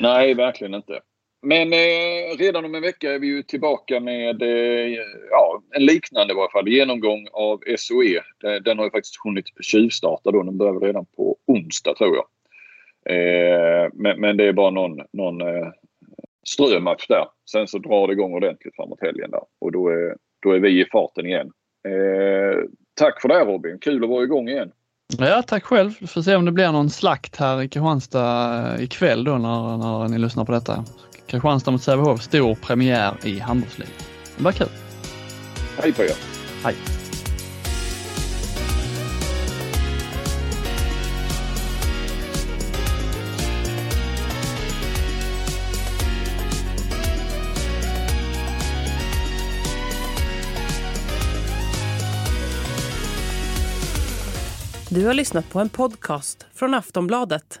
Nej, 0.00 0.34
verkligen 0.34 0.74
inte. 0.74 1.00
Men 1.44 1.72
eh, 1.72 2.36
redan 2.38 2.64
om 2.64 2.74
en 2.74 2.82
vecka 2.82 3.12
är 3.12 3.18
vi 3.18 3.26
ju 3.26 3.42
tillbaka 3.42 4.00
med 4.00 4.42
eh, 4.42 4.98
ja, 5.30 5.62
en 5.74 5.86
liknande 5.86 6.32
i 6.32 6.36
varje 6.36 6.50
fall, 6.50 6.68
genomgång 6.68 7.28
av 7.32 7.62
SOE. 7.78 8.20
Den, 8.40 8.62
den 8.62 8.78
har 8.78 8.84
ju 8.84 8.90
faktiskt 8.90 9.24
hunnit 9.24 9.46
tjuvstarta 9.60 10.30
då. 10.30 10.42
Den 10.42 10.58
börjar 10.58 10.80
redan 10.80 11.06
på 11.16 11.36
onsdag 11.46 11.94
tror 11.94 12.16
jag. 12.16 12.26
Eh, 13.14 13.90
men, 13.92 14.20
men 14.20 14.36
det 14.36 14.44
är 14.44 14.52
bara 14.52 14.70
någon, 14.70 15.00
någon 15.12 15.40
eh, 15.40 15.68
strömatch 16.48 17.06
där. 17.06 17.26
Sen 17.50 17.68
så 17.68 17.78
drar 17.78 18.06
det 18.06 18.12
igång 18.12 18.34
ordentligt 18.34 18.76
framåt 18.76 19.00
helgen 19.02 19.30
där. 19.30 19.42
Och 19.60 19.72
då 19.72 19.88
är, 19.88 20.16
då 20.42 20.52
är 20.52 20.60
vi 20.60 20.80
i 20.80 20.84
farten 20.92 21.26
igen. 21.26 21.50
Eh, 21.88 22.64
tack 22.94 23.22
för 23.22 23.28
det 23.28 23.44
Robin. 23.44 23.78
Kul 23.78 24.04
att 24.04 24.10
vara 24.10 24.24
igång 24.24 24.48
igen. 24.48 24.72
Ja, 25.18 25.42
tack 25.42 25.64
själv. 25.64 25.92
Vi 26.00 26.06
får 26.06 26.22
se 26.22 26.36
om 26.36 26.44
det 26.44 26.52
blir 26.52 26.72
någon 26.72 26.90
slakt 26.90 27.36
här 27.36 27.62
i 27.62 27.68
Kristianstad 27.68 28.74
eh, 28.74 28.84
ikväll 28.84 29.24
då 29.24 29.38
när, 29.38 29.76
när 29.76 30.08
ni 30.08 30.18
lyssnar 30.18 30.44
på 30.44 30.52
detta. 30.52 30.84
Kristianstad 31.26 31.70
mot 31.70 31.82
Sävehof, 31.82 32.22
stor 32.22 32.54
premiär 32.54 33.16
i 33.22 33.38
handbollsligan. 33.38 33.92
Det 34.36 34.44
var 34.44 34.52
kul. 34.52 34.68
Hej 35.78 35.92
på 35.92 36.02
er! 36.02 36.16
Hej! 36.64 36.74
Du 54.94 55.06
har 55.06 55.14
lyssnat 55.14 55.50
på 55.50 55.60
en 55.60 55.68
podcast 55.68 56.46
från 56.54 56.74
Aftonbladet. 56.74 57.60